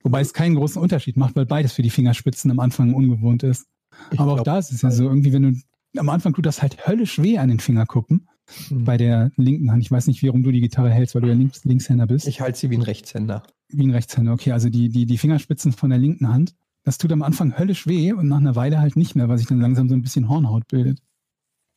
Wobei 0.03 0.21
es 0.21 0.33
keinen 0.33 0.55
großen 0.55 0.81
Unterschied 0.81 1.17
macht, 1.17 1.35
weil 1.35 1.45
beides 1.45 1.73
für 1.73 1.83
die 1.83 1.91
Fingerspitzen 1.91 2.49
am 2.49 2.59
Anfang 2.59 2.93
ungewohnt 2.93 3.43
ist. 3.43 3.67
Ich 4.11 4.19
Aber 4.19 4.31
auch 4.31 4.35
glaub, 4.37 4.45
da 4.45 4.57
ist 4.57 4.71
es 4.71 4.81
ja 4.81 4.89
so, 4.89 5.03
irgendwie, 5.03 5.33
wenn 5.33 5.43
du 5.43 5.99
am 5.99 6.09
Anfang 6.09 6.33
tut 6.33 6.45
das 6.45 6.61
halt 6.61 6.87
höllisch 6.87 7.21
weh 7.21 7.37
an 7.37 7.49
den 7.49 7.59
Fingerkuppen 7.59 8.27
hm. 8.67 8.83
bei 8.83 8.97
der 8.97 9.31
linken 9.37 9.71
Hand. 9.71 9.83
Ich 9.83 9.91
weiß 9.91 10.07
nicht, 10.07 10.23
warum 10.23 10.43
du 10.43 10.51
die 10.51 10.61
Gitarre 10.61 10.89
hältst, 10.89 11.15
weil 11.15 11.21
du 11.21 11.27
ja 11.27 11.33
links, 11.33 11.63
Linkshänder 11.65 12.07
bist. 12.07 12.27
Ich 12.27 12.41
halte 12.41 12.57
sie 12.57 12.69
wie 12.69 12.77
ein 12.77 12.81
Rechtshänder. 12.81 13.43
Wie 13.69 13.83
ein 13.83 13.91
Rechtshänder. 13.91 14.33
Okay, 14.33 14.51
also 14.51 14.69
die, 14.69 14.89
die, 14.89 15.05
die 15.05 15.17
Fingerspitzen 15.17 15.71
von 15.71 15.89
der 15.89 15.99
linken 15.99 16.29
Hand. 16.29 16.55
Das 16.83 16.97
tut 16.97 17.11
am 17.11 17.21
Anfang 17.21 17.57
höllisch 17.57 17.85
weh 17.85 18.11
und 18.11 18.27
nach 18.27 18.37
einer 18.37 18.55
Weile 18.55 18.79
halt 18.79 18.95
nicht 18.95 19.15
mehr, 19.15 19.29
weil 19.29 19.37
sich 19.37 19.47
dann 19.47 19.61
langsam 19.61 19.87
so 19.87 19.95
ein 19.95 20.01
bisschen 20.01 20.29
Hornhaut 20.29 20.67
bildet. 20.67 20.99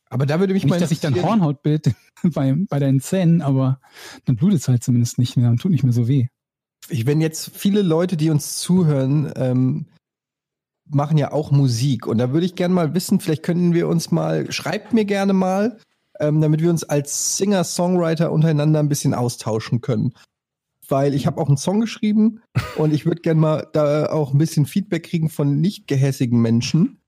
Aber 0.09 0.25
da 0.25 0.39
würde 0.39 0.53
mich 0.53 0.65
mal 0.65 0.75
Nicht, 0.75 0.81
dass 0.83 0.89
sich 0.89 0.99
dann 0.99 1.21
Hornhaut 1.21 1.61
bildet 1.61 1.93
bei, 2.23 2.55
bei 2.69 2.79
deinen 2.79 2.99
Zähnen, 3.01 3.41
aber 3.41 3.79
dann 4.25 4.35
blutet 4.35 4.61
es 4.61 4.67
halt 4.67 4.83
zumindest 4.83 5.19
nicht 5.19 5.37
mehr 5.37 5.49
und 5.49 5.59
tut 5.59 5.71
nicht 5.71 5.83
mehr 5.83 5.93
so 5.93 6.07
weh. 6.07 6.27
ich, 6.89 7.05
wenn 7.05 7.21
jetzt 7.21 7.51
viele 7.55 7.81
Leute, 7.81 8.17
die 8.17 8.29
uns 8.29 8.57
zuhören, 8.59 9.31
ähm, 9.35 9.85
machen 10.87 11.17
ja 11.17 11.31
auch 11.31 11.51
Musik. 11.51 12.07
Und 12.07 12.19
da 12.19 12.31
würde 12.31 12.45
ich 12.45 12.55
gerne 12.55 12.73
mal 12.73 12.93
wissen, 12.93 13.19
vielleicht 13.19 13.43
könnten 13.43 13.73
wir 13.73 13.87
uns 13.87 14.11
mal, 14.11 14.51
schreibt 14.51 14.93
mir 14.93 15.05
gerne 15.05 15.33
mal, 15.33 15.79
ähm, 16.19 16.41
damit 16.41 16.61
wir 16.61 16.69
uns 16.69 16.83
als 16.83 17.37
Singer-Songwriter 17.37 18.31
untereinander 18.31 18.79
ein 18.79 18.89
bisschen 18.89 19.13
austauschen 19.13 19.81
können. 19.81 20.13
Weil 20.87 21.13
ich 21.15 21.25
habe 21.25 21.41
auch 21.41 21.47
einen 21.47 21.57
Song 21.57 21.81
geschrieben 21.81 22.41
und 22.77 22.93
ich 22.93 23.05
würde 23.05 23.21
gerne 23.21 23.39
mal 23.39 23.67
da 23.73 24.07
auch 24.07 24.33
ein 24.33 24.37
bisschen 24.37 24.65
Feedback 24.65 25.03
kriegen 25.03 25.29
von 25.29 25.59
nicht 25.59 25.87
gehässigen 25.87 26.41
Menschen, 26.41 26.99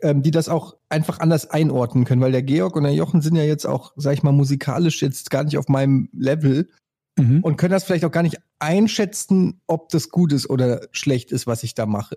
ähm, 0.00 0.22
die 0.22 0.30
das 0.30 0.48
auch 0.48 0.76
einfach 0.88 1.20
anders 1.20 1.50
einordnen 1.50 2.04
können. 2.04 2.20
Weil 2.20 2.32
der 2.32 2.42
Georg 2.42 2.76
und 2.76 2.84
der 2.84 2.94
Jochen 2.94 3.20
sind 3.20 3.36
ja 3.36 3.44
jetzt 3.44 3.66
auch, 3.66 3.92
sag 3.96 4.14
ich 4.14 4.22
mal, 4.22 4.32
musikalisch 4.32 5.02
jetzt 5.02 5.30
gar 5.30 5.44
nicht 5.44 5.58
auf 5.58 5.68
meinem 5.68 6.08
Level 6.12 6.68
Mhm. 7.20 7.40
und 7.42 7.56
können 7.56 7.72
das 7.72 7.84
vielleicht 7.84 8.04
auch 8.04 8.10
gar 8.10 8.22
nicht 8.22 8.38
einschätzen, 8.58 9.60
ob 9.66 9.88
das 9.90 10.10
gut 10.10 10.32
ist 10.32 10.48
oder 10.48 10.88
schlecht 10.92 11.32
ist, 11.32 11.46
was 11.46 11.62
ich 11.62 11.74
da 11.74 11.86
mache. 11.86 12.16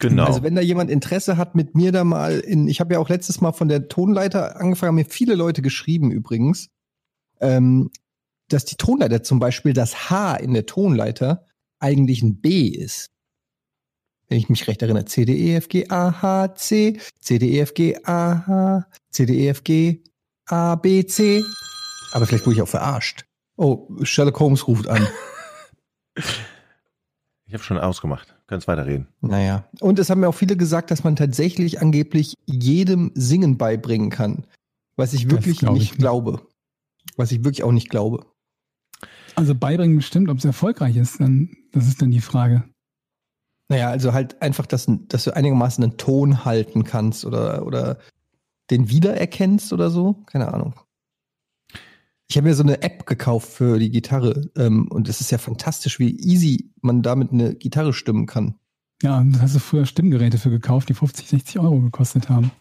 Genau. 0.00 0.24
Also 0.24 0.42
wenn 0.42 0.54
da 0.54 0.62
jemand 0.62 0.90
Interesse 0.90 1.36
hat, 1.36 1.54
mit 1.54 1.74
mir 1.74 1.92
da 1.92 2.04
mal 2.04 2.40
in, 2.40 2.66
ich 2.68 2.80
habe 2.80 2.94
ja 2.94 3.00
auch 3.00 3.10
letztes 3.10 3.42
Mal 3.42 3.52
von 3.52 3.68
der 3.68 3.88
Tonleiter 3.88 4.58
angefangen, 4.58 4.88
haben 4.88 4.94
mir 4.96 5.04
viele 5.04 5.34
Leute 5.34 5.60
geschrieben 5.60 6.10
übrigens, 6.10 6.70
ähm, 7.40 7.90
dass 8.48 8.64
die 8.64 8.76
Tonleiter 8.76 9.22
zum 9.22 9.38
Beispiel 9.38 9.74
das 9.74 10.10
H 10.10 10.36
in 10.36 10.54
der 10.54 10.64
Tonleiter 10.64 11.44
eigentlich 11.80 12.22
ein 12.22 12.40
B 12.40 12.66
ist. 12.66 13.10
Wenn 14.28 14.38
ich 14.38 14.48
mich 14.48 14.66
recht 14.68 14.80
erinnere, 14.80 15.04
C, 15.04 15.26
D, 15.26 15.36
E, 15.36 15.56
F, 15.56 15.68
G, 15.68 15.88
A, 15.90 16.22
H, 16.22 16.54
C, 16.54 16.98
C, 17.20 17.38
D, 17.38 17.50
E, 17.50 17.60
F, 17.60 17.74
G, 17.74 17.96
A, 18.02 18.46
H, 18.46 18.86
C, 19.10 19.26
D, 19.26 19.34
E, 19.34 19.48
F, 19.48 19.64
G, 19.64 20.02
A, 20.46 20.76
B, 20.76 21.04
C. 21.04 21.42
Aber 22.12 22.26
vielleicht 22.26 22.46
wurde 22.46 22.56
ich 22.56 22.62
auch 22.62 22.68
verarscht. 22.68 23.26
Oh, 23.56 23.88
Sherlock 24.02 24.40
Holmes 24.40 24.66
ruft 24.66 24.88
an. 24.88 25.06
ich 26.16 27.52
habe 27.52 27.62
schon 27.62 27.78
ausgemacht. 27.78 28.39
Kannst 28.50 28.66
weiterreden. 28.66 29.06
Naja. 29.20 29.68
Und 29.78 30.00
es 30.00 30.10
haben 30.10 30.22
mir 30.22 30.28
auch 30.28 30.34
viele 30.34 30.56
gesagt, 30.56 30.90
dass 30.90 31.04
man 31.04 31.14
tatsächlich 31.14 31.80
angeblich 31.80 32.36
jedem 32.46 33.12
Singen 33.14 33.56
beibringen 33.58 34.10
kann. 34.10 34.44
Was 34.96 35.12
ich 35.12 35.30
wirklich 35.30 35.58
glaub 35.60 35.76
ich 35.76 35.80
nicht 35.82 35.92
nicht. 35.92 36.00
glaube. 36.00 36.42
Was 37.16 37.30
ich 37.30 37.44
wirklich 37.44 37.62
auch 37.62 37.70
nicht 37.70 37.90
glaube. 37.90 38.26
Also 39.36 39.54
beibringen 39.54 39.94
bestimmt, 39.94 40.28
ob 40.28 40.38
es 40.38 40.44
erfolgreich 40.44 40.96
ist, 40.96 41.20
dann, 41.20 41.56
das 41.70 41.86
ist 41.86 42.02
dann 42.02 42.10
die 42.10 42.20
Frage. 42.20 42.64
Naja, 43.68 43.88
also 43.88 44.14
halt 44.14 44.42
einfach, 44.42 44.66
dass, 44.66 44.86
dass 45.06 45.22
du 45.22 45.36
einigermaßen 45.36 45.84
einen 45.84 45.96
Ton 45.96 46.44
halten 46.44 46.82
kannst 46.82 47.24
oder, 47.24 47.64
oder 47.64 47.98
den 48.72 48.90
wiedererkennst 48.90 49.72
oder 49.72 49.90
so. 49.90 50.24
Keine 50.26 50.52
Ahnung. 50.52 50.74
Ich 52.30 52.36
habe 52.36 52.46
mir 52.46 52.54
so 52.54 52.62
eine 52.62 52.80
App 52.82 53.06
gekauft 53.06 53.50
für 53.50 53.80
die 53.80 53.90
Gitarre 53.90 54.48
ähm, 54.56 54.86
und 54.86 55.08
es 55.08 55.20
ist 55.20 55.32
ja 55.32 55.38
fantastisch, 55.38 55.98
wie 55.98 56.16
easy 56.16 56.70
man 56.80 57.02
damit 57.02 57.32
eine 57.32 57.56
Gitarre 57.56 57.92
stimmen 57.92 58.26
kann. 58.26 58.54
Ja, 59.02 59.24
da 59.24 59.40
hast 59.40 59.56
du 59.56 59.58
früher 59.58 59.84
Stimmgeräte 59.84 60.38
für 60.38 60.50
gekauft, 60.50 60.88
die 60.88 60.94
50, 60.94 61.26
60 61.26 61.58
Euro 61.58 61.80
gekostet 61.80 62.28
haben. 62.28 62.52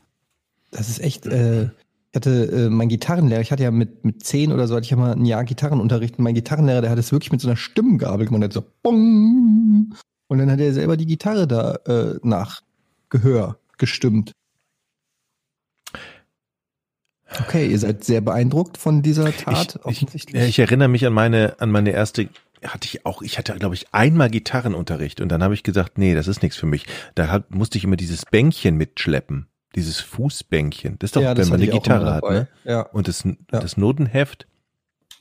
Das 0.72 0.90
ist 0.90 1.00
echt, 1.02 1.28
äh, 1.28 1.66
ich 1.66 2.16
hatte 2.16 2.52
äh, 2.52 2.70
mein 2.72 2.90
Gitarrenlehrer, 2.90 3.42
ich 3.42 3.52
hatte 3.52 3.62
ja 3.62 3.70
mit, 3.70 4.04
mit 4.04 4.24
zehn 4.24 4.52
oder 4.52 4.68
so, 4.68 4.76
hatte 4.76 4.86
ich 4.86 4.90
ja 4.90 4.98
mal 4.98 5.12
ein 5.12 5.26
Jahr 5.26 5.44
Gitarrenunterricht 5.44 6.18
und 6.18 6.24
mein 6.24 6.34
Gitarrenlehrer, 6.34 6.82
der 6.82 6.90
hat 6.90 6.98
es 6.98 7.12
wirklich 7.12 7.32
mit 7.32 7.40
so 7.40 7.48
einer 7.48 7.58
Stimmgabel 7.58 8.26
gemacht, 8.26 8.42
der 8.42 8.48
hat 8.48 8.54
so 8.54 8.64
bong 8.82 9.94
und 10.30 10.38
dann 10.40 10.50
hat 10.50 10.60
er 10.60 10.74
selber 10.74 10.98
die 10.98 11.06
Gitarre 11.06 11.48
da 11.48 11.76
äh, 11.86 12.20
nach 12.24 12.64
Gehör 13.10 13.60
gestimmt. 13.78 14.32
Okay, 17.42 17.68
ihr 17.68 17.78
seid 17.80 18.04
sehr 18.04 18.22
beeindruckt 18.22 18.78
von 18.78 19.02
dieser 19.02 19.32
Tat, 19.36 19.68
Ich, 19.68 19.76
ich, 19.76 19.86
offensichtlich. 19.86 20.42
ja, 20.42 20.48
ich 20.48 20.60
erinnere 20.60 20.88
mich 20.88 21.06
an 21.06 21.14
meine, 21.14 21.56
an 21.60 21.70
meine 21.72 21.92
erste, 21.92 22.30
hatte 22.64 22.88
ich 22.88 23.06
auch, 23.06 23.22
ich 23.22 23.38
hatte, 23.38 23.54
glaube 23.56 23.76
ich, 23.76 23.94
einmal 23.94 24.30
Gitarrenunterricht 24.30 25.22
und 25.22 25.30
dann 25.30 25.44
habe 25.44 25.54
ich 25.54 25.64
gesagt, 25.64 25.98
nee, 25.98 26.14
das 26.16 26.28
ist 26.28 26.42
nichts 26.42 26.58
für 26.58 26.66
mich. 26.66 26.86
Da 27.16 27.28
hat, 27.28 27.54
musste 27.54 27.78
ich 27.78 27.84
immer 27.84 27.96
dieses 27.98 28.26
Bänkchen 28.26 28.76
mitschleppen. 28.78 29.48
Dieses 29.76 30.00
Fußbänkchen. 30.00 30.98
Das 30.98 31.10
ist 31.10 31.16
doch, 31.16 31.22
Ja, 31.22 31.38
wenn 31.38 31.48
man 31.48 31.58
eine 31.62 31.66
ich 31.66 31.72
Gitarre 31.72 32.14
hat, 32.16 32.24
ne? 32.24 32.48
Ja. 32.64 32.82
Und 32.82 33.08
das, 33.08 33.24
das 33.50 33.78
Notenheft, 33.78 34.48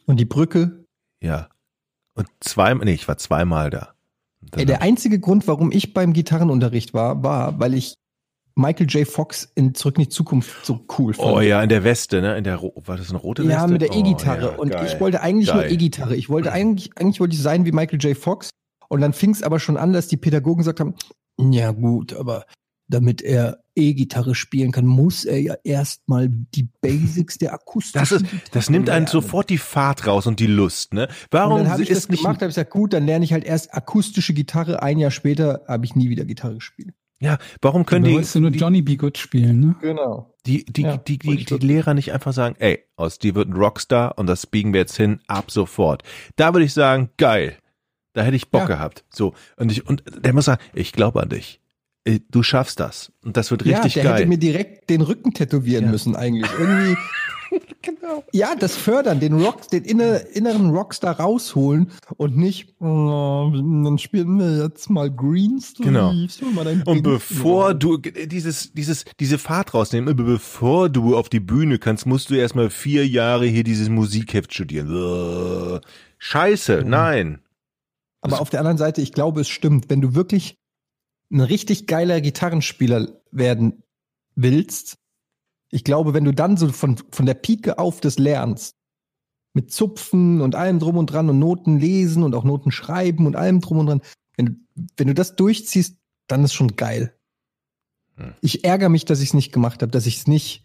Und 0.06 0.18
die 0.18 0.24
Brücke. 0.24 0.84
ja. 1.20 1.48
Und 2.14 2.26
zweimal, 2.40 2.86
nee, 2.86 2.94
ich 2.94 3.06
war 3.06 3.16
zweimal 3.18 3.70
da. 3.70 3.92
Ey, 4.56 4.64
der 4.64 4.76
ich- 4.78 4.82
einzige 4.82 5.20
Grund, 5.20 5.46
warum 5.46 5.70
ich 5.70 5.92
beim 5.94 6.12
Gitarrenunterricht 6.14 6.92
war, 6.94 7.22
war, 7.22 7.60
weil 7.60 7.74
ich 7.74 7.94
Michael 8.58 8.86
J. 8.88 9.06
Fox 9.06 9.50
in 9.54 9.74
Zurück 9.74 9.96
in 9.98 10.02
die 10.04 10.08
Zukunft 10.08 10.66
so 10.66 10.84
cool 10.98 11.14
fand. 11.14 11.28
oh 11.28 11.40
ja, 11.40 11.62
in 11.62 11.68
der 11.68 11.84
Weste, 11.84 12.20
ne? 12.20 12.36
In 12.36 12.42
der, 12.44 12.60
war 12.60 12.96
das 12.96 13.08
eine 13.10 13.18
rote 13.18 13.42
Weste? 13.44 13.52
Ja, 13.52 13.66
mit 13.68 13.80
der 13.82 13.90
Oh, 13.92 14.00
E-Gitarre. 14.00 14.42
ja, 14.42 14.48
und 14.56 14.70
geil. 14.72 14.86
ich 14.92 15.00
wollte 15.00 15.20
eigentlich 15.22 15.52
nur 15.52 15.62
Geil. 15.62 15.72
E-Gitarre. 15.72 16.16
Ich 16.16 16.28
wollte 16.28 16.50
eigentlich, 16.52 16.90
eigentlich 16.98 17.20
wollte 17.20 17.36
ich 17.36 17.40
sein 17.42 17.64
wie 17.64 17.72
Michael 17.72 18.00
J. 18.00 18.16
Fox. 18.16 18.50
Und 18.88 19.00
dann 19.00 19.12
fing 19.12 19.30
es 19.30 19.42
aber 19.44 19.60
schon 19.60 19.76
an, 19.76 19.92
dass 19.92 20.08
die 20.08 20.16
Pädagogen 20.16 20.58
gesagt 20.58 20.80
haben, 20.80 20.94
ja 21.38 21.70
gut, 21.70 22.14
aber 22.14 22.46
damit 22.90 23.22
er 23.22 23.58
E-Gitarre 23.76 24.34
spielen 24.34 24.72
kann, 24.72 24.86
muss 24.86 25.24
er 25.24 25.40
ja 25.40 25.54
erstmal 25.62 26.28
die 26.28 26.68
Basics 26.80 27.38
der 27.38 27.52
akustischen 27.52 28.00
Das 28.00 28.10
ist, 28.10 28.24
das 28.50 28.70
nimmt 28.70 28.90
einen 28.90 29.06
sofort 29.06 29.50
die 29.50 29.58
Fahrt 29.58 30.06
raus 30.06 30.26
und 30.26 30.40
die 30.40 30.46
Lust, 30.46 30.94
ne? 30.94 31.06
Warum 31.30 31.58
dann 31.58 31.70
habe 31.70 31.82
ich 31.82 31.90
das 31.90 32.08
nicht 32.08 32.22
gemacht, 32.22 32.36
habe 32.40 32.46
ich 32.46 32.54
gesagt, 32.56 32.70
gut, 32.70 32.92
dann 32.92 33.06
lerne 33.06 33.24
ich 33.24 33.32
halt 33.32 33.44
erst 33.44 33.72
akustische 33.74 34.32
Gitarre. 34.34 34.82
Ein 34.82 34.98
Jahr 34.98 35.10
später 35.12 35.62
habe 35.68 35.84
ich 35.84 35.94
nie 35.94 36.08
wieder 36.08 36.24
Gitarre 36.24 36.54
gespielt. 36.54 36.94
Ja, 37.20 37.38
warum 37.62 37.84
können 37.84 38.04
die, 38.04 38.12
wolltest 38.14 38.34
du 38.36 38.40
nur 38.40 38.50
die, 38.52 38.58
Johnny 38.60 38.80
B. 38.82 38.96
Good 38.96 39.18
spielen, 39.18 39.58
ne? 39.60 39.76
Genau. 39.80 40.34
die, 40.46 40.64
die, 40.64 40.82
Ja, 40.82 40.96
die, 40.96 41.18
die, 41.18 41.44
die. 41.44 41.54
Lehrer 41.66 41.94
nicht 41.94 42.12
einfach 42.12 42.32
sagen, 42.32 42.54
ey, 42.60 42.84
aus 42.96 43.18
dir 43.18 43.34
wird 43.34 43.48
ein 43.48 43.54
Rockstar 43.54 44.16
und 44.18 44.26
das 44.28 44.46
biegen 44.46 44.72
wir 44.72 44.80
jetzt 44.80 44.96
hin, 44.96 45.20
ab 45.26 45.50
sofort. 45.50 46.04
Da 46.36 46.54
würde 46.54 46.64
ich 46.64 46.72
sagen, 46.74 47.10
geil. 47.16 47.56
Da 48.12 48.22
hätte 48.22 48.36
ich 48.36 48.50
Bock 48.50 48.62
Ja. 48.62 48.66
gehabt. 48.66 49.04
So. 49.10 49.34
Und 49.56 49.72
ich, 49.72 49.86
und 49.86 50.02
der 50.24 50.32
muss 50.32 50.44
sagen, 50.44 50.62
ich 50.74 50.92
glaube 50.92 51.20
an 51.22 51.28
dich. 51.28 51.60
Äh, 52.04 52.20
Du 52.30 52.42
schaffst 52.44 52.78
das. 52.80 53.12
Und 53.24 53.36
das 53.36 53.50
wird 53.50 53.64
richtig 53.64 53.96
ja, 53.96 54.02
der 54.02 54.10
geil. 54.12 54.20
hätte 54.20 54.28
mir 54.28 54.38
direkt 54.38 54.88
den 54.88 55.00
Rücken 55.00 55.34
tätowieren 55.34 55.86
Ja. 55.86 55.90
müssen 55.90 56.14
eigentlich. 56.16 56.50
Irgendwie. 56.58 56.96
genau. 57.82 58.24
Ja, 58.32 58.54
das 58.54 58.76
fördern, 58.76 59.20
den 59.20 59.34
Rock, 59.40 59.68
den 59.68 59.84
inner, 59.84 60.26
inneren 60.34 60.70
Rockstar 60.70 61.18
rausholen 61.18 61.90
und 62.16 62.36
nicht, 62.36 62.74
oh, 62.80 63.50
dann 63.52 63.98
spielen 63.98 64.38
wir 64.38 64.64
jetzt 64.64 64.90
mal 64.90 65.10
Green 65.10 65.60
Sleeves. 65.60 65.84
Genau. 65.84 66.12
hol 66.12 66.52
mal 66.52 66.64
dein 66.64 66.82
Und 66.82 67.02
Green 67.02 67.02
bevor 67.02 67.74
du 67.74 67.98
dieses, 67.98 68.72
dieses, 68.72 69.04
diese 69.18 69.38
Fahrt 69.38 69.74
rausnehmen, 69.74 70.14
bevor 70.16 70.88
du 70.88 71.16
auf 71.16 71.28
die 71.28 71.40
Bühne 71.40 71.78
kannst, 71.78 72.06
musst 72.06 72.30
du 72.30 72.34
erstmal 72.34 72.70
vier 72.70 73.06
Jahre 73.06 73.46
hier 73.46 73.64
dieses 73.64 73.88
Musikheft 73.88 74.52
studieren. 74.52 75.80
Scheiße, 76.18 76.82
nein. 76.84 77.40
Aber 78.20 78.40
auf 78.40 78.50
der 78.50 78.60
anderen 78.60 78.78
Seite, 78.78 79.00
ich 79.00 79.12
glaube, 79.12 79.42
es 79.42 79.48
stimmt. 79.48 79.88
Wenn 79.88 80.00
du 80.00 80.14
wirklich 80.14 80.58
ein 81.30 81.40
richtig 81.40 81.86
geiler 81.86 82.20
Gitarrenspieler 82.20 83.08
werden 83.30 83.82
willst, 84.34 84.98
ich 85.70 85.84
glaube, 85.84 86.14
wenn 86.14 86.24
du 86.24 86.32
dann 86.32 86.56
so 86.56 86.68
von, 86.68 86.96
von 87.10 87.26
der 87.26 87.34
Pike 87.34 87.78
auf 87.78 88.00
das 88.00 88.18
lernst, 88.18 88.74
mit 89.54 89.72
Zupfen 89.72 90.40
und 90.40 90.54
allem 90.54 90.78
drum 90.78 90.96
und 90.96 91.06
dran 91.06 91.28
und 91.28 91.38
Noten 91.38 91.78
lesen 91.78 92.22
und 92.22 92.34
auch 92.34 92.44
Noten 92.44 92.70
schreiben 92.70 93.26
und 93.26 93.36
allem 93.36 93.60
drum 93.60 93.78
und 93.78 93.86
dran, 93.86 94.02
wenn 94.36 94.46
du, 94.46 94.52
wenn 94.96 95.08
du 95.08 95.14
das 95.14 95.36
durchziehst, 95.36 95.96
dann 96.28 96.44
ist 96.44 96.54
schon 96.54 96.76
geil. 96.76 97.14
Hm. 98.16 98.34
Ich 98.40 98.64
ärgere 98.64 98.88
mich, 98.88 99.04
dass 99.04 99.20
ich 99.20 99.28
es 99.28 99.34
nicht 99.34 99.52
gemacht 99.52 99.82
habe, 99.82 99.90
dass 99.90 100.06
ich 100.06 100.18
es 100.18 100.26
nicht, 100.26 100.64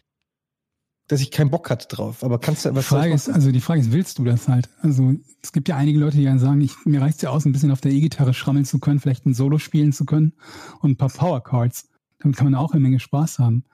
dass 1.08 1.22
ich 1.22 1.32
keinen 1.32 1.50
Bock 1.50 1.70
hatte 1.70 1.88
drauf. 1.88 2.24
Aber 2.24 2.40
kannst 2.40 2.66
du 2.66 2.70
Die 2.70 2.76
was 2.76 2.86
Frage 2.86 3.14
ist, 3.14 3.30
also 3.30 3.52
die 3.52 3.62
Frage 3.62 3.82
ist, 3.82 3.92
willst 3.92 4.20
du 4.20 4.26
das 4.26 4.48
halt? 4.48 4.70
Also 4.82 5.16
es 5.42 5.52
gibt 5.52 5.70
ja 5.70 5.76
einige 5.76 6.00
Leute, 6.00 6.18
die 6.18 6.26
dann 6.26 6.40
sagen, 6.40 6.62
ich, 6.62 6.74
mir 6.86 7.02
reicht's 7.02 7.22
ja 7.22 7.30
aus, 7.30 7.46
ein 7.46 7.52
bisschen 7.52 7.72
auf 7.72 7.82
der 7.82 7.92
E-Gitarre 7.92 8.34
schrammeln 8.34 8.66
zu 8.66 8.80
können, 8.80 9.00
vielleicht 9.00 9.26
ein 9.26 9.34
Solo 9.34 9.58
spielen 9.58 9.92
zu 9.92 10.06
können 10.06 10.34
und 10.82 10.92
ein 10.92 10.98
paar 10.98 11.10
Power 11.10 11.42
Chords. 11.42 11.90
Damit 12.20 12.38
kann 12.38 12.46
man 12.46 12.56
auch 12.56 12.72
eine 12.72 12.82
Menge 12.82 13.00
Spaß 13.00 13.40
haben. 13.40 13.66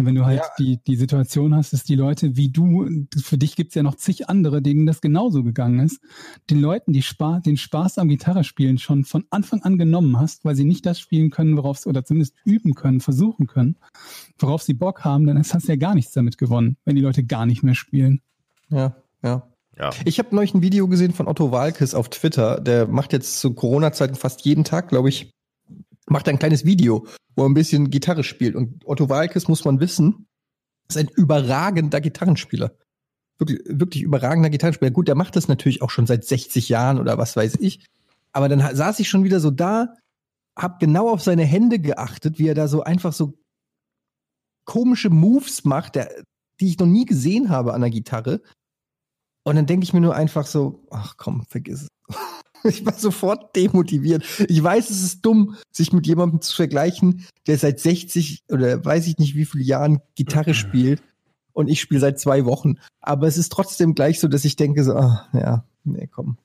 Und 0.00 0.06
wenn 0.06 0.14
du 0.14 0.24
halt 0.24 0.38
Ja. 0.38 0.46
die, 0.58 0.78
die 0.82 0.96
Situation 0.96 1.54
hast, 1.54 1.74
dass 1.74 1.84
die 1.84 1.94
Leute 1.94 2.34
wie 2.34 2.48
du, 2.48 2.88
für 3.22 3.36
dich 3.36 3.54
gibt's 3.54 3.74
ja 3.74 3.82
noch 3.82 3.96
zig 3.96 4.30
andere, 4.30 4.62
denen 4.62 4.86
das 4.86 5.02
genauso 5.02 5.42
gegangen 5.44 5.78
ist, 5.80 6.00
den 6.48 6.58
Leuten 6.58 6.94
die 6.94 7.02
Spaß, 7.02 7.42
den 7.42 7.58
Spaß 7.58 7.98
am 7.98 8.08
Gitarrespielen 8.08 8.78
schon 8.78 9.04
von 9.04 9.24
Anfang 9.28 9.60
an 9.62 9.76
genommen 9.76 10.18
hast, 10.18 10.46
weil 10.46 10.54
sie 10.56 10.64
nicht 10.64 10.86
das 10.86 10.98
spielen 10.98 11.28
können, 11.28 11.54
worauf 11.58 11.76
sie, 11.76 11.90
oder 11.90 12.02
zumindest 12.02 12.34
üben 12.46 12.74
können, 12.74 13.00
versuchen 13.00 13.46
können, 13.46 13.76
worauf 14.38 14.62
sie 14.62 14.72
Bock 14.72 15.04
haben, 15.04 15.26
dann 15.26 15.36
hast 15.38 15.52
du 15.52 15.68
ja 15.70 15.76
gar 15.76 15.94
nichts 15.94 16.12
damit 16.12 16.38
gewonnen, 16.38 16.78
wenn 16.86 16.96
die 16.96 17.02
Leute 17.02 17.22
gar 17.22 17.44
nicht 17.44 17.62
mehr 17.62 17.74
spielen. 17.74 18.22
Ja, 18.70 18.96
ja. 19.22 19.46
Ja. 19.78 19.90
Ich 20.06 20.18
habe 20.18 20.34
neulich 20.34 20.54
ein 20.54 20.62
Video 20.62 20.88
gesehen 20.88 21.12
von 21.12 21.28
Otto 21.28 21.52
Walkes 21.52 21.94
auf 21.94 22.08
Twitter. 22.08 22.58
Der 22.58 22.86
macht 22.86 23.12
jetzt 23.12 23.38
zu 23.38 23.52
Corona-Zeiten 23.52 24.14
fast 24.14 24.46
jeden 24.46 24.64
Tag, 24.64 24.88
glaube 24.88 25.10
ich, 25.10 25.30
macht 26.10 26.28
ein 26.28 26.38
kleines 26.38 26.64
Video, 26.64 27.06
wo 27.36 27.44
er 27.44 27.48
ein 27.48 27.54
bisschen 27.54 27.90
Gitarre 27.90 28.24
spielt. 28.24 28.54
Und 28.54 28.86
Otto 28.86 29.08
Walkes, 29.08 29.48
muss 29.48 29.64
man 29.64 29.80
wissen, 29.80 30.26
ist 30.88 30.98
ein 30.98 31.08
überragender 31.08 32.00
Gitarrenspieler. 32.00 32.76
Wirklich, 33.38 33.60
wirklich 33.66 34.02
überragender 34.02 34.50
Gitarrenspieler. 34.50 34.90
Gut, 34.90 35.08
der 35.08 35.14
macht 35.14 35.36
das 35.36 35.48
natürlich 35.48 35.82
auch 35.82 35.90
schon 35.90 36.06
seit 36.06 36.24
60 36.24 36.68
Jahren 36.68 36.98
oder 36.98 37.16
was 37.16 37.36
weiß 37.36 37.56
ich. 37.60 37.86
Aber 38.32 38.48
dann 38.48 38.74
saß 38.74 39.00
ich 39.00 39.08
schon 39.08 39.24
wieder 39.24 39.40
so 39.40 39.50
da, 39.50 39.94
hab 40.56 40.78
genau 40.80 41.10
auf 41.10 41.22
seine 41.22 41.44
Hände 41.44 41.78
geachtet, 41.78 42.38
wie 42.38 42.48
er 42.48 42.54
da 42.54 42.68
so 42.68 42.82
einfach 42.82 43.12
so 43.12 43.38
komische 44.64 45.10
Moves 45.10 45.64
macht, 45.64 45.94
der, 45.94 46.10
die 46.60 46.68
ich 46.68 46.78
noch 46.78 46.86
nie 46.86 47.06
gesehen 47.06 47.48
habe 47.48 47.72
an 47.72 47.80
der 47.80 47.90
Gitarre. 47.90 48.42
Und 49.44 49.56
dann 49.56 49.66
denke 49.66 49.84
ich 49.84 49.92
mir 49.92 50.00
nur 50.00 50.14
einfach 50.14 50.46
so, 50.46 50.86
ach 50.90 51.16
komm, 51.16 51.46
vergiss 51.46 51.82
es. 51.82 51.88
Ich 52.62 52.84
war 52.84 52.92
sofort 52.92 53.56
demotiviert. 53.56 54.22
Ich 54.48 54.62
weiß, 54.62 54.90
es 54.90 55.02
ist 55.02 55.24
dumm, 55.24 55.56
sich 55.72 55.94
mit 55.94 56.06
jemandem 56.06 56.42
zu 56.42 56.54
vergleichen, 56.54 57.26
der 57.46 57.56
seit 57.56 57.80
60 57.80 58.44
oder 58.50 58.84
weiß 58.84 59.06
ich 59.06 59.16
nicht 59.16 59.34
wie 59.34 59.46
viele 59.46 59.64
Jahren 59.64 60.00
Gitarre 60.14 60.52
spielt 60.52 61.02
und 61.52 61.68
ich 61.68 61.80
spiele 61.80 62.00
seit 62.00 62.20
zwei 62.20 62.44
Wochen. 62.44 62.74
Aber 63.00 63.26
es 63.26 63.38
ist 63.38 63.50
trotzdem 63.50 63.94
gleich 63.94 64.20
so, 64.20 64.28
dass 64.28 64.44
ich 64.44 64.56
denke 64.56 64.84
so, 64.84 64.94
ah, 64.94 65.26
ja, 65.32 65.64
nee, 65.84 66.06
komm. 66.06 66.36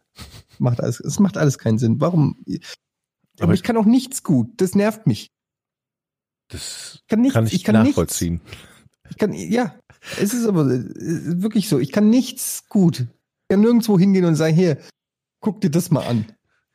Macht 0.57 0.79
alles, 0.79 1.01
es 1.01 1.19
macht 1.19 1.37
alles 1.37 1.57
keinen 1.57 1.79
Sinn. 1.79 1.99
Warum? 1.99 2.37
Aber 2.47 3.43
Aber 3.43 3.53
ich 3.53 3.63
kann 3.63 3.75
auch 3.75 3.85
nichts 3.85 4.23
gut. 4.23 4.49
Das 4.57 4.75
nervt 4.75 5.07
mich. 5.07 5.31
Das 6.47 6.99
Ich 7.01 7.07
kann 7.07 7.21
nichts, 7.21 7.33
kann 7.33 7.47
ich, 7.47 7.53
ich 7.53 7.63
kann 7.63 7.75
nachvollziehen. 7.75 8.39
Ich 9.09 9.17
kann, 9.17 9.33
ja, 9.33 9.75
es 10.19 10.33
ist 10.33 10.45
aber 10.45 10.65
äh, 10.71 11.41
wirklich 11.41 11.67
so. 11.67 11.79
Ich 11.79 11.91
kann 11.91 12.09
nichts 12.09 12.63
gut. 12.69 13.01
Ich 13.01 13.47
kann 13.49 13.61
nirgendwo 13.61 13.99
hingehen 13.99 14.25
und 14.25 14.35
sagen, 14.35 14.55
hier, 14.55 14.77
guck 15.45 15.61
dir 15.61 15.69
das 15.69 15.91
mal 15.91 16.03
an. 16.05 16.25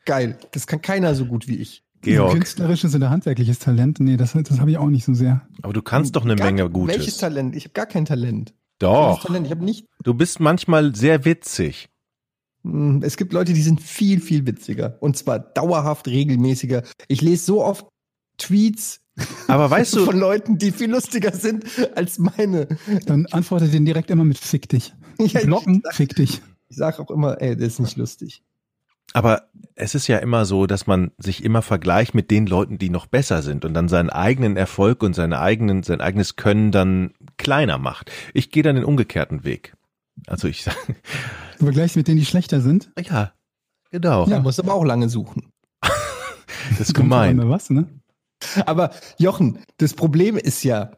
Geil. 0.06 0.38
Das 0.52 0.66
kann 0.68 0.80
keiner 0.80 1.14
so 1.16 1.26
gut 1.26 1.48
wie 1.48 1.56
ich. 1.56 1.82
Georg, 2.02 2.32
Künstlerisches 2.32 2.94
oder 2.94 3.10
handwerkliches 3.10 3.58
Talent, 3.58 3.98
nee, 4.00 4.16
das, 4.16 4.32
das 4.32 4.58
habe 4.60 4.70
ich 4.70 4.78
auch 4.78 4.86
nicht 4.88 5.04
so 5.04 5.12
sehr. 5.12 5.46
aber 5.60 5.72
du 5.74 5.82
kannst 5.82 6.14
doch 6.16 6.24
eine 6.24 6.36
Gar- 6.36 6.46
Menge 6.46 6.70
Gutes. 6.70 6.96
Welches 6.96 7.18
Talent? 7.18 7.54
Ich 7.56 7.64
habe 7.64 7.74
gar 7.74 7.84
kein 7.86 8.04
Talent. 8.06 8.54
Doch, 8.78 9.22
Talent? 9.22 9.44
Ich 9.46 9.50
habe 9.52 9.62
nicht. 9.64 9.86
du 10.02 10.14
bist 10.14 10.40
manchmal 10.40 10.94
sehr 10.94 11.24
witzig. 11.26 11.88
Hm, 12.64 13.02
Es 13.02 13.16
gibt 13.18 13.32
Leute, 13.34 13.52
die 13.52 13.60
sind 13.60 13.82
viel, 13.82 14.20
viel 14.20 14.46
witziger. 14.46 14.96
Und 15.00 15.16
zwar 15.18 15.40
dauerhaft, 15.40 16.06
regelmäßiger. 16.08 16.84
Ich 17.08 17.20
lese 17.20 17.44
so 17.44 17.62
oft 17.64 17.86
Tweets 18.38 19.00
Aber 19.48 19.68
weißt 19.70 19.96
du, 19.96 20.04
von 20.06 20.18
Leuten, 20.18 20.56
die 20.56 20.70
viel 20.72 20.90
lustiger 20.90 21.32
sind 21.34 21.64
als 21.96 22.18
meine. 22.18 22.68
Dann 23.04 23.26
antworte 23.26 23.68
den 23.68 23.84
direkt 23.84 24.10
immer 24.10 24.24
mit 24.24 24.38
Fick 24.38 24.68
dich. 24.68 24.94
Ja, 25.18 25.40
ich, 25.40 25.44
Blocken, 25.46 25.82
Fick 25.90 26.14
dich. 26.16 26.40
ich 26.70 26.76
sage 26.78 26.98
auch 27.02 27.10
immer, 27.10 27.42
ey, 27.42 27.54
das 27.54 27.74
ist 27.74 27.80
nicht 27.80 27.96
lustig. 27.98 28.42
Aber 29.12 29.48
es 29.74 29.94
ist 29.94 30.06
ja 30.06 30.18
immer 30.18 30.44
so, 30.44 30.66
dass 30.66 30.86
man 30.86 31.10
sich 31.18 31.42
immer 31.44 31.62
vergleicht 31.62 32.14
mit 32.14 32.30
den 32.30 32.46
Leuten, 32.46 32.78
die 32.78 32.90
noch 32.90 33.06
besser 33.06 33.42
sind 33.42 33.64
und 33.64 33.74
dann 33.74 33.88
seinen 33.88 34.10
eigenen 34.10 34.56
Erfolg 34.56 35.02
und 35.02 35.14
seine 35.14 35.40
eigenen, 35.40 35.82
sein 35.82 36.00
eigenes 36.00 36.36
Können 36.36 36.70
dann 36.70 37.14
kleiner 37.38 37.78
macht. 37.78 38.10
Ich 38.34 38.50
gehe 38.50 38.62
dann 38.62 38.76
den 38.76 38.84
umgekehrten 38.84 39.44
Weg. 39.44 39.74
Also 40.26 40.48
ich 40.48 40.62
sage, 40.62 40.76
Du 41.58 41.64
vergleichst 41.64 41.96
mit 41.96 42.08
denen, 42.08 42.18
die 42.18 42.26
schlechter 42.26 42.60
sind. 42.60 42.90
ja, 42.98 43.32
genau, 43.90 44.26
Da 44.26 44.40
muss 44.40 44.60
aber 44.60 44.74
auch 44.74 44.84
lange 44.84 45.08
suchen. 45.08 45.50
das 45.82 46.88
ist 46.88 46.94
gemein. 46.94 47.48
Was, 47.48 47.70
ne? 47.70 47.88
Aber 48.66 48.90
Jochen, 49.18 49.58
das 49.78 49.94
Problem 49.94 50.36
ist 50.36 50.62
ja, 50.62 50.92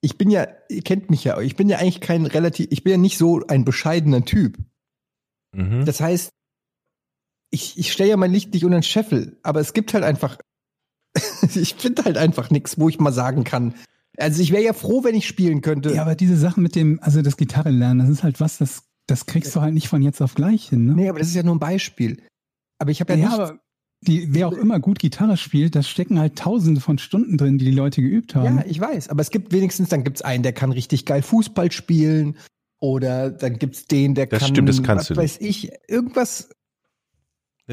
ich 0.00 0.16
bin 0.16 0.30
ja, 0.30 0.46
ihr 0.68 0.82
kennt 0.82 1.10
mich 1.10 1.24
ja, 1.24 1.38
ich 1.40 1.56
bin 1.56 1.68
ja 1.68 1.78
eigentlich 1.78 2.00
kein 2.00 2.26
relativ, 2.26 2.68
ich 2.70 2.84
bin 2.84 2.92
ja 2.92 2.96
nicht 2.98 3.18
so 3.18 3.46
ein 3.46 3.64
bescheidener 3.64 4.24
Typ. 4.24 4.58
Mhm. 5.54 5.84
Das 5.84 6.00
heißt, 6.00 6.32
ich, 7.50 7.78
ich 7.78 7.92
stelle 7.92 8.10
ja 8.10 8.16
mein 8.16 8.32
Licht 8.32 8.52
nicht 8.52 8.64
unter 8.64 8.78
den 8.78 8.82
Scheffel, 8.82 9.38
aber 9.42 9.60
es 9.60 9.72
gibt 9.72 9.94
halt 9.94 10.04
einfach, 10.04 10.38
ich 11.54 11.74
finde 11.74 12.04
halt 12.04 12.16
einfach 12.16 12.50
nichts, 12.50 12.78
wo 12.78 12.88
ich 12.88 12.98
mal 12.98 13.12
sagen 13.12 13.44
kann. 13.44 13.74
Also 14.16 14.42
ich 14.42 14.52
wäre 14.52 14.62
ja 14.62 14.72
froh, 14.72 15.04
wenn 15.04 15.14
ich 15.14 15.26
spielen 15.26 15.60
könnte. 15.60 15.94
Ja, 15.94 16.02
aber 16.02 16.14
diese 16.14 16.36
Sachen 16.36 16.62
mit 16.62 16.74
dem, 16.74 17.00
also 17.02 17.22
das 17.22 17.36
Gitarrenlernen, 17.36 17.98
das 17.98 18.08
ist 18.08 18.22
halt 18.22 18.40
was, 18.40 18.58
das, 18.58 18.84
das 19.06 19.26
kriegst 19.26 19.54
du 19.56 19.60
halt 19.60 19.74
nicht 19.74 19.88
von 19.88 20.02
jetzt 20.02 20.20
auf 20.20 20.34
gleich 20.34 20.68
hin, 20.68 20.86
ne? 20.86 20.94
nee, 20.94 21.08
aber 21.08 21.18
das 21.18 21.28
ist 21.28 21.34
ja 21.34 21.42
nur 21.42 21.54
ein 21.54 21.60
Beispiel. 21.60 22.22
Aber 22.78 22.90
ich 22.90 23.00
habe 23.00 23.12
ja, 23.14 23.18
Ja, 23.18 23.28
nicht, 23.28 23.38
aber 23.38 23.60
die, 24.02 24.32
wer 24.32 24.48
auch 24.48 24.52
immer 24.52 24.80
gut 24.80 24.98
Gitarre 24.98 25.36
spielt, 25.36 25.74
da 25.74 25.82
stecken 25.82 26.18
halt 26.18 26.36
tausende 26.36 26.80
von 26.80 26.98
Stunden 26.98 27.36
drin, 27.36 27.58
die 27.58 27.66
die 27.66 27.70
Leute 27.70 28.00
geübt 28.00 28.34
haben. 28.34 28.58
ja, 28.58 28.64
ich 28.66 28.80
weiß, 28.80 29.08
aber 29.08 29.20
es 29.20 29.30
gibt 29.30 29.52
wenigstens, 29.52 29.90
dann 29.90 30.04
gibt's 30.04 30.22
einen, 30.22 30.42
der 30.42 30.52
kann 30.52 30.72
richtig 30.72 31.04
geil 31.04 31.22
Fußball 31.22 31.70
spielen. 31.70 32.36
Oder 32.82 33.30
dann 33.30 33.58
gibt's 33.58 33.86
den, 33.86 34.14
der 34.14 34.26
Das 34.26 34.40
kann, 34.40 34.48
stimmt, 34.48 34.68
das 34.70 34.82
kannst 34.82 35.10
was 35.10 35.16
du 35.16 35.22
weiß 35.22 35.36
ich, 35.40 35.70
irgendwas, 35.86 36.48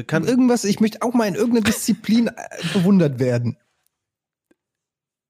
Kann, 0.04 0.24
irgendwas, 0.24 0.64
ich 0.64 0.80
möchte 0.80 1.02
auch 1.02 1.14
mal 1.14 1.26
in 1.26 1.34
irgendeiner 1.34 1.64
Disziplin 1.64 2.28
äh, 2.28 2.32
bewundert 2.72 3.18
werden. 3.18 3.56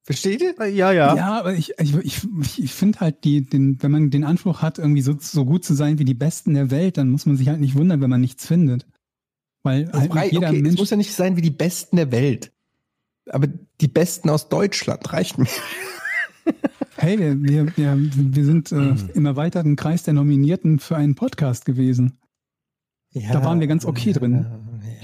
Versteht 0.05 0.41
ihr? 0.41 0.55
ja, 0.69 0.91
ja, 0.91 1.15
Ja, 1.17 1.39
aber 1.39 1.53
ich, 1.53 1.75
ich, 1.79 1.95
ich, 1.97 2.23
ich 2.63 2.73
finde 2.73 3.01
halt, 3.01 3.25
die, 3.25 3.45
den, 3.45 3.83
wenn 3.83 3.91
man 3.91 4.11
den 4.11 4.25
Anspruch 4.25 4.63
hat, 4.63 4.79
irgendwie 4.79 5.03
so, 5.03 5.15
so 5.21 5.45
gut 5.45 5.65
zu 5.67 5.75
sein 5.75 5.99
wie 5.99 6.07
die 6.07 6.15
Besten 6.15 6.55
der 6.55 6.71
Welt, 6.71 6.97
dann 6.97 7.11
muss 7.11 7.27
man 7.27 7.37
sich 7.37 7.49
halt 7.49 7.61
nicht 7.61 7.75
wundern, 7.77 8.01
wenn 8.01 8.09
man 8.09 8.21
nichts 8.23 8.47
findet. 8.47 8.87
Weil 9.63 9.91
halt 9.93 10.15
nicht 10.15 10.33
jeder 10.33 10.49
okay, 10.49 10.57
es 10.57 10.63
Mensch. 10.63 10.79
muss 10.79 10.91
ja 10.91 10.97
nicht 10.97 11.13
sein 11.15 11.37
wie 11.37 11.43
die 11.43 11.51
Besten 11.51 11.97
der 11.97 12.11
Welt. 12.11 12.53
Aber 13.29 13.47
die 13.81 13.89
Besten 13.89 14.31
aus 14.31 14.49
Deutschland 14.49 15.13
reicht 15.13 15.37
mir. 15.37 15.47
Hey, 16.97 17.19
wir, 17.19 17.41
wir, 17.43 17.77
wir, 17.77 17.97
wir 17.99 18.45
sind 18.45 18.73
äh, 18.73 18.77
Mhm. 18.77 19.11
im 19.13 19.27
erweiterten 19.27 19.77
Kreis 19.77 20.05
der 20.05 20.15
Nominierten 20.15 20.79
für 20.81 20.97
einen 20.97 21.15
Podcast 21.15 21.67
gewesen. 21.67 22.17
Da 23.15 23.45
waren 23.45 23.61
wir 23.61 23.67
ganz 23.67 23.85
okay 23.85 24.13
drin. 24.13 24.47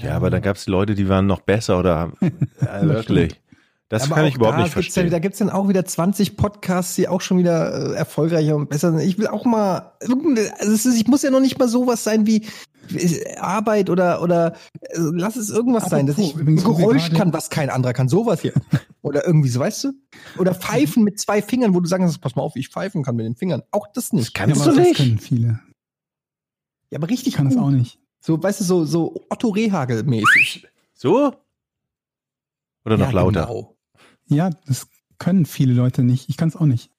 Ja, 0.01 0.15
aber 0.15 0.29
da 0.29 0.39
gab 0.39 0.57
es 0.57 0.67
Leute, 0.67 0.95
die 0.95 1.09
waren 1.09 1.25
noch 1.25 1.41
besser 1.41 1.79
oder 1.79 2.11
ja, 2.61 2.81
wirklich. 2.83 3.41
Das 3.89 4.03
Aber 4.03 4.15
kann 4.15 4.23
auch 4.23 4.29
ich 4.29 4.35
überhaupt 4.35 4.57
da 4.57 4.63
nicht 4.63 4.73
gibt's 4.73 4.87
verstehen. 4.87 5.05
Ja, 5.05 5.11
da 5.11 5.19
gibt's 5.19 5.37
dann 5.37 5.51
auch 5.51 5.67
wieder 5.67 5.85
20 5.85 6.37
Podcasts, 6.37 6.95
die 6.95 7.07
auch 7.07 7.21
schon 7.21 7.37
wieder 7.37 7.91
äh, 7.91 7.95
erfolgreicher 7.95 8.55
und 8.55 8.67
besser 8.67 8.91
sind. 8.91 9.07
Ich 9.07 9.19
will 9.19 9.27
auch 9.27 9.45
mal, 9.45 9.93
also 10.01 10.73
es 10.73 10.87
ist, 10.87 10.99
ich 10.99 11.07
muss 11.07 11.21
ja 11.21 11.29
noch 11.29 11.39
nicht 11.39 11.59
mal 11.59 11.67
sowas 11.67 12.03
sein 12.03 12.25
wie 12.25 12.45
äh, 12.95 13.37
Arbeit 13.37 13.91
oder 13.91 14.23
oder 14.23 14.53
äh, 14.81 14.97
lass 14.97 15.35
es 15.35 15.51
irgendwas 15.51 15.89
sein, 15.89 16.07
dass 16.07 16.17
ich 16.17 16.35
ein 16.35 16.55
Geräusch 16.55 17.11
kann, 17.11 17.31
was 17.31 17.51
kein 17.51 17.69
anderer 17.69 17.93
kann. 17.93 18.09
Sowas 18.09 18.41
hier. 18.41 18.53
Oder 19.01 19.27
irgendwie 19.27 19.49
so, 19.49 19.59
weißt 19.59 19.83
du? 19.83 19.91
Oder 20.39 20.55
pfeifen 20.55 21.03
mit 21.03 21.19
zwei 21.19 21.43
Fingern, 21.43 21.75
wo 21.75 21.79
du 21.79 21.87
sagen 21.87 22.05
kannst, 22.05 22.19
pass 22.21 22.35
mal 22.35 22.41
auf, 22.41 22.55
wie 22.55 22.61
ich 22.61 22.69
pfeifen 22.69 23.03
kann 23.03 23.15
mit 23.15 23.27
den 23.27 23.35
Fingern. 23.35 23.61
Auch 23.69 23.85
das 23.93 24.13
nicht. 24.13 24.29
Das 24.29 24.33
kannst 24.33 24.61
aber 24.63 24.71
du 24.71 24.77
das 24.77 24.87
nicht. 24.87 24.97
können 24.97 25.19
viele. 25.19 25.59
Ja, 26.91 26.99
aber 26.99 27.09
richtig 27.09 27.29
Ich 27.29 27.33
kann 27.35 27.45
das 27.49 27.57
auch 27.57 27.69
nicht. 27.69 27.99
So, 28.19 28.41
weißt 28.41 28.59
du, 28.61 28.63
so, 28.63 28.85
so 28.85 29.25
Otto 29.29 29.49
Rehagel-mäßig. 29.49 30.67
So? 30.93 31.33
Oder 32.85 32.97
noch 32.97 33.07
Ja, 33.07 33.11
lauter? 33.11 33.45
Genau. 33.47 33.77
Ja, 34.27 34.49
das 34.65 34.87
können 35.19 35.45
viele 35.45 35.73
Leute 35.73 36.03
nicht. 36.03 36.29
Ich 36.29 36.37
kann 36.37 36.49
es 36.49 36.55
auch 36.55 36.65
nicht. 36.65 36.89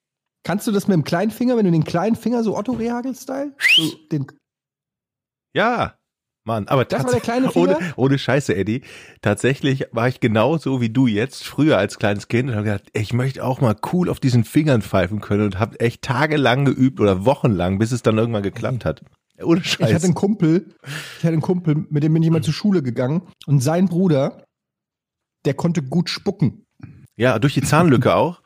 Kannst 0.45 0.67
du 0.67 0.73
das 0.73 0.87
mit 0.87 0.95
dem 0.95 1.05
kleinen 1.05 1.31
Finger, 1.33 1.57
wenn 1.57 1.65
du 1.65 1.73
den 1.73 1.85
kleinen 1.85 2.15
Finger 2.15 2.45
so 2.45 2.57
Otto 2.57 2.73
Rehagel-Style? 2.73 3.55
So, 3.75 3.83
den, 4.13 4.27
Ja, 5.55 5.95
Mann, 6.45 6.69
aber 6.69 6.85
Das 6.85 7.03
war 7.03 7.11
der 7.11 7.21
kleine 7.21 7.51
ohne, 7.55 7.75
Finger? 7.77 7.93
ohne 7.97 8.19
Scheiße, 8.19 8.55
Eddie. 8.55 8.83
Tatsächlich 9.21 9.87
war 9.91 10.07
ich 10.07 10.21
genauso 10.21 10.81
wie 10.81 10.91
du 10.91 11.09
jetzt 11.09 11.43
früher 11.45 11.77
als 11.77 11.99
kleines 11.99 12.29
Kind 12.29 12.49
und 12.51 12.55
habe 12.55 12.65
gedacht, 12.67 12.85
ich 12.93 13.13
möchte 13.13 13.45
auch 13.45 13.61
mal 13.61 13.75
cool 13.93 14.09
auf 14.09 14.21
diesen 14.21 14.45
Fingern 14.45 14.83
pfeifen 14.83 15.21
können 15.21 15.43
und 15.43 15.59
habe 15.59 15.81
echt 15.81 16.03
tagelang 16.03 16.65
geübt 16.65 17.01
oder 17.01 17.25
wochenlang, 17.25 17.79
bis 17.81 17.91
es 17.91 18.03
dann 18.03 18.17
irgendwann 18.17 18.45
geklappt 18.45 18.85
hat. 18.85 19.03
Ohne 19.43 19.61
ich 19.61 19.79
hatte 19.81 20.05
einen 20.05 20.15
Kumpel, 20.15 20.75
ich 21.19 21.25
hatte 21.25 21.33
einen 21.35 21.41
Kumpel, 21.43 21.87
mit 21.91 22.03
dem 22.03 22.13
bin 22.15 22.23
ich 22.23 22.31
mal 22.31 22.43
zur 22.43 22.55
Schule 22.55 22.83
gegangen 22.83 23.23
und 23.47 23.61
sein 23.61 23.87
Bruder, 23.87 24.45
der 25.45 25.55
konnte 25.55 25.83
gut 25.83 26.09
spucken. 26.11 26.65
Ja, 27.17 27.39
durch 27.39 27.55
die 27.55 27.63
Zahnlücke 27.63 28.15
auch. 28.15 28.43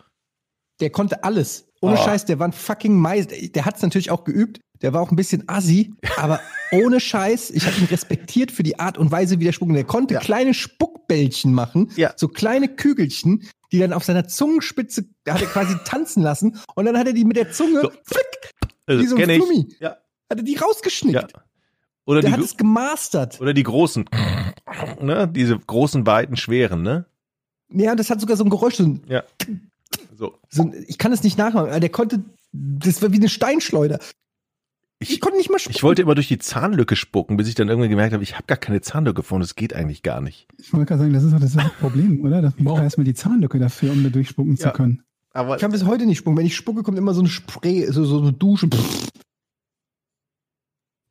Der 0.80 0.90
konnte 0.90 1.24
alles. 1.24 1.68
Ohne 1.80 1.94
Oh. 1.98 2.04
Scheiß, 2.04 2.24
der 2.26 2.38
war 2.38 2.48
ein 2.48 2.52
fucking 2.52 2.96
Meister. 2.96 3.34
Der 3.36 3.64
hat 3.64 3.76
es 3.76 3.82
natürlich 3.82 4.10
auch 4.10 4.24
geübt. 4.24 4.60
Der 4.82 4.92
war 4.92 5.00
auch 5.02 5.10
ein 5.10 5.16
bisschen 5.16 5.44
assi, 5.48 5.92
aber 6.16 6.40
ohne 6.72 7.00
Scheiß, 7.00 7.50
ich 7.50 7.66
habe 7.66 7.76
ihn 7.78 7.84
respektiert 7.86 8.50
für 8.50 8.62
die 8.62 8.78
Art 8.78 8.96
und 8.98 9.10
Weise, 9.10 9.38
wie 9.40 9.44
der 9.44 9.52
spucken. 9.52 9.74
Der 9.74 9.84
konnte 9.84 10.14
Ja. 10.14 10.20
kleine 10.20 10.54
Spuckbällchen 10.54 11.52
machen, 11.52 11.90
Ja. 11.96 12.12
so 12.16 12.28
kleine 12.28 12.68
Kügelchen, 12.68 13.46
die 13.72 13.78
dann 13.78 13.92
auf 13.92 14.04
seiner 14.04 14.26
Zungenspitze, 14.26 15.04
da 15.24 15.34
hat 15.34 15.42
er 15.42 15.48
quasi 15.48 15.74
tanzen 15.84 16.22
lassen 16.22 16.58
und 16.74 16.84
dann 16.86 16.96
hat 16.98 17.06
er 17.06 17.12
die 17.12 17.24
mit 17.24 17.36
der 17.36 17.52
Zunge, 17.52 17.80
So. 17.82 17.90
flick, 17.90 18.50
Also, 18.86 19.02
wie 19.02 19.06
so 19.06 19.16
ein. 19.16 19.24
Flummi, 19.42 19.68
Ja, 19.80 19.96
hat 20.30 20.38
er 20.38 20.44
die 20.44 20.56
rausgeschnickt. 20.56 21.32
ja. 21.32 21.42
Oder 22.06 22.22
Der 22.22 22.30
die, 22.30 22.34
hat 22.36 22.40
es 22.44 22.56
gemastert. 22.56 23.40
oder 23.40 23.52
die 23.52 23.62
großen, 23.62 24.04
ne? 25.00 25.28
Diese 25.28 25.58
großen, 25.58 26.06
weiten, 26.06 26.36
schweren, 26.36 26.82
ne? 26.82 27.04
Ja, 27.72 27.94
das 27.94 28.10
hat 28.10 28.20
sogar 28.20 28.36
so 28.36 28.44
ein 28.44 28.50
Geräusch. 28.50 28.76
So 28.76 28.84
ein 28.84 29.02
Ja. 29.06 29.22
So. 30.16 30.38
So, 30.48 30.62
ein- 30.62 30.84
ich 30.88 30.98
kann 30.98 31.12
es 31.12 31.22
nicht 31.22 31.38
nachmachen. 31.38 31.80
Der 31.80 31.88
konnte, 31.90 32.22
das 32.52 33.00
war 33.02 33.12
wie 33.12 33.16
eine 33.16 33.28
Steinschleuder. 33.28 34.00
Ich, 34.98 35.12
Ich, 35.12 35.20
konnte 35.20 35.38
nicht 35.38 35.50
mal 35.50 35.58
spucken. 35.58 35.76
ich 35.76 35.82
wollte 35.82 36.02
immer 36.02 36.14
durch 36.14 36.28
die 36.28 36.38
Zahnlücke 36.38 36.94
spucken, 36.96 37.36
bis 37.38 37.48
ich 37.48 37.54
dann 37.54 37.68
irgendwann 37.68 37.88
gemerkt 37.90 38.12
habe, 38.12 38.22
ich 38.22 38.34
habe 38.34 38.44
gar 38.46 38.58
keine 38.58 38.80
Zahnlücke 38.82 39.22
gefunden. 39.22 39.42
Das 39.42 39.54
geht 39.54 39.72
eigentlich 39.74 40.02
gar 40.02 40.20
nicht. 40.20 40.46
Ich 40.58 40.72
wollte 40.74 40.86
gerade 40.86 41.00
sagen, 41.02 41.12
das 41.14 41.24
ist 41.24 41.32
doch 41.32 41.40
das 41.40 41.72
Problem, 41.80 42.22
oder? 42.24 42.42
Das 42.42 42.54
braucht 42.58 42.82
erstmal 42.82 43.04
die 43.06 43.14
Zahnlücke 43.14 43.58
dafür, 43.58 43.92
um 43.92 44.02
da 44.04 44.10
durchspucken 44.10 44.56
Ja. 44.56 44.68
zu 44.68 44.70
können. 44.76 45.02
Aber 45.32 45.54
Ich 45.54 45.60
kann 45.60 45.70
bis 45.70 45.84
heute 45.86 46.04
nicht 46.06 46.18
spucken. 46.18 46.36
Wenn 46.36 46.44
ich 46.46 46.56
spucke, 46.56 46.82
kommt 46.82 46.98
immer 46.98 47.14
so 47.14 47.20
eine 47.20 47.28
Spray, 47.30 47.86
so, 47.90 48.04
so 48.04 48.20
eine 48.20 48.32
Dusche. 48.32 48.68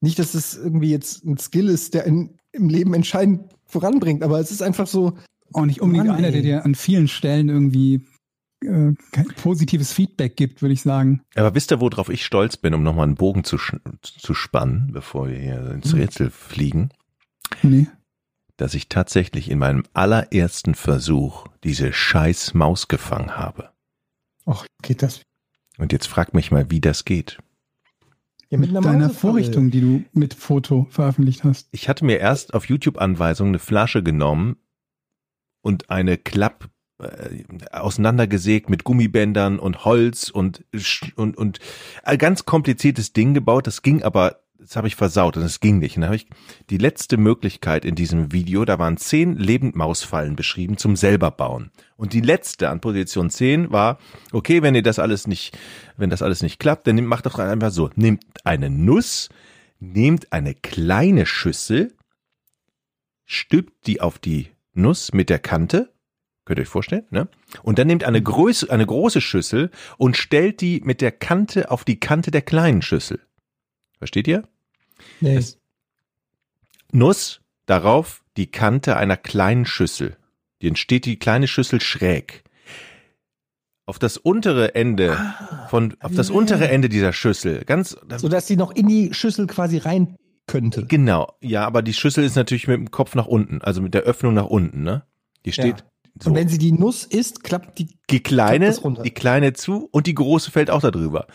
Nicht, 0.02 0.20
dass 0.20 0.34
es 0.34 0.56
irgendwie 0.56 0.92
jetzt 0.92 1.26
ein 1.26 1.38
Skill 1.38 1.68
ist, 1.70 1.94
der 1.94 2.06
in, 2.06 2.38
im 2.52 2.70
Leben 2.70 2.94
entscheidend 2.94 3.52
voranbringt, 3.66 4.24
aber 4.24 4.40
es 4.40 4.52
ist 4.52 4.62
einfach 4.62 4.88
so, 4.88 5.18
Auch 5.54 5.66
nicht 5.66 5.82
unbedingt 5.82 6.08
Mann, 6.08 6.18
einer, 6.18 6.32
der 6.32 6.42
dir 6.42 6.66
an 6.66 6.76
vielen 6.76 7.08
Stellen 7.08 7.50
irgendwie 7.50 8.06
äh, 8.64 8.94
kein 9.12 9.28
positives 9.36 9.92
Feedback 9.94 10.36
gibt, 10.38 10.62
würde 10.62 10.74
ich 10.74 10.82
sagen. 10.82 11.22
Aber 11.36 11.54
wisst 11.56 11.72
ihr, 11.72 11.80
worauf 11.82 12.10
ich 12.10 12.26
stolz 12.26 12.58
bin, 12.58 12.74
um 12.74 12.84
nochmal 12.84 13.06
einen 13.08 13.16
Bogen 13.16 13.44
zu, 13.44 13.58
zu 14.02 14.34
spannen, 14.34 14.90
bevor 14.94 15.28
wir 15.28 15.38
hier 15.38 15.72
ins 15.72 15.92
Hm. 15.92 16.00
Rätsel 16.00 16.30
fliegen, 16.32 16.90
Nee. 17.62 17.88
dass 18.58 18.74
ich 18.74 18.90
tatsächlich 18.90 19.50
in 19.52 19.60
meinem 19.60 19.84
allerersten 19.94 20.76
Versuch 20.76 21.46
diese 21.64 21.94
scheiß 21.94 22.54
Maus 22.54 22.88
gefangen 22.88 23.38
habe. 23.38 23.70
ach, 24.46 24.66
geht 24.82 25.02
das? 25.04 25.22
Und 25.78 25.94
jetzt 25.94 26.08
fragt 26.08 26.34
mich 26.34 26.52
mal, 26.52 26.70
wie 26.72 26.82
das 26.82 27.06
geht. 27.06 27.38
Ja, 28.50 28.58
mit 28.58 28.70
einer 28.70 28.82
deiner. 28.82 29.10
Vorrichtung, 29.12 29.70
die 29.70 29.82
du 29.82 30.04
mit 30.12 30.34
Foto 30.34 30.88
veröffentlicht 30.90 31.44
hast. 31.44 31.68
Ich 31.72 31.88
hatte 31.88 32.04
mir 32.04 32.18
erst 32.18 32.54
auf 32.54 32.66
YouTube-Anweisung 32.66 33.50
eine 33.50 33.60
Flasche 33.60 34.02
genommen 34.02 34.58
und 35.62 35.90
eine 35.92 36.18
Klapp 36.18 36.70
äh, 37.00 37.44
auseinandergesägt 37.72 38.70
mit 38.70 38.84
Gummibändern 38.84 39.60
und 39.60 39.86
Holz 39.86 40.30
und 40.30 40.66
und 41.16 41.38
und 41.38 41.60
ein 42.04 42.18
ganz 42.18 42.46
kompliziertes 42.46 43.14
Ding 43.14 43.36
gebaut. 43.36 43.68
Das 43.68 43.84
ging 43.84 44.02
aber, 44.02 44.42
das 44.60 44.76
habe 44.76 44.88
ich 44.88 44.96
versaut 44.96 45.38
und 45.38 45.44
es 45.44 45.60
ging 45.60 45.80
nicht. 45.80 45.96
Und 45.96 46.02
dann 46.02 46.10
habe 46.10 46.18
ich 46.18 46.28
die 46.70 46.78
letzte 46.78 47.18
Möglichkeit 47.18 47.86
in 47.86 47.96
diesem 47.96 48.32
Video, 48.32 48.66
da 48.66 48.78
waren 48.78 48.98
zehn 48.98 49.38
Lebendmausfallen 49.38 50.36
beschrieben 50.36 50.78
zum 50.78 50.96
selber 50.96 51.32
bauen. 51.32 51.72
Und 51.96 52.14
die 52.14 52.22
letzte 52.22 52.70
an 52.70 52.82
Position 52.82 53.30
10 53.30 53.72
war, 53.72 54.00
okay, 54.32 54.62
wenn 54.62 54.76
ihr 54.76 54.84
das 54.84 55.00
alles 55.00 55.28
nicht, 55.28 55.58
wenn 55.98 56.10
das 56.10 56.22
alles 56.22 56.42
nicht 56.42 56.60
klappt, 56.60 56.88
dann 56.88 57.04
macht 57.06 57.26
doch 57.26 57.40
einfach 57.40 57.72
so, 57.72 57.90
nehmt 57.96 58.24
eine 58.44 58.70
Nuss, 58.70 59.30
nehmt 59.80 60.34
eine 60.34 60.54
kleine 60.54 61.26
Schüssel, 61.26 61.94
stülpt 63.26 63.88
die 63.88 64.02
auf 64.02 64.20
die 64.20 64.50
Nuss 64.74 65.14
mit 65.14 65.30
der 65.30 65.40
Kante, 65.40 65.94
könnt 66.46 66.60
ihr 66.60 66.64
euch 66.64 66.70
vorstellen, 66.70 67.06
ne? 67.12 67.30
Und 67.64 67.80
dann 67.80 67.88
nehmt 67.88 68.04
eine, 68.04 68.22
Größe, 68.22 68.70
eine 68.70 68.86
große 68.86 69.22
Schüssel 69.22 69.72
und 69.98 70.18
stellt 70.18 70.62
die 70.62 70.82
mit 70.84 71.00
der 71.00 71.12
Kante 71.12 71.72
auf 71.72 71.86
die 71.86 72.00
Kante 72.00 72.32
der 72.32 72.42
kleinen 72.42 72.82
Schüssel. 72.82 73.22
Versteht 74.00 74.28
ihr? 74.28 74.44
Nee. 75.22 75.36
Es- 75.36 75.60
Nuss, 76.92 77.42
darauf 77.68 78.24
die 78.38 78.48
Kante 78.48 78.98
einer 78.98 79.18
kleinen 79.18 79.66
Schüssel. 79.66 80.18
Die 80.62 80.68
entsteht 80.68 81.06
die 81.06 81.20
kleine 81.20 81.48
Schüssel 81.48 81.80
schräg. 81.80 82.44
Auf 83.86 84.00
das 84.00 84.18
untere 84.18 84.76
Ende 84.76 85.18
von, 85.70 85.96
auf 86.00 86.14
das 86.14 86.30
ja. 86.30 86.36
untere 86.36 86.70
Ende 86.70 86.90
dieser 86.90 87.12
Schüssel, 87.14 87.64
ganz, 87.66 87.98
so 88.18 88.30
dass 88.30 88.46
sie 88.48 88.56
noch 88.56 88.72
in 88.72 88.88
die 88.88 89.14
Schüssel 89.14 89.48
quasi 89.48 89.78
rein 89.78 90.16
könnte. 90.46 90.86
genau, 90.86 91.34
ja, 91.42 91.66
aber 91.66 91.82
die 91.82 91.94
Schüssel 91.94 92.24
ist 92.24 92.36
natürlich 92.36 92.68
mit 92.68 92.78
dem 92.78 92.92
Kopf 92.92 93.16
nach 93.16 93.26
unten, 93.26 93.62
also 93.62 93.82
mit 93.82 93.94
der 93.94 94.02
Öffnung 94.02 94.34
nach 94.36 94.46
unten, 94.46 94.84
ne? 94.84 95.04
Die 95.46 95.52
steht 95.54 95.84
so. 96.20 96.30
Und 96.30 96.36
wenn 96.36 96.50
sie 96.50 96.58
die 96.58 96.72
Nuss 96.72 97.04
isst, 97.06 97.44
klappt 97.44 97.80
die. 97.80 97.88
Die 98.10 98.22
kleine, 98.22 98.74
Klappt 98.74 99.06
die 99.06 99.12
kleine 99.12 99.54
zu 99.54 99.88
und 99.92 100.06
die 100.06 100.16
große 100.16 100.52
fällt 100.52 100.70
auch 100.70 100.82
da 100.82 100.92
drüber. 100.92 101.28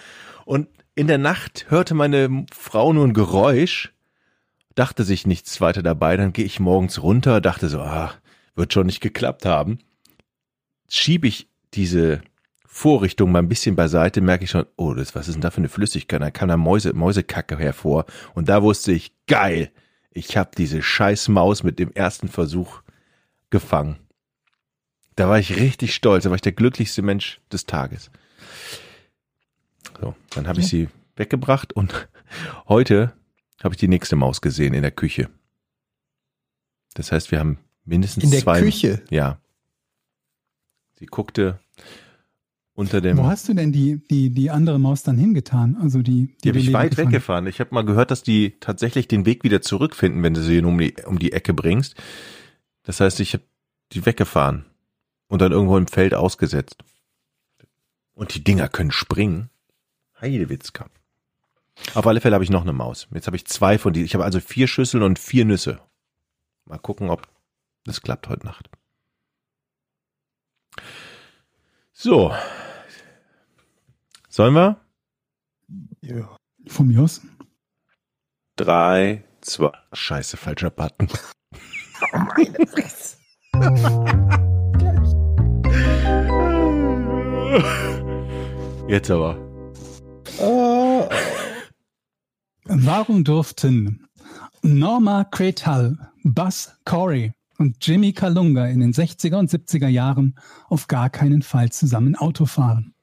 Und 0.44 0.68
in 0.94 1.06
der 1.06 1.18
Nacht 1.18 1.66
hörte 1.68 1.94
meine 1.94 2.46
Frau 2.52 2.92
nur 2.92 3.06
ein 3.06 3.14
Geräusch, 3.14 3.92
dachte 4.74 5.04
sich 5.04 5.26
nichts 5.26 5.60
weiter 5.60 5.82
dabei, 5.82 6.16
dann 6.16 6.32
gehe 6.32 6.44
ich 6.44 6.60
morgens 6.60 7.02
runter, 7.02 7.40
dachte 7.40 7.68
so, 7.68 7.80
ah, 7.80 8.12
wird 8.54 8.72
schon 8.72 8.86
nicht 8.86 9.00
geklappt 9.00 9.46
haben. 9.46 9.78
Schiebe 10.88 11.26
ich 11.26 11.48
diese 11.74 12.22
Vorrichtung 12.66 13.32
mal 13.32 13.40
ein 13.40 13.48
bisschen 13.48 13.76
beiseite, 13.76 14.20
merke 14.20 14.44
ich 14.44 14.50
schon, 14.50 14.66
oh, 14.76 14.94
das, 14.94 15.14
was 15.14 15.28
ist 15.28 15.34
denn 15.34 15.42
da 15.42 15.50
für 15.50 15.58
eine 15.58 15.68
Flüssigkeit? 15.68 16.20
Da 16.20 16.30
kam 16.30 16.48
da 16.48 16.56
Mäuse, 16.56 16.92
Mäusekacke 16.92 17.58
hervor. 17.58 18.04
Und 18.34 18.48
da 18.48 18.62
wusste 18.62 18.92
ich, 18.92 19.12
geil, 19.26 19.70
ich 20.10 20.36
habe 20.36 20.50
diese 20.56 20.82
scheiß 20.82 21.28
Maus 21.28 21.62
mit 21.62 21.78
dem 21.78 21.92
ersten 21.92 22.28
Versuch 22.28 22.82
gefangen. 23.50 23.96
Da 25.16 25.28
war 25.28 25.38
ich 25.38 25.56
richtig 25.56 25.94
stolz, 25.94 26.24
da 26.24 26.30
war 26.30 26.36
ich 26.36 26.42
der 26.42 26.52
glücklichste 26.52 27.02
Mensch 27.02 27.40
des 27.52 27.66
Tages. 27.66 28.10
So, 30.04 30.14
dann 30.34 30.46
habe 30.46 30.60
ich 30.60 30.66
sie 30.66 30.88
weggebracht 31.16 31.72
und 31.72 32.08
heute 32.68 33.14
habe 33.62 33.72
ich 33.74 33.78
die 33.78 33.88
nächste 33.88 34.16
Maus 34.16 34.42
gesehen 34.42 34.74
in 34.74 34.82
der 34.82 34.90
Küche. 34.90 35.30
Das 36.92 37.10
heißt, 37.10 37.30
wir 37.30 37.38
haben 37.40 37.56
mindestens 37.86 38.24
In 38.24 38.30
der 38.30 38.40
zwei. 38.40 38.60
Küche. 38.60 39.02
Ja. 39.08 39.40
Sie 40.98 41.06
guckte 41.06 41.58
unter 42.74 43.00
dem. 43.00 43.16
Wo 43.16 43.24
hast 43.24 43.48
du 43.48 43.54
denn 43.54 43.72
die, 43.72 44.06
die, 44.10 44.28
die 44.28 44.50
andere 44.50 44.78
Maus 44.78 45.02
dann 45.02 45.16
hingetan? 45.16 45.78
Also 45.80 46.02
die, 46.02 46.36
Die 46.44 46.50
habe 46.50 46.58
du 46.58 46.64
ich 46.66 46.72
weit 46.74 46.90
gefangen 46.90 47.08
weggefahren. 47.08 47.46
Ich 47.46 47.60
habe 47.60 47.74
mal 47.74 47.86
gehört, 47.86 48.10
dass 48.10 48.22
die 48.22 48.56
tatsächlich 48.60 49.08
den 49.08 49.24
Weg 49.24 49.42
wieder 49.42 49.62
zurückfinden, 49.62 50.22
wenn 50.22 50.34
du 50.34 50.42
sie 50.42 50.60
um 50.60 50.76
die, 50.76 50.96
um 51.06 51.18
die 51.18 51.32
Ecke 51.32 51.54
bringst. 51.54 51.94
Das 52.82 53.00
heißt, 53.00 53.20
ich 53.20 53.32
habe 53.32 53.44
die 53.92 54.04
weggefahren 54.04 54.66
und 55.28 55.40
dann 55.40 55.52
irgendwo 55.52 55.78
im 55.78 55.86
Feld 55.86 56.12
ausgesetzt. 56.12 56.84
Und 58.12 58.34
die 58.34 58.44
Dinger 58.44 58.68
können 58.68 58.90
springen. 58.90 59.48
Heidewitzka. 60.24 60.88
Auf 61.94 62.06
alle 62.06 62.20
Fälle 62.20 62.34
habe 62.34 62.44
ich 62.44 62.50
noch 62.50 62.62
eine 62.62 62.72
Maus. 62.72 63.08
Jetzt 63.12 63.26
habe 63.26 63.36
ich 63.36 63.46
zwei 63.46 63.78
von 63.78 63.92
die. 63.92 64.02
Ich 64.04 64.14
habe 64.14 64.24
also 64.24 64.40
vier 64.40 64.68
Schüsseln 64.68 65.02
und 65.02 65.18
vier 65.18 65.44
Nüsse. 65.44 65.80
Mal 66.64 66.78
gucken, 66.78 67.10
ob 67.10 67.28
das 67.84 68.00
klappt 68.00 68.28
heute 68.28 68.46
Nacht. 68.46 68.70
So. 71.92 72.34
Sollen 74.28 74.54
wir? 74.54 74.80
Ja. 76.00 76.36
Von 76.66 76.88
mir 76.88 77.02
aus. 77.02 77.20
Drei, 78.56 79.24
zwei. 79.40 79.72
Scheiße, 79.92 80.36
falscher 80.36 80.70
Button. 80.70 81.08
Meine 82.12 82.66
Fresse. 82.66 83.18
Jetzt 88.88 89.10
aber. 89.10 89.43
Oh. 90.40 91.08
Warum 92.64 93.24
durften 93.24 94.06
Norma 94.62 95.24
Cretal, 95.24 95.98
Buzz 96.22 96.72
Corey 96.84 97.32
und 97.58 97.76
Jimmy 97.86 98.12
Kalunga 98.12 98.66
in 98.66 98.80
den 98.80 98.92
60er 98.92 99.36
und 99.36 99.50
70er 99.50 99.88
Jahren 99.88 100.36
auf 100.68 100.88
gar 100.88 101.10
keinen 101.10 101.42
Fall 101.42 101.70
zusammen 101.70 102.16
Auto 102.16 102.46
fahren? 102.46 102.94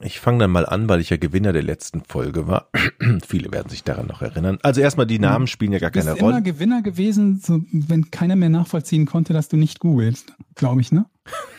Ich 0.00 0.20
fange 0.20 0.40
dann 0.40 0.50
mal 0.50 0.66
an, 0.66 0.88
weil 0.88 1.00
ich 1.00 1.08
ja 1.08 1.16
Gewinner 1.16 1.54
der 1.54 1.62
letzten 1.62 2.02
Folge 2.02 2.46
war. 2.46 2.70
Viele 3.26 3.50
werden 3.50 3.70
sich 3.70 3.82
daran 3.82 4.06
noch 4.06 4.20
erinnern. 4.20 4.58
Also 4.62 4.82
erstmal, 4.82 5.06
die 5.06 5.18
Namen 5.18 5.46
spielen 5.46 5.72
ja 5.72 5.78
gar 5.78 5.90
Du 5.90 5.94
bist 5.94 6.06
keine 6.06 6.18
immer 6.18 6.30
Rolle. 6.32 6.42
Gewinner 6.42 6.82
gewesen, 6.82 7.40
so, 7.40 7.62
wenn 7.72 8.10
keiner 8.10 8.36
mehr 8.36 8.50
nachvollziehen 8.50 9.06
konnte, 9.06 9.32
dass 9.32 9.48
du 9.48 9.56
nicht 9.56 9.80
googelst, 9.80 10.34
glaube 10.54 10.82
ich, 10.82 10.92
ne? 10.92 11.06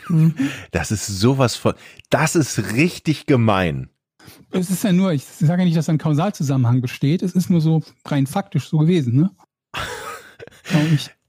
Das 0.70 0.90
ist 0.90 1.06
sowas 1.06 1.56
von. 1.56 1.74
Das 2.10 2.34
ist 2.36 2.72
richtig 2.74 3.26
gemein. 3.26 3.90
Es 4.50 4.70
ist 4.70 4.84
ja 4.84 4.92
nur, 4.92 5.12
ich 5.12 5.24
sage 5.24 5.62
ja 5.62 5.64
nicht, 5.64 5.76
dass 5.76 5.88
ein 5.88 5.98
Kausalzusammenhang 5.98 6.80
besteht, 6.80 7.22
es 7.22 7.32
ist 7.32 7.50
nur 7.50 7.60
so 7.60 7.82
rein 8.06 8.26
faktisch 8.26 8.68
so 8.68 8.78
gewesen, 8.78 9.16
ne? 9.16 9.30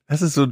Das 0.08 0.22
ist 0.24 0.34
so 0.34 0.48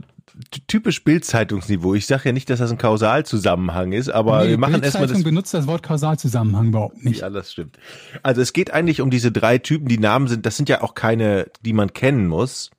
typisch 0.67 1.03
Bildzeitungsniveau. 1.03 1.95
Ich 1.95 2.05
sage 2.05 2.25
ja 2.25 2.31
nicht, 2.31 2.49
dass 2.49 2.59
das 2.59 2.71
ein 2.71 2.77
Kausalzusammenhang 2.77 3.91
ist, 3.91 4.09
aber 4.09 4.43
Nee, 4.43 4.49
wir 4.49 4.57
machen 4.57 4.83
erstmal 4.83 5.07
das. 5.07 5.23
benutzt 5.23 5.53
das 5.53 5.65
Wort 5.67 5.81
Kausalzusammenhang 5.83 6.67
überhaupt 6.67 7.03
nicht. 7.03 7.21
Ja, 7.21 7.29
das 7.29 7.51
stimmt. 7.51 7.77
Also 8.23 8.41
es 8.41 8.53
geht 8.53 8.71
eigentlich 8.71 9.01
um 9.01 9.09
diese 9.09 9.31
drei 9.31 9.57
Typen. 9.57 9.87
Die 9.87 9.97
Namen 9.97 10.27
sind, 10.27 10.45
das 10.45 10.55
sind 10.57 10.69
ja 10.69 10.81
auch 10.81 10.93
keine, 10.93 11.49
die 11.61 11.73
man 11.73 11.91
kennen 11.93 12.27
muss. 12.27 12.69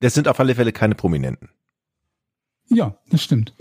Das 0.00 0.14
sind 0.14 0.26
auf 0.28 0.40
alle 0.40 0.54
Fälle 0.54 0.72
keine 0.72 0.94
Prominenten. 0.94 1.50
Ja, 2.68 2.96
das 3.10 3.22
stimmt. 3.22 3.54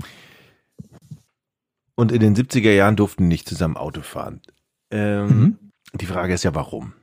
Und 2.00 2.14
in 2.14 2.22
den 2.22 2.34
70er 2.36 2.72
Jahren 2.72 2.96
durften 2.96 3.28
nicht 3.28 3.48
zusammen 3.50 3.76
Auto 3.76 4.02
fahren. 4.02 4.42
Ähm, 4.90 5.28
Mhm. 5.28 5.58
Die 6.00 6.06
Frage 6.06 6.34
ist 6.34 6.44
ja, 6.44 6.56
warum? 6.56 6.94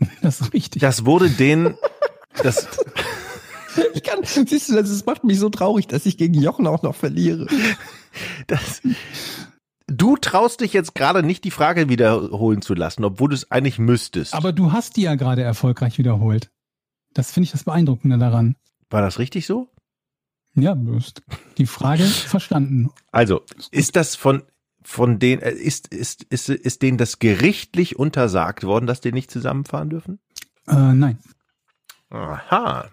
Das 0.22 0.40
ist 0.42 0.52
richtig. 0.52 0.80
Das 0.82 1.06
wurde 1.06 1.30
denen, 1.30 1.74
das, 2.42 2.68
Ich 3.94 4.02
kann, 4.02 4.22
siehst 4.24 4.68
du, 4.68 4.74
das 4.74 4.90
ist- 4.90 5.06
macht 5.06 5.24
mich 5.24 5.38
so 5.38 5.48
traurig, 5.48 5.86
dass 5.86 6.04
ich 6.04 6.18
gegen 6.18 6.34
Jochen 6.34 6.66
auch 6.66 6.82
noch 6.82 6.94
verliere. 6.94 7.46
das, 8.48 8.82
du 9.86 10.16
traust 10.16 10.60
dich 10.60 10.72
jetzt 10.74 10.94
gerade 10.94 11.22
nicht 11.22 11.44
die 11.44 11.50
Frage 11.50 11.88
wiederholen 11.88 12.60
zu 12.60 12.74
lassen, 12.74 13.02
obwohl 13.04 13.30
du 13.30 13.34
es 13.34 13.50
eigentlich 13.50 13.78
müsstest. 13.78 14.34
Aber 14.34 14.52
du 14.52 14.72
hast 14.72 14.96
die 14.96 15.02
ja 15.02 15.14
gerade 15.14 15.42
erfolgreich 15.42 15.96
wiederholt. 15.96 16.50
Das 17.14 17.32
finde 17.32 17.46
ich 17.46 17.52
das 17.52 17.64
Beeindruckende 17.64 18.18
daran. 18.18 18.56
War 18.90 19.00
das 19.00 19.18
richtig 19.18 19.46
so? 19.46 19.68
Ja, 20.60 20.74
du 20.74 20.96
hast 20.96 21.22
die 21.58 21.66
Frage 21.66 22.04
verstanden. 22.04 22.90
Also, 23.12 23.42
ist 23.70 23.96
das 23.96 24.16
von, 24.16 24.42
von 24.82 25.18
den, 25.18 25.40
äh, 25.40 25.52
ist, 25.52 25.88
ist, 25.88 26.24
ist, 26.24 26.48
ist 26.48 26.82
denen 26.82 26.98
das 26.98 27.18
gerichtlich 27.18 27.98
untersagt 27.98 28.64
worden, 28.64 28.86
dass 28.86 29.00
die 29.00 29.12
nicht 29.12 29.30
zusammenfahren 29.30 29.90
dürfen? 29.90 30.18
Äh, 30.66 30.94
nein. 30.94 31.18
Aha. 32.10 32.88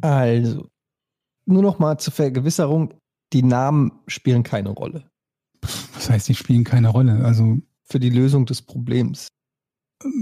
Also, 0.00 0.70
nur 1.44 1.62
noch 1.62 1.78
mal 1.78 1.98
zur 1.98 2.12
Vergewisserung, 2.12 2.94
die 3.32 3.42
Namen 3.42 3.92
spielen 4.06 4.42
keine 4.42 4.70
Rolle 4.70 5.10
Was 5.94 6.08
heißt, 6.08 6.28
die 6.28 6.34
spielen 6.34 6.64
keine 6.64 6.88
Rolle? 6.88 7.24
Also 7.24 7.58
für 7.82 7.98
die 7.98 8.10
Lösung 8.10 8.46
des 8.46 8.62
Problems. 8.62 9.28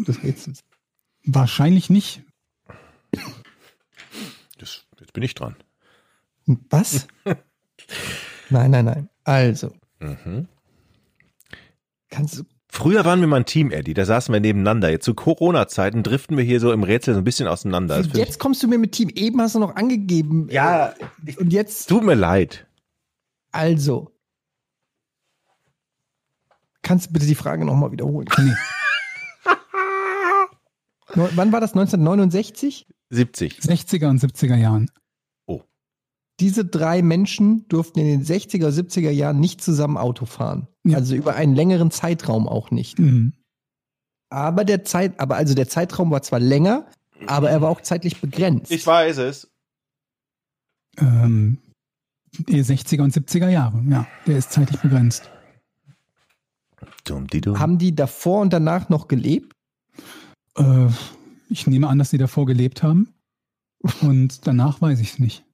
Des 0.07 0.23
Rätsels. 0.23 0.65
wahrscheinlich 1.25 1.91
nicht. 1.91 2.23
Jetzt 5.01 5.13
bin 5.13 5.23
ich 5.23 5.35
dran. 5.35 5.57
Was? 6.71 7.07
nein, 8.51 8.71
nein, 8.71 8.85
nein. 8.85 9.09
Also, 9.25 9.73
Mhm. 10.01 10.47
kannst 12.11 12.39
du. 12.39 12.43
Früher 12.69 13.05
waren 13.07 13.21
wir 13.21 13.27
mal 13.27 13.37
ein 13.39 13.47
Team, 13.47 13.71
Eddie, 13.71 13.95
da 13.95 14.05
saßen 14.05 14.33
wir 14.33 14.41
nebeneinander. 14.41 14.91
Jetzt 14.91 15.05
zu 15.07 15.15
Corona-Zeiten 15.15 16.03
driften 16.03 16.37
wir 16.37 16.45
hier 16.45 16.61
so 16.61 16.73
im 16.73 16.83
Rätsel 16.83 17.15
so 17.15 17.21
ein 17.21 17.25
bisschen 17.25 17.49
auseinander. 17.49 18.03
Das 18.03 18.13
Jetzt 18.19 18.39
kommst 18.39 18.63
du 18.63 18.69
mir 18.69 18.79
mit 18.79 18.93
Team. 18.93 19.09
Eben 19.15 19.41
hast 19.41 19.55
du 19.55 19.59
noch 19.61 19.75
angegeben. 19.77 20.49
ich, 20.49 20.55
ja, 20.55 20.93
Und 21.39 21.53
jetzt, 21.53 21.89
tut 21.89 22.05
mir 22.05 22.15
leid. 22.15 22.67
also. 23.53 24.13
Kannst 26.83 27.09
du 27.09 27.13
bitte 27.15 27.27
die 27.27 27.35
Frage 27.35 27.65
nochmal 27.65 27.91
wiederholen? 27.93 28.29
Nee. 28.39 28.53
Wann 31.17 31.53
war 31.53 31.61
das? 31.61 31.73
1969? 31.73 32.87
70. 33.11 33.61
60er 33.61 34.09
und 34.09 34.21
70er 34.21 34.57
Jahren. 34.57 34.91
Diese 36.39 36.67
drei 36.67 37.01
Menschen 37.01 37.67
durften 37.69 38.01
in 38.01 38.07
den 38.07 38.25
60er, 38.25 38.69
70er 38.69 39.11
Jahren 39.11 39.41
nicht 39.41 39.63
zusammen 39.63 39.97
Auto 39.97 40.27
fahren. 40.27 40.69
Ja. 40.85 40.99
Also 40.99 41.15
über 41.15 41.35
einen 41.35 41.55
längeren 41.55 41.91
Zeitraum 41.91 42.47
auch 42.47 42.71
nicht. 42.71 42.99
Mhm. 42.99 43.33
Aber 44.29 44.65
der 44.65 44.85
Zeit, 44.85 45.19
aber 45.19 45.37
also 45.37 45.55
der 45.55 45.69
Zeitraum 45.69 46.11
war 46.11 46.21
zwar 46.21 46.41
länger, 46.41 46.87
aber 47.27 47.49
er 47.51 47.63
war 47.63 47.71
auch 47.71 47.81
zeitlich 47.81 48.21
begrenzt. 48.21 48.71
weiß 48.87 49.19
es. 49.19 49.51
Ähm, 50.99 51.59
die 52.39 52.63
60er 52.63 53.03
und 53.03 53.15
70er 53.15 53.49
Jahre. 53.49 53.83
Ja, 53.89 54.07
der 54.27 54.37
ist 54.37 54.53
zeitlich 54.53 54.81
begrenzt. 54.81 55.31
Dumm, 57.05 57.29
die 57.29 57.41
dumm. 57.41 57.59
Haben 57.59 57.79
die 57.79 57.95
davor 57.95 58.43
und 58.43 58.53
danach 58.53 58.91
noch 58.91 59.09
gelebt? 59.09 59.56
Äh, 60.57 60.89
ich 61.49 61.67
nehme 61.67 61.89
an, 61.89 61.99
dass 61.99 62.11
sie 62.11 62.19
davor 62.19 62.47
gelebt 62.47 62.83
haben. 62.83 63.15
Und 64.01 64.47
danach 64.47 64.81
weiß 64.81 65.01
ich 65.01 65.13
es 65.13 65.19
nicht. 65.19 65.45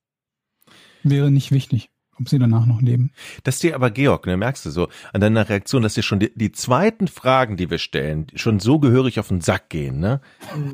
Wäre 1.03 1.31
nicht 1.31 1.51
wichtig, 1.51 1.91
ob 2.19 2.29
sie 2.29 2.39
danach 2.39 2.67
noch 2.67 2.81
leben. 2.81 3.11
Das 3.45 3.59
dir 3.59 3.75
aber, 3.75 3.91
Georg, 3.91 4.27
ne, 4.27 4.37
merkst 4.37 4.67
du 4.67 4.71
so 4.71 4.89
an 5.13 5.21
deiner 5.21 5.49
Reaktion, 5.49 5.83
dass 5.83 5.95
dir 5.95 6.03
schon 6.03 6.21
die, 6.21 6.33
die 6.35 6.53
zweiten 6.53 7.09
Fragen, 7.09 7.57
die 7.57 7.71
wir 7.71 7.79
stellen, 7.79 8.27
schon 8.35 8.61
so 8.61 8.79
gehörig 8.79 9.19
auf 9.19 9.29
den 9.29 9.41
Sack 9.41 9.69
gehen, 9.71 9.99
ne? 10.01 10.21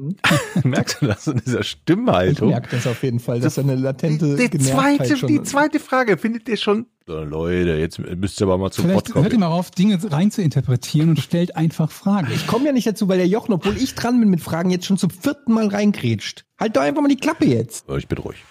merkst 0.65 1.01
du 1.01 1.07
das 1.07 1.27
in 1.27 1.41
dieser 1.45 1.61
Ich 1.61 1.69
Stimmhaltung? 1.71 2.51
merke 2.51 2.69
das 2.77 2.87
auf 2.87 3.03
jeden 3.03 3.21
Fall, 3.21 3.41
dass 3.41 3.55
da 3.55 3.63
eine 3.63 3.77
latente 3.77 4.37
die, 4.37 4.51
die, 4.51 4.59
zweite, 4.59 5.17
schon 5.17 5.29
die 5.29 5.43
zweite 5.43 5.81
Frage 5.81 6.19
findet 6.19 6.49
ihr 6.49 6.57
schon. 6.57 6.87
Leute, 7.07 7.71
jetzt 7.77 7.99
müsst 7.99 8.39
ihr 8.39 8.47
aber 8.47 8.59
mal 8.59 8.71
zum 8.71 8.85
Vielleicht 8.85 9.07
Pott 9.07 9.13
kommen. 9.13 9.25
hört 9.25 9.33
ihr 9.33 9.39
mal 9.39 9.47
auf, 9.47 9.71
Dinge 9.71 9.99
rein 10.13 10.31
zu 10.31 10.43
interpretieren 10.43 11.09
und 11.11 11.19
stellt 11.21 11.57
einfach 11.57 11.91
Fragen. 11.91 12.29
Ich 12.35 12.47
komme 12.47 12.67
ja 12.67 12.73
nicht 12.73 12.87
dazu, 12.87 13.09
weil 13.09 13.17
der 13.17 13.27
Jochen, 13.27 13.55
obwohl 13.55 13.79
ich 13.79 13.95
dran 13.95 14.21
bin 14.21 14.29
mit 14.29 14.43
Fragen, 14.43 14.69
jetzt 14.69 14.85
schon 14.85 14.99
zum 14.99 15.09
vierten 15.09 15.55
Mal 15.55 15.69
reingrätscht. 15.69 16.45
Halt 16.61 16.77
doch 16.77 16.83
einfach 16.83 17.01
mal 17.01 17.09
die 17.09 17.17
Klappe 17.17 17.47
jetzt. 17.47 17.89
Ich 17.89 18.09
bin 18.09 18.19
ruhig. 18.19 18.45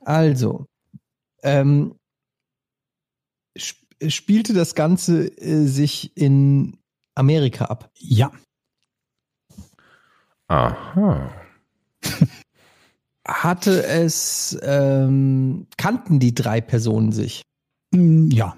Also, 0.00 0.66
ähm, 1.44 1.94
sp 3.56 3.78
spielte 4.08 4.52
das 4.52 4.74
Ganze 4.74 5.26
äh, 5.38 5.66
sich 5.66 6.16
in 6.16 6.76
Amerika 7.14 7.66
ab? 7.66 7.90
Ja, 7.96 8.32
Aha. 10.48 11.32
Hatte 13.26 13.86
es, 13.86 14.58
ähm, 14.62 15.66
kannten 15.78 16.18
die 16.18 16.34
drei 16.34 16.60
Personen 16.60 17.12
sich? 17.12 17.42
Mm, 17.92 18.28
ja, 18.30 18.54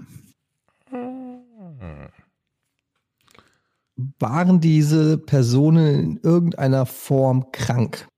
Waren 4.18 4.60
diese 4.60 5.16
Personen 5.16 5.94
in 5.94 6.16
irgendeiner 6.18 6.84
Form 6.84 7.50
krank? 7.52 8.08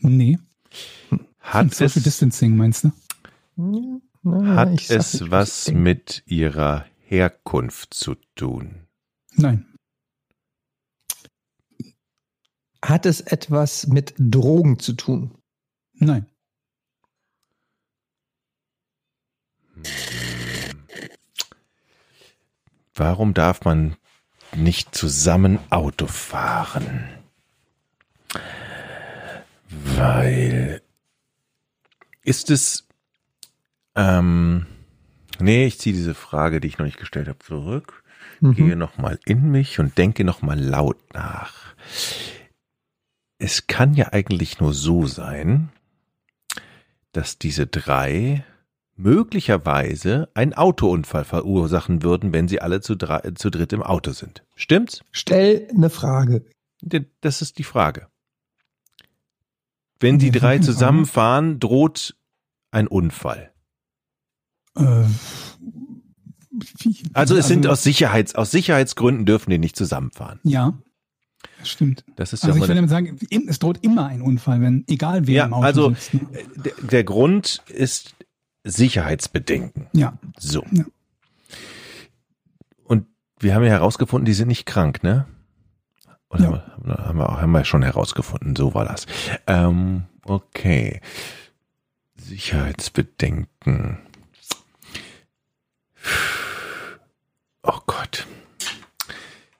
nee. 0.00 0.38
Hat 1.40 1.74
Social 1.74 1.98
es, 1.98 2.04
Distancing 2.04 2.56
meinst 2.56 2.84
du? 2.84 2.92
Na, 4.30 4.56
hat 4.56 4.72
ich 4.72 4.88
sag 4.88 4.98
es 4.98 5.20
nicht, 5.20 5.30
was 5.30 5.70
mit 5.70 6.22
ihrer 6.26 6.86
Herkunft 7.00 7.94
zu 7.94 8.14
tun? 8.34 8.86
Nein. 9.34 9.64
Hat 12.82 13.06
es 13.06 13.20
etwas 13.20 13.86
mit 13.86 14.14
Drogen 14.18 14.78
zu 14.78 14.92
tun? 14.92 15.38
Nein. 15.94 16.26
Warum 22.94 23.32
darf 23.34 23.64
man 23.64 23.96
nicht 24.56 24.94
zusammen 24.94 25.58
Auto 25.70 26.06
fahren? 26.06 27.08
Weil 29.68 30.82
ist 32.22 32.50
es 32.50 32.87
ähm, 33.98 34.66
nee, 35.40 35.66
ich 35.66 35.78
ziehe 35.80 35.94
diese 35.94 36.14
Frage, 36.14 36.60
die 36.60 36.68
ich 36.68 36.78
noch 36.78 36.86
nicht 36.86 36.98
gestellt 36.98 37.28
habe, 37.28 37.40
zurück. 37.40 38.04
Mhm. 38.40 38.54
Gehe 38.54 38.76
nochmal 38.76 39.18
in 39.26 39.50
mich 39.50 39.80
und 39.80 39.98
denke 39.98 40.24
nochmal 40.24 40.58
laut 40.58 41.12
nach. 41.12 41.74
Es 43.38 43.66
kann 43.66 43.94
ja 43.94 44.12
eigentlich 44.12 44.60
nur 44.60 44.72
so 44.72 45.06
sein, 45.06 45.70
dass 47.12 47.38
diese 47.38 47.66
drei 47.66 48.44
möglicherweise 48.94 50.28
einen 50.34 50.54
Autounfall 50.54 51.24
verursachen 51.24 52.02
würden, 52.02 52.32
wenn 52.32 52.48
sie 52.48 52.60
alle 52.60 52.80
zu, 52.80 52.96
drei, 52.96 53.20
zu 53.32 53.50
dritt 53.50 53.72
im 53.72 53.82
Auto 53.82 54.12
sind. 54.12 54.44
Stimmt's? 54.54 55.04
Stell 55.10 55.68
eine 55.74 55.90
Frage. 55.90 56.44
Das 57.20 57.42
ist 57.42 57.58
die 57.58 57.64
Frage. 57.64 58.08
Wenn 60.00 60.18
die 60.18 60.30
drei 60.30 60.58
zusammenfahren, 60.58 61.58
droht 61.58 62.16
ein 62.70 62.86
Unfall. 62.86 63.52
Äh, 64.78 65.04
Also 67.12 67.36
es 67.36 67.46
sind 67.48 67.66
aus 67.66 67.82
Sicherheits, 67.82 68.34
aus 68.34 68.50
Sicherheitsgründen 68.50 69.26
dürfen 69.26 69.50
die 69.50 69.58
nicht 69.58 69.76
zusammenfahren. 69.76 70.40
Ja, 70.42 70.74
das 71.60 71.68
stimmt. 71.70 72.04
Das 72.16 72.32
ist 72.32 72.44
Also 72.44 72.56
ja 72.58 72.62
ich 72.64 72.68
würde 72.68 72.88
sagen, 72.88 73.18
es 73.48 73.58
droht 73.58 73.78
immer 73.84 74.06
ein 74.06 74.22
Unfall, 74.22 74.60
wenn, 74.60 74.84
egal 74.88 75.26
wer 75.26 75.34
Ja, 75.34 75.44
im 75.46 75.54
Auto 75.54 75.64
also- 75.66 75.90
sitzt. 75.90 76.14
Ne? 76.14 76.20
der, 76.56 76.72
der 76.90 77.04
Grund 77.04 77.62
ist 77.68 78.14
Sicherheitsbedenken. 78.64 79.86
Ja, 79.92 80.18
So. 80.36 80.64
Ja. 80.72 80.84
Und 82.84 83.06
wir 83.38 83.54
haben 83.54 83.62
ja 83.64 83.70
herausgefunden, 83.70 84.24
die 84.26 84.34
sind 84.34 84.48
nicht 84.48 84.66
krank, 84.66 85.02
ne? 85.02 85.26
Oder 86.30 86.42
Ja. 86.44 86.50
haben, 86.76 86.84
wir, 86.86 86.96
haben, 86.98 87.18
wir, 87.18 87.28
auch- 87.28 87.40
haben 87.40 87.52
wir 87.52 87.64
schon 87.64 87.82
herausgefunden, 87.82 88.56
so 88.56 88.74
war 88.74 88.84
das. 88.84 89.06
Ähm, 89.46 90.04
okay. 90.24 91.00
Sicherheitsbedenken. 92.16 93.98
Oh 97.62 97.80
Gott. 97.86 98.26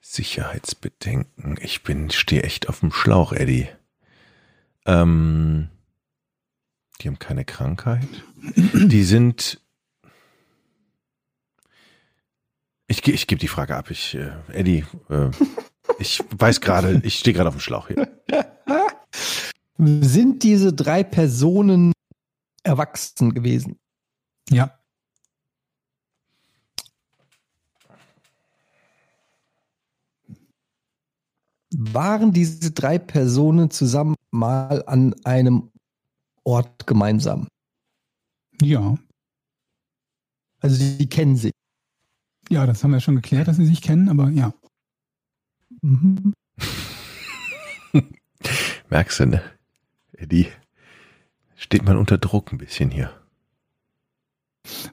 Sicherheitsbedenken. 0.01 1.57
Ich 1.61 1.83
bin, 1.83 2.11
stehe 2.11 2.43
echt 2.43 2.69
auf 2.69 2.81
dem 2.81 2.93
Schlauch, 2.93 3.33
Eddie. 3.33 3.69
Ähm, 4.87 5.69
die 7.01 7.09
haben 7.09 7.19
keine 7.19 7.45
Krankheit. 7.45 8.09
Die 8.57 9.05
sind. 9.05 9.61
Ich, 12.87 13.03
ge- 13.03 13.15
ich 13.15 13.27
gebe 13.27 13.39
die 13.39 13.49
Frage 13.49 13.77
ab. 13.77 13.91
Ich, 13.91 14.15
äh, 14.15 14.31
Eddie, 14.53 14.85
äh, 15.11 15.31
ich 15.99 16.23
weiß 16.31 16.61
gerade, 16.61 17.01
ich 17.05 17.19
stehe 17.19 17.35
gerade 17.35 17.49
auf 17.51 17.57
dem 17.57 17.61
Schlauch 17.61 17.89
hier. 17.89 18.09
Sind 19.77 20.43
diese 20.43 20.73
drei 20.73 21.05
Personen 21.05 21.93
erwachsen 22.63 23.35
gewesen? 23.35 23.79
ja, 24.51 24.78
Waren 31.75 32.33
diese 32.33 32.71
drei 32.71 32.99
Personen 32.99 33.71
zusammen 33.71 34.15
mal 34.31 34.83
an 34.87 35.15
einem 35.25 35.71
Ort 36.45 36.87
gemeinsam? 36.87 37.49
ja. 38.63 38.97
Also 40.61 40.77
die, 40.77 40.99
die 40.99 41.09
kennen 41.09 41.37
sich. 41.37 41.53
Ja, 42.51 42.67
das 42.67 42.83
haben 42.83 42.91
wir 42.91 42.99
schon 42.99 43.15
geklärt, 43.15 43.47
dass 43.47 43.59
sie 43.59 43.67
sich 43.67 43.81
kennen, 43.81 44.09
aber 44.09 44.29
ja. 44.31 44.53
Mhm. 45.83 46.33
Merkst 48.91 49.21
du, 49.21 49.27
ne? 49.27 49.43
Eddie, 50.15 50.49
Steht 51.59 51.85
man 51.85 51.97
unter 51.97 52.19
Druck 52.19 52.53
ein 52.53 52.59
bisschen 52.59 52.91
hier. 52.91 53.11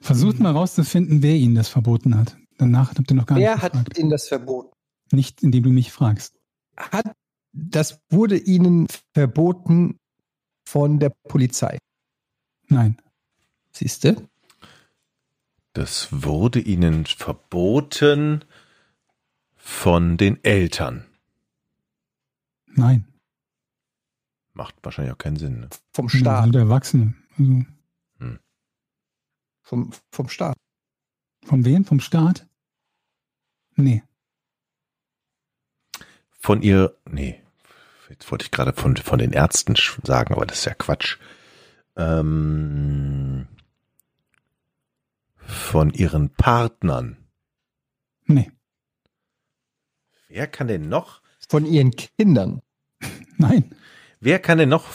Versucht 0.00 0.40
mal 0.40 0.50
rauszufinden, 0.50 1.22
wer 1.22 1.34
Ihnen 1.34 1.54
das 1.54 1.68
verboten 1.68 2.16
hat. 2.16 2.36
Danach 2.58 2.94
habt 2.94 3.10
ihr 3.10 3.16
noch 3.16 3.26
gar 3.26 3.38
Wer 3.38 3.54
nicht 3.54 3.62
hat 3.62 3.72
gefragt. 3.72 3.98
Ihnen 3.98 4.10
das 4.10 4.26
verboten? 4.26 4.72
Nicht, 5.12 5.42
indem 5.44 5.62
du 5.62 5.70
mich 5.70 5.92
fragst. 5.92 6.35
Hat, 6.76 7.12
das 7.52 8.00
wurde 8.10 8.36
Ihnen 8.38 8.86
verboten 9.14 9.98
von 10.68 10.98
der 10.98 11.10
Polizei. 11.10 11.78
Nein. 12.68 13.00
Siehste? 13.72 14.28
Das 15.72 16.08
wurde 16.10 16.58
ihnen 16.58 17.04
verboten 17.04 18.44
von 19.56 20.16
den 20.16 20.42
Eltern. 20.42 21.04
Nein. 22.66 23.06
Macht 24.54 24.74
wahrscheinlich 24.82 25.12
auch 25.12 25.18
keinen 25.18 25.36
Sinn. 25.36 25.60
Ne? 25.60 25.68
Vom 25.92 26.08
Ja, 26.08 26.18
Staat. 26.18 26.44
sind 26.44 26.56
Erwachsene. 26.56 27.14
Also, 27.38 27.64
Vom, 29.62 29.90
vom 30.12 30.28
Staat. 30.28 30.56
vom 31.44 31.64
wem? 31.64 31.84
Vom 31.84 32.00
Staat? 32.00 32.46
Nee. 33.74 34.02
Von 36.38 36.62
ihr, 36.62 36.96
nee, 37.10 37.40
jetzt 38.08 38.30
wollte 38.30 38.44
ich 38.44 38.50
gerade 38.50 38.72
von, 38.72 38.96
von 38.96 39.18
den 39.18 39.32
Ärzten 39.32 39.74
sagen, 40.04 40.34
aber 40.34 40.46
das 40.46 40.60
ist 40.60 40.64
ja 40.66 40.74
Quatsch. 40.74 41.16
Ähm, 41.96 43.46
von 45.38 45.90
ihren 45.90 46.30
Partnern. 46.30 47.16
Nee. 48.26 48.50
Wer 50.28 50.46
kann 50.48 50.68
denn 50.68 50.88
noch, 50.88 51.22
Von 51.48 51.64
Ihren 51.64 51.92
Kindern. 51.92 52.60
Nein. 53.38 53.74
wer 54.20 54.38
kann 54.38 54.58
denn 54.58 54.68
noch, 54.68 54.86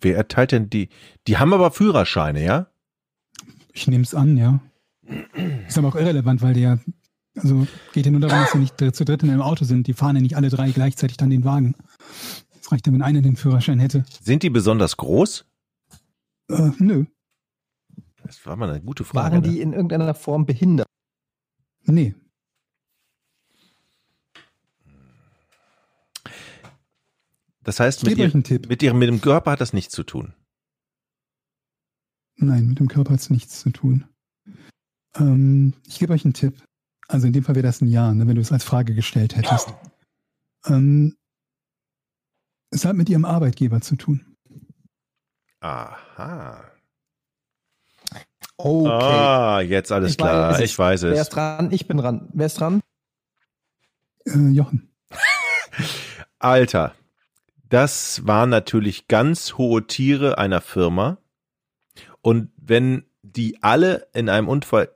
wer 0.00 0.16
erteilt 0.16 0.52
denn 0.52 0.70
die, 0.70 0.88
die 1.26 1.38
haben 1.38 1.52
aber 1.52 1.72
Führerscheine, 1.72 2.44
ja? 2.44 2.68
Ich 3.72 3.88
nehme 3.88 4.04
es 4.04 4.14
an, 4.14 4.36
ja. 4.36 4.60
Ist 5.66 5.78
aber 5.78 5.88
auch 5.88 5.96
irrelevant, 5.96 6.42
weil 6.42 6.54
die 6.54 6.60
ja, 6.60 6.78
also 7.36 7.66
geht 7.92 8.04
ja 8.06 8.12
nur 8.12 8.20
darum, 8.20 8.38
dass 8.40 8.52
sie 8.52 8.58
nicht 8.58 8.78
zu 8.78 9.04
dritt 9.04 9.22
in 9.22 9.30
einem 9.30 9.42
Auto 9.42 9.64
sind. 9.64 9.86
Die 9.86 9.94
fahren 9.94 10.16
ja 10.16 10.22
nicht 10.22 10.36
alle 10.36 10.50
drei 10.50 10.70
gleichzeitig 10.70 11.16
dann 11.16 11.30
den 11.30 11.44
Wagen. 11.44 11.74
Es 12.60 12.70
reicht 12.70 12.86
ja, 12.86 12.92
wenn 12.92 13.02
einer 13.02 13.22
den 13.22 13.36
Führerschein 13.36 13.78
hätte. 13.78 14.04
Sind 14.22 14.42
die 14.42 14.50
besonders 14.50 14.96
groß? 14.96 15.46
Äh, 16.50 16.70
nö. 16.78 17.06
Das 18.22 18.44
war 18.46 18.56
mal 18.56 18.70
eine 18.70 18.82
gute 18.82 19.04
Frage. 19.04 19.36
Waren 19.36 19.42
ne? 19.42 19.48
die 19.48 19.60
in 19.60 19.72
irgendeiner 19.72 20.14
Form 20.14 20.46
behindert? 20.46 20.86
Nee. 21.84 22.14
Das 27.64 27.78
heißt, 27.78 28.04
mit, 28.04 28.18
ihr, 28.18 28.32
mit 28.34 28.82
ihrem, 28.82 28.98
mit 28.98 29.08
dem 29.08 29.20
Körper 29.20 29.52
hat 29.52 29.60
das 29.60 29.72
nichts 29.72 29.94
zu 29.94 30.02
tun. 30.02 30.34
Nein, 32.36 32.66
mit 32.66 32.80
dem 32.80 32.88
Körper 32.88 33.12
hat 33.12 33.20
es 33.20 33.30
nichts 33.30 33.60
zu 33.60 33.70
tun. 33.70 34.04
Ähm, 35.14 35.74
ich 35.86 35.98
gebe 36.00 36.12
euch 36.12 36.24
einen 36.24 36.34
Tipp. 36.34 36.62
Also 37.12 37.26
in 37.26 37.34
dem 37.34 37.44
Fall 37.44 37.54
wäre 37.54 37.66
das 37.66 37.82
ein 37.82 37.88
Ja, 37.88 38.12
ne, 38.14 38.26
wenn 38.26 38.36
du 38.36 38.40
es 38.40 38.52
als 38.52 38.64
Frage 38.64 38.94
gestellt 38.94 39.36
hättest. 39.36 39.74
Ähm, 40.66 41.16
es 42.70 42.86
hat 42.86 42.96
mit 42.96 43.10
ihrem 43.10 43.26
Arbeitgeber 43.26 43.82
zu 43.82 43.96
tun. 43.96 44.36
Aha. 45.60 46.64
Okay. 48.56 48.88
Ah, 48.88 49.60
jetzt 49.60 49.92
alles 49.92 50.12
Ich 50.12 50.16
klar. 50.18 50.52
weiß 50.52 50.58
es. 50.60 50.64
ich 50.70 50.78
weiß 50.78 51.02
Wer 51.02 51.12
es. 51.12 51.20
ist 51.20 51.28
dran? 51.30 51.70
Ich 51.70 51.86
bin 51.86 51.98
dran. 51.98 52.30
Wer 52.32 52.46
ist 52.46 52.60
dran? 52.60 52.80
Äh, 54.24 54.48
Jochen. 54.50 54.90
Alter, 56.38 56.94
das 57.68 58.26
waren 58.26 58.48
natürlich 58.50 59.06
ganz 59.06 59.58
hohe 59.58 59.86
Tiere 59.86 60.38
einer 60.38 60.62
Firma. 60.62 61.18
Und 62.22 62.50
wenn 62.56 63.04
die 63.22 63.62
alle 63.62 64.08
in 64.14 64.28
einem 64.30 64.48
Unfall 64.48 64.90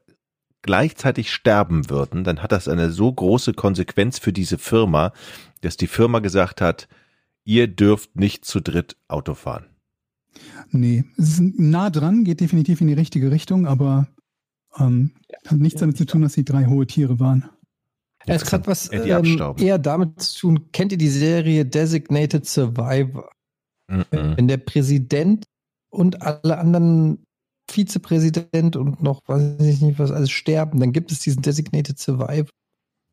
gleichzeitig 0.67 1.33
sterben 1.33 1.89
würden, 1.89 2.25
dann 2.25 2.43
hat 2.43 2.53
das 2.53 2.69
eine 2.69 2.91
so 2.91 3.13
große 3.13 3.55
Konsequenz 3.55 4.19
für 4.19 4.33
diese 4.33 4.59
Firma, 4.59 5.13
dass 5.63 5.77
die 5.77 5.87
Firma 5.87 6.19
gesagt 6.19 6.61
hat, 6.61 6.89
ihr 7.45 7.69
dürft 7.69 8.17
nicht 8.17 8.45
zu 8.45 8.61
dritt 8.61 8.97
Auto 9.09 9.35
fahren. 9.35 9.67
Nee, 10.71 11.05
es 11.17 11.39
ist 11.39 11.59
nah 11.59 11.89
dran, 11.89 12.25
geht 12.25 12.41
definitiv 12.41 12.81
in 12.81 12.89
die 12.89 12.93
richtige 12.93 13.31
Richtung, 13.31 13.67
aber 13.67 14.09
ähm, 14.79 15.13
hat 15.47 15.59
nichts 15.59 15.81
damit 15.81 15.97
zu 15.97 16.05
tun, 16.05 16.23
dass 16.23 16.35
sie 16.35 16.45
drei 16.45 16.67
hohe 16.67 16.87
Tiere 16.87 17.19
waren. 17.19 17.49
Es 18.27 18.53
hat 18.53 18.67
was 18.67 18.89
äh, 18.89 19.09
ähm, 19.09 19.55
eher 19.57 19.79
damit 19.79 20.21
zu 20.21 20.41
tun. 20.41 20.73
Kennt 20.73 20.93
ihr 20.93 20.99
die 20.99 21.09
Serie 21.09 21.65
Designated 21.65 22.45
Survivor? 22.45 23.31
Mhm. 23.89 24.05
Wenn 24.11 24.49
der 24.49 24.57
Präsident 24.57 25.47
und 25.91 26.23
alle 26.23 26.59
anderen 26.59 27.26
Vizepräsident 27.69 28.77
und 28.77 29.03
noch 29.03 29.21
weiß 29.27 29.61
ich 29.61 29.81
nicht 29.81 29.99
was 29.99 30.11
alles 30.11 30.31
sterben, 30.31 30.81
dann 30.81 30.93
gibt 30.93 31.13
es 31.13 31.21
diesen 31.21 31.43
Designated 31.43 31.99
Survivor, 31.99 32.51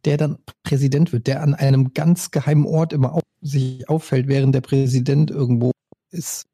der 0.05 0.17
dann 0.17 0.37
Präsident 0.63 1.11
wird, 1.11 1.27
der 1.27 1.41
an 1.41 1.53
einem 1.55 1.93
ganz 1.93 2.31
geheimen 2.31 2.65
Ort 2.65 2.93
immer 2.93 3.13
auf, 3.13 3.23
sich 3.41 3.89
auffällt, 3.89 4.27
während 4.27 4.53
der 4.55 4.61
Präsident 4.61 5.31
irgendwo 5.31 5.71
ist. 6.11 6.45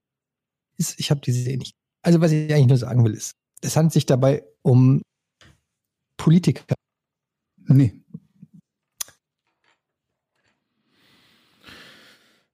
ist 0.77 0.99
ich 0.99 1.11
habe 1.11 1.21
die 1.21 1.31
Serie 1.31 1.57
nicht. 1.57 1.73
Also 2.01 2.21
was 2.21 2.31
ich 2.31 2.53
eigentlich 2.53 2.67
nur 2.67 2.77
sagen 2.77 3.03
will 3.03 3.13
ist, 3.13 3.33
es 3.61 3.75
handelt 3.75 3.93
sich 3.93 4.05
dabei 4.05 4.43
um 4.61 5.01
Politiker. 6.17 6.75
Nee, 7.67 8.01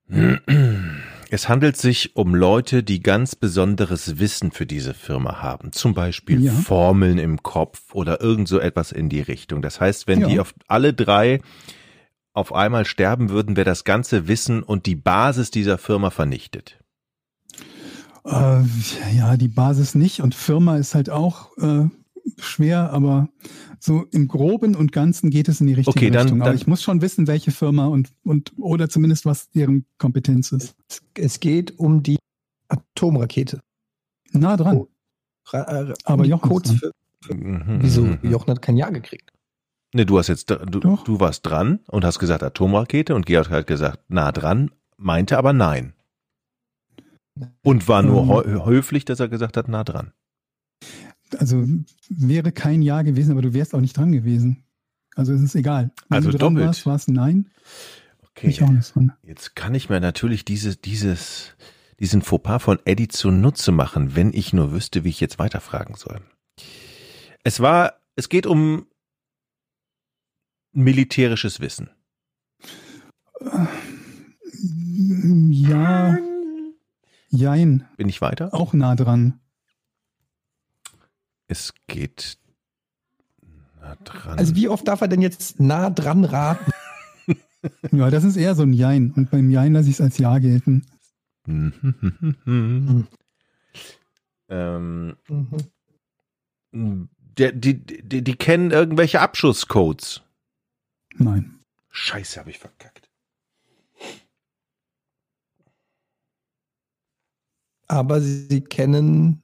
Es 1.32 1.50
handelt 1.50 1.76
sich 1.76 2.16
um 2.16 2.36
Leute, 2.36 2.84
die 2.84 3.02
ganz 3.02 3.36
besonderes 3.36 4.20
Wissen 4.20 4.52
für 4.52 4.66
diese 4.66 4.94
Firma 4.94 5.42
haben. 5.42 5.72
Zum 5.72 5.94
Beispiel 5.94 6.44
Ja. 6.44 6.52
Formeln 6.52 7.18
im 7.18 7.42
Kopf 7.42 7.94
oder 7.94 8.22
irgend 8.22 8.48
so 8.48 8.60
etwas 8.60 8.92
in 8.92 9.10
die 9.10 9.22
Richtung. 9.22 9.62
Das 9.62 9.82
heißt, 9.82 10.08
wenn 10.08 10.22
Ja. 10.22 10.28
die 10.28 10.40
auf 10.40 10.54
alle 10.68 10.94
drei 10.94 11.42
auf 12.34 12.54
einmal 12.54 12.86
sterben 12.86 13.30
würden, 13.30 13.56
wäre 13.56 13.66
das 13.66 13.86
ganze 13.86 14.28
Wissen 14.28 14.62
und 14.62 14.86
die 14.86 14.96
Basis 14.96 15.52
dieser 15.52 15.78
Firma 15.78 16.10
vernichtet. 16.10 16.80
äh, 18.26 18.64
ja, 19.16 19.38
die 19.38 19.48
Basis 19.48 19.94
nicht 19.96 20.22
und 20.22 20.34
Firma 20.34 20.78
ist 20.78 20.96
halt 20.96 21.10
auch 21.12 21.56
äh, 21.60 21.86
schwer, 22.40 22.92
aber 22.92 23.30
so 23.80 24.06
im 24.12 24.28
Groben 24.28 24.76
und 24.76 24.92
Ganzen 24.92 25.30
geht 25.30 25.48
es 25.48 25.62
in 25.62 25.68
die 25.68 25.74
richtige 25.74 25.98
Okay, 25.98 26.10
dann- 26.10 26.24
Richtung. 26.24 26.42
aber 26.42 26.50
dann- 26.52 26.58
ich 26.58 26.68
muss 26.68 26.82
schon 26.82 27.02
wissen, 27.02 27.28
welche 27.28 27.52
Firma 27.52 27.88
und, 27.88 28.12
und 28.24 28.54
oder 28.58 28.90
zumindest 28.90 29.26
was 29.26 29.50
deren 29.52 29.86
Kompetenz 29.98 30.52
ist. 30.52 30.76
Es, 30.90 31.02
es 31.16 31.40
geht 31.40 31.78
um 31.80 32.02
die 32.04 32.18
Atomrakete. 32.68 33.62
Nah 34.32 34.58
dran. 34.58 34.78
Oh. 34.78 34.88
Ra- 35.48 35.90
äh, 35.90 35.94
Aber 36.04 36.26
Jochen 36.26 36.50
Codes 36.50 36.72
dran. 36.80 36.92
für, 37.22 37.36
Mhm. 37.36 37.78
wieso? 37.82 38.06
Jochen 38.24 38.52
hat 38.52 38.62
kein 38.62 38.78
Ja 38.78 38.90
gekriegt. 38.90 39.32
Nee, 39.94 40.06
du 40.06 40.18
hast 40.18 40.28
jetzt, 40.28 40.50
du, 40.50 40.56
Doch. 40.58 41.04
du 41.06 41.20
warst 41.20 41.46
dran 41.46 41.80
und 41.88 42.04
hast 42.04 42.20
gesagt 42.20 42.44
Atomrakete 42.44 43.16
und 43.16 43.26
Georg 43.26 43.50
hat 43.50 43.68
gesagt 43.68 44.00
nah 44.10 44.32
dran, 44.32 44.72
meinte 44.98 45.38
aber 45.38 45.54
nein. 45.54 45.94
Und 47.64 47.88
war 47.88 48.02
nur 48.02 48.22
Ähm. 48.46 48.54
hö- 48.58 48.66
höflich, 48.66 49.06
dass 49.06 49.20
er 49.20 49.28
gesagt 49.30 49.58
hat 49.58 49.68
nah 49.68 49.84
dran. 49.84 50.12
Also 51.38 51.66
wäre 52.10 52.52
kein 52.52 52.82
Ja 52.82 53.02
gewesen, 53.02 53.32
aber 53.32 53.42
du 53.42 53.54
wärst 53.54 53.74
auch 53.76 53.82
nicht 53.82 53.98
dran 53.98 54.12
gewesen. 54.12 54.64
Also 55.16 55.34
es 55.34 55.42
ist 55.42 55.56
egal. 55.56 55.92
Wenn 56.10 56.18
Also 56.18 56.32
du 56.32 56.38
dran 56.38 56.54
doppelt. 56.56 56.68
warst, 56.68 56.86
war 56.86 56.96
es 56.96 57.08
ein 57.08 57.14
Nein. 57.14 57.50
Okay. 58.32 58.48
Ich 58.48 58.62
auch 58.64 58.70
nicht 58.70 58.94
dran. 58.94 59.14
Jetzt 59.24 59.56
kann 59.56 59.74
ich 59.76 59.90
mir 59.90 60.00
natürlich 60.02 60.44
dieses, 60.44 60.82
dieses, 60.82 61.56
diesen 62.00 62.22
Fauxpas 62.22 62.60
von 62.60 62.80
Eddie 62.86 63.08
zunutze 63.08 63.72
machen, 63.72 64.16
wenn 64.16 64.34
ich 64.34 64.52
nur 64.52 64.72
wüsste, 64.74 65.04
wie 65.06 65.10
ich 65.10 65.22
jetzt 65.22 65.40
weiterfragen 65.40 65.96
soll. 65.96 66.20
Es 67.44 67.60
war, 67.62 67.94
es 68.18 68.28
geht 68.28 68.46
um 68.46 68.88
militärisches 70.74 71.62
Wissen. 71.62 71.90
Ja, 75.50 76.18
jein, 77.30 77.86
Bin 77.98 78.10
ich 78.10 78.22
weiter? 78.22 78.54
auch 78.54 78.74
nah 78.74 78.96
dran. 78.96 79.40
Es 81.48 81.74
geht 81.88 82.38
nah 83.80 83.96
dran. 84.04 84.40
Also 84.40 84.56
wie 84.56 84.68
oft 84.68 84.88
darf 84.88 85.02
er 85.02 85.08
denn 85.08 85.22
jetzt 85.22 85.60
nah 85.60 85.90
dran 85.90 86.24
raten? 86.26 86.72
Ja, 87.92 88.12
das 88.12 88.24
ist 88.24 88.36
eher 88.36 88.54
so 88.54 88.62
ein 88.62 88.74
Jein. 88.74 89.12
Und 89.14 89.32
beim 89.32 89.50
Jein 89.50 89.74
lasse 89.74 89.90
ich 89.90 89.96
es 89.96 90.02
als 90.02 90.20
Ja 90.20 90.38
gelten. 90.38 90.86
ähm, 91.48 93.08
ähm, 94.50 95.16
Mhm. 96.72 97.10
der, 97.18 97.54
die, 97.54 97.84
die, 97.84 98.24
die 98.24 98.36
kennen 98.36 98.70
irgendwelche 98.70 99.20
Abschusscodes. 99.20 100.22
Nein. 101.16 101.60
Scheiße, 101.90 102.40
habe 102.40 102.52
ich 102.52 102.60
verkackt. 102.60 103.10
Aber 107.88 108.22
sie 108.22 108.62
kennen, 108.62 109.42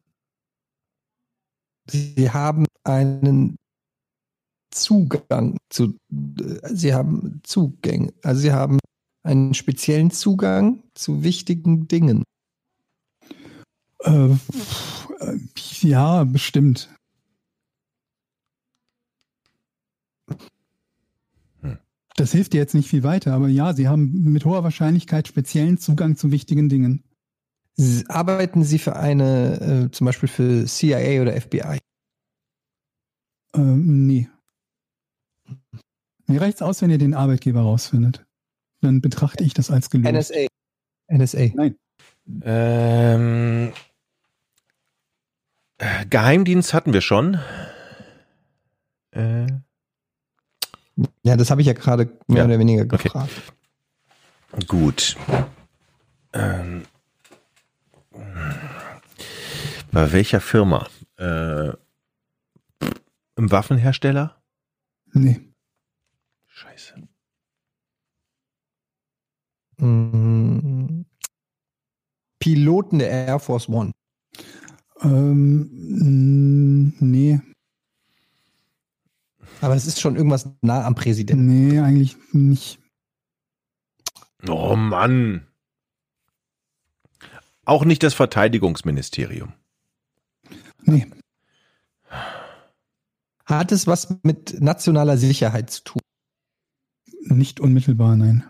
sie 1.92 2.30
haben 2.30 2.66
einen 2.84 3.58
Zugang 4.72 5.58
zu, 5.70 5.98
äh, 6.12 6.74
sie 6.74 6.94
haben 6.94 7.42
Zugänge, 7.44 8.14
also 8.24 8.42
sie 8.42 8.52
haben 8.52 8.80
einen 9.24 9.54
speziellen 9.54 10.12
Zugang 10.12 10.84
zu 10.96 11.24
wichtigen 11.24 11.88
Dingen. 11.88 12.24
Äh, 14.04 14.32
äh, 14.32 14.38
ja, 15.82 16.24
bestimmt. 16.24 16.90
Hm. 21.62 21.78
Das 22.16 22.32
hilft 22.32 22.54
dir 22.54 22.58
jetzt 22.58 22.74
nicht 22.74 22.90
viel 22.90 23.04
weiter, 23.04 23.34
aber 23.34 23.48
ja, 23.48 23.74
sie 23.74 23.88
haben 23.88 24.24
mit 24.24 24.46
hoher 24.46 24.64
Wahrscheinlichkeit 24.64 25.28
speziellen 25.28 25.78
Zugang 25.78 26.16
zu 26.16 26.32
wichtigen 26.32 26.70
Dingen. 26.70 27.04
Arbeiten 28.08 28.64
Sie 28.64 28.80
für 28.80 28.96
eine, 28.96 29.88
äh, 29.88 29.92
zum 29.92 30.06
Beispiel 30.06 30.30
für 30.30 30.66
CIA 30.66 31.22
oder 31.22 31.34
FBI? 31.40 31.80
Ähm, 33.56 34.08
nee. 34.08 34.30
Mir 36.28 36.42
reicht's 36.42 36.62
aus, 36.62 36.82
wenn 36.82 36.90
ihr 36.92 36.98
den 36.98 37.14
Arbeitgeber 37.14 37.62
rausfindet. 37.62 38.26
Dann 38.82 39.02
betrachte 39.02 39.44
ich 39.44 39.54
das 39.54 39.70
als 39.72 39.90
gelöst. 39.90 40.32
NSA. 40.32 40.48
NSA. 41.08 41.74
Ähm, 42.44 43.74
äh, 45.78 46.06
Geheimdienst 46.06 46.74
hatten 46.74 46.94
wir 46.94 47.02
schon. 47.02 47.40
Äh, 49.12 49.48
Ja, 51.24 51.36
das 51.36 51.50
habe 51.52 51.62
ich 51.62 51.68
ja 51.68 51.74
gerade 51.74 52.06
mehr 52.28 52.40
Ja, 52.40 52.46
oder 52.46 52.60
weniger 52.60 52.84
okay. 52.84 52.98
gefragt. 53.04 53.32
gut. 54.68 55.18
Ähm, 56.34 56.84
bei 59.92 60.12
welcher 60.12 60.42
Firma? 60.42 60.88
Äh, 61.18 61.70
Im 63.36 63.52
Waffenhersteller? 63.52 64.42
Nee. 65.14 65.42
Scheiße. 66.48 67.08
Mm. 69.78 71.06
Piloten 72.40 73.00
der 73.00 73.10
Air 73.10 73.40
Force 73.40 73.70
One. 73.70 73.92
Ähm, 75.02 75.70
nee. 77.00 77.40
Aber 79.62 79.76
es 79.76 79.86
ist 79.86 80.00
schon 80.02 80.16
irgendwas 80.16 80.50
nah 80.62 80.86
am 80.86 80.96
Präsidenten. 80.96 81.46
Nee, 81.46 81.80
eigentlich 81.80 82.18
nicht. 82.34 82.80
Oh 84.48 84.76
Mann. 84.76 85.48
Auch 87.66 87.86
nicht 87.86 88.04
das 88.04 88.14
Verteidigungsministerium. 88.14 89.54
Nee. 90.84 91.08
Hat 93.46 93.72
es 93.72 93.88
was 93.88 94.16
mit 94.24 94.62
nationaler 94.62 95.18
Sicherheit 95.18 95.70
zu 95.70 95.84
tun? 95.84 96.02
Nicht 97.24 97.60
unmittelbar, 97.60 98.16
nein. 98.16 98.44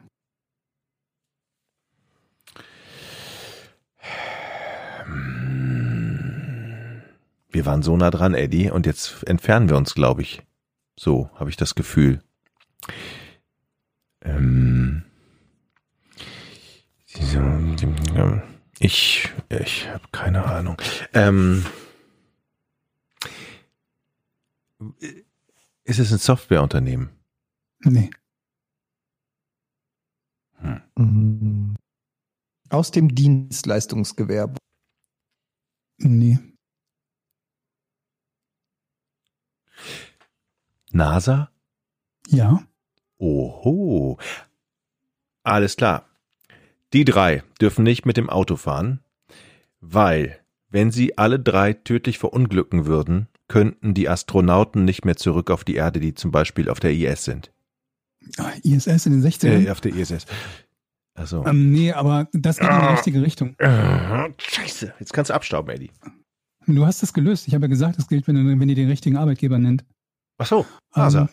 Wir 7.50 7.66
waren 7.66 7.84
so 7.84 7.98
nah 7.98 8.12
dran, 8.12 8.34
Eddie, 8.34 8.72
und 8.72 8.86
jetzt 8.86 9.24
entfernen 9.28 9.68
wir 9.70 9.76
uns, 9.76 9.94
glaube 9.94 10.22
ich. 10.22 10.42
So 10.98 11.30
habe 11.36 11.50
ich 11.50 11.58
das 11.58 11.76
Gefühl. 11.76 12.22
Ähm, 14.24 15.04
ich, 18.82 19.30
ich 19.50 19.88
habe 19.88 20.08
keine 20.12 20.44
Ahnung. 20.44 20.76
Ähm, 21.14 21.66
ist 25.84 26.00
es 26.00 26.12
ein 26.12 26.18
Softwareunternehmen? 26.18 27.10
Nee. 27.84 28.10
Mm. 30.96 31.76
Aus 32.70 32.90
dem 32.92 33.14
Dienstleistungsgewerbe. 33.14 34.58
Nee. 35.98 36.40
NASA? 40.92 41.52
Ja. 42.28 42.66
Oho. 43.18 44.18
Alles 45.44 45.76
klar. 45.76 46.11
Die 46.94 47.06
drei 47.06 47.44
dürfen 47.62 47.84
nicht 47.84 48.06
mit 48.06 48.18
dem 48.18 48.30
Auto 48.30 48.56
fahren, 48.58 49.00
weil, 49.80 50.40
wenn 50.70 50.92
sie 50.92 51.18
alle 51.18 51.40
drei 51.40 51.74
tödlich 51.74 52.18
verunglücken 52.20 52.86
würden, 52.86 53.28
könnten 53.48 53.94
die 53.94 54.08
Astronauten 54.10 54.86
nicht 54.86 55.06
mehr 55.06 55.16
zurück 55.18 55.52
auf 55.52 55.64
die 55.64 55.76
Erde, 55.76 56.00
die 56.00 56.14
zum 56.14 56.32
Beispiel 56.32 56.70
auf 56.70 56.80
der 56.80 56.92
IS 56.94 57.24
sind. 57.26 57.52
Ah, 58.38 58.52
ISS 58.64 59.06
in 59.08 59.14
den 59.14 59.24
60ern? 59.24 59.66
Äh, 59.68 59.72
auf 59.72 59.82
der 59.82 59.96
ISS. 59.96 60.26
Also. 61.14 61.46
ähm, 61.46 61.72
nee, 61.72 61.92
aber 61.92 62.30
das 62.34 62.58
geht 62.60 62.70
in 62.70 62.80
die 62.80 62.86
richtige 62.86 63.22
Richtung. 63.22 63.56
Scheiße. 63.60 64.94
Jetzt 65.00 65.14
kannst 65.14 65.30
du 65.30 65.34
abstauben, 65.34 65.70
Eddie. 65.76 65.92
Du 66.68 66.86
hast 66.86 67.02
das 67.04 67.14
gelöst. 67.14 67.48
Ich 67.48 67.54
habe 67.54 67.66
ja 67.66 67.68
gesagt, 67.70 67.98
das 67.98 68.08
gilt, 68.08 68.28
wenn, 68.28 68.38
ihr- 68.38 68.60
wenn 68.60 68.70
ihr 68.70 68.76
den 68.76 68.88
richtigen 68.90 69.18
Arbeitgeber 69.18 69.58
nennt. 69.58 69.84
Ach 70.38 70.46
so. 70.46 70.66
NASA. 70.96 71.22
Ähm, 71.24 71.30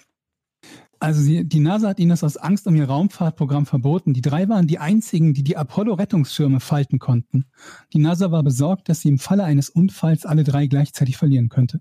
also 1.00 1.20
sie, 1.20 1.44
die 1.44 1.60
NASA 1.60 1.88
hat 1.88 1.98
ihnen 1.98 2.10
das 2.10 2.24
aus 2.24 2.36
Angst 2.36 2.66
um 2.66 2.76
ihr 2.76 2.86
Raumfahrtprogramm 2.86 3.66
verboten. 3.66 4.14
Die 4.14 4.20
drei 4.20 4.48
waren 4.48 4.66
die 4.66 4.78
einzigen, 4.78 5.34
die 5.34 5.42
die 5.42 5.56
Apollo-Rettungsschirme 5.56 6.60
falten 6.60 6.98
konnten. 6.98 7.46
Die 7.92 7.98
NASA 7.98 8.30
war 8.30 8.42
besorgt, 8.42 8.88
dass 8.88 9.00
sie 9.00 9.08
im 9.08 9.18
Falle 9.18 9.44
eines 9.44 9.70
Unfalls 9.70 10.26
alle 10.26 10.44
drei 10.44 10.66
gleichzeitig 10.66 11.16
verlieren 11.16 11.48
könnte. 11.48 11.80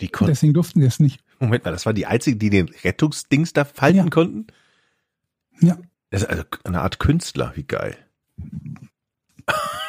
Die 0.00 0.08
konnten. 0.08 0.32
Deswegen 0.32 0.54
durften 0.54 0.80
sie 0.80 0.86
es 0.86 1.00
nicht. 1.00 1.20
Moment 1.40 1.64
mal, 1.64 1.70
das 1.70 1.86
war 1.86 1.92
die 1.92 2.06
einzige, 2.06 2.36
die 2.36 2.50
den 2.50 2.68
Rettungsdings 2.84 3.52
da 3.52 3.64
falten 3.64 3.98
Ja. 3.98 4.08
konnten? 4.10 4.46
Ja. 5.60 5.78
Das 6.10 6.22
ist 6.22 6.28
also 6.28 6.44
eine 6.64 6.82
Art 6.82 6.98
Künstler. 6.98 7.52
Wie 7.54 7.64
geil. 7.64 7.96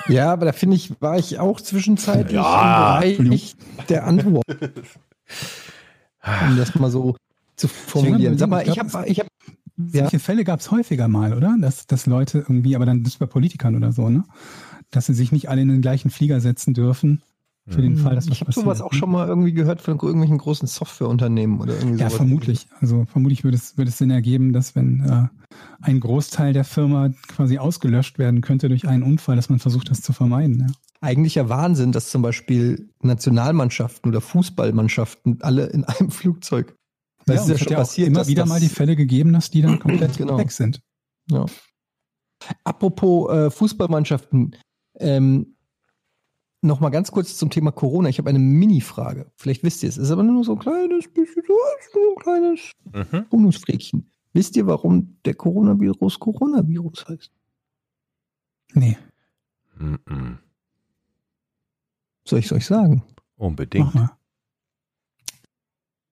Ja, 0.08 0.34
aber 0.34 0.46
da 0.46 0.52
finde 0.52 0.76
ich, 0.76 1.00
war 1.02 1.18
ich 1.18 1.40
auch 1.40 1.62
zwischenzeitlich 1.62 2.36
Ja, 2.36 3.02
im 3.02 3.30
Bereich 3.30 3.56
der 3.90 4.06
Antwort. 4.06 4.44
um 6.48 6.58
das 6.58 6.76
mal 6.76 6.92
so 6.92 7.16
zu 7.56 7.68
formulieren. 7.68 8.38
Sag 8.38 8.50
mal, 8.50 8.68
ich 8.68 8.80
habe, 8.80 9.08
ich 9.08 9.20
habe, 9.20 9.30
ja, 9.78 10.04
Solche 10.04 10.20
Fälle 10.20 10.44
gab 10.44 10.62
es 10.62 10.72
häufiger 10.72 11.08
mal, 11.08 11.34
oder? 11.34 11.56
Dass, 11.60 11.86
dass 11.88 12.06
Leute 12.06 12.40
irgendwie, 12.40 12.76
aber 12.76 12.86
dann 12.86 13.04
das 13.04 13.18
bei 13.18 13.26
Politikern 13.26 13.76
oder 13.76 13.92
so, 13.92 14.10
ne? 14.10 14.24
Dass 14.92 15.08
sie 15.08 15.14
sich 15.14 15.32
nicht 15.32 15.50
alle 15.50 15.62
in 15.62 15.68
den 15.68 15.82
gleichen 15.82 16.10
Flieger 16.10 16.40
setzen 16.40 16.74
dürfen. 16.74 17.22
Für 17.68 17.82
den 17.82 17.98
Fall, 17.98 18.14
dass 18.14 18.28
was 18.28 18.34
ich 18.36 18.42
habe 18.42 18.52
sowas 18.52 18.80
auch 18.80 18.92
ne? 18.92 18.98
schon 19.00 19.12
mal 19.12 19.28
irgendwie 19.28 19.52
gehört 19.52 19.82
von 19.82 19.98
irgendwelchen 19.98 20.38
großen 20.38 20.68
Softwareunternehmen 20.68 21.60
oder 21.60 21.74
irgendwie 21.74 22.00
Ja, 22.00 22.10
sowas. 22.10 22.18
vermutlich. 22.18 22.68
Also 22.80 23.06
vermutlich 23.12 23.44
würde 23.44 23.58
es, 23.58 23.76
würde 23.76 23.90
es 23.90 23.98
Sinn 23.98 24.12
ergeben, 24.12 24.54
dass 24.54 24.76
wenn 24.76 25.00
äh, 25.04 25.28
ein 25.82 26.00
Großteil 26.00 26.54
der 26.54 26.64
Firma 26.64 27.10
quasi 27.28 27.58
ausgelöscht 27.58 28.20
werden 28.20 28.42
könnte 28.42 28.70
durch 28.70 28.88
einen 28.88 29.02
Unfall, 29.02 29.36
dass 29.36 29.50
man 29.50 29.58
versucht, 29.58 29.90
das 29.90 30.02
zu 30.04 30.14
vermeiden. 30.14 30.60
Ja. 30.60 30.68
Eigentlicher 31.02 31.50
Wahnsinn, 31.50 31.92
dass 31.92 32.12
zum 32.12 32.22
Beispiel 32.22 32.88
Nationalmannschaften 33.02 34.12
oder 34.12 34.22
Fußballmannschaften 34.22 35.42
alle 35.42 35.66
in 35.66 35.84
einem 35.86 36.12
Flugzeug. 36.12 36.76
Das 37.26 37.48
ja, 37.48 37.54
ist 37.54 37.60
ja 37.62 37.66
schon 37.68 37.76
passiert. 37.76 38.08
immer 38.10 38.28
wieder 38.28 38.44
das, 38.44 38.50
mal 38.50 38.60
die 38.60 38.70
Fälle 38.70 38.96
gegeben, 38.96 39.34
dass 39.34 39.50
die 39.50 39.62
dann 39.62 39.80
komplett 39.80 40.18
Genau. 40.18 40.38
weg 40.38 40.52
sind. 40.52 40.82
Ja. 41.30 41.46
Apropos 42.64 43.32
äh, 43.32 43.50
Fußballmannschaften, 43.50 44.56
ähm, 45.00 45.56
noch 46.62 46.80
mal 46.80 46.90
ganz 46.90 47.12
kurz 47.12 47.38
zum 47.38 47.50
Thema 47.50 47.72
Corona. 47.72 48.10
Ich 48.10 48.18
habe 48.18 48.30
eine 48.30 48.40
Mini-Frage. 48.40 49.32
Vielleicht 49.38 49.64
wisst 49.64 49.84
ihr 49.84 49.90
es. 49.90 49.98
Es 49.98 50.06
ist 50.06 50.12
aber 50.12 50.24
nur 50.24 50.44
so 50.44 50.54
ein 50.54 50.60
kleines 50.60 51.08
bisschen, 51.12 51.44
so 51.48 51.54
ist 51.80 51.96
nur 51.96 52.12
ein 52.12 52.22
kleines 52.24 52.72
Mhm. 53.30 54.04
Wisst 54.34 54.56
ihr, 54.58 54.68
warum 54.68 55.18
der 55.26 55.34
Coronavirus 55.36 56.20
Coronavirus 56.20 57.08
heißt? 57.08 57.32
Nee, 58.74 58.98
Mhm. 59.78 60.40
Soll 62.28 62.40
ich 62.40 62.46
es 62.46 62.52
euch 62.54 62.66
sagen? 62.66 63.04
Unbedingt. 63.38 63.86
mach 63.88 63.94
mal. 63.94 64.18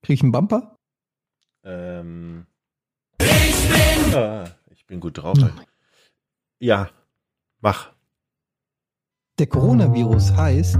Krieg 0.02 0.15
ich 0.15 0.23
einen 0.23 0.31
Bumper? 0.31 0.73
Ähm. 1.64 2.45
Ich 3.19 3.68
bin. 3.69 4.15
Ah, 4.15 4.45
ich 4.69 4.85
bin 4.85 4.99
gut 4.99 5.18
drauf. 5.18 5.38
Halt. 5.41 5.53
Ja, 6.60 6.90
mach. 7.61 7.91
Der 9.40 9.48
Coronavirus 9.48 10.34
heißt 10.34 10.76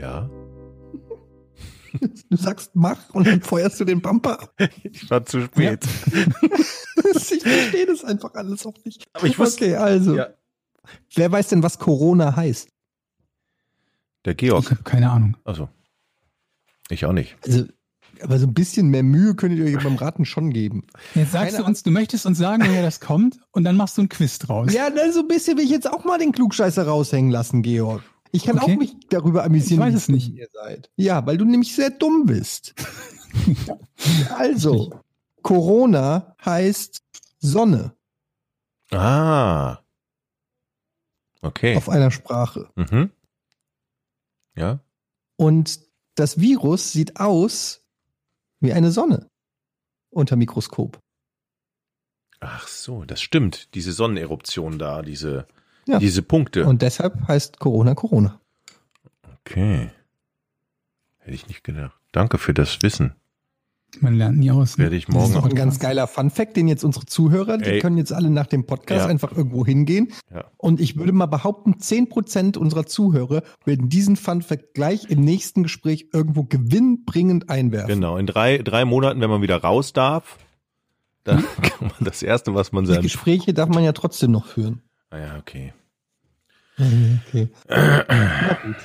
Ja. 0.00 0.30
Du 2.30 2.36
sagst 2.36 2.76
mach 2.76 3.10
und 3.14 3.26
dann 3.26 3.40
feuerst 3.42 3.80
du 3.80 3.84
den 3.84 4.00
Bumper 4.00 4.40
ab. 4.42 4.54
Ich 4.84 5.10
war 5.10 5.24
zu 5.24 5.40
spät. 5.42 5.84
ich 6.06 7.42
verstehe 7.42 7.86
das 7.86 8.04
einfach 8.04 8.34
alles 8.34 8.64
auch 8.66 8.74
nicht. 8.84 9.06
Aber 9.12 9.26
ich 9.26 9.38
wusste. 9.38 9.64
Okay, 9.64 9.76
also. 9.76 10.16
Ja. 10.16 10.28
Wer 11.14 11.32
weiß 11.32 11.48
denn, 11.48 11.62
was 11.62 11.78
Corona 11.78 12.36
heißt? 12.36 12.68
Der 14.24 14.32
Ich 14.32 14.38
Georg. 14.38 14.70
habe 14.70 14.82
keine 14.82 15.10
Ahnung. 15.10 15.36
Also. 15.44 15.68
Ich 16.90 17.04
auch 17.04 17.12
nicht. 17.12 17.36
Also, 17.44 17.64
aber 18.20 18.38
so 18.38 18.46
ein 18.46 18.54
bisschen 18.54 18.88
mehr 18.88 19.02
Mühe 19.02 19.34
könntet 19.36 19.58
ihr 19.60 19.76
euch 19.76 19.84
beim 19.84 19.96
Raten 19.96 20.24
schon 20.24 20.50
geben. 20.50 20.86
Jetzt 21.14 21.32
sagst 21.32 21.52
Keine 21.52 21.64
du 21.64 21.68
uns, 21.68 21.82
du 21.84 21.90
möchtest 21.90 22.26
uns 22.26 22.38
sagen, 22.38 22.64
woher 22.66 22.82
das 22.82 22.98
kommt, 23.00 23.38
und 23.52 23.64
dann 23.64 23.76
machst 23.76 23.96
du 23.98 24.02
ein 24.02 24.08
Quiz 24.08 24.38
draus. 24.40 24.72
Ja, 24.72 24.90
dann 24.90 25.12
so 25.12 25.20
ein 25.20 25.28
bisschen 25.28 25.56
will 25.56 25.64
ich 25.64 25.70
jetzt 25.70 25.88
auch 25.90 26.04
mal 26.04 26.18
den 26.18 26.32
Klugscheißer 26.32 26.86
raushängen 26.86 27.30
lassen, 27.30 27.62
Georg. 27.62 28.02
Ich 28.32 28.44
kann 28.44 28.58
Okay. 28.58 28.74
auch 28.74 28.78
mich 28.78 28.96
darüber 29.10 29.44
amüsieren, 29.44 29.80
Ich 29.80 29.86
weiß 29.86 29.92
wie 29.94 29.96
es 29.96 30.08
nicht. 30.08 30.34
ihr 30.34 30.48
seid. 30.52 30.90
Ja, 30.96 31.24
weil 31.26 31.38
du 31.38 31.44
nämlich 31.44 31.74
sehr 31.74 31.90
dumm 31.90 32.26
bist. 32.26 32.74
also, 34.36 34.92
Corona 35.42 36.34
heißt 36.44 37.02
Sonne. 37.38 37.94
Ah. 38.90 39.78
Okay. 41.40 41.76
auf 41.76 41.88
einer 41.88 42.10
Sprache. 42.10 42.68
Mhm. 42.74 43.10
Ja. 44.56 44.80
Und 45.36 45.80
das 46.18 46.40
Virus 46.40 46.92
sieht 46.92 47.18
aus 47.20 47.82
wie 48.60 48.72
eine 48.72 48.90
Sonne 48.90 49.28
unter 50.10 50.36
Mikroskop. 50.36 50.98
Ach 52.40 52.66
so, 52.68 53.04
das 53.04 53.20
stimmt. 53.20 53.74
Diese 53.74 53.92
Sonneneruption 53.92 54.78
da, 54.78 55.02
diese, 55.02 55.46
Ja. 55.86 55.98
diese 55.98 56.22
Punkte. 56.22 56.66
Und 56.66 56.82
deshalb 56.82 57.26
heißt 57.28 57.58
Corona 57.58 57.94
Corona. 57.94 58.40
okay. 59.40 59.90
Hätte 61.18 61.34
ich 61.34 61.46
nicht 61.48 61.64
gedacht. 61.64 61.98
Danke 62.12 62.38
für 62.38 62.54
das 62.54 62.80
Wissen. 62.82 63.14
Man 64.00 64.14
lernt 64.16 64.38
nie 64.38 64.50
aus. 64.50 64.76
ne? 64.76 64.84
Werde 64.84 64.96
ich 64.96 65.06
Das 65.06 65.14
morgen 65.14 65.26
ist 65.28 65.34
doch 65.36 65.42
noch. 65.44 65.48
ein 65.50 65.56
ganz 65.56 65.78
geiler 65.78 66.06
Funfact, 66.06 66.56
den 66.56 66.68
jetzt 66.68 66.84
unsere 66.84 67.06
Zuhörer, 67.06 67.56
die 67.58 67.64
Ey. 67.64 67.78
können 67.80 67.96
jetzt 67.96 68.12
alle 68.12 68.28
nach 68.30 68.46
dem 68.46 68.66
Podcast 68.66 69.04
Ja. 69.04 69.06
einfach 69.06 69.32
irgendwo 69.36 69.64
hingehen. 69.64 70.08
Ja. 70.32 70.44
Und 70.58 70.78
ich 70.80 70.96
würde 70.98 71.12
mal 71.12 71.26
behaupten, 71.26 71.76
10% 71.80 72.58
unserer 72.58 72.84
Zuhörer 72.86 73.42
werden 73.64 73.88
diesen 73.88 74.16
Funfact 74.16 74.74
gleich 74.74 75.08
im 75.10 75.22
nächsten 75.22 75.62
Gespräch 75.62 76.08
irgendwo 76.12 76.44
gewinnbringend 76.44 77.48
einwerfen. 77.48 77.88
Genau, 77.88 78.18
in 78.18 78.26
drei, 78.26 78.58
drei 78.58 78.84
Monaten, 78.84 79.20
wenn 79.22 79.30
man 79.30 79.40
wieder 79.42 79.56
raus 79.56 79.94
darf, 79.94 80.36
dann 81.24 81.38
kann 81.62 81.88
man 81.88 81.92
das 82.00 82.22
Erste, 82.22 82.54
was 82.54 82.72
man 82.72 82.84
Die 82.84 82.90
sagt. 82.92 83.02
Gespräche 83.02 83.54
darf 83.54 83.70
man 83.70 83.82
ja 83.84 83.92
trotzdem 83.92 84.30
noch 84.32 84.46
führen. 84.46 84.82
Ah 85.10 85.18
ja, 85.18 85.36
okay. 85.38 85.72
Okay. 86.78 87.48
Na 87.68 88.54
gut. 88.64 88.76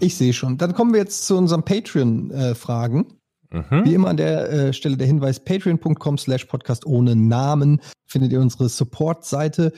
Ich 0.00 0.16
sehe 0.16 0.32
schon. 0.32 0.56
Dann 0.58 0.74
kommen 0.74 0.92
wir 0.92 1.00
jetzt 1.00 1.26
zu 1.26 1.36
unseren 1.36 1.64
Patreon-Fragen. 1.64 3.06
Mhm. 3.50 3.84
Wie 3.84 3.94
immer 3.94 4.08
an 4.08 4.16
der 4.16 4.50
äh, 4.50 4.72
Stelle 4.72 4.96
der 4.96 5.06
Hinweis, 5.06 5.40
patreon.com 5.40 6.18
slash 6.18 6.44
podcast 6.44 6.84
ohne 6.86 7.16
Namen 7.16 7.80
findet 8.06 8.32
ihr 8.32 8.40
unsere 8.40 8.68
Support-Seite. 8.68 9.72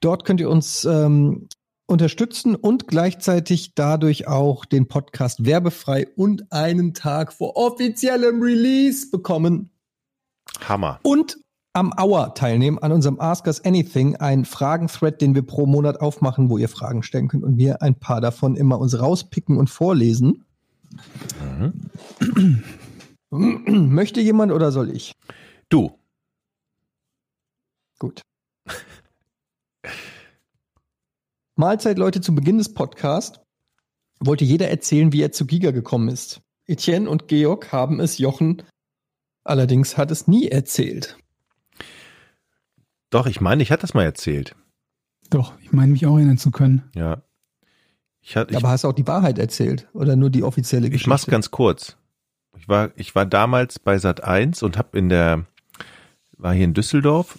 Dort 0.00 0.24
könnt 0.24 0.40
ihr 0.40 0.50
uns 0.50 0.84
ähm, 0.84 1.48
unterstützen 1.86 2.54
und 2.54 2.88
gleichzeitig 2.88 3.74
dadurch 3.74 4.26
auch 4.26 4.64
den 4.64 4.88
Podcast 4.88 5.44
werbefrei 5.46 6.06
und 6.16 6.52
einen 6.52 6.94
Tag 6.94 7.32
vor 7.32 7.56
offiziellem 7.56 8.42
Release 8.42 9.10
bekommen 9.10 9.70
Hammer. 10.68 11.00
und 11.02 11.38
am 11.72 11.92
Hour 11.98 12.34
teilnehmen 12.34 12.78
an 12.78 12.90
unserem 12.90 13.20
Ask 13.20 13.46
Us 13.46 13.62
Anything, 13.64 14.16
ein 14.16 14.46
Fragen-Thread, 14.46 15.20
den 15.20 15.34
wir 15.34 15.42
pro 15.42 15.66
Monat 15.66 16.00
aufmachen, 16.00 16.48
wo 16.48 16.56
ihr 16.56 16.70
Fragen 16.70 17.02
stellen 17.02 17.28
könnt 17.28 17.44
und 17.44 17.58
wir 17.58 17.82
ein 17.82 17.94
paar 17.94 18.22
davon 18.22 18.56
immer 18.56 18.78
uns 18.78 18.98
rauspicken 18.98 19.58
und 19.58 19.68
vorlesen. 19.68 20.44
Mhm. 21.58 22.62
Möchte 23.66 24.20
jemand 24.20 24.52
oder 24.52 24.72
soll 24.72 24.90
ich? 24.90 25.12
Du. 25.68 25.98
Gut. 27.98 28.22
Mahlzeit, 31.54 31.98
Leute, 31.98 32.20
zu 32.20 32.34
Beginn 32.34 32.58
des 32.58 32.74
Podcasts 32.74 33.40
wollte 34.20 34.44
jeder 34.44 34.68
erzählen, 34.68 35.12
wie 35.12 35.22
er 35.22 35.32
zu 35.32 35.46
Giga 35.46 35.70
gekommen 35.70 36.08
ist. 36.08 36.42
Etienne 36.66 37.08
und 37.08 37.28
Georg 37.28 37.72
haben 37.72 38.00
es, 38.00 38.18
Jochen 38.18 38.62
allerdings 39.46 39.96
hat 39.96 40.10
es 40.10 40.26
nie 40.26 40.48
erzählt. 40.48 41.16
Doch, 43.10 43.26
ich 43.26 43.40
meine, 43.40 43.62
ich 43.62 43.70
hatte 43.70 43.82
das 43.82 43.94
mal 43.94 44.04
erzählt. 44.04 44.56
Doch, 45.30 45.54
ich 45.60 45.72
meine 45.72 45.92
mich 45.92 46.06
auch 46.06 46.16
erinnern 46.16 46.38
zu 46.38 46.50
können. 46.50 46.90
Ja. 46.94 47.22
Ich, 48.20 48.36
hatte, 48.36 48.50
ich, 48.50 48.56
Aber 48.56 48.70
hast 48.70 48.84
du 48.84 48.88
auch 48.88 48.92
die 48.92 49.06
Wahrheit 49.06 49.38
erzählt 49.38 49.88
oder 49.92 50.16
nur 50.16 50.30
die 50.30 50.42
offizielle 50.42 50.86
ich 50.86 50.92
Geschichte? 50.92 51.10
mach's 51.10 51.26
ganz 51.26 51.50
kurz. 51.50 51.96
Ich 52.66 52.68
war, 52.68 52.90
ich 52.96 53.14
war 53.14 53.26
damals 53.26 53.78
bei 53.78 53.96
Sat 53.96 54.24
1 54.24 54.64
und 54.64 54.76
hab 54.76 54.96
in 54.96 55.08
der, 55.08 55.44
war 56.36 56.52
hier 56.52 56.64
in 56.64 56.74
Düsseldorf 56.74 57.38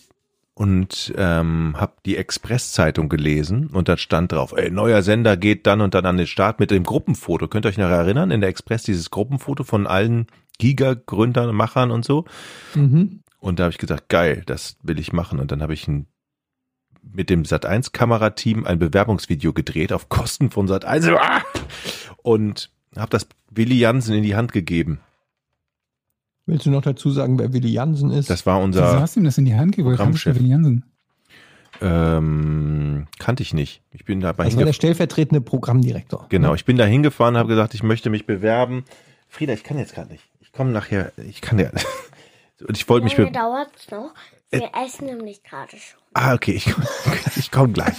und 0.53 1.13
ähm, 1.17 1.75
hab 1.77 2.01
die 2.03 2.15
Express-Zeitung 2.15 3.09
gelesen 3.09 3.67
und 3.67 3.89
da 3.89 3.97
stand 3.97 4.31
drauf, 4.31 4.53
ey, 4.55 4.71
neuer 4.71 5.01
Sender 5.01 5.35
geht 5.35 5.67
dann 5.67 5.81
und 5.81 5.95
dann 5.95 6.05
an 6.05 6.15
den 6.15 6.27
Start 6.27 6.61
mit 6.61 6.71
dem 6.71 6.83
Gruppenfoto. 6.83 7.49
Könnt 7.49 7.65
ihr 7.65 7.69
euch 7.69 7.77
noch 7.77 7.89
erinnern? 7.89 8.31
In 8.31 8.39
der 8.39 8.49
Express 8.49 8.83
dieses 8.83 9.09
Gruppenfoto 9.11 9.65
von 9.65 9.85
allen 9.85 10.27
Giga-Gründern, 10.59 11.53
Machern 11.53 11.91
und 11.91 12.05
so. 12.05 12.23
Mhm. 12.73 13.19
Und 13.39 13.59
da 13.59 13.65
habe 13.65 13.71
ich 13.73 13.79
gesagt, 13.79 14.07
geil, 14.07 14.43
das 14.45 14.77
will 14.81 14.97
ich 14.97 15.11
machen. 15.11 15.41
Und 15.41 15.51
dann 15.51 15.61
habe 15.61 15.73
ich 15.73 15.89
ein, 15.89 16.07
mit 17.01 17.29
dem 17.29 17.43
Sat1 17.43 17.91
Kamerateam 17.91 18.65
ein 18.65 18.79
Bewerbungsvideo 18.79 19.51
gedreht 19.51 19.91
auf 19.91 20.07
Kosten 20.07 20.51
von 20.51 20.69
Sat1 20.69 21.13
Ah! 21.17 21.41
und 22.23 22.69
habe 22.95 23.09
das 23.09 23.27
Willi 23.51 23.77
Jansen 23.77 24.15
in 24.15 24.23
die 24.23 24.37
Hand 24.37 24.53
gegeben. 24.53 25.01
Willst 26.47 26.65
du 26.65 26.71
noch 26.71 26.81
dazu 26.81 27.11
sagen, 27.11 27.37
wer 27.37 27.53
Willi 27.53 27.69
Jansen 27.69 28.09
ist? 28.11 28.29
Das 28.29 28.45
war 28.45 28.55
Wieso 28.57 28.63
unser 28.65 28.99
hast 29.01 29.15
du 29.15 29.19
ihm 29.19 29.25
das 29.25 29.37
in 29.37 29.45
die 29.45 29.55
Hand 29.55 29.73
gegeben? 29.75 29.89
Programmchef. 29.95 30.35
Willi 30.35 30.49
Jansen. 30.49 30.83
ähm, 31.81 33.07
kannte 33.19 33.43
ich 33.43 33.53
nicht. 33.53 33.81
Ich 33.91 34.05
bin 34.05 34.21
dabei 34.21 34.45
das 34.45 34.55
war 34.57 34.65
der 34.65 34.73
stellvertretende 34.73 35.41
Programmdirektor. 35.41 36.25
Genau, 36.29 36.55
ich 36.55 36.65
bin 36.65 36.77
da 36.77 36.85
hingefahren, 36.85 37.37
habe 37.37 37.49
gesagt, 37.49 37.73
ich 37.73 37.83
möchte 37.83 38.09
mich 38.09 38.25
bewerben. 38.25 38.85
Frieda, 39.29 39.53
ich 39.53 39.63
kann 39.63 39.77
jetzt 39.77 39.93
gerade 39.93 40.09
nicht. 40.11 40.23
Ich 40.39 40.51
komme 40.53 40.71
nachher. 40.71 41.11
Ich 41.17 41.41
kann 41.41 41.59
ja. 41.59 41.69
Und 42.67 42.75
ich 42.77 42.87
wollte 42.89 43.03
mich 43.03 43.17
Wie 43.17 43.21
lange 43.21 43.31
bewerben. 43.33 43.53
dauert's 43.53 43.91
noch? 43.91 44.13
Wir 44.49 44.71
essen 44.85 45.05
nämlich 45.05 45.43
gerade 45.43 45.71
schon. 45.77 45.99
Ah, 46.13 46.33
okay, 46.33 46.53
ich, 46.53 46.73
ich 47.35 47.51
komme 47.51 47.73
gleich. 47.73 47.95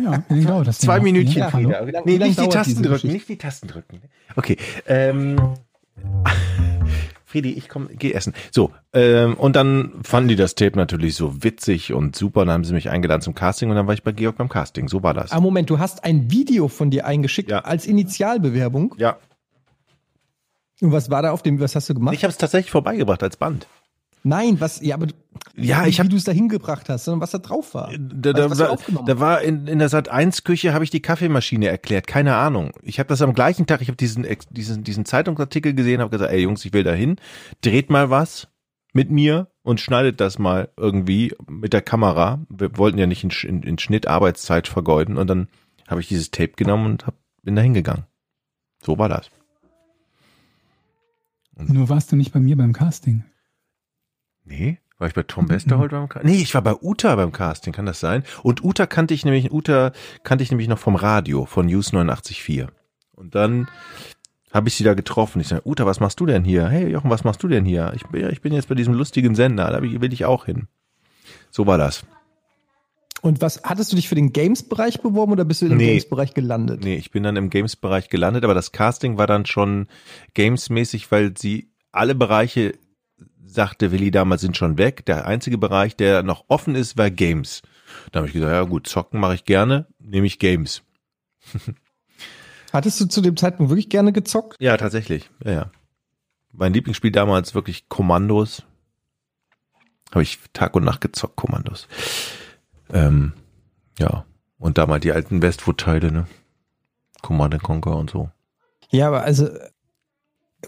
Ja, 0.00 0.22
dauert 0.30 0.68
das 0.68 0.78
Zwei? 0.78 1.00
Minütchen, 1.00 1.40
Ja? 1.40 1.50
Frieda. 1.50 1.80
Lang- 1.80 2.04
nee, 2.06 2.16
nicht 2.16 2.30
die 2.30 2.36
dauert 2.36 2.52
Tasten 2.52 2.74
drücken, 2.76 2.92
Geschichte? 2.92 3.12
nicht 3.14 3.28
die 3.28 3.36
Tasten 3.38 3.66
drücken. 3.66 4.00
Okay. 4.36 4.56
Ähm, 4.86 5.36
Friedi, 7.30 7.52
ich 7.52 7.68
komm, 7.68 7.88
geh 7.92 8.12
essen. 8.12 8.34
So, 8.50 8.72
ähm, 8.92 9.34
und 9.34 9.54
dann 9.56 9.92
fanden 10.02 10.28
die 10.28 10.36
das 10.36 10.56
Tape 10.56 10.76
natürlich 10.76 11.14
so 11.14 11.42
witzig 11.44 11.92
und 11.92 12.16
super. 12.16 12.44
Dann 12.44 12.54
haben 12.54 12.64
sie 12.64 12.72
mich 12.74 12.90
eingeladen 12.90 13.22
zum 13.22 13.34
Casting 13.34 13.70
und 13.70 13.76
dann 13.76 13.86
war 13.86 13.94
ich 13.94 14.02
bei 14.02 14.12
Georg 14.12 14.36
beim 14.36 14.48
Casting. 14.48 14.88
So 14.88 15.02
war 15.04 15.14
das. 15.14 15.30
Ah, 15.30 15.40
Moment, 15.40 15.70
du 15.70 15.78
hast 15.78 16.02
ein 16.04 16.30
Video 16.32 16.66
von 16.68 16.90
dir 16.90 17.06
eingeschickt 17.06 17.50
Ja. 17.50 17.60
als 17.60 17.86
Initialbewerbung. 17.86 18.94
Ja, 18.98 19.16
Und 20.80 20.92
was 20.92 21.10
war 21.10 21.22
da 21.22 21.30
auf 21.30 21.42
dem, 21.42 21.60
was 21.60 21.76
hast 21.76 21.88
du 21.88 21.94
gemacht? 21.94 22.14
ich 22.14 22.24
habe 22.24 22.30
es 22.32 22.38
tatsächlich 22.38 22.70
vorbeigebracht 22.70 23.22
als 23.22 23.36
Band. 23.36 23.66
Nein, 24.22 24.60
was, 24.60 24.80
ja, 24.82 24.96
aber 24.96 25.06
Ja, 25.56 25.80
nicht, 25.80 25.90
ich 25.90 25.98
habe 25.98 26.08
wie 26.08 26.10
du 26.10 26.16
es 26.16 26.24
da 26.24 26.32
hingebracht 26.32 26.88
hast, 26.88 27.04
sondern 27.04 27.22
was 27.22 27.30
da 27.30 27.38
drauf 27.38 27.74
war. 27.74 27.90
Da, 27.96 28.32
Also, 28.32 28.54
da, 28.54 28.68
was 28.68 28.84
du 28.84 28.92
da, 28.92 29.02
da 29.02 29.20
war 29.20 29.40
in, 29.42 29.66
in 29.66 29.78
der 29.78 29.88
Sat 29.88 30.08
1 30.08 30.44
Küche 30.44 30.74
habe 30.74 30.84
ich 30.84 30.90
die 30.90 31.00
Kaffeemaschine 31.00 31.68
erklärt, 31.68 32.06
keine 32.06 32.36
Ahnung. 32.36 32.72
Ich 32.82 32.98
habe 32.98 33.08
das 33.08 33.22
am 33.22 33.32
gleichen 33.32 33.66
Tag, 33.66 33.80
ich 33.80 33.88
habe 33.88 33.96
diesen 33.96 34.26
diesen 34.50 34.84
diesen 34.84 35.04
Zeitungsartikel 35.06 35.74
gesehen, 35.74 36.00
habe 36.00 36.10
gesagt, 36.10 36.32
ey 36.32 36.42
Jungs, 36.42 36.64
ich 36.64 36.72
will 36.72 36.84
da 36.84 36.92
hin, 36.92 37.16
dreht 37.62 37.88
mal 37.88 38.10
was 38.10 38.48
mit 38.92 39.10
mir 39.10 39.48
und 39.62 39.80
schneidet 39.80 40.20
das 40.20 40.38
mal 40.38 40.68
irgendwie 40.76 41.34
mit 41.48 41.72
der 41.72 41.82
Kamera. 41.82 42.40
Wir 42.48 42.76
wollten 42.76 42.98
ja 42.98 43.06
nicht 43.06 43.24
in, 43.24 43.30
in, 43.30 43.62
in 43.62 43.78
Schnitt 43.78 44.06
Arbeitszeit 44.06 44.68
vergeuden 44.68 45.16
und 45.16 45.28
dann 45.28 45.48
habe 45.88 46.00
ich 46.00 46.08
dieses 46.08 46.30
Tape 46.30 46.52
genommen 46.56 46.86
und 46.86 47.06
hab, 47.06 47.14
bin 47.42 47.56
da 47.56 47.62
hingegangen. 47.62 48.04
So 48.82 48.98
war 48.98 49.08
das. 49.08 49.30
Nur 51.56 51.88
warst 51.88 52.10
du 52.12 52.16
nicht 52.16 52.32
bei 52.32 52.40
mir 52.40 52.56
beim 52.56 52.72
Casting. 52.72 53.24
Nee, 54.50 54.78
war 54.98 55.08
ich 55.08 55.14
bei 55.14 55.22
Tom 55.22 55.48
Westerholt 55.48 55.92
beim 55.92 56.08
Casting? 56.08 56.30
Nee, 56.30 56.42
ich 56.42 56.54
war 56.54 56.62
bei 56.62 56.74
Uta 56.74 57.14
beim 57.16 57.32
Casting, 57.32 57.72
kann 57.72 57.86
das 57.86 58.00
sein? 58.00 58.24
Und 58.42 58.62
Uta 58.62 58.86
kannte 58.86 59.14
ich 59.14 59.24
nämlich, 59.24 59.52
Uta 59.52 59.92
kannte 60.24 60.42
ich 60.44 60.50
nämlich 60.50 60.68
noch 60.68 60.78
vom 60.78 60.96
Radio, 60.96 61.46
von 61.46 61.66
News 61.66 61.92
89.4. 61.92 62.68
Und 63.14 63.34
dann 63.34 63.68
habe 64.52 64.68
ich 64.68 64.74
sie 64.74 64.84
da 64.84 64.94
getroffen. 64.94 65.40
Ich 65.40 65.48
sage, 65.48 65.62
Uta, 65.66 65.86
was 65.86 66.00
machst 66.00 66.18
du 66.20 66.26
denn 66.26 66.44
hier? 66.44 66.68
Hey 66.68 66.88
Jochen, 66.90 67.08
was 67.10 67.24
machst 67.24 67.42
du 67.42 67.48
denn 67.48 67.64
hier? 67.64 67.92
Ich 67.94 68.02
bin, 68.08 68.28
ich 68.30 68.42
bin 68.42 68.52
jetzt 68.52 68.68
bei 68.68 68.74
diesem 68.74 68.94
lustigen 68.94 69.34
Sender, 69.34 69.70
da 69.70 69.80
will 69.82 70.12
ich 70.12 70.24
auch 70.24 70.46
hin. 70.46 70.66
So 71.50 71.66
war 71.66 71.78
das. 71.78 72.04
Und 73.22 73.40
was, 73.42 73.62
hattest 73.64 73.92
du 73.92 73.96
dich 73.96 74.08
für 74.08 74.14
den 74.14 74.32
Games-Bereich 74.32 75.02
beworben 75.02 75.32
oder 75.32 75.44
bist 75.44 75.62
du 75.62 75.66
im 75.66 75.76
Nee. 75.76 75.86
Games-Bereich 75.92 76.34
gelandet? 76.34 76.82
Nee, 76.82 76.96
ich 76.96 77.10
bin 77.10 77.22
dann 77.22 77.36
im 77.36 77.50
Games-Bereich 77.50 78.08
gelandet, 78.08 78.44
aber 78.44 78.54
das 78.54 78.72
Casting 78.72 79.18
war 79.18 79.26
dann 79.26 79.44
schon 79.46 79.88
Games-mäßig, 80.34 81.12
weil 81.12 81.36
sie 81.36 81.70
alle 81.92 82.14
Bereiche, 82.14 82.74
sagte 83.46 83.92
Willi 83.92 84.10
damals, 84.10 84.40
sind 84.40 84.56
schon 84.56 84.78
weg. 84.78 85.04
Der 85.06 85.26
einzige 85.26 85.58
Bereich, 85.58 85.96
der 85.96 86.22
noch 86.22 86.44
offen 86.48 86.74
ist, 86.74 86.96
war 86.96 87.10
Games. 87.10 87.62
Da 88.12 88.18
habe 88.18 88.28
ich 88.28 88.34
gesagt, 88.34 88.52
ja 88.52 88.62
gut, 88.62 88.86
zocken 88.86 89.20
mache 89.20 89.34
ich 89.34 89.44
gerne, 89.44 89.86
nehme 89.98 90.26
ich 90.26 90.38
Games. 90.38 90.82
Hattest 92.72 93.00
du 93.00 93.06
zu 93.06 93.20
dem 93.20 93.36
Zeitpunkt 93.36 93.70
wirklich 93.70 93.88
gerne 93.88 94.12
gezockt? 94.12 94.56
Ja, 94.60 94.76
tatsächlich. 94.76 95.28
Ja, 95.44 95.52
ja. 95.52 95.70
Mein 96.52 96.72
Lieblingsspiel 96.72 97.10
damals 97.10 97.54
wirklich 97.54 97.88
Kommandos. 97.88 98.62
Habe 100.10 100.22
ich 100.22 100.38
Tag 100.52 100.74
und 100.74 100.84
Nacht 100.84 101.00
gezockt, 101.00 101.36
Kommandos. 101.36 101.88
Ähm, 102.92 103.32
ja. 103.98 104.24
Und 104.58 104.78
damals 104.78 105.02
die 105.02 105.12
alten 105.12 105.42
Westwood-Teile, 105.42 106.12
ne? 106.12 106.26
Command 107.22 107.54
and 107.54 107.62
Conquer 107.62 107.96
und 107.96 108.10
so. 108.10 108.30
Ja, 108.90 109.08
aber 109.08 109.22
also 109.22 109.48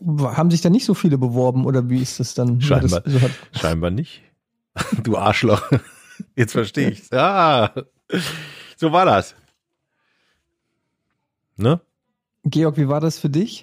haben 0.01 0.51
sich 0.51 0.61
da 0.61 0.71
nicht 0.71 0.85
so 0.85 0.95
viele 0.95 1.19
beworben 1.19 1.67
oder 1.67 1.89
wie 1.91 2.01
ist 2.01 2.21
das 2.21 2.35
dann? 2.35 2.61
Scheinbar. 2.61 3.01
Das, 3.01 3.13
so 3.13 3.21
hat, 3.21 3.31
Scheinbar 3.53 3.91
nicht. 3.91 4.23
Du 5.03 5.17
Arschloch. 5.17 5.71
Jetzt 6.37 6.53
verstehe 6.53 6.91
ich's. 6.91 7.13
Ah, 7.13 7.73
so 8.77 8.93
war 8.93 9.05
das. 9.05 9.35
Ne? 11.57 11.81
Georg, 12.45 12.77
wie 12.77 12.89
war 12.89 13.01
das 13.01 13.19
für 13.19 13.29
dich? 13.29 13.63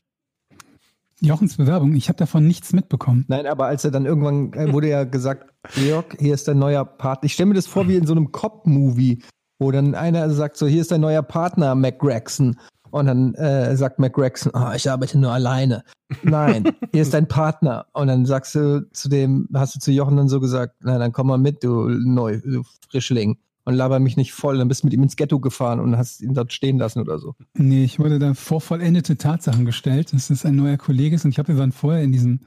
Jochens 1.22 1.58
Bewerbung, 1.58 1.96
ich 1.96 2.08
habe 2.08 2.18
davon 2.18 2.48
nichts 2.48 2.72
mitbekommen. 2.72 3.26
Nein, 3.28 3.46
aber 3.46 3.66
als 3.66 3.84
er 3.84 3.92
dann 3.92 4.06
irgendwann 4.06 4.54
äh, 4.54 4.72
wurde 4.72 4.88
ja 4.88 5.04
gesagt, 5.04 5.54
Georg, 5.76 6.16
hier 6.20 6.34
ist 6.34 6.48
dein 6.48 6.60
neuer 6.60 6.86
Partner. 6.86 7.26
Ich 7.26 7.34
stelle 7.34 7.48
mir 7.48 7.56
das 7.56 7.68
vor 7.68 7.88
wie 7.88 7.96
in 7.96 8.08
so 8.08 8.14
einem 8.14 8.32
Cop-Movie, 8.32 9.22
wo 9.58 9.72
dann 9.72 9.96
einer 9.96 10.30
sagt 10.30 10.56
so, 10.56 10.66
hier 10.68 10.82
ist 10.82 10.92
dein 10.92 11.02
neuer 11.02 11.24
Partner, 11.24 11.76
Mac 11.76 12.00
Gregson. 12.00 12.58
Und 12.92 13.06
dann 13.06 13.34
äh, 13.36 13.76
sagt 13.76 14.00
Mac 14.00 14.14
Gregson, 14.14 14.54
ah, 14.54 14.74
ich 14.76 14.90
arbeite 14.90 15.18
nur 15.18 15.32
alleine. 15.32 15.84
Nein, 16.24 16.64
hier 16.92 17.02
ist 17.02 17.14
dein 17.14 17.28
Partner. 17.28 17.86
Und 17.94 18.08
dann 18.08 18.26
sagst 18.26 18.56
du 18.56 18.88
zu 18.92 19.10
dem, 19.10 19.48
hast 19.54 19.76
du 19.76 19.80
zu 19.80 19.92
Jochen 19.92 20.18
dann 20.18 20.30
so 20.30 20.40
gesagt, 20.40 20.76
na 20.82 20.98
dann 20.98 21.12
komm 21.12 21.28
mal 21.28 21.38
mit, 21.38 21.64
du 21.64 21.88
neu, 21.90 22.40
du 22.44 22.64
Frischling. 22.90 23.38
Und 23.66 23.76
laber 23.76 24.00
mich 24.00 24.18
nicht 24.18 24.34
voll. 24.34 24.58
Dann 24.58 24.68
bist 24.68 24.82
du 24.82 24.88
mit 24.88 24.94
ihm 24.94 25.04
ins 25.04 25.16
Ghetto 25.16 25.40
gefahren 25.40 25.80
und 25.80 25.96
hast 25.96 26.22
ihn 26.22 26.34
dort 26.34 26.52
stehen 26.52 26.80
lassen 26.80 27.02
oder 27.02 27.20
so. 27.20 27.36
Nee, 27.54 27.84
ich 27.84 28.00
wurde 28.00 28.18
da 28.18 28.34
vor 28.34 28.62
vollendete 28.62 29.16
Tatsachen 29.18 29.64
gestellt, 29.66 30.12
dass 30.12 30.30
das 30.30 30.44
ein 30.44 30.56
neuer 30.56 30.78
Kollege 30.78 31.16
ist. 31.16 31.26
Und 31.26 31.32
ich 31.32 31.38
habe, 31.38 31.50
wir 31.50 31.60
waren 31.60 31.72
vorher 31.72 32.02
in 32.02 32.12
diesem, 32.12 32.40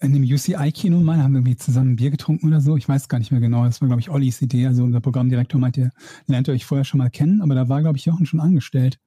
in 0.00 0.12
dem 0.12 0.22
UCI-Kino 0.22 1.00
mal, 1.00 1.20
haben 1.20 1.34
irgendwie 1.34 1.56
zusammen 1.56 1.96
Bier 1.96 2.10
getrunken 2.10 2.46
oder 2.46 2.60
so. 2.60 2.76
Ich 2.76 2.88
weiß 2.88 3.08
gar 3.08 3.18
nicht 3.18 3.32
mehr 3.32 3.40
genau. 3.40 3.64
Das 3.64 3.80
war, 3.80 3.88
glaube 3.88 4.02
ich, 4.02 4.10
Ollis 4.10 4.40
Idee. 4.40 4.66
Also 4.66 4.84
unser 4.84 5.00
Programmdirektor 5.00 5.58
meinte, 5.58 5.90
lernt 6.26 6.48
ihr 6.48 6.54
euch 6.54 6.64
vorher 6.64 6.84
schon 6.84 6.98
mal 6.98 7.10
kennen, 7.10 7.42
aber 7.42 7.56
da 7.56 7.68
war, 7.68 7.80
glaube 7.80 7.98
ich, 7.98 8.04
Jochen 8.04 8.26
schon 8.26 8.38
angestellt. 8.38 9.00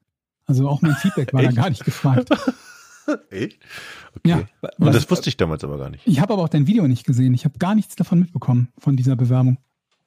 Also 0.45 0.67
auch 0.69 0.81
mein 0.81 0.95
Feedback 0.95 1.33
war 1.33 1.41
da 1.41 1.51
gar 1.51 1.69
nicht 1.69 1.85
gefragt. 1.85 2.29
Echt? 3.29 3.59
Okay. 4.15 4.29
Ja, 4.29 4.43
Und 4.79 4.93
das 4.95 5.09
wusste 5.11 5.29
ich 5.29 5.37
damals 5.37 5.63
aber 5.63 5.77
gar 5.77 5.89
nicht. 5.89 6.05
ich 6.07 6.19
habe 6.19 6.33
aber 6.33 6.43
auch 6.43 6.49
dein 6.49 6.65
Video 6.67 6.87
nicht 6.87 7.05
gesehen. 7.05 7.33
Ich 7.33 7.45
habe 7.45 7.57
gar 7.59 7.75
nichts 7.75 7.95
davon 7.95 8.19
mitbekommen, 8.19 8.69
von 8.77 8.95
dieser 8.95 9.15
Bewerbung. 9.15 9.57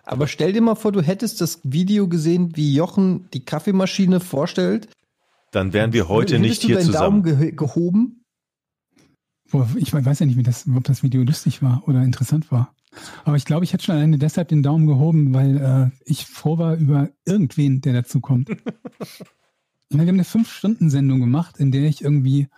Aber 0.04 0.26
stell 0.26 0.52
dir 0.52 0.62
mal 0.62 0.74
vor, 0.74 0.90
du 0.90 1.02
hättest 1.02 1.40
das 1.40 1.60
Video 1.64 2.08
gesehen, 2.08 2.56
wie 2.56 2.74
Jochen 2.74 3.28
die 3.34 3.44
Kaffeemaschine 3.44 4.20
vorstellt. 4.20 4.88
Dann 5.50 5.72
wären 5.72 5.92
wir 5.92 6.08
heute 6.08 6.36
Hättest 6.38 6.48
nicht 6.48 6.62
du 6.62 6.66
hier 6.68 6.76
deinen 6.76 6.86
zusammen. 6.86 7.22
Daumen 7.22 7.38
ge 7.40 7.52
gehoben? 7.52 8.24
Wo, 9.50 9.66
ich 9.76 9.92
weiß 9.92 10.18
ja 10.18 10.26
nicht, 10.26 10.36
wie 10.36 10.42
das, 10.42 10.66
ob 10.74 10.84
das 10.84 11.02
Video 11.02 11.22
lustig 11.22 11.62
war 11.62 11.82
oder 11.86 12.02
interessant 12.02 12.50
war. 12.50 12.74
Aber 13.24 13.36
ich 13.36 13.44
glaube, 13.44 13.64
ich 13.64 13.72
hätte 13.72 13.84
schon 13.84 13.94
alleine 13.96 14.18
deshalb 14.18 14.48
den 14.48 14.62
Daumen 14.62 14.86
gehoben, 14.86 15.32
weil 15.34 15.56
äh, 15.56 15.90
ich 16.04 16.26
froh 16.26 16.58
war 16.58 16.74
über 16.76 17.10
irgendwen, 17.24 17.80
der 17.80 17.92
dazu 17.92 18.20
kommt. 18.20 18.50
Und 19.90 19.98
wir 19.98 20.06
haben 20.06 20.14
eine 20.16 20.24
Fünf-Stunden-Sendung 20.24 21.20
gemacht, 21.20 21.58
in 21.58 21.72
der 21.72 21.84
ich 21.84 22.02
irgendwie, 22.02 22.48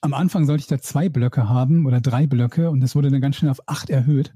am 0.00 0.12
Anfang 0.12 0.46
sollte 0.46 0.62
ich 0.62 0.66
da 0.66 0.80
zwei 0.80 1.08
Blöcke 1.08 1.48
haben 1.48 1.86
oder 1.86 2.00
drei 2.00 2.26
Blöcke 2.26 2.70
und 2.70 2.80
das 2.80 2.96
wurde 2.96 3.10
dann 3.10 3.20
ganz 3.20 3.36
schnell 3.36 3.50
auf 3.50 3.68
acht 3.68 3.90
erhöht. 3.90 4.34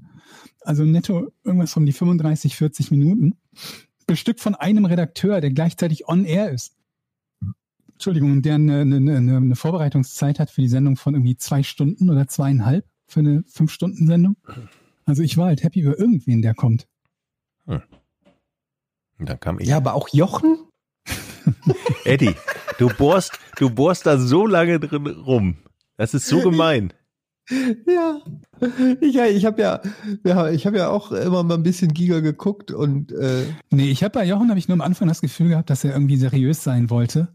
Also 0.61 0.83
netto 0.83 1.31
irgendwas 1.43 1.75
um 1.75 1.85
die 1.85 1.91
35, 1.91 2.55
40 2.55 2.91
Minuten. 2.91 3.35
Bestückt 4.07 4.39
von 4.39 4.55
einem 4.55 4.85
Redakteur, 4.85 5.41
der 5.41 5.51
gleichzeitig 5.51 6.07
on 6.07 6.23
air 6.25 6.49
ist. 6.51 6.75
Entschuldigung, 7.91 8.31
und 8.31 8.45
der 8.45 8.55
eine, 8.55 8.81
eine, 8.81 8.95
eine, 8.95 9.37
eine 9.37 9.55
Vorbereitungszeit 9.55 10.39
hat 10.39 10.49
für 10.49 10.61
die 10.61 10.67
Sendung 10.67 10.95
von 10.95 11.13
irgendwie 11.13 11.37
zwei 11.37 11.63
Stunden 11.63 12.09
oder 12.09 12.27
zweieinhalb 12.27 12.85
für 13.05 13.21
eine 13.21 13.43
Fünf-Stunden-Sendung. 13.47 14.37
Also 15.05 15.23
ich 15.23 15.37
war 15.37 15.47
halt 15.47 15.63
happy 15.63 15.81
über 15.81 15.97
irgendwen, 15.97 16.41
der 16.41 16.55
kommt. 16.55 16.87
Und 19.17 19.29
dann 19.29 19.39
kam 19.39 19.59
ich. 19.59 19.67
Ja, 19.67 19.77
aber 19.77 19.93
auch 19.93 20.09
Jochen? 20.09 20.64
Eddie, 22.05 22.35
du 22.77 22.89
bohrst, 22.89 23.39
du 23.57 23.69
bohrst 23.69 24.05
da 24.05 24.17
so 24.17 24.45
lange 24.45 24.79
drin 24.79 25.07
rum. 25.07 25.57
Das 25.97 26.13
ist 26.13 26.27
so 26.27 26.41
gemein. 26.41 26.93
Ja. 27.85 28.21
Ich, 29.01 29.15
ich 29.15 29.45
habe 29.45 29.61
ja, 29.61 29.81
ja, 30.25 30.49
ich 30.49 30.65
habe 30.65 30.77
ja 30.77 30.89
auch 30.89 31.11
immer 31.11 31.43
mal 31.43 31.55
ein 31.55 31.63
bisschen 31.63 31.93
Giga 31.93 32.19
geguckt 32.19 32.71
und 32.71 33.11
äh, 33.11 33.45
Nee, 33.69 33.91
ich 33.91 34.03
habe 34.03 34.13
bei 34.13 34.25
Jochen 34.25 34.49
habe 34.49 34.57
ich 34.57 34.67
nur 34.67 34.73
am 34.73 34.81
Anfang 34.81 35.07
das 35.07 35.21
Gefühl 35.21 35.49
gehabt, 35.49 35.69
dass 35.69 35.83
er 35.83 35.93
irgendwie 35.93 36.17
seriös 36.17 36.63
sein 36.63 36.89
wollte, 36.89 37.27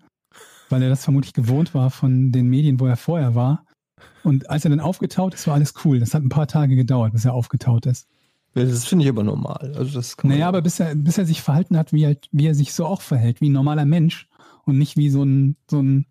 weil 0.69 0.83
er 0.83 0.89
das 0.89 1.05
vermutlich 1.05 1.33
gewohnt 1.33 1.75
war 1.75 1.91
von 1.91 2.33
den 2.33 2.49
Medien, 2.49 2.81
wo 2.81 2.87
er 2.87 2.97
vorher 2.97 3.35
war. 3.35 3.65
Und 4.25 4.51
als 4.51 4.65
er 4.65 4.71
dann 4.71 4.81
aufgetaut 4.81 5.35
ist, 5.35 5.47
war 5.47 5.55
alles 5.55 5.75
cool. 5.85 6.01
Das 6.01 6.15
hat 6.15 6.23
ein 6.23 6.29
paar 6.29 6.49
Tage 6.49 6.75
gedauert, 6.75 7.13
bis 7.13 7.25
er 7.25 7.35
aufgetaut 7.35 7.87
ist. 7.87 8.09
Das 8.55 8.87
finde 8.87 9.05
ich 9.05 9.11
aber 9.11 9.23
normal. 9.23 9.73
Also 9.77 9.95
das 9.95 10.17
Naja, 10.23 10.49
aber 10.49 10.63
bis 10.63 10.81
er, 10.81 10.95
bis 10.95 11.19
er 11.19 11.27
sich 11.27 11.43
verhalten 11.43 11.77
hat, 11.77 11.93
wie, 11.93 12.07
halt, 12.07 12.29
wie 12.33 12.47
er 12.47 12.55
sich 12.55 12.73
so 12.73 12.87
auch 12.87 13.01
verhält, 13.01 13.41
wie 13.41 13.49
ein 13.49 13.53
normaler 13.53 13.85
Mensch 13.85 14.29
und 14.65 14.79
nicht 14.79 14.97
wie 14.97 15.11
so 15.11 15.23
ein, 15.23 15.57
so 15.71 15.81
ein, 15.81 16.07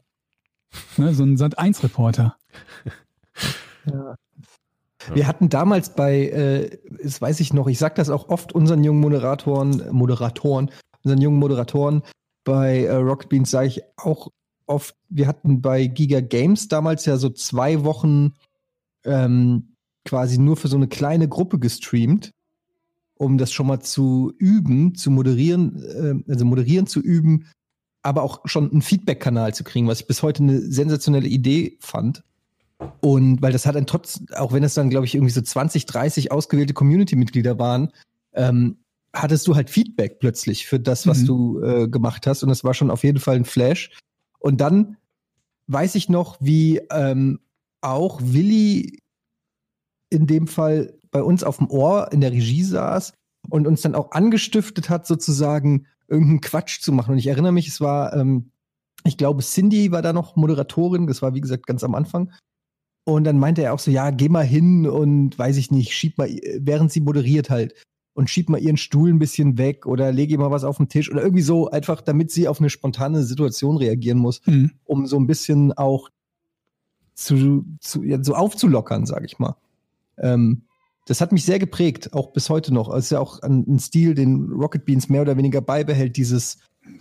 ne, 0.98 1.14
so 1.14 1.24
ein 1.24 1.38
Sat1-Reporter. 1.38 2.36
Wir 5.14 5.28
hatten 5.28 5.49
damals 5.49 5.95
bei, 5.95 6.28
äh, 6.28 6.78
das 7.02 7.22
weiß 7.22 7.40
ich 7.40 7.53
noch, 7.53 7.68
ich 7.68 7.80
sag 7.80 7.95
das 7.95 8.10
auch 8.10 8.30
oft 8.30 8.53
unseren 8.53 8.84
jungen 8.84 8.99
Moderatoren, 8.99 9.84
Moderatoren, 9.91 10.72
unseren 11.03 11.22
jungen 11.22 11.40
Moderatoren 11.40 12.03
bei 12.44 12.84
äh, 12.84 12.95
Rocket 12.95 13.30
Beans 13.30 13.52
sage 13.52 13.68
ich 13.68 13.82
auch 13.98 14.30
oft, 14.66 14.95
wir 15.10 15.28
hatten 15.28 15.61
bei 15.61 15.88
Giga 15.88 16.20
Games 16.22 16.68
damals 16.68 17.06
ja 17.06 17.18
so 17.18 17.30
zwei 17.30 17.84
Wochen 17.84 18.34
ähm, 19.03 19.76
quasi 20.10 20.40
nur 20.40 20.57
für 20.57 20.68
so 20.68 20.76
eine 20.76 20.88
kleine 20.88 21.27
Gruppe 21.27 21.60
gestreamt, 21.60 22.31
um 23.15 23.38
das 23.38 23.52
schon 23.52 23.68
mal 23.68 23.80
zu 23.80 24.34
üben, 24.40 24.95
zu 24.95 25.11
moderieren, 25.11 26.23
äh, 26.27 26.31
also 26.31 26.45
moderieren 26.45 26.88
zu 26.88 26.99
üben, 26.99 27.45
aber 28.02 28.23
auch 28.23 28.41
schon 28.45 28.72
einen 28.72 28.81
Feedback-Kanal 28.81 29.53
zu 29.53 29.64
kriegen, 29.64 29.88
was 29.88 29.99
ich 30.02 30.07
bis 30.07 30.23
heute 30.23 30.41
eine 30.41 30.60
sensationelle 30.61 31.27
Idee 31.27 31.77
fand. 31.80 32.23
Und 33.02 33.41
weil 33.41 33.52
das 33.52 33.65
hat 33.65 33.76
dann 33.76 33.86
trotz, 33.86 34.22
auch 34.36 34.52
wenn 34.52 34.64
es 34.64 34.73
dann, 34.73 34.90
glaube 34.90 35.06
ich, 35.06 35.14
irgendwie 35.14 35.34
so 35.34 35.41
20, 35.41 35.86
30 35.86 36.31
ausgewählte 36.31 36.73
Community-Mitglieder 36.73 37.60
waren, 37.60 37.91
ähm, 38.34 38.77
hattest 39.14 39.48
du 39.48 39.56
halt 39.56 39.69
Feedback 39.69 40.19
plötzlich 40.19 40.65
für 40.65 40.80
das, 40.80 41.06
was 41.06 41.19
Mhm. 41.19 41.26
du 41.26 41.61
äh, 41.61 41.88
gemacht 41.88 42.26
hast. 42.26 42.41
Und 42.41 42.49
das 42.49 42.64
war 42.64 42.73
schon 42.73 42.90
auf 42.90 43.03
jeden 43.03 43.19
Fall 43.19 43.36
ein 43.36 43.45
Flash. 43.45 43.91
Und 44.40 44.60
dann 44.61 44.98
weiß 45.68 45.95
ich 45.95 46.10
noch, 46.10 46.38
wie 46.40 46.80
ähm, 46.90 47.40
auch 47.81 48.19
Willi 48.23 48.99
in 50.10 50.27
dem 50.27 50.48
Fall 50.48 50.94
bei 51.11 51.23
uns 51.23 51.44
auf 51.44 51.57
dem 51.57 51.69
Ohr 51.69 52.11
in 52.11 52.22
der 52.22 52.31
Regie 52.31 52.64
saß 52.64 53.14
und 53.49 53.68
uns 53.68 53.81
dann 53.81 53.95
auch 53.95 54.11
angestiftet 54.11 54.90
hat, 54.90 55.07
sozusagen 55.07 55.88
irgendeinen 56.07 56.41
Quatsch 56.41 56.81
zu 56.81 56.91
machen. 56.91 57.11
Und 57.11 57.18
ich 57.18 57.27
erinnere 57.27 57.52
mich, 57.52 57.68
es 57.68 57.81
war, 57.81 58.14
ähm, 58.15 58.52
ich 59.03 59.18
glaube, 59.18 59.41
Cindy 59.44 59.91
war 59.91 60.02
da 60.02 60.14
noch 60.14 60.36
Moderatorin, 60.36 61.07
das 61.07 61.22
war 61.22 61.34
wie 61.34 61.41
gesagt 61.41 61.65
ganz 61.68 61.84
am 61.84 61.95
Anfang. 61.95 62.31
Und 63.06 63.23
dann 63.23 63.40
meinte 63.40 63.64
er 63.64 63.73
auch 63.73 63.80
so, 63.80 63.90
ja, 63.91 64.11
geh 64.11 64.30
mal 64.30 64.45
hin 64.45 64.88
und 64.88 65.38
weiß 65.40 65.57
ich 65.57 65.72
nicht, 65.72 65.94
schieb 65.94 66.18
mal, 66.18 66.30
während 66.60 66.91
sie 66.91 67.02
moderiert 67.02 67.49
halt, 67.49 67.73
und 68.14 68.30
schieb 68.30 68.49
mal 68.49 68.60
ihren 68.60 68.76
Stuhl 68.76 69.10
ein 69.10 69.19
bisschen 69.19 69.57
weg 69.57 69.86
oder 69.86 70.11
lege 70.11 70.34
ihr 70.34 70.40
mal 70.40 70.52
was 70.52 70.65
auf 70.65 70.76
den 70.76 70.90
Tisch 70.90 71.10
oder 71.10 71.22
irgendwie 71.22 71.41
so, 71.41 71.69
einfach 71.69 72.02
damit 72.02 72.31
sie 72.31 72.49
auf 72.49 72.60
eine 72.60 72.69
spontane 72.69 73.23
Situation 73.23 73.77
reagieren 73.77 74.18
muss, 74.18 74.41
Mhm. 74.45 74.72
um 74.84 75.07
so 75.07 75.18
ein 75.18 75.26
bisschen 75.26 75.72
auch 75.72 76.10
zu, 77.15 77.65
zu 77.80 78.03
ja, 78.03 78.22
so 78.22 78.36
aufzulockern, 78.36 79.06
sage 79.06 79.26
ich 79.26 79.40
mal. 79.40 79.56
Ähm, 80.20 80.64
das 81.06 81.22
hat 81.22 81.32
mich 81.32 81.44
sehr 81.44 81.58
geprägt, 81.60 82.14
auch 82.14 82.34
bis 82.34 82.50
heute 82.50 82.72
noch. 82.74 82.94
Es 82.94 83.06
ist 83.06 83.12
ja 83.12 83.20
auch 83.20 83.41
ein, 83.41 83.66
ein 83.68 83.80
Stil, 83.80 84.14
den 84.14 84.52
Rocket 84.52 84.86
Beans 84.86 85.10
mehr 85.10 85.22
oder 85.24 85.38
weniger 85.38 85.60
beibehält, 85.62 86.18
dieses 86.18 86.60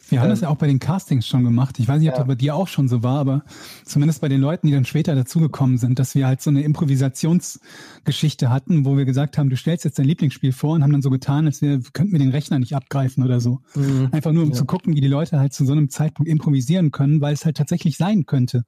Wir 0.08 0.20
haben 0.20 0.26
Ähm, 0.26 0.30
das 0.30 0.40
ja 0.40 0.48
auch 0.48 0.56
bei 0.56 0.66
den 0.66 0.78
Castings 0.78 1.26
schon 1.26 1.44
gemacht. 1.44 1.78
Ich 1.78 1.88
weiß 1.88 1.98
nicht, 2.00 2.08
ob 2.08 2.14
Ja. 2.14 2.18
das 2.20 2.26
bei 2.28 2.34
dir 2.34 2.54
auch 2.54 2.68
schon 2.68 2.88
so 2.88 3.02
war, 3.02 3.18
aber 3.18 3.44
zumindest 3.84 4.20
bei 4.22 4.28
den 4.28 4.40
Leuten, 4.40 4.66
die 4.66 4.72
dann 4.72 4.84
später 4.86 5.14
dazugekommen 5.14 5.76
sind, 5.78 5.98
dass 5.98 6.14
wir 6.14 6.26
halt 6.26 6.40
so 6.40 6.48
eine 6.50 6.62
Improvisationsgeschichte 6.62 8.50
hatten, 8.50 8.84
wo 8.84 8.96
wir 8.96 9.04
gesagt 9.04 9.38
haben, 9.38 9.50
du 9.50 9.56
stellst 9.56 9.84
jetzt 9.84 9.98
dein 9.98 10.06
Lieblingsspiel 10.06 10.52
vor 10.52 10.74
und 10.74 10.82
haben 10.82 10.92
dann 10.92 11.02
so 11.02 11.10
getan, 11.10 11.46
als 11.46 11.60
wir 11.62 11.80
könnten 11.92 12.12
wir 12.12 12.18
den 12.18 12.30
Rechner 12.30 12.58
nicht 12.58 12.74
abgreifen 12.74 13.24
oder 13.24 13.40
so. 13.40 13.60
Einfach 14.10 14.32
nur, 14.32 14.42
um 14.44 14.50
Ja. 14.50 14.54
zu 14.56 14.64
gucken, 14.64 14.94
wie 14.94 15.00
die 15.00 15.08
Leute 15.08 15.38
halt 15.38 15.52
zu 15.52 15.64
so 15.64 15.72
einem 15.72 15.90
Zeitpunkt 15.90 16.30
improvisieren 16.30 16.90
können, 16.92 17.20
weil 17.20 17.34
es 17.34 17.44
halt 17.44 17.56
tatsächlich 17.56 17.96
sein 17.96 18.26
könnte, 18.26 18.64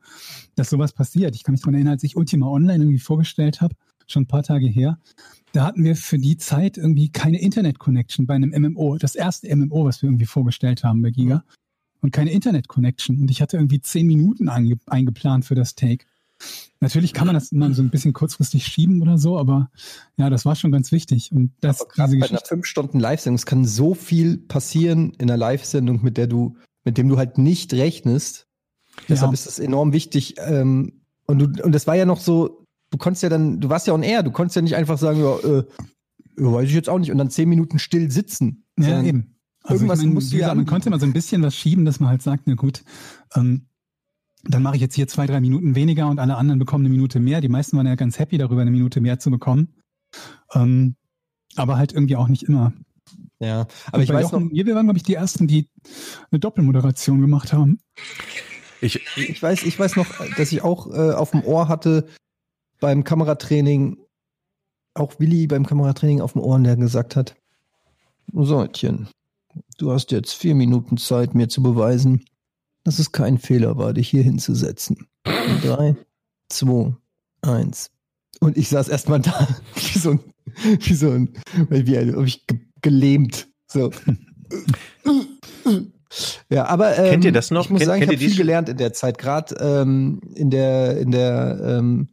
dass 0.54 0.70
sowas 0.70 0.92
passiert. 0.92 1.34
Ich 1.34 1.44
kann 1.44 1.52
mich 1.52 1.60
daran 1.62 1.74
erinnern, 1.74 1.94
als 1.94 2.04
ich 2.04 2.16
Ultima 2.16 2.46
Online 2.46 2.82
irgendwie 2.84 2.98
vorgestellt 2.98 3.60
habe, 3.60 3.74
schon 4.12 4.24
ein 4.24 4.28
paar 4.28 4.42
Tage 4.42 4.66
her, 4.66 4.98
da 5.52 5.64
hatten 5.64 5.82
wir 5.84 5.96
für 5.96 6.18
die 6.18 6.36
Zeit 6.36 6.76
irgendwie 6.76 7.10
keine 7.10 7.40
Internet-Connection 7.40 8.26
bei 8.26 8.34
einem 8.34 8.50
MMO. 8.50 8.98
Das 8.98 9.14
erste 9.14 9.54
MMO, 9.54 9.84
was 9.84 10.02
wir 10.02 10.08
irgendwie 10.08 10.26
vorgestellt 10.26 10.84
haben 10.84 11.02
bei 11.02 11.10
Giga. 11.10 11.44
Und 12.02 12.12
keine 12.12 12.32
Internet-Connection. 12.32 13.20
Und 13.20 13.30
ich 13.30 13.42
hatte 13.42 13.56
irgendwie 13.56 13.80
zehn 13.80 14.06
Minuten 14.06 14.48
einge 14.48 14.78
eingeplant 14.86 15.44
für 15.44 15.54
das 15.54 15.74
Take. 15.74 16.06
Natürlich 16.80 17.12
kann 17.12 17.26
man 17.26 17.34
das 17.34 17.52
immer 17.52 17.74
so 17.74 17.82
ein 17.82 17.90
bisschen 17.90 18.14
kurzfristig 18.14 18.64
schieben 18.64 19.02
oder 19.02 19.18
so, 19.18 19.38
aber 19.38 19.70
ja, 20.16 20.30
das 20.30 20.46
war 20.46 20.56
schon 20.56 20.72
ganz 20.72 20.92
wichtig. 20.92 21.30
Und 21.32 21.52
das, 21.60 21.82
Aber 21.82 21.90
gerade 21.90 22.16
bei 22.16 22.30
einer 22.30 22.40
fünf 22.40 22.64
Stunden 22.64 22.98
Live-Sendung, 22.98 23.34
es 23.36 23.44
kann 23.44 23.66
so 23.66 23.92
viel 23.92 24.38
passieren 24.38 25.12
in 25.18 25.30
einer 25.30 25.36
Live-Sendung, 25.36 26.02
mit 26.02 26.16
der 26.16 26.26
du, 26.26 26.56
mit 26.84 26.96
dem 26.96 27.08
du 27.10 27.18
halt 27.18 27.36
nicht 27.36 27.74
rechnest. 27.74 28.46
Deshalb 29.08 29.30
Ja. 29.30 29.34
ist 29.34 29.46
es 29.46 29.58
enorm 29.58 29.92
wichtig. 29.92 30.36
Ähm, 30.38 31.02
und 31.26 31.38
du, 31.38 31.62
und 31.62 31.72
das 31.74 31.86
war 31.86 31.96
ja 31.96 32.06
noch 32.06 32.20
so, 32.20 32.66
du 32.90 32.98
konntest 32.98 33.22
ja 33.22 33.28
dann, 33.28 33.60
du 33.60 33.68
warst 33.68 33.86
ja 33.86 33.94
on 33.94 34.02
air, 34.02 34.22
du 34.22 34.30
konntest 34.30 34.56
ja 34.56 34.62
nicht 34.62 34.76
einfach 34.76 34.98
sagen, 34.98 35.20
ja, 35.20 35.36
äh, 35.38 35.64
weiß 36.36 36.68
ich 36.68 36.74
jetzt 36.74 36.88
auch 36.88 36.98
nicht, 36.98 37.10
und 37.10 37.18
dann 37.18 37.30
zehn 37.30 37.48
Minuten 37.48 37.78
still 37.78 38.10
sitzen. 38.10 38.64
ja, 38.78 39.02
eben. 39.02 39.36
Also 39.62 39.82
irgendwas 39.82 39.98
ich 39.98 40.04
meine, 40.04 40.14
musst 40.14 40.32
du 40.32 40.36
ja 40.36 40.40
gesagt, 40.40 40.56
man 40.56 40.66
konnte 40.66 40.90
mal 40.90 41.00
so 41.00 41.06
ein 41.06 41.12
bisschen 41.12 41.42
was 41.42 41.54
schieben, 41.54 41.84
dass 41.84 42.00
man 42.00 42.08
halt 42.08 42.22
sagt, 42.22 42.44
na 42.46 42.54
gut, 42.54 42.82
ähm, 43.34 43.66
dann 44.44 44.62
mache 44.62 44.76
ich 44.76 44.80
jetzt 44.80 44.94
hier 44.94 45.06
zwei, 45.06 45.26
drei 45.26 45.40
Minuten 45.40 45.74
weniger 45.74 46.08
und 46.08 46.18
alle 46.18 46.36
anderen 46.36 46.58
bekommen 46.58 46.86
eine 46.86 46.94
Minute 46.94 47.20
mehr. 47.20 47.42
Die 47.42 47.48
meisten 47.48 47.76
waren 47.76 47.86
ja 47.86 47.94
ganz 47.94 48.18
happy 48.18 48.38
darüber, 48.38 48.62
eine 48.62 48.70
Minute 48.70 49.02
mehr 49.02 49.18
zu 49.18 49.30
bekommen. 49.30 49.74
Ähm, 50.54 50.96
aber 51.56 51.76
halt 51.76 51.92
irgendwie 51.92 52.16
auch 52.16 52.28
nicht 52.28 52.44
immer. 52.44 52.72
Ja, 53.38 53.66
aber 53.86 53.98
Und 53.98 54.02
ich 54.02 54.10
weiß 54.10 54.32
noch, 54.32 54.40
Jochen, 54.40 54.54
wir 54.54 54.74
waren, 54.74 54.86
glaube 54.86 54.98
ich, 54.98 55.02
die 55.02 55.14
ersten, 55.14 55.46
die 55.46 55.68
eine 56.30 56.40
Doppelmoderation 56.40 57.20
gemacht 57.20 57.52
haben. 57.52 57.80
Ich, 58.80 59.00
ich 59.16 59.42
weiß, 59.42 59.64
ich 59.64 59.78
weiß 59.78 59.96
noch, 59.96 60.06
dass 60.36 60.52
ich 60.52 60.62
auch 60.62 60.90
äh, 60.90 61.12
auf 61.12 61.32
dem 61.32 61.44
Ohr 61.44 61.68
hatte, 61.68 62.06
beim 62.80 63.04
Kameratraining, 63.04 63.98
auch 64.94 65.18
Willi 65.18 65.46
beim 65.46 65.66
Kameratraining 65.66 66.20
auf 66.20 66.32
dem 66.32 66.42
Ohren, 66.42 66.64
der 66.64 66.76
gesagt 66.76 67.16
hat, 67.16 67.36
so, 68.32 68.62
Etienne, 68.62 69.08
du 69.78 69.92
hast 69.92 70.10
jetzt 70.12 70.32
vier 70.34 70.54
Minuten 70.54 70.96
Zeit, 70.96 71.34
mir 71.34 71.48
zu 71.48 71.62
beweisen, 71.62 72.24
dass 72.84 72.98
es 72.98 73.12
kein 73.12 73.38
Fehler 73.38 73.76
war, 73.76 73.92
dich 73.92 74.08
hier 74.08 74.22
hinzusetzen. 74.22 75.06
Drei, 75.62 75.96
zwei, 76.48 76.94
eins. 77.42 77.90
Und 78.40 78.56
ich 78.56 78.68
saß 78.68 78.88
erstmal 78.88 79.20
da, 79.20 79.46
wie 79.74 79.98
so 79.98 80.10
ein, 80.12 80.20
wie 80.80 80.94
so 80.94 81.10
ein, 81.10 81.34
wie 81.68 81.98
ein, 81.98 82.14
ob 82.14 82.26
ich 82.26 82.46
ge 82.46 82.58
gelähmt. 82.82 83.48
So. 83.66 83.90
Ja, 86.50 86.66
aber 86.66 86.98
ähm, 86.98 87.10
Kennt 87.10 87.24
ihr 87.24 87.30
das 87.32 87.52
noch? 87.52 87.66
Ich 87.66 87.70
muss 87.70 87.78
Kennt- 87.80 87.86
sagen, 87.88 88.02
ich 88.02 88.08
habe 88.08 88.18
viel 88.18 88.36
gelernt 88.36 88.68
in 88.68 88.76
der 88.76 88.92
Zeit, 88.92 89.16
gerade 89.18 89.54
ähm, 89.60 90.20
in 90.34 90.50
der 90.50 90.98
in 90.98 91.12
der 91.12 91.60
ähm, 91.62 92.08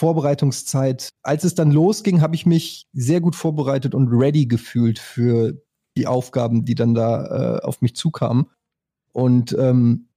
Vorbereitungszeit. 0.00 1.10
Als 1.22 1.44
es 1.44 1.54
dann 1.54 1.70
losging, 1.70 2.22
habe 2.22 2.34
ich 2.34 2.46
mich 2.46 2.88
sehr 2.94 3.20
gut 3.20 3.36
vorbereitet 3.36 3.94
und 3.94 4.08
ready 4.08 4.46
gefühlt 4.46 4.98
für 4.98 5.62
die 5.96 6.06
Aufgaben, 6.06 6.64
die 6.64 6.74
dann 6.74 6.94
da 6.94 7.58
äh, 7.58 7.60
auf 7.62 7.82
mich 7.82 7.94
zukamen. 7.94 8.46
Und 9.12 9.54
ähm, 9.58 10.08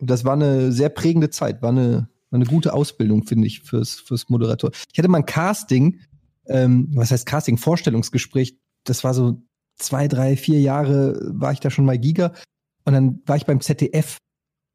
das 0.00 0.24
war 0.24 0.34
eine 0.34 0.70
sehr 0.70 0.90
prägende 0.90 1.30
Zeit, 1.30 1.60
war 1.60 1.70
eine, 1.70 2.08
war 2.30 2.38
eine 2.38 2.46
gute 2.46 2.72
Ausbildung, 2.72 3.24
finde 3.24 3.48
ich, 3.48 3.62
fürs, 3.62 3.94
fürs 3.94 4.28
Moderator. 4.28 4.70
Ich 4.92 4.98
hatte 4.98 5.08
mal 5.08 5.18
ein 5.18 5.26
Casting, 5.26 5.98
ähm, 6.46 6.88
was 6.94 7.10
heißt 7.10 7.26
Casting, 7.26 7.58
Vorstellungsgespräch, 7.58 8.56
das 8.84 9.02
war 9.02 9.12
so 9.12 9.42
zwei, 9.76 10.06
drei, 10.06 10.36
vier 10.36 10.60
Jahre 10.60 11.18
war 11.32 11.52
ich 11.52 11.60
da 11.60 11.70
schon 11.70 11.84
mal 11.84 11.98
Giga. 11.98 12.32
Und 12.84 12.92
dann 12.92 13.22
war 13.26 13.36
ich 13.36 13.46
beim 13.46 13.60
ZDF 13.60 14.18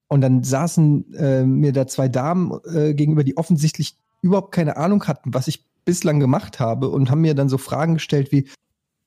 und 0.10 0.20
dann 0.20 0.44
saßen 0.44 1.14
äh, 1.14 1.46
mir 1.46 1.72
da 1.72 1.88
zwei 1.88 2.10
Damen 2.10 2.52
äh, 2.66 2.94
gegenüber, 2.94 3.24
die 3.24 3.38
offensichtlich 3.38 3.98
überhaupt 4.28 4.52
keine 4.54 4.78
Ahnung 4.78 5.04
hatten, 5.08 5.34
was 5.34 5.48
ich 5.48 5.66
bislang 5.86 6.20
gemacht 6.20 6.60
habe 6.60 6.90
und 6.90 7.10
haben 7.10 7.22
mir 7.22 7.34
dann 7.34 7.50
so 7.50 7.58
Fragen 7.58 7.96
gestellt 7.96 8.32
wie, 8.32 8.48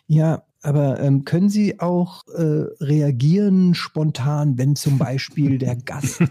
ja, 0.06 0.42
aber 0.62 1.00
ähm, 1.00 1.24
können 1.24 1.48
Sie 1.48 1.78
auch 1.80 2.26
äh, 2.28 2.64
reagieren 2.80 3.74
spontan, 3.74 4.58
wenn 4.58 4.76
zum 4.76 4.98
Beispiel 4.98 5.58
der 5.58 5.76
Gast 5.84 6.22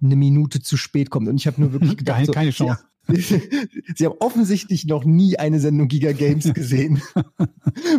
eine 0.00 0.16
Minute 0.16 0.60
zu 0.62 0.76
spät 0.76 1.10
kommt? 1.10 1.28
Und 1.28 1.36
ich 1.36 1.46
habe 1.46 1.60
nur 1.60 1.72
wirklich 1.72 1.96
gedacht, 1.96 2.16
Keine- 2.16 2.26
so, 2.26 2.32
keine 2.32 2.50
Chance. 2.50 2.84
Sie, 3.08 3.40
Sie 3.96 4.04
haben 4.06 4.16
offensichtlich 4.20 4.84
noch 4.86 5.04
nie 5.04 5.38
eine 5.38 5.58
Sendung 5.60 5.88
Giga 5.88 6.12
Games 6.12 6.52
gesehen. 6.54 7.02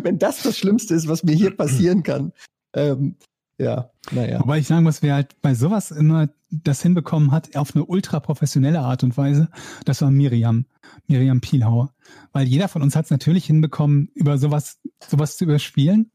wenn 0.04 0.20
das 0.20 0.44
das 0.44 0.58
Schlimmste 0.58 0.94
ist, 0.94 1.08
was 1.08 1.24
mir 1.24 1.34
hier 1.36 1.56
passieren 1.56 2.04
kann. 2.04 2.32
Ähm, 2.74 3.16
ja, 3.60 3.90
naja. 4.12 4.40
Wobei 4.40 4.60
ich 4.60 4.68
sagen 4.68 4.84
muss, 4.84 5.02
wer 5.02 5.16
halt 5.16 5.42
bei 5.42 5.54
sowas 5.54 5.92
immer 5.92 6.30
das 6.50 6.82
hinbekommen 6.82 7.32
hat, 7.32 7.56
auf 7.58 7.76
eine 7.76 7.86
ultra 7.86 8.22
professionelle 8.22 8.80
Art 8.80 9.04
und 9.04 9.18
Weise, 9.18 9.50
das 9.84 10.02
war 10.02 10.10
Miriam, 10.10 10.66
Miriam 11.08 11.42
Pielhauer. 11.42 11.94
Weil 12.32 12.48
jeder 12.48 12.70
von 12.70 12.82
uns 12.82 12.96
hat 12.96 13.06
es 13.06 13.12
natürlich 13.12 13.46
hinbekommen, 13.46 14.10
über 14.16 14.38
sowas, 14.38 14.80
sowas 15.06 15.36
zu 15.36 15.44
überspielen. 15.44 16.12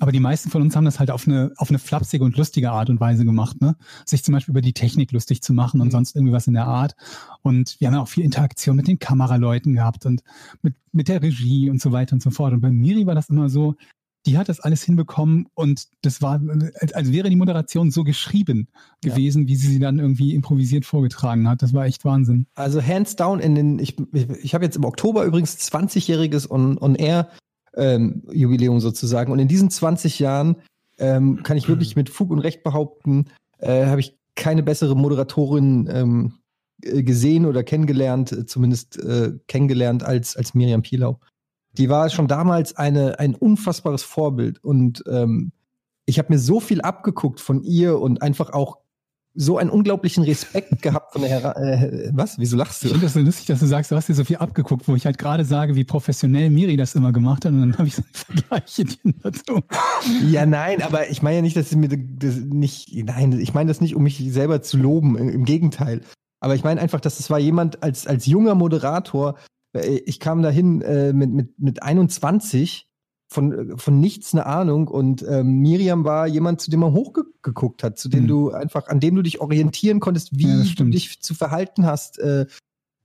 Aber 0.00 0.10
die 0.10 0.20
meisten 0.20 0.48
von 0.48 0.62
uns 0.62 0.74
haben 0.74 0.86
das 0.86 0.98
halt 0.98 1.10
auf 1.10 1.28
eine, 1.28 1.52
auf 1.58 1.68
eine 1.68 1.78
flapsige 1.78 2.24
und 2.24 2.36
lustige 2.38 2.72
Art 2.72 2.88
und 2.88 2.98
Weise 2.98 3.26
gemacht, 3.26 3.60
ne? 3.60 3.76
Sich 4.06 4.24
zum 4.24 4.32
Beispiel 4.32 4.52
über 4.52 4.62
die 4.62 4.72
Technik 4.72 5.12
lustig 5.12 5.42
zu 5.42 5.52
machen 5.52 5.82
und 5.82 5.90
sonst 5.90 6.16
irgendwie 6.16 6.32
was 6.32 6.46
in 6.46 6.54
der 6.54 6.66
Art. 6.66 6.96
Und 7.42 7.76
wir 7.78 7.88
haben 7.88 7.94
ja 7.94 8.00
auch 8.00 8.08
viel 8.08 8.24
Interaktion 8.24 8.74
mit 8.74 8.88
den 8.88 8.98
Kameraleuten 8.98 9.74
gehabt 9.74 10.06
und 10.06 10.22
mit, 10.62 10.74
mit 10.92 11.08
der 11.08 11.22
Regie 11.22 11.68
und 11.68 11.80
so 11.80 11.92
weiter 11.92 12.14
und 12.14 12.22
so 12.22 12.30
fort. 12.30 12.54
Und 12.54 12.62
bei 12.62 12.70
Miri 12.70 13.06
war 13.06 13.14
das 13.14 13.28
immer 13.28 13.50
so, 13.50 13.76
die 14.26 14.36
hat 14.36 14.48
das 14.48 14.60
alles 14.60 14.82
hinbekommen 14.82 15.46
und 15.54 15.86
das 16.02 16.20
war, 16.20 16.40
als, 16.80 17.12
wäre 17.12 17.30
die 17.30 17.36
Moderation 17.36 17.90
so 17.90 18.04
geschrieben 18.04 18.68
Ja. 19.04 19.12
gewesen, 19.12 19.48
wie 19.48 19.56
sie 19.56 19.68
sie 19.68 19.78
dann 19.78 19.98
irgendwie 19.98 20.34
improvisiert 20.34 20.84
vorgetragen 20.84 21.48
hat. 21.48 21.62
Das 21.62 21.72
war 21.72 21.86
echt 21.86 22.04
Wahnsinn. 22.04 22.46
Also 22.54 22.82
hands 22.82 23.16
down 23.16 23.40
in 23.40 23.54
den, 23.54 23.78
ich, 23.78 23.96
ich, 24.12 24.28
ich 24.42 24.54
habe 24.54 24.64
jetzt 24.64 24.76
im 24.76 24.84
Oktober 24.84 25.24
übrigens 25.24 25.56
20-jähriges 25.58 26.50
On, 26.50 26.76
On 26.78 26.96
ähm, 27.76 28.22
sozusagen. 28.80 29.32
Und 29.32 29.38
in 29.38 29.48
diesen 29.48 29.70
20 29.70 30.18
Jahren 30.18 30.56
ähm, 30.98 31.42
kann 31.42 31.56
ich 31.56 31.68
wirklich 31.68 31.94
mit 31.96 32.10
Fug 32.10 32.30
und 32.30 32.38
Recht 32.38 32.62
behaupten, 32.62 33.26
äh, 33.58 33.86
habe 33.86 34.00
ich 34.00 34.16
keine 34.34 34.62
bessere 34.62 34.96
Moderatorin 34.96 35.88
ähm, 35.90 36.32
äh, 36.82 37.02
gesehen 37.02 37.46
oder 37.46 37.62
kennengelernt, 37.64 38.32
äh, 38.32 38.46
zumindest 38.46 38.98
äh, 38.98 39.32
kennengelernt 39.46 40.02
als, 40.02 40.36
als 40.36 40.54
Miriam 40.54 40.82
Pielau. 40.82 41.20
Die 41.78 41.88
war 41.88 42.08
schon 42.10 42.28
damals 42.28 42.76
eine, 42.76 43.18
ein 43.18 43.34
unfassbares 43.34 44.02
Vorbild 44.02 44.62
und 44.64 45.02
ähm, 45.08 45.52
ich 46.06 46.18
habe 46.18 46.32
mir 46.32 46.38
so 46.38 46.60
viel 46.60 46.80
abgeguckt 46.80 47.40
von 47.40 47.62
ihr 47.62 47.98
und 48.00 48.22
einfach 48.22 48.50
auch 48.52 48.78
so 49.38 49.58
einen 49.58 49.68
unglaublichen 49.68 50.24
Respekt 50.24 50.80
gehabt 50.82 51.12
von 51.12 51.20
der 51.20 51.30
Hera 51.30 51.52
äh, 51.60 52.10
was? 52.14 52.38
Wieso 52.38 52.56
lachst 52.56 52.82
Ich 52.82 52.88
du? 52.88 52.94
finde 52.94 53.06
das 53.06 53.12
so 53.12 53.20
lustig, 53.20 53.46
dass 53.46 53.60
du 53.60 53.66
sagst, 53.66 53.90
du 53.90 53.96
hast 53.96 54.08
dir 54.08 54.14
so 54.14 54.24
viel 54.24 54.36
abgeguckt, 54.38 54.88
wo 54.88 54.94
ich 54.96 55.04
halt 55.04 55.18
gerade 55.18 55.44
sage, 55.44 55.74
wie 55.74 55.84
professionell 55.84 56.48
Miri 56.48 56.76
das 56.78 56.94
immer 56.94 57.12
gemacht 57.12 57.44
hat 57.44 57.52
und 57.52 57.60
dann 57.60 57.76
habe 57.76 57.86
ich 57.88 57.96
so 57.96 58.02
einen 58.02 58.40
Vergleich 58.48 58.96
dazu. 59.22 59.60
Ja, 60.30 60.46
nein, 60.46 60.80
aber 60.82 61.10
ich 61.10 61.20
meine 61.22 61.36
ja 61.36 61.42
nicht, 61.42 61.56
dass 61.56 61.68
sie 61.68 61.76
mir 61.76 61.88
das 61.88 62.36
nicht, 62.36 62.94
nein, 63.04 63.38
ich 63.38 63.52
meine 63.52 63.68
das 63.68 63.82
nicht, 63.82 63.94
um 63.94 64.02
mich 64.04 64.24
selber 64.32 64.62
zu 64.62 64.78
loben, 64.78 65.18
im, 65.18 65.28
im 65.28 65.44
Gegenteil. 65.44 66.00
Aber 66.40 66.54
ich 66.54 66.64
meine 66.64 66.80
einfach, 66.80 67.00
dass 67.00 67.20
es 67.20 67.28
war 67.28 67.38
jemand 67.38 67.82
als, 67.82 68.06
als 68.06 68.24
junger 68.26 68.54
Moderator, 68.54 69.34
ich 69.84 70.20
kam 70.20 70.42
dahin 70.42 70.82
äh, 70.82 71.12
mit, 71.12 71.30
mit, 71.30 71.58
mit 71.58 71.82
21, 71.82 72.88
von, 73.28 73.72
äh, 73.72 73.76
von 73.76 74.00
nichts 74.00 74.32
eine 74.34 74.46
Ahnung 74.46 74.88
und 74.88 75.24
ähm, 75.28 75.58
Miriam 75.58 76.04
war 76.04 76.26
jemand, 76.26 76.60
zu 76.60 76.70
dem 76.70 76.80
man 76.80 76.92
hochgeguckt 76.92 77.82
hat, 77.82 77.98
zu 77.98 78.08
dem 78.08 78.24
Mhm. 78.24 78.28
du 78.28 78.50
einfach, 78.52 78.88
an 78.88 79.00
dem 79.00 79.14
du 79.16 79.22
dich 79.22 79.40
orientieren 79.40 80.00
konntest, 80.00 80.38
wie 80.38 80.48
Ja, 80.48 80.64
du 80.76 80.84
dich 80.84 81.20
zu 81.20 81.34
verhalten 81.34 81.86
hast, 81.86 82.18
äh, 82.18 82.46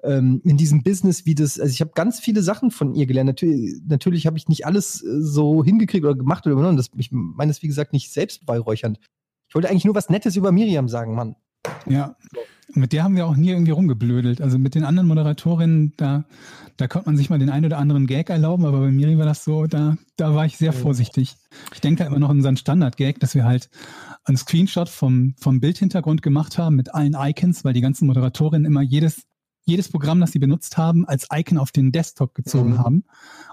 ähm, 0.03 0.41
in 0.43 0.57
diesem 0.57 0.83
Business, 0.83 1.25
wie 1.25 1.35
das, 1.35 1.59
also 1.59 1.71
ich 1.71 1.81
habe 1.81 1.91
ganz 1.93 2.19
viele 2.19 2.41
Sachen 2.41 2.71
von 2.71 2.95
ihr 2.95 3.05
gelernt. 3.05 3.27
Natürlich, 3.27 3.81
natürlich 3.87 4.25
habe 4.27 4.37
ich 4.37 4.47
nicht 4.47 4.65
alles 4.65 5.03
äh, 5.03 5.21
so 5.21 5.63
hingekriegt 5.63 6.05
oder 6.05 6.15
gemacht 6.15 6.45
oder 6.45 6.53
übernommen. 6.53 6.77
Das, 6.77 6.89
ich 6.95 7.09
meine 7.11 7.51
das, 7.51 7.61
wie 7.61 7.67
gesagt, 7.67 7.93
nicht 7.93 8.11
selbst 8.11 8.45
beiräuchernd. 8.45 8.99
Ich 9.47 9.55
wollte 9.55 9.69
eigentlich 9.69 9.85
nur 9.85 9.95
was 9.95 10.09
Nettes 10.09 10.35
über 10.35 10.51
Miriam 10.51 10.87
sagen, 10.87 11.13
Mann. 11.13 11.35
Ja. 11.87 12.15
Mit 12.73 12.93
der 12.93 13.03
haben 13.03 13.17
wir 13.17 13.25
auch 13.25 13.35
nie 13.35 13.49
irgendwie 13.49 13.71
rumgeblödelt. 13.71 14.39
Also 14.39 14.57
mit 14.57 14.75
den 14.75 14.85
anderen 14.85 15.07
Moderatorinnen, 15.07 15.93
da, 15.97 16.23
da 16.77 16.87
konnte 16.87 17.09
man 17.09 17.17
sich 17.17 17.29
mal 17.29 17.37
den 17.37 17.49
einen 17.49 17.65
oder 17.65 17.77
anderen 17.77 18.07
Gag 18.07 18.29
erlauben, 18.29 18.65
aber 18.65 18.79
bei 18.79 18.91
Miri 18.91 19.17
war 19.17 19.25
das 19.25 19.43
so, 19.43 19.67
da, 19.67 19.97
da 20.15 20.33
war 20.35 20.45
ich 20.45 20.57
sehr 20.57 20.71
vorsichtig. 20.71 21.35
Ich 21.73 21.81
denke 21.81 22.03
halt 22.03 22.11
immer 22.11 22.19
noch 22.19 22.29
an 22.29 22.37
unseren 22.37 22.55
Standard-Gag, 22.55 23.19
dass 23.19 23.35
wir 23.35 23.43
halt 23.43 23.69
einen 24.23 24.37
Screenshot 24.37 24.87
vom, 24.87 25.35
vom 25.37 25.59
Bildhintergrund 25.59 26.21
gemacht 26.21 26.57
haben 26.57 26.77
mit 26.77 26.93
allen 26.95 27.13
Icons, 27.17 27.65
weil 27.65 27.73
die 27.73 27.81
ganzen 27.81 28.07
Moderatorinnen 28.07 28.65
immer 28.65 28.81
jedes, 28.81 29.23
jedes 29.65 29.89
Programm, 29.89 30.21
das 30.21 30.31
sie 30.31 30.39
benutzt 30.39 30.77
haben, 30.77 31.05
als 31.05 31.27
Icon 31.33 31.57
auf 31.57 31.71
den 31.73 31.91
Desktop 31.91 32.33
gezogen 32.35 32.71
Mhm. 32.71 32.77
haben. 32.79 33.03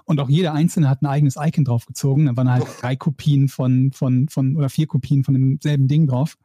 Und 0.05 0.21
auch 0.21 0.29
jeder 0.29 0.53
Einzelne 0.53 0.89
hat 0.89 1.01
ein 1.01 1.07
eigenes 1.07 1.35
Icon 1.37 1.65
draufgezogen. 1.65 2.27
Da 2.27 2.37
waren 2.37 2.49
halt 2.49 2.65
drei 2.79 2.95
Kopien 2.95 3.49
von, 3.49 3.91
von, 3.91 4.29
von, 4.29 4.55
oder 4.55 4.69
vier 4.69 4.87
Kopien 4.87 5.25
von 5.25 5.33
demselben 5.33 5.89
Ding 5.89 6.07
drauf. 6.07 6.37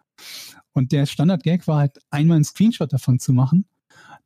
Und 0.75 0.93
der 0.93 1.07
Standard-Gag 1.07 1.67
war 1.67 1.79
halt, 1.79 1.99
einmal 2.11 2.37
einen 2.37 2.45
Screenshot 2.45 2.93
davon 2.93 3.19
zu 3.19 3.33
machen, 3.33 3.65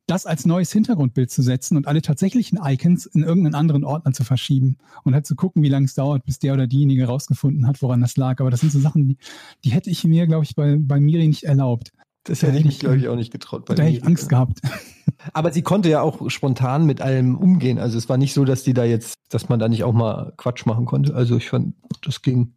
das 0.07 0.25
als 0.25 0.45
neues 0.45 0.71
Hintergrundbild 0.71 1.29
zu 1.29 1.43
setzen 1.43 1.77
und 1.77 1.87
alle 1.87 2.01
tatsächlichen 2.01 2.59
Icons 2.63 3.05
in 3.05 3.23
irgendeinen 3.23 3.55
anderen 3.55 3.83
Ordner 3.83 4.11
zu 4.11 4.23
verschieben 4.23 4.77
und 5.03 5.13
halt 5.13 5.27
zu 5.27 5.35
gucken, 5.35 5.61
wie 5.61 5.69
lange 5.69 5.85
es 5.85 5.93
dauert, 5.93 6.25
bis 6.25 6.39
der 6.39 6.53
oder 6.53 6.65
diejenige 6.65 7.05
rausgefunden 7.05 7.67
hat, 7.67 7.81
woran 7.81 8.01
das 8.01 8.17
lag. 8.17 8.39
Aber 8.41 8.49
das 8.49 8.61
sind 8.61 8.71
so 8.71 8.79
Sachen, 8.79 9.07
die, 9.07 9.17
die 9.63 9.69
hätte 9.69 9.91
ich 9.91 10.03
mir, 10.03 10.25
glaube 10.25 10.43
ich, 10.43 10.55
bei, 10.55 10.77
bei 10.79 10.99
Miri 10.99 11.27
nicht 11.27 11.43
erlaubt. 11.43 11.91
Das 12.23 12.39
Da 12.39 12.47
hätte 12.47 12.59
ich 12.59 12.65
mich, 12.65 12.75
ich, 12.75 12.79
glaube 12.79 12.97
ich, 12.97 13.07
auch 13.07 13.15
nicht 13.15 13.31
getraut. 13.31 13.65
bei 13.65 13.75
Da 13.75 13.83
hätte 13.83 13.97
ich. 13.97 14.05
Angst 14.05 14.29
gehabt. 14.29 14.61
Aber 15.33 15.51
sie 15.51 15.61
konnte 15.61 15.89
ja 15.89 16.01
auch 16.01 16.29
spontan 16.29 16.85
mit 16.85 17.01
allem 17.01 17.37
umgehen. 17.37 17.77
Also 17.77 17.97
es 17.97 18.09
war 18.09 18.17
nicht 18.17 18.33
so, 18.33 18.45
dass 18.45 18.63
die 18.63 18.73
da 18.73 18.83
jetzt, 18.83 19.13
dass 19.29 19.49
man 19.49 19.59
da 19.59 19.67
nicht 19.67 19.83
auch 19.83 19.93
mal 19.93 20.33
Quatsch 20.37 20.65
machen 20.65 20.85
konnte. 20.85 21.13
Also 21.13 21.37
ich 21.37 21.49
fand, 21.49 21.75
das 22.01 22.21
ging. 22.21 22.53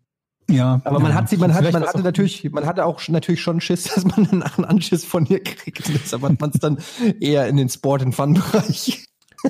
Ja. 0.50 0.80
Aber 0.84 0.98
man 1.00 1.12
ja. 1.12 1.16
hat 1.18 1.28
sie, 1.28 1.36
man 1.36 1.54
hat, 1.54 1.62
man 1.72 1.82
hatte 1.86 1.98
auch- 1.98 2.02
natürlich, 2.02 2.50
man 2.50 2.66
hatte 2.66 2.84
auch 2.84 2.98
schon- 2.98 3.12
natürlich 3.14 3.40
schon 3.40 3.60
Schiss, 3.60 3.84
dass 3.94 4.04
man 4.04 4.26
danach 4.30 4.58
einen 4.58 4.64
Anschiss 4.66 5.04
von 5.04 5.24
ihr 5.26 5.42
kriegt. 5.42 5.88
Deshalb 5.88 6.22
hat 6.22 6.40
man 6.40 6.50
es 6.50 6.60
dann 6.60 6.78
eher 7.20 7.46
in 7.48 7.56
den 7.56 7.68
Sport- 7.68 8.02
und 8.02 8.12
Fun-Bereich 8.14 9.04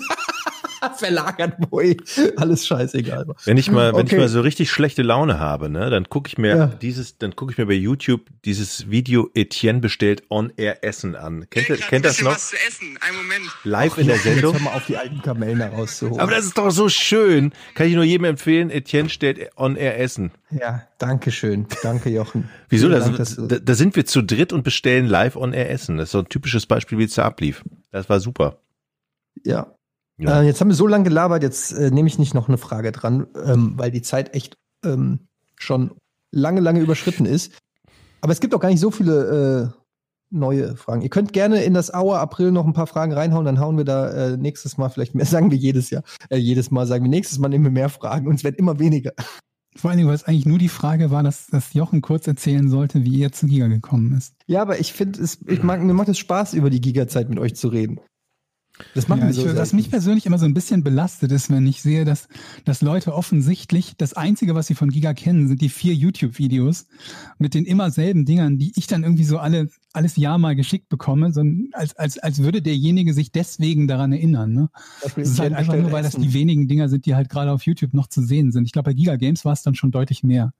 verlagert, 0.96 1.54
eh 1.80 1.96
alles 2.36 2.66
scheißegal. 2.66 3.26
Wenn 3.44 3.56
ich 3.56 3.70
mal, 3.70 3.92
wenn 3.92 4.00
Okay. 4.02 4.14
ich 4.16 4.20
mal 4.20 4.28
so 4.28 4.40
richtig 4.40 4.70
schlechte 4.70 5.02
Laune 5.02 5.38
habe, 5.38 5.68
ne, 5.68 5.90
dann 5.90 6.08
gucke 6.08 6.28
ich 6.28 6.38
mir 6.38 6.56
Ja. 6.56 6.66
dieses, 6.66 7.18
dann 7.18 7.36
gucke 7.36 7.52
ich 7.52 7.58
mir 7.58 7.66
bei 7.66 7.72
YouTube 7.74 8.22
dieses 8.44 8.90
Video 8.90 9.30
Etienne 9.34 9.80
bestellt 9.80 10.22
on 10.30 10.52
air 10.56 10.82
Essen 10.84 11.14
an. 11.16 11.46
Kennt, 11.50 11.68
ihr- 11.68 11.76
kennt 11.76 12.04
das 12.04 12.20
noch? 12.20 12.32
was 12.32 12.50
zu 12.50 12.56
essen. 12.66 12.98
Einen 13.00 13.16
Moment. 13.16 13.44
Live 13.64 13.98
in 13.98 14.06
der 14.06 14.16
Jetzt 14.16 14.24
Sendung. 14.24 14.54
hör 14.54 14.60
mal 14.60 14.74
auf, 14.74 14.86
die 14.86 14.96
alten 14.96 15.22
Kamellen 15.22 15.58
da 15.58 15.68
rauszuholen. 15.68 16.20
Aber 16.20 16.32
das 16.32 16.44
ist 16.46 16.58
doch 16.58 16.70
so 16.70 16.88
schön. 16.88 17.52
Kann 17.74 17.86
ich 17.88 17.94
nur 17.94 18.04
jedem 18.04 18.24
empfehlen. 18.24 18.70
Etienne 18.70 19.08
stellt 19.08 19.50
on 19.56 19.76
air 19.76 19.98
Essen. 20.00 20.32
ja, 20.50 20.82
danke 20.98 21.30
schön. 21.32 21.66
Danke, 21.82 22.10
Jochen. 22.10 22.48
Wieso? 22.68 22.88
Da, 22.88 22.98
Dank, 23.00 23.16
da, 23.16 23.58
da 23.58 23.74
sind 23.74 23.96
wir 23.96 24.04
zu 24.06 24.22
dritt 24.22 24.52
und 24.52 24.62
bestellen 24.64 25.06
live 25.06 25.36
on 25.36 25.52
air 25.52 25.70
Essen. 25.70 25.96
Das 25.96 26.08
ist 26.08 26.12
so 26.12 26.18
ein 26.18 26.28
typisches 26.28 26.66
Beispiel, 26.66 26.98
wie 26.98 27.04
es 27.04 27.14
da 27.14 27.24
ablief. 27.24 27.62
Das 27.90 28.08
war 28.08 28.20
super. 28.20 28.58
Ja. 29.44 29.74
Ja. 30.18 30.40
Äh, 30.40 30.46
jetzt 30.46 30.60
haben 30.60 30.68
wir 30.68 30.74
so 30.74 30.86
lange 30.86 31.04
gelabert, 31.04 31.42
jetzt 31.42 31.72
äh, 31.72 31.90
nehme 31.90 32.08
ich 32.08 32.18
nicht 32.18 32.34
noch 32.34 32.48
eine 32.48 32.58
Frage 32.58 32.92
dran, 32.92 33.26
ähm, 33.44 33.74
weil 33.76 33.90
die 33.90 34.02
Zeit 34.02 34.34
echt 34.34 34.56
ähm, 34.84 35.26
schon 35.56 35.92
lange, 36.30 36.60
lange 36.60 36.80
überschritten 36.80 37.26
ist. 37.26 37.52
Aber 38.20 38.32
es 38.32 38.40
gibt 38.40 38.54
auch 38.54 38.60
gar 38.60 38.68
nicht 38.68 38.80
so 38.80 38.90
viele 38.90 39.74
neue 40.32 40.76
Fragen. 40.76 41.02
Ihr 41.02 41.10
könnt 41.10 41.32
gerne 41.32 41.62
in 41.62 41.74
das 41.74 41.92
Auer 41.92 42.18
April 42.18 42.50
noch 42.50 42.66
ein 42.66 42.72
paar 42.72 42.86
Fragen 42.86 43.12
reinhauen, 43.12 43.44
dann 43.44 43.60
hauen 43.60 43.76
wir 43.76 43.84
da 43.84 44.10
äh, 44.10 44.36
nächstes 44.36 44.78
Mal 44.78 44.88
vielleicht 44.88 45.14
mehr, 45.14 45.26
sagen 45.26 45.50
wir 45.50 45.58
jedes 45.58 45.90
Jahr, 45.90 46.02
äh, 46.30 46.36
jedes 46.36 46.70
Mal 46.70 46.86
sagen 46.86 47.04
wir 47.04 47.10
nächstes 47.10 47.38
Mal 47.38 47.48
nehmen 47.48 47.64
wir 47.64 47.70
mehr 47.70 47.88
Fragen 47.88 48.26
und 48.26 48.36
es 48.36 48.44
werden 48.44 48.56
immer 48.56 48.78
weniger. 48.78 49.12
Vor 49.74 49.90
allen 49.90 49.96
Dingen, 49.96 50.08
weil 50.08 50.16
es 50.16 50.24
eigentlich 50.24 50.44
nur 50.44 50.58
die 50.58 50.68
Frage 50.68 51.10
war, 51.10 51.22
dass, 51.22 51.46
dass 51.46 51.72
Jochen 51.72 52.02
kurz 52.02 52.26
erzählen 52.26 52.68
sollte, 52.68 53.04
wie 53.04 53.22
er 53.22 53.32
zu 53.32 53.46
Giga 53.46 53.68
gekommen 53.68 54.14
ist. 54.16 54.34
Ja, 54.46 54.60
aber 54.60 54.78
ich 54.80 54.92
finde 54.92 55.22
es, 55.22 55.38
ich 55.46 55.62
mag, 55.62 55.82
mir 55.82 55.94
macht 55.94 56.08
es 56.08 56.18
Spaß, 56.18 56.52
über 56.52 56.68
die 56.68 56.80
Giga-Zeit 56.80 57.30
mit 57.30 57.38
euch 57.38 57.56
zu 57.56 57.68
reden. 57.68 57.98
Das 58.94 59.06
machen 59.06 59.20
Ja, 59.20 59.26
wir 59.28 59.34
so. 59.34 59.56
was 59.56 59.72
mich 59.72 59.90
persönlich 59.90 60.26
immer 60.26 60.38
so 60.38 60.46
ein 60.46 60.54
bisschen 60.54 60.82
belastet 60.82 61.30
ist, 61.30 61.50
wenn 61.50 61.66
ich 61.66 61.82
sehe, 61.82 62.04
dass, 62.04 62.28
dass 62.64 62.80
Leute 62.80 63.14
offensichtlich 63.14 63.94
das 63.96 64.14
Einzige, 64.14 64.54
was 64.54 64.66
sie 64.66 64.74
von 64.74 64.90
Giga 64.90 65.12
kennen, 65.14 65.46
sind 65.46 65.60
die 65.60 65.68
vier 65.68 65.94
YouTube-Videos 65.94 66.86
mit 67.38 67.54
den 67.54 67.64
immer 67.64 67.90
selben 67.90 68.24
Dingern, 68.24 68.58
die 68.58 68.72
ich 68.74 68.86
dann 68.86 69.02
irgendwie 69.02 69.24
so 69.24 69.38
alle, 69.38 69.68
alles 69.92 70.16
Jahr 70.16 70.38
mal 70.38 70.56
geschickt 70.56 70.88
bekomme, 70.88 71.32
so 71.32 71.42
als, 71.72 71.94
als, 71.96 72.18
als 72.18 72.38
würde 72.42 72.62
derjenige 72.62 73.12
sich 73.12 73.30
deswegen 73.30 73.88
daran 73.88 74.12
erinnern. 74.12 74.52
Ne? 74.52 74.70
Beispiel 75.02 75.24
Das 75.24 75.32
ist 75.32 75.38
halt 75.38 75.52
einfach 75.52 75.76
nur, 75.76 75.92
weil 75.92 76.02
das 76.02 76.14
die 76.14 76.32
wenigen 76.32 76.66
Dinger 76.66 76.88
sind, 76.88 77.04
die 77.06 77.14
halt 77.14 77.28
gerade 77.28 77.52
auf 77.52 77.62
YouTube 77.64 77.92
noch 77.92 78.06
zu 78.06 78.22
sehen 78.22 78.52
sind. 78.52 78.64
Ich 78.64 78.72
glaube, 78.72 78.90
bei 78.90 78.94
Giga 78.94 79.16
Games 79.16 79.44
war 79.44 79.52
es 79.52 79.62
dann 79.62 79.74
schon 79.74 79.90
deutlich 79.90 80.22
mehr. 80.22 80.52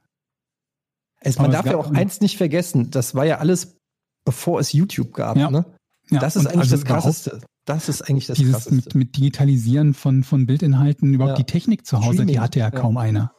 Es, 1.21 1.39
man 1.39 1.51
darf 1.53 1.67
ja 1.67 1.77
auch 1.77 1.93
eins 1.93 2.21
nicht 2.21 2.37
vergessen, 2.37 2.91
das 2.91 3.15
war 3.15 3.25
ja 3.25 3.39
alles, 3.39 3.77
bevor 4.25 4.61
es 4.61 4.73
YouTube 4.73 5.13
gab. 5.13 5.37
Ja. 5.37 5.51
Ne? 5.51 5.65
Ja, 6.13 6.21
das 6.21 6.37
ist 6.37 6.47
eigentlich 6.47 6.61
also 6.61 6.77
das 6.77 6.85
Krasseste. 6.85 7.41
Das 7.65 7.89
ist 7.89 8.03
eigentlich 8.03 8.27
das 8.27 8.39
Dieses 8.39 8.53
Krasseste. 8.55 8.75
mit, 8.75 8.95
mit 8.95 9.17
Digitalisieren 9.17 9.95
von, 9.95 10.25
von 10.25 10.47
Bildinhalten, 10.47 11.15
überhaupt 11.15 11.39
Ja. 11.39 11.45
die 11.45 11.51
Technik 11.51 11.87
zu 11.87 11.99
Hause, 11.99 12.15
Streaming, 12.15 12.27
die 12.35 12.41
hatte 12.41 12.59
ja, 12.59 12.67
ja. 12.67 12.71
kaum 12.71 12.97
einer. 12.97 13.33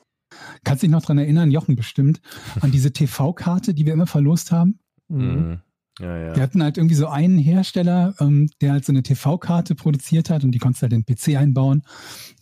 Kannst 0.64 0.82
dich 0.84 0.90
noch 0.90 1.02
dran 1.04 1.18
erinnern, 1.18 1.52
Jochen 1.52 1.76
bestimmt, 1.76 2.22
an 2.62 2.72
diese 2.72 2.92
TV-Karte, 2.92 3.74
die 3.74 3.86
wir 3.86 3.94
immer 3.94 4.08
verlost 4.08 4.52
haben? 4.52 4.80
Mhm. 5.10 5.60
Mhm. 6.00 6.06
Ja, 6.06 6.18
ja. 6.18 6.36
Wir 6.36 6.44
hatten 6.44 6.64
halt 6.64 6.78
irgendwie 6.78 6.96
so 6.96 7.08
einen 7.08 7.38
Hersteller, 7.38 8.16
ähm, 8.20 8.50
der 8.62 8.72
halt 8.72 8.86
so 8.86 8.92
eine 8.92 9.04
TV-Karte 9.04 9.76
produziert 9.76 10.30
hat 10.30 10.44
und 10.44 10.52
die 10.52 10.60
konntest 10.60 10.82
du 10.82 10.84
halt 10.86 10.94
in 10.94 11.04
den 11.04 11.16
PC 11.16 11.38
einbauen. 11.38 11.84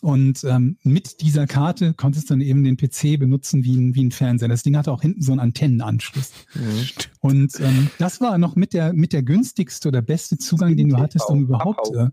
Und 0.01 0.43
ähm, 0.43 0.77
mit 0.83 1.21
dieser 1.21 1.47
Karte 1.47 1.93
konntest 1.93 2.29
du 2.29 2.33
dann 2.33 2.41
eben 2.41 2.63
den 2.63 2.77
PC 2.77 3.19
benutzen 3.19 3.63
wie 3.63 3.75
ein, 3.75 3.95
wie 3.95 4.05
ein 4.05 4.11
Fernseher. 4.11 4.47
Das 4.47 4.63
Ding 4.63 4.77
hatte 4.77 4.91
auch 4.91 5.01
hinten 5.01 5.21
so 5.21 5.31
einen 5.31 5.39
Antennenanschluss. 5.41 6.31
Mhm. 6.55 6.87
Und 7.19 7.59
ähm, 7.59 7.89
das 7.99 8.21
war 8.21 8.37
noch 8.37 8.55
mit 8.55 8.73
der, 8.73 8.93
mit 8.93 9.13
der 9.13 9.23
günstigste 9.23 9.89
oder 9.89 10.01
beste 10.01 10.37
Zugang, 10.37 10.77
den 10.77 10.89
du 10.89 10.97
hattest, 10.97 11.29
um 11.29 11.41
überhaupt. 11.41 11.93
Äh, 11.95 12.09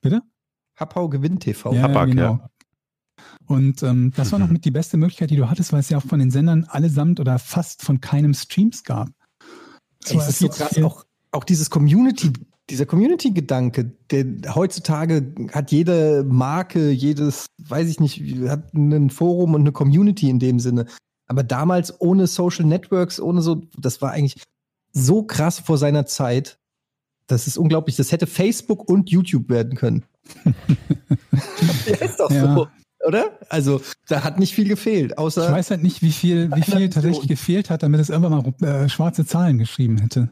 bitte? 0.00 0.22
Happau 0.76 1.08
gewinnt 1.08 1.42
TV. 1.42 1.72
Ja, 1.72 1.88
Tabak, 1.88 2.10
genau. 2.10 2.40
Und 3.46 3.82
ähm, 3.82 4.12
das 4.14 4.32
war 4.32 4.38
noch 4.38 4.50
mit 4.50 4.64
die 4.64 4.70
beste 4.70 4.96
Möglichkeit, 4.96 5.30
die 5.30 5.36
du 5.36 5.48
hattest, 5.48 5.72
weil 5.72 5.80
es 5.80 5.88
ja 5.88 5.98
auch 5.98 6.02
von 6.02 6.18
den 6.18 6.30
Sendern 6.30 6.64
allesamt 6.64 7.20
oder 7.20 7.38
fast 7.38 7.82
von 7.82 8.00
keinem 8.00 8.34
Streams 8.34 8.84
gab. 8.84 9.08
Das 10.06 10.12
Ey, 10.12 10.18
es 10.18 10.28
ist 10.28 10.38
so 10.38 10.48
krass, 10.48 10.82
auch, 10.82 11.04
auch 11.32 11.44
dieses 11.44 11.70
Community, 11.70 12.32
dieser 12.70 12.86
Community-Gedanke, 12.86 13.92
der 14.10 14.54
heutzutage 14.54 15.34
hat 15.52 15.70
jede 15.70 16.24
Marke, 16.24 16.90
jedes, 16.90 17.46
weiß 17.58 17.88
ich 17.88 18.00
nicht, 18.00 18.22
hat 18.48 18.74
ein 18.74 19.10
Forum 19.10 19.54
und 19.54 19.60
eine 19.62 19.72
Community 19.72 20.28
in 20.28 20.38
dem 20.38 20.58
Sinne. 20.58 20.86
Aber 21.28 21.42
damals 21.42 22.00
ohne 22.00 22.26
Social 22.26 22.64
Networks, 22.64 23.20
ohne 23.20 23.42
so, 23.42 23.62
das 23.78 24.00
war 24.02 24.12
eigentlich 24.12 24.42
so 24.92 25.22
krass 25.22 25.58
vor 25.60 25.78
seiner 25.78 26.06
Zeit. 26.06 26.58
Das 27.26 27.46
ist 27.46 27.58
unglaublich. 27.58 27.96
Das 27.96 28.12
hätte 28.12 28.26
Facebook 28.26 28.88
und 28.88 29.10
YouTube 29.10 29.48
werden 29.48 29.74
können. 29.76 30.04
ja, 31.86 31.96
ist 31.96 32.20
doch 32.20 32.30
Ja. 32.30 32.54
so, 32.54 32.68
oder? 33.06 33.38
Also, 33.48 33.80
da 34.08 34.24
hat 34.24 34.38
nicht 34.38 34.54
viel 34.54 34.68
gefehlt, 34.68 35.18
außer. 35.18 35.46
Ich 35.46 35.52
weiß 35.52 35.70
halt 35.70 35.82
nicht, 35.82 36.02
wie 36.02 36.12
viel, 36.12 36.50
wie 36.54 36.62
viel 36.62 36.90
tatsächlich 36.90 37.28
gefehlt 37.28 37.70
hat, 37.70 37.82
damit 37.82 38.00
es 38.00 38.10
irgendwann 38.10 38.54
mal 38.60 38.68
äh, 38.68 38.88
schwarze 38.88 39.24
Zahlen 39.26 39.58
geschrieben 39.58 39.98
hätte. 39.98 40.30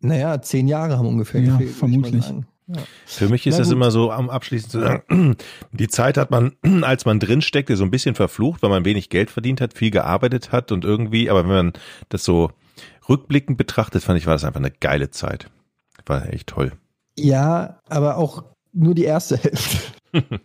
Naja, 0.00 0.40
zehn 0.42 0.68
Jahre 0.68 0.98
haben 0.98 1.06
ungefähr 1.08 1.40
Ja, 1.40 1.52
gefehlt. 1.56 1.74
vermutlich. 1.76 2.24
sagen. 2.24 2.46
Für 3.06 3.28
mich 3.28 3.46
ist 3.46 3.54
Na 3.54 3.58
das 3.58 3.68
gut. 3.68 3.76
immer 3.76 3.90
so, 3.92 4.10
am 4.10 4.28
abschließend 4.28 4.72
zu 4.72 4.80
sagen, 4.80 5.36
die 5.72 5.88
Zeit 5.88 6.16
hat 6.18 6.30
man, 6.30 6.52
als 6.82 7.04
man 7.04 7.20
drin 7.20 7.40
steckte, 7.40 7.76
so 7.76 7.84
ein 7.84 7.90
bisschen 7.92 8.14
verflucht, 8.16 8.62
weil 8.62 8.70
man 8.70 8.84
wenig 8.84 9.08
Geld 9.08 9.30
verdient 9.30 9.60
hat, 9.60 9.74
viel 9.74 9.90
gearbeitet 9.90 10.50
hat 10.52 10.72
und 10.72 10.84
irgendwie, 10.84 11.30
aber 11.30 11.42
wenn 11.44 11.54
man 11.54 11.72
das 12.08 12.24
so 12.24 12.50
rückblickend 13.08 13.56
betrachtet, 13.56 14.02
fand 14.02 14.18
ich, 14.18 14.26
war 14.26 14.34
das 14.34 14.44
einfach 14.44 14.60
eine 14.60 14.72
geile 14.72 15.10
Zeit. 15.10 15.48
War 16.06 16.32
echt 16.32 16.48
toll. 16.48 16.72
Ja, 17.16 17.80
aber 17.88 18.16
auch 18.16 18.44
nur 18.72 18.94
die 18.94 19.04
erste 19.04 19.36
Hälfte. 19.36 19.78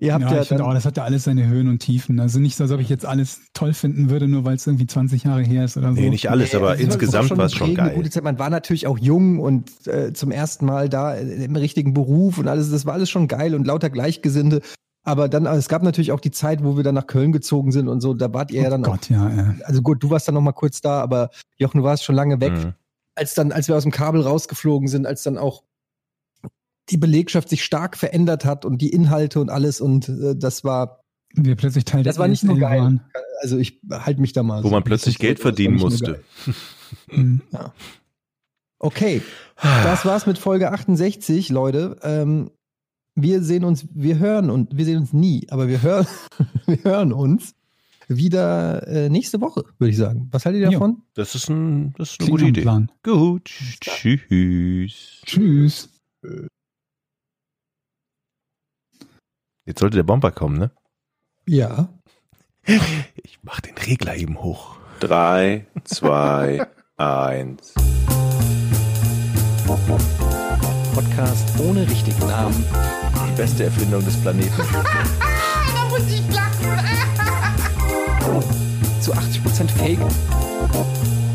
Ihr 0.00 0.14
habt 0.14 0.24
Ja, 0.24 0.34
ja, 0.34 0.42
ich 0.42 0.48
finde 0.48 0.62
dann, 0.62 0.70
auch, 0.70 0.74
das 0.74 0.84
hat 0.84 0.96
ja 0.96 1.04
alles 1.04 1.24
seine 1.24 1.46
Höhen 1.46 1.68
und 1.68 1.78
Tiefen. 1.80 2.20
Also 2.20 2.38
nicht 2.38 2.56
so, 2.56 2.64
als 2.64 2.72
ob 2.72 2.80
ich 2.80 2.88
jetzt 2.88 3.06
alles 3.06 3.40
toll 3.54 3.74
finden 3.74 4.10
würde, 4.10 4.28
nur 4.28 4.44
weil 4.44 4.56
es 4.56 4.66
irgendwie 4.66 4.86
20 4.86 5.24
Jahre 5.24 5.42
her 5.42 5.64
ist 5.64 5.76
oder 5.76 5.88
so. 5.88 6.00
Nee, 6.00 6.10
nicht 6.10 6.30
alles, 6.30 6.54
aber 6.54 6.74
es 6.74 6.80
insgesamt 6.80 7.36
war 7.36 7.46
es 7.46 7.54
schon 7.54 7.68
prägende, 7.68 7.90
geil. 7.90 7.96
Gute 7.96 8.10
Zeit. 8.10 8.24
Man 8.24 8.38
war 8.38 8.50
natürlich 8.50 8.86
auch 8.86 8.98
jung 8.98 9.40
und 9.40 9.86
äh, 9.86 10.12
zum 10.12 10.30
ersten 10.30 10.66
Mal 10.66 10.88
da 10.88 11.14
im 11.14 11.56
richtigen 11.56 11.94
Beruf 11.94 12.38
und 12.38 12.48
alles, 12.48 12.70
das 12.70 12.86
war 12.86 12.94
alles 12.94 13.10
schon 13.10 13.28
geil 13.28 13.54
und 13.54 13.66
lauter 13.66 13.90
Gleichgesinnte. 13.90 14.60
Aber 15.04 15.28
dann, 15.28 15.46
es 15.46 15.68
gab 15.68 15.82
natürlich 15.82 16.12
auch 16.12 16.20
die 16.20 16.30
Zeit, 16.30 16.62
wo 16.62 16.76
wir 16.76 16.84
dann 16.84 16.94
nach 16.94 17.06
Köln 17.06 17.32
gezogen 17.32 17.72
sind 17.72 17.88
und 17.88 18.00
so, 18.00 18.12
da 18.14 18.32
wart 18.34 18.50
ihr 18.50 18.62
ja 18.62 18.68
oh 18.68 18.70
dann 18.72 18.84
auch, 18.84 18.90
Gott, 18.90 19.08
ja, 19.08 19.30
ja. 19.30 19.54
also 19.64 19.80
gut, 19.80 20.02
du 20.02 20.10
warst 20.10 20.28
dann 20.28 20.34
noch 20.34 20.42
mal 20.42 20.52
kurz 20.52 20.80
da, 20.80 21.00
aber 21.00 21.30
Jochen, 21.56 21.78
du 21.78 21.84
warst 21.84 22.04
schon 22.04 22.14
lange 22.14 22.40
weg. 22.40 22.52
Mhm. 22.52 22.74
als 23.14 23.34
dann, 23.34 23.50
als 23.50 23.68
wir 23.68 23.76
aus 23.76 23.84
dem 23.84 23.92
Kabel 23.92 24.20
rausgeflogen 24.20 24.86
sind, 24.88 25.06
als 25.06 25.22
dann 25.22 25.38
auch 25.38 25.62
die 26.90 26.96
Belegschaft 26.96 27.48
sich 27.48 27.64
stark 27.64 27.96
verändert 27.96 28.44
hat 28.44 28.64
und 28.64 28.80
die 28.82 28.90
Inhalte 28.90 29.40
und 29.40 29.50
alles 29.50 29.80
und 29.80 30.08
äh, 30.08 30.34
das 30.36 30.64
war, 30.64 31.00
Wir 31.34 31.56
plötzlich 31.56 31.84
Teil 31.84 32.02
Das 32.02 32.16
der 32.16 32.20
war 32.22 32.28
nicht 32.28 32.44
nur 32.44 32.58
geil. 32.58 32.80
waren. 32.80 33.00
also 33.40 33.58
ich 33.58 33.80
halte 33.90 34.20
mich 34.20 34.32
da 34.32 34.42
mal. 34.42 34.62
Wo 34.64 34.68
so 34.68 34.74
man 34.74 34.84
plötzlich 34.84 35.18
Geld 35.18 35.38
verdienen 35.40 35.76
musste. 35.76 36.22
Mhm. 37.10 37.42
Okay, 38.80 39.22
das 39.60 40.04
war's 40.04 40.26
mit 40.26 40.38
Folge 40.38 40.70
68, 40.72 41.48
Leute. 41.50 41.96
Ähm, 42.02 42.50
wir 43.16 43.42
sehen 43.42 43.64
uns, 43.64 43.86
wir 43.92 44.18
hören 44.20 44.48
und 44.50 44.76
wir 44.76 44.84
sehen 44.84 44.98
uns 44.98 45.12
nie, 45.12 45.46
aber 45.50 45.66
wir 45.68 45.82
hören, 45.82 46.06
wir 46.66 46.78
hören 46.84 47.12
uns 47.12 47.54
wieder 48.06 48.86
äh, 48.86 49.08
nächste 49.10 49.40
Woche, 49.40 49.64
würde 49.78 49.90
ich 49.90 49.96
sagen. 49.98 50.28
Was 50.30 50.46
haltet 50.46 50.60
ihr 50.62 50.66
Jo. 50.68 50.72
davon? 50.78 51.02
Das 51.14 51.34
ist, 51.34 51.50
ein, 51.50 51.92
das 51.98 52.12
ist 52.12 52.20
eine 52.20 52.26
Klingt 52.28 52.38
gute 52.40 52.48
Idee. 52.50 52.62
Plan. 52.62 52.90
Gut. 53.02 53.50
Tschüss. 53.80 55.20
Tschüss. 55.26 55.90
Jetzt 59.68 59.80
sollte 59.80 59.96
der 59.98 60.02
Bomber 60.02 60.30
kommen, 60.30 60.56
ne? 60.58 60.70
Ja. 61.46 61.90
Ich 63.22 63.38
mach 63.42 63.60
den 63.60 63.76
Regler 63.76 64.16
eben 64.16 64.40
hoch. 64.40 64.76
Drei, 65.00 65.66
zwei, 65.84 66.66
eins. 66.96 67.74
Podcast 70.94 71.60
ohne 71.60 71.86
richtigen 71.88 72.26
Namen. 72.26 72.64
Die 73.28 73.36
beste 73.36 73.64
Erfindung 73.64 74.02
des 74.04 74.16
Planeten. 74.22 74.50
Da 75.74 75.84
muss 75.90 76.10
ich 76.10 76.22
lachen. 76.34 76.68
Zu 79.00 79.12
80% 79.12 79.68
Fake. 79.76 79.98